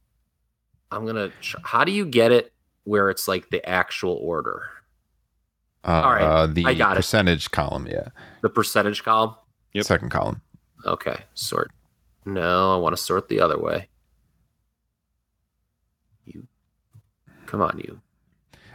I'm 0.91 1.05
gonna. 1.05 1.31
Tr- 1.43 1.59
how 1.65 1.85
do 1.85 1.93
you 1.93 2.07
get 2.07 2.33
it 2.33 2.51
where 2.85 3.11
it's 3.11 3.29
like 3.29 3.51
the 3.51 3.67
actual 3.69 4.19
order, 4.23 4.69
Uh, 5.85 6.03
All 6.05 6.13
right, 6.13 6.23
uh, 6.23 6.47
the 6.47 6.65
I 6.67 6.75
got 6.75 6.93
it. 6.93 6.97
percentage 6.97 7.51
column. 7.51 7.87
Yeah. 7.91 8.09
the 8.43 8.49
percentage 8.49 9.03
column? 9.03 9.35
Yep. 9.73 9.85
Second 9.85 10.11
column. 10.11 10.41
Okay, 10.87 11.17
sort. 11.35 11.71
No, 12.25 12.75
I 12.75 12.77
want 12.79 12.97
to 12.97 13.03
sort 13.03 13.29
the 13.29 13.41
other 13.41 13.59
way. 13.59 13.89
You, 16.25 16.47
come 17.47 17.61
on, 17.63 17.81
you. 17.85 18.01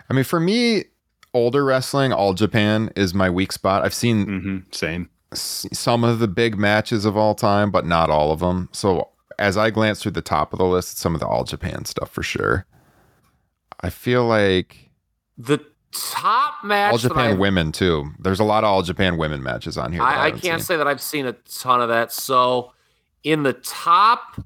I 0.09 0.13
mean, 0.13 0.23
for 0.25 0.39
me, 0.39 0.85
older 1.33 1.63
wrestling, 1.63 2.11
all 2.11 2.33
Japan 2.33 2.91
is 2.95 3.13
my 3.13 3.29
weak 3.29 3.51
spot. 3.51 3.83
I've 3.85 3.93
seen 3.93 4.25
hmm 4.41 4.57
Same. 4.71 5.09
some 5.33 6.03
of 6.03 6.19
the 6.19 6.27
big 6.27 6.57
matches 6.57 7.05
of 7.05 7.15
all 7.15 7.35
time, 7.35 7.71
but 7.71 7.85
not 7.85 8.09
all 8.09 8.31
of 8.31 8.39
them. 8.39 8.69
So 8.73 9.09
as 9.39 9.55
I 9.57 9.69
glance 9.69 10.01
through 10.01 10.11
the 10.11 10.21
top 10.21 10.51
of 10.51 10.59
the 10.59 10.65
list, 10.65 10.97
some 10.97 11.13
of 11.13 11.19
the 11.21 11.27
all 11.27 11.43
Japan 11.43 11.85
stuff 11.85 12.09
for 12.09 12.23
sure. 12.23 12.65
I 13.81 13.89
feel 13.91 14.25
like 14.25 14.89
The 15.37 15.59
top 15.93 16.63
match. 16.63 16.91
all 16.91 16.97
Japan 16.97 17.31
I've- 17.31 17.39
women 17.39 17.71
too. 17.71 18.11
There's 18.19 18.39
a 18.39 18.43
lot 18.43 18.63
of 18.63 18.69
all 18.69 18.81
Japan 18.81 19.17
women 19.17 19.41
matches 19.43 19.77
on 19.77 19.91
here. 19.91 20.01
that 20.01 20.17
I, 20.17 20.25
I 20.27 20.31
can't 20.31 20.41
seen. 20.41 20.59
say 20.59 20.77
that 20.77 20.87
I've 20.87 21.01
seen 21.01 21.25
a 21.25 21.33
ton 21.33 21.81
of 21.81 21.89
that. 21.89 22.11
So, 22.11 22.73
in 23.23 23.43
the 23.43 23.53
top 23.53 24.39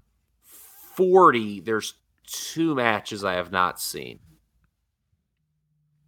40, 0.95 1.61
there's 1.61 1.93
two 2.25 2.75
matches 2.75 3.23
I 3.23 3.33
have 3.33 3.51
not 3.51 3.79
seen. 3.81 4.19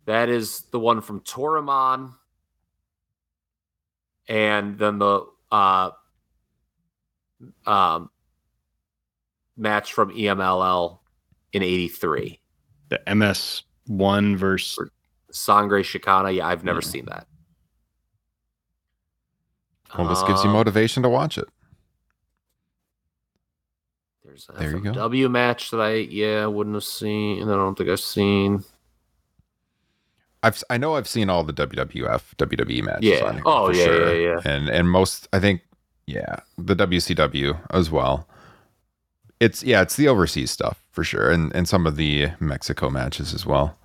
That 0.05 0.29
is 0.29 0.61
the 0.71 0.79
one 0.79 1.01
from 1.01 1.21
Toramon, 1.21 2.13
and 4.27 4.77
then 4.77 4.99
the 4.99 5.25
uh, 5.51 5.91
um, 7.65 8.09
match 9.55 9.93
from 9.93 10.11
EMLL 10.13 10.99
in 11.53 11.63
'83. 11.63 12.39
The 12.89 13.15
MS 13.15 13.63
one 13.88 14.36
verse. 14.36 14.77
Sangre 15.34 15.81
Chicana. 15.84 16.34
Yeah, 16.34 16.47
I've 16.47 16.63
never 16.63 16.81
seen 16.81 17.05
that. 17.05 17.27
Well, 19.97 20.07
this 20.07 20.23
gives 20.23 20.43
you 20.43 20.49
Um, 20.49 20.55
motivation 20.55 21.03
to 21.03 21.09
watch 21.09 21.38
it. 21.38 21.47
There's 24.23 24.47
a 24.49 24.53
There 24.53 24.71
you 24.71 24.79
go. 24.79 24.93
W 24.93 25.29
match 25.29 25.71
that 25.71 25.81
I 25.81 25.95
yeah 25.95 26.45
wouldn't 26.45 26.75
have 26.75 26.84
seen, 26.84 27.41
and 27.41 27.51
I 27.51 27.55
don't 27.55 27.75
think 27.77 27.89
I've 27.89 27.99
seen. 27.99 28.63
I've 30.41 30.63
I 30.69 30.77
know 30.77 30.95
I've 30.95 31.07
seen 31.07 31.29
all 31.29 31.43
the 31.43 31.53
WWF 31.53 32.36
WWE 32.38 32.84
matches. 32.84 33.09
Yeah. 33.09 33.39
Oh, 33.45 33.67
for 33.71 33.73
yeah, 33.77 33.84
sure. 33.86 34.15
yeah, 34.15 34.29
yeah. 34.45 34.51
And 34.51 34.69
and 34.69 34.89
most 34.89 35.27
I 35.34 35.39
think 35.39 35.61
yeah 36.07 36.38
the 36.57 36.75
WCW 36.75 37.59
as 37.71 37.91
well. 37.91 38.27
It's 39.39 39.63
yeah 39.63 39.81
it's 39.81 39.95
the 39.95 40.07
overseas 40.07 40.51
stuff 40.51 40.84
for 40.91 41.03
sure, 41.03 41.29
and 41.31 41.53
and 41.55 41.67
some 41.67 41.86
of 41.86 41.95
the 41.97 42.29
Mexico 42.39 42.89
matches 42.89 43.34
as 43.34 43.45
well. 43.45 43.77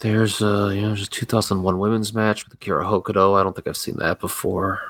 There's 0.00 0.40
a 0.42 0.72
you 0.74 0.82
know 0.82 0.88
there's 0.88 1.06
a 1.06 1.10
2001 1.10 1.78
women's 1.78 2.12
match 2.12 2.44
with 2.44 2.54
Akira 2.54 2.84
Hokuto. 2.84 3.38
I 3.38 3.42
don't 3.42 3.54
think 3.54 3.66
I've 3.66 3.76
seen 3.76 3.96
that 3.96 4.20
before. 4.20 4.82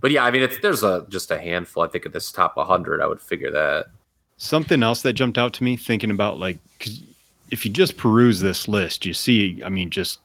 But 0.00 0.10
yeah, 0.10 0.24
I 0.24 0.30
mean 0.30 0.42
it's 0.42 0.58
there's 0.58 0.82
a 0.82 1.06
just 1.08 1.30
a 1.30 1.38
handful. 1.38 1.82
I 1.82 1.88
think 1.88 2.06
of 2.06 2.12
this 2.12 2.30
top 2.30 2.56
100, 2.56 3.00
I 3.00 3.06
would 3.06 3.20
figure 3.20 3.50
that. 3.50 3.86
Something 4.36 4.82
else 4.82 5.02
that 5.02 5.14
jumped 5.14 5.36
out 5.36 5.52
to 5.54 5.64
me 5.64 5.76
thinking 5.76 6.12
about 6.12 6.38
like, 6.38 6.58
cause 6.78 7.02
if 7.50 7.64
you 7.64 7.72
just 7.72 7.96
peruse 7.96 8.40
this 8.40 8.68
list, 8.68 9.06
you 9.06 9.14
see, 9.14 9.62
I 9.64 9.68
mean, 9.68 9.90
just, 9.90 10.20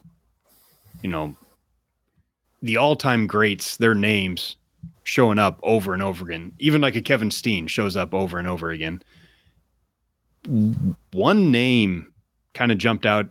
you 1.01 1.09
know, 1.09 1.35
the 2.61 2.77
all 2.77 2.95
time 2.95 3.27
greats, 3.27 3.77
their 3.77 3.95
names 3.95 4.55
showing 5.03 5.39
up 5.39 5.59
over 5.63 5.93
and 5.93 6.03
over 6.03 6.25
again. 6.25 6.51
Even 6.59 6.81
like 6.81 6.95
a 6.95 7.01
Kevin 7.01 7.31
Steen 7.31 7.67
shows 7.67 7.97
up 7.97 8.13
over 8.13 8.39
and 8.39 8.47
over 8.47 8.71
again. 8.71 9.01
One 11.11 11.51
name 11.51 12.11
kind 12.53 12.71
of 12.71 12.77
jumped 12.77 13.05
out 13.05 13.27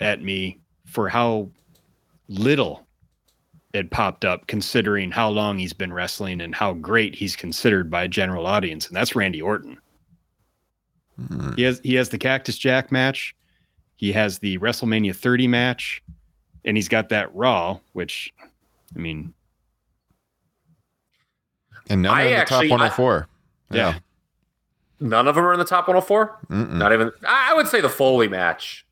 at 0.00 0.22
me 0.22 0.58
for 0.86 1.08
how 1.08 1.48
little 2.28 2.86
it 3.72 3.90
popped 3.90 4.24
up 4.24 4.46
considering 4.46 5.10
how 5.10 5.28
long 5.30 5.58
he's 5.58 5.72
been 5.72 5.92
wrestling 5.92 6.40
and 6.40 6.54
how 6.54 6.74
great 6.74 7.14
he's 7.14 7.34
considered 7.36 7.90
by 7.90 8.02
a 8.04 8.08
general 8.08 8.46
audience 8.46 8.86
and 8.86 8.96
that's 8.96 9.14
Randy 9.16 9.40
Orton. 9.40 9.78
Hmm. 11.28 11.52
He 11.54 11.62
has 11.62 11.80
he 11.82 11.94
has 11.94 12.08
the 12.10 12.18
Cactus 12.18 12.58
Jack 12.58 12.90
match. 12.92 13.34
He 13.96 14.12
has 14.12 14.38
the 14.40 14.58
WrestleMania 14.58 15.14
30 15.16 15.46
match 15.48 16.02
and 16.64 16.76
he's 16.76 16.88
got 16.88 17.08
that 17.10 17.34
Raw 17.34 17.78
which 17.92 18.32
I 18.94 18.98
mean 18.98 19.32
And 21.88 22.02
none 22.02 22.14
I 22.14 22.22
are 22.22 22.26
in 22.26 22.30
the 22.32 22.36
actually- 22.38 22.68
top 22.68 22.78
104. 22.78 23.28
Yeah. 23.70 23.98
None 25.00 25.26
of 25.26 25.34
them 25.34 25.44
are 25.44 25.52
in 25.52 25.58
the 25.58 25.64
top 25.64 25.88
104. 25.88 26.38
Mm-mm. 26.48 26.74
Not 26.74 26.92
even. 26.92 27.10
I 27.26 27.50
I 27.52 27.54
would 27.54 27.66
say 27.68 27.80
the 27.80 27.88
Foley 27.88 28.28
match. 28.28 28.86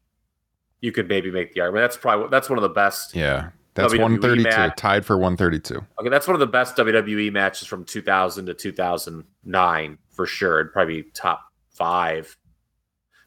You 0.81 0.93
could 0.93 1.09
maybe 1.09 1.31
make 1.31 1.53
the 1.53 1.61
argument. 1.61 1.85
That's 1.85 1.97
probably 1.97 2.29
that's 2.31 2.49
one 2.49 2.59
of 2.59 2.63
the 2.63 2.69
best. 2.69 3.15
Yeah. 3.15 3.51
That's 3.75 3.93
WWE 3.95 4.01
132. 4.01 4.43
match. 4.43 4.77
Tied 4.77 5.07
for 5.07 5.17
132. 5.17 5.77
Okay, 6.01 6.09
that's 6.09 6.27
one 6.27 6.35
of 6.35 6.41
the 6.41 6.47
best 6.47 6.77
WWE 6.77 7.33
matches 7.33 7.69
from 7.69 7.85
2000 7.85 8.47
to 8.47 8.55
2009 8.55 9.99
for 10.11 10.27
sure. 10.27 10.61
It'd 10.61 10.73
probably 10.73 11.03
be 11.03 11.11
top 11.15 11.45
five. 11.71 12.37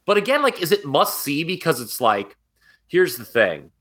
But 0.06 0.18
again, 0.18 0.42
like, 0.42 0.62
is 0.62 0.72
it 0.72 0.86
must 0.86 1.22
see? 1.22 1.44
Because 1.44 1.80
it's 1.80 2.02
like, 2.02 2.36
here's 2.88 3.16
the 3.18 3.26
thing: 3.26 3.72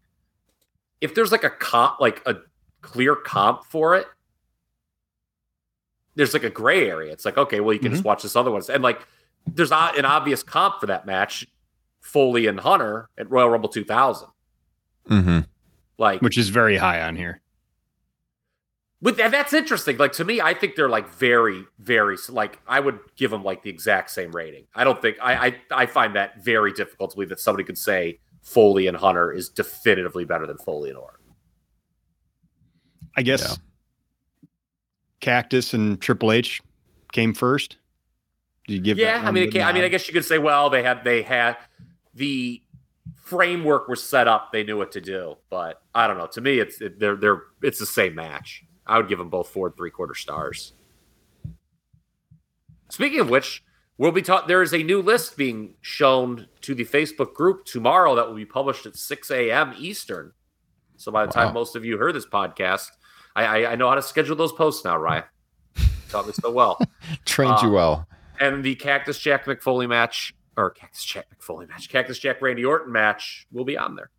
if 1.00 1.14
there's 1.14 1.32
like 1.32 1.44
a 1.44 1.50
comp, 1.50 2.00
like 2.00 2.22
a 2.26 2.36
clear 2.80 3.16
comp 3.16 3.64
for 3.64 3.96
it, 3.96 4.06
there's 6.14 6.32
like 6.32 6.44
a 6.44 6.50
gray 6.50 6.88
area. 6.88 7.12
It's 7.12 7.24
like, 7.24 7.36
okay, 7.36 7.60
well, 7.60 7.72
you 7.72 7.80
can 7.80 7.90
just 7.90 8.02
mm-hmm. 8.02 8.08
watch 8.08 8.22
this 8.22 8.36
other 8.36 8.52
one, 8.52 8.62
and 8.72 8.84
like, 8.84 9.04
there's 9.46 9.70
not 9.70 9.98
an 9.98 10.04
obvious 10.04 10.44
comp 10.44 10.78
for 10.80 10.86
that 10.86 11.06
match, 11.06 11.46
Foley 12.02 12.46
and 12.46 12.60
Hunter 12.60 13.08
at 13.16 13.30
Royal 13.30 13.48
Rumble 13.48 13.70
2000. 13.70 14.28
Mm-hmm. 15.08 15.38
Like, 15.98 16.20
which 16.20 16.36
is 16.36 16.50
very 16.50 16.76
high 16.76 17.00
on 17.02 17.16
here. 17.16 17.40
With 19.00 19.18
and 19.18 19.32
that's 19.32 19.52
interesting. 19.52 19.96
Like 19.96 20.12
to 20.12 20.24
me, 20.24 20.40
I 20.40 20.54
think 20.54 20.76
they're 20.76 20.88
like 20.88 21.08
very, 21.08 21.64
very 21.78 22.16
like 22.28 22.60
I 22.68 22.78
would 22.78 23.00
give 23.16 23.30
them 23.32 23.42
like 23.42 23.62
the 23.64 23.70
exact 23.70 24.10
same 24.10 24.30
rating. 24.30 24.66
I 24.76 24.84
don't 24.84 25.00
think 25.02 25.16
I 25.20 25.46
I, 25.46 25.56
I 25.72 25.86
find 25.86 26.14
that 26.14 26.44
very 26.44 26.72
difficult 26.72 27.10
to 27.10 27.16
believe 27.16 27.30
that 27.30 27.40
somebody 27.40 27.64
could 27.64 27.78
say 27.78 28.20
Foley 28.42 28.86
and 28.86 28.96
Hunter 28.96 29.32
is 29.32 29.48
definitively 29.48 30.24
better 30.24 30.46
than 30.46 30.56
Foley 30.58 30.90
and 30.90 30.98
Orton. 30.98 31.18
I 33.16 33.22
guess 33.22 33.42
Yeah. 33.42 34.48
Cactus 35.20 35.74
and 35.74 36.00
Triple 36.00 36.30
H 36.32 36.60
came 37.12 37.34
first. 37.34 37.76
Did 38.68 38.74
you 38.74 38.80
give? 38.80 38.96
that 38.98 39.02
yeah, 39.02 39.28
I 39.28 39.32
mean, 39.32 39.44
it 39.48 39.52
ca- 39.52 39.62
I 39.62 39.72
mean, 39.72 39.82
I 39.84 39.88
guess 39.88 40.06
you 40.06 40.14
could 40.14 40.24
say, 40.24 40.38
well, 40.38 40.70
they 40.70 40.82
had 40.84 41.02
they 41.04 41.22
had 41.22 41.56
the 42.14 42.62
framework 43.16 43.88
was 43.88 44.02
set 44.02 44.28
up; 44.28 44.52
they 44.52 44.62
knew 44.64 44.76
what 44.76 44.92
to 44.92 45.00
do. 45.00 45.36
But 45.50 45.82
I 45.94 46.06
don't 46.06 46.18
know. 46.18 46.26
To 46.28 46.40
me, 46.40 46.58
it's 46.58 46.80
it, 46.80 46.98
they're 46.98 47.16
they're 47.16 47.42
it's 47.62 47.78
the 47.78 47.86
same 47.86 48.14
match. 48.14 48.64
I 48.86 48.96
would 48.98 49.08
give 49.08 49.18
them 49.18 49.30
both 49.30 49.48
four 49.48 49.68
and 49.68 49.76
three 49.76 49.90
quarter 49.90 50.14
stars. 50.14 50.72
Speaking 52.90 53.20
of 53.20 53.30
which, 53.30 53.62
we'll 53.96 54.12
be 54.12 54.22
taught 54.22 54.48
there 54.48 54.62
is 54.62 54.74
a 54.74 54.82
new 54.82 55.00
list 55.00 55.36
being 55.36 55.74
shown 55.80 56.46
to 56.62 56.74
the 56.74 56.84
Facebook 56.84 57.32
group 57.34 57.64
tomorrow 57.64 58.14
that 58.16 58.26
will 58.28 58.34
be 58.34 58.44
published 58.44 58.84
at 58.86 58.96
6 58.96 59.30
a.m. 59.30 59.72
Eastern. 59.78 60.32
So 60.96 61.10
by 61.10 61.24
the 61.26 61.32
time 61.32 61.48
Wow. 61.48 61.52
most 61.54 61.74
of 61.76 61.84
you 61.84 61.96
heard 61.96 62.14
this 62.14 62.26
podcast, 62.26 62.88
I, 63.34 63.44
I, 63.64 63.72
I 63.72 63.74
know 63.76 63.88
how 63.88 63.94
to 63.94 64.02
schedule 64.02 64.36
those 64.36 64.52
posts 64.52 64.84
now, 64.84 64.96
Ryan. 64.98 65.24
Taught 66.10 66.26
me 66.26 66.32
so 66.34 66.50
well 66.50 66.78
Trained 67.24 67.58
you 67.62 67.68
Uh, 67.68 67.72
well. 67.72 68.08
and 68.38 68.62
the 68.62 68.74
Cactus 68.74 69.18
Jack 69.18 69.46
Mick 69.46 69.62
Foley 69.62 69.86
match, 69.86 70.34
or 70.56 70.70
Cactus 70.70 71.04
Jack 71.04 71.26
Mick 71.30 71.42
Foley 71.42 71.66
match, 71.66 71.88
Cactus 71.88 72.18
Jack 72.18 72.42
Randy 72.42 72.64
Orton 72.64 72.92
match 72.92 73.46
will 73.52 73.64
be 73.64 73.76
on 73.76 73.96
there. 73.96 74.10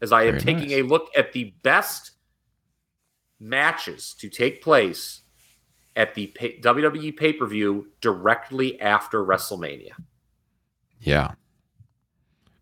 As 0.00 0.12
I 0.12 0.22
am 0.24 0.38
Very 0.38 0.42
taking 0.42 0.70
nice. 0.70 0.80
a 0.80 0.82
look 0.82 1.08
at 1.16 1.32
the 1.32 1.52
best 1.62 2.12
matches 3.40 4.14
to 4.20 4.28
take 4.28 4.62
place 4.62 5.22
at 5.96 6.14
the 6.14 6.28
pay- 6.28 6.60
WWE 6.60 7.16
pay 7.16 7.32
per 7.32 7.46
view 7.46 7.88
directly 8.00 8.80
after 8.80 9.24
WrestleMania. 9.24 9.92
Yeah. 11.00 11.32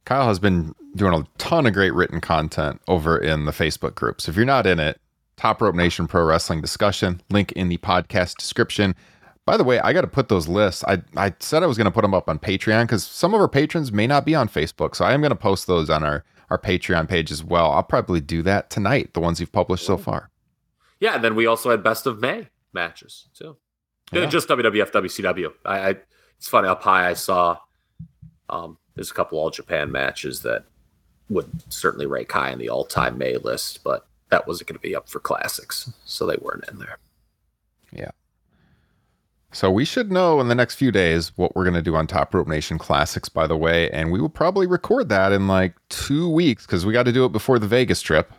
Kyle 0.04 0.28
has 0.28 0.38
been 0.38 0.74
doing 0.94 1.12
a 1.12 1.26
ton 1.36 1.66
of 1.66 1.74
great 1.74 1.92
written 1.92 2.20
content 2.20 2.80
over 2.88 3.18
in 3.18 3.44
the 3.44 3.52
Facebook 3.52 3.94
group. 3.94 4.20
So 4.20 4.30
if 4.30 4.36
you're 4.36 4.44
not 4.46 4.66
in 4.66 4.78
it, 4.78 5.00
Top 5.36 5.60
Rope 5.60 5.74
Nation 5.74 6.06
Pro 6.06 6.24
Wrestling 6.24 6.62
discussion, 6.62 7.20
link 7.28 7.52
in 7.52 7.68
the 7.68 7.76
podcast 7.78 8.36
description. 8.36 8.94
By 9.46 9.56
the 9.56 9.64
way, 9.64 9.78
I 9.78 9.92
got 9.92 10.00
to 10.00 10.08
put 10.08 10.28
those 10.28 10.48
lists. 10.48 10.84
I, 10.84 11.02
I 11.16 11.32
said 11.38 11.62
I 11.62 11.66
was 11.66 11.78
going 11.78 11.86
to 11.86 11.92
put 11.92 12.02
them 12.02 12.14
up 12.14 12.28
on 12.28 12.40
Patreon 12.40 12.82
because 12.82 13.06
some 13.06 13.32
of 13.32 13.40
our 13.40 13.48
patrons 13.48 13.92
may 13.92 14.06
not 14.06 14.26
be 14.26 14.34
on 14.34 14.48
Facebook. 14.48 14.96
So 14.96 15.04
I 15.04 15.12
am 15.12 15.20
going 15.20 15.30
to 15.30 15.36
post 15.36 15.68
those 15.68 15.88
on 15.88 16.02
our, 16.02 16.24
our 16.50 16.58
Patreon 16.58 17.08
page 17.08 17.30
as 17.30 17.44
well. 17.44 17.70
I'll 17.70 17.84
probably 17.84 18.20
do 18.20 18.42
that 18.42 18.70
tonight, 18.70 19.14
the 19.14 19.20
ones 19.20 19.38
you've 19.38 19.52
published 19.52 19.86
so 19.86 19.96
far. 19.96 20.30
Yeah, 20.98 21.14
and 21.14 21.24
then 21.24 21.36
we 21.36 21.46
also 21.46 21.70
had 21.70 21.84
best 21.84 22.06
of 22.06 22.20
May 22.20 22.48
matches 22.72 23.28
too. 23.34 23.56
Yeah. 24.12 24.26
Just 24.26 24.48
WWF, 24.48 24.90
WCW. 24.90 25.52
I, 25.64 25.78
I 25.78 25.94
it's 26.38 26.48
funny 26.48 26.68
up 26.68 26.82
high 26.82 27.08
I 27.08 27.14
saw 27.14 27.58
um 28.48 28.78
there's 28.94 29.10
a 29.10 29.14
couple 29.14 29.38
all 29.38 29.50
Japan 29.50 29.90
matches 29.90 30.42
that 30.42 30.64
would 31.28 31.48
certainly 31.72 32.06
rank 32.06 32.30
high 32.30 32.50
in 32.50 32.58
the 32.58 32.68
all 32.68 32.84
time 32.84 33.18
May 33.18 33.36
list, 33.36 33.84
but 33.84 34.06
that 34.30 34.46
wasn't 34.46 34.68
going 34.68 34.78
to 34.78 34.82
be 34.82 34.96
up 34.96 35.08
for 35.08 35.20
classics, 35.20 35.92
so 36.04 36.26
they 36.26 36.36
weren't 36.40 36.68
in 36.68 36.78
there. 36.78 36.98
So 39.56 39.70
we 39.70 39.86
should 39.86 40.12
know 40.12 40.38
in 40.38 40.48
the 40.48 40.54
next 40.54 40.74
few 40.74 40.92
days 40.92 41.32
what 41.36 41.56
we're 41.56 41.64
going 41.64 41.72
to 41.72 41.80
do 41.80 41.96
on 41.96 42.06
Top 42.06 42.34
Rope 42.34 42.46
Nation 42.46 42.76
Classics, 42.76 43.30
by 43.30 43.46
the 43.46 43.56
way. 43.56 43.90
And 43.90 44.12
we 44.12 44.20
will 44.20 44.28
probably 44.28 44.66
record 44.66 45.08
that 45.08 45.32
in 45.32 45.48
like 45.48 45.74
two 45.88 46.28
weeks 46.28 46.66
because 46.66 46.84
we 46.84 46.92
got 46.92 47.04
to 47.04 47.12
do 47.12 47.24
it 47.24 47.32
before 47.32 47.58
the 47.58 47.66
Vegas 47.66 48.02
trip. 48.02 48.34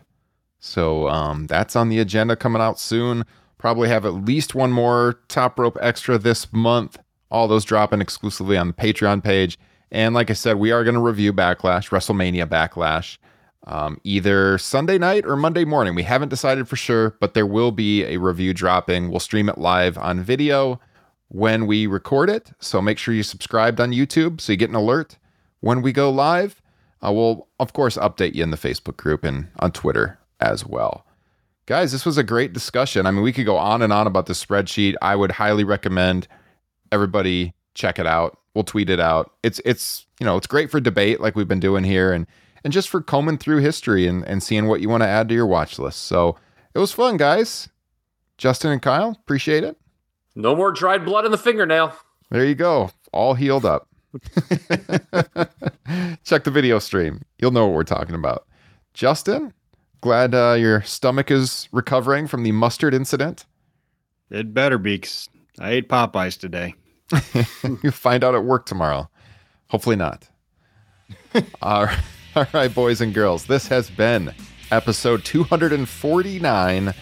So 0.60 1.08
um, 1.08 1.48
that's 1.48 1.74
on 1.74 1.88
the 1.88 1.98
agenda 1.98 2.36
coming 2.36 2.62
out 2.62 2.78
soon. 2.78 3.24
Probably 3.58 3.88
have 3.88 4.06
at 4.06 4.14
least 4.14 4.54
one 4.54 4.70
more 4.70 5.18
Top 5.26 5.58
Rope 5.58 5.76
extra 5.80 6.18
this 6.18 6.52
month. 6.52 7.00
All 7.32 7.48
those 7.48 7.64
dropping 7.64 8.00
exclusively 8.00 8.56
on 8.56 8.68
the 8.68 8.72
Patreon 8.72 9.24
page. 9.24 9.58
And 9.90 10.14
like 10.14 10.30
I 10.30 10.34
said, 10.34 10.58
we 10.58 10.70
are 10.70 10.84
going 10.84 10.94
to 10.94 11.00
review 11.00 11.32
Backlash, 11.32 11.90
WrestleMania 11.90 12.46
Backlash, 12.46 13.18
um, 13.66 14.00
either 14.04 14.56
Sunday 14.56 14.98
night 14.98 15.26
or 15.26 15.34
Monday 15.34 15.64
morning. 15.64 15.96
We 15.96 16.04
haven't 16.04 16.28
decided 16.28 16.68
for 16.68 16.76
sure, 16.76 17.16
but 17.18 17.34
there 17.34 17.44
will 17.44 17.72
be 17.72 18.04
a 18.04 18.18
review 18.18 18.54
dropping. 18.54 19.10
We'll 19.10 19.18
stream 19.18 19.48
it 19.48 19.58
live 19.58 19.98
on 19.98 20.22
video 20.22 20.78
when 21.28 21.66
we 21.66 21.86
record 21.86 22.30
it. 22.30 22.52
So 22.60 22.80
make 22.80 22.98
sure 22.98 23.14
you 23.14 23.22
subscribed 23.22 23.80
on 23.80 23.92
YouTube 23.92 24.40
so 24.40 24.52
you 24.52 24.56
get 24.56 24.70
an 24.70 24.76
alert 24.76 25.18
when 25.60 25.82
we 25.82 25.92
go 25.92 26.10
live. 26.10 26.62
Uh, 27.04 27.12
we'll, 27.12 27.46
of 27.60 27.72
course, 27.72 27.96
update 27.96 28.34
you 28.34 28.42
in 28.42 28.50
the 28.50 28.56
Facebook 28.56 28.96
group 28.96 29.24
and 29.24 29.48
on 29.60 29.72
Twitter 29.72 30.18
as 30.40 30.66
well. 30.66 31.06
Guys, 31.66 31.92
this 31.92 32.06
was 32.06 32.16
a 32.16 32.24
great 32.24 32.52
discussion. 32.52 33.06
I 33.06 33.10
mean, 33.10 33.22
we 33.22 33.32
could 33.32 33.46
go 33.46 33.56
on 33.56 33.82
and 33.82 33.92
on 33.92 34.06
about 34.06 34.26
the 34.26 34.32
spreadsheet. 34.32 34.94
I 35.02 35.14
would 35.14 35.32
highly 35.32 35.64
recommend 35.64 36.26
everybody 36.90 37.54
check 37.74 37.98
it 37.98 38.06
out. 38.06 38.38
We'll 38.54 38.64
tweet 38.64 38.90
it 38.90 39.00
out. 39.00 39.32
It's 39.42 39.60
it's 39.64 40.06
you 40.18 40.26
know 40.26 40.36
it's 40.36 40.46
great 40.46 40.70
for 40.70 40.80
debate 40.80 41.20
like 41.20 41.36
we've 41.36 41.46
been 41.46 41.60
doing 41.60 41.84
here 41.84 42.12
and 42.12 42.26
and 42.64 42.72
just 42.72 42.88
for 42.88 43.00
combing 43.00 43.38
through 43.38 43.58
history 43.58 44.06
and, 44.06 44.24
and 44.24 44.42
seeing 44.42 44.66
what 44.66 44.80
you 44.80 44.88
want 44.88 45.02
to 45.02 45.08
add 45.08 45.28
to 45.28 45.34
your 45.34 45.46
watch 45.46 45.78
list. 45.78 46.02
So 46.02 46.36
it 46.74 46.78
was 46.78 46.90
fun, 46.90 47.16
guys. 47.16 47.68
Justin 48.36 48.72
and 48.72 48.82
Kyle, 48.82 49.10
appreciate 49.10 49.62
it. 49.62 49.76
No 50.38 50.54
more 50.54 50.70
dried 50.70 51.04
blood 51.04 51.24
in 51.24 51.32
the 51.32 51.36
fingernail. 51.36 51.92
There 52.30 52.44
you 52.44 52.54
go. 52.54 52.92
All 53.12 53.34
healed 53.34 53.64
up. 53.64 53.88
Check 56.24 56.44
the 56.44 56.52
video 56.52 56.78
stream. 56.78 57.22
You'll 57.38 57.50
know 57.50 57.66
what 57.66 57.74
we're 57.74 57.82
talking 57.82 58.14
about. 58.14 58.46
Justin, 58.94 59.52
glad 60.00 60.36
uh, 60.36 60.54
your 60.56 60.82
stomach 60.82 61.32
is 61.32 61.68
recovering 61.72 62.28
from 62.28 62.44
the 62.44 62.52
mustard 62.52 62.94
incident. 62.94 63.46
It 64.30 64.54
better 64.54 64.78
be. 64.78 65.02
I 65.58 65.70
ate 65.70 65.88
Popeyes 65.88 66.38
today. 66.38 66.76
you 67.82 67.90
find 67.90 68.22
out 68.22 68.36
at 68.36 68.44
work 68.44 68.64
tomorrow. 68.64 69.10
Hopefully 69.70 69.96
not. 69.96 70.28
all, 71.62 71.86
right, 71.86 71.98
all 72.36 72.46
right, 72.54 72.72
boys 72.72 73.00
and 73.00 73.12
girls. 73.12 73.46
This 73.46 73.66
has 73.66 73.90
been 73.90 74.32
episode 74.70 75.24
249 75.24 76.94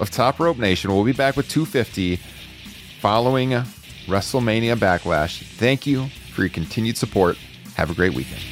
of 0.00 0.10
Top 0.10 0.40
Rope 0.40 0.58
Nation. 0.58 0.92
We'll 0.92 1.04
be 1.04 1.12
back 1.12 1.36
with 1.36 1.48
250 1.48 2.18
following 3.00 3.50
WrestleMania 3.50 4.76
Backlash. 4.76 5.42
Thank 5.56 5.86
you 5.86 6.08
for 6.34 6.42
your 6.42 6.50
continued 6.50 6.98
support. 6.98 7.38
Have 7.76 7.90
a 7.90 7.94
great 7.94 8.14
weekend. 8.14 8.42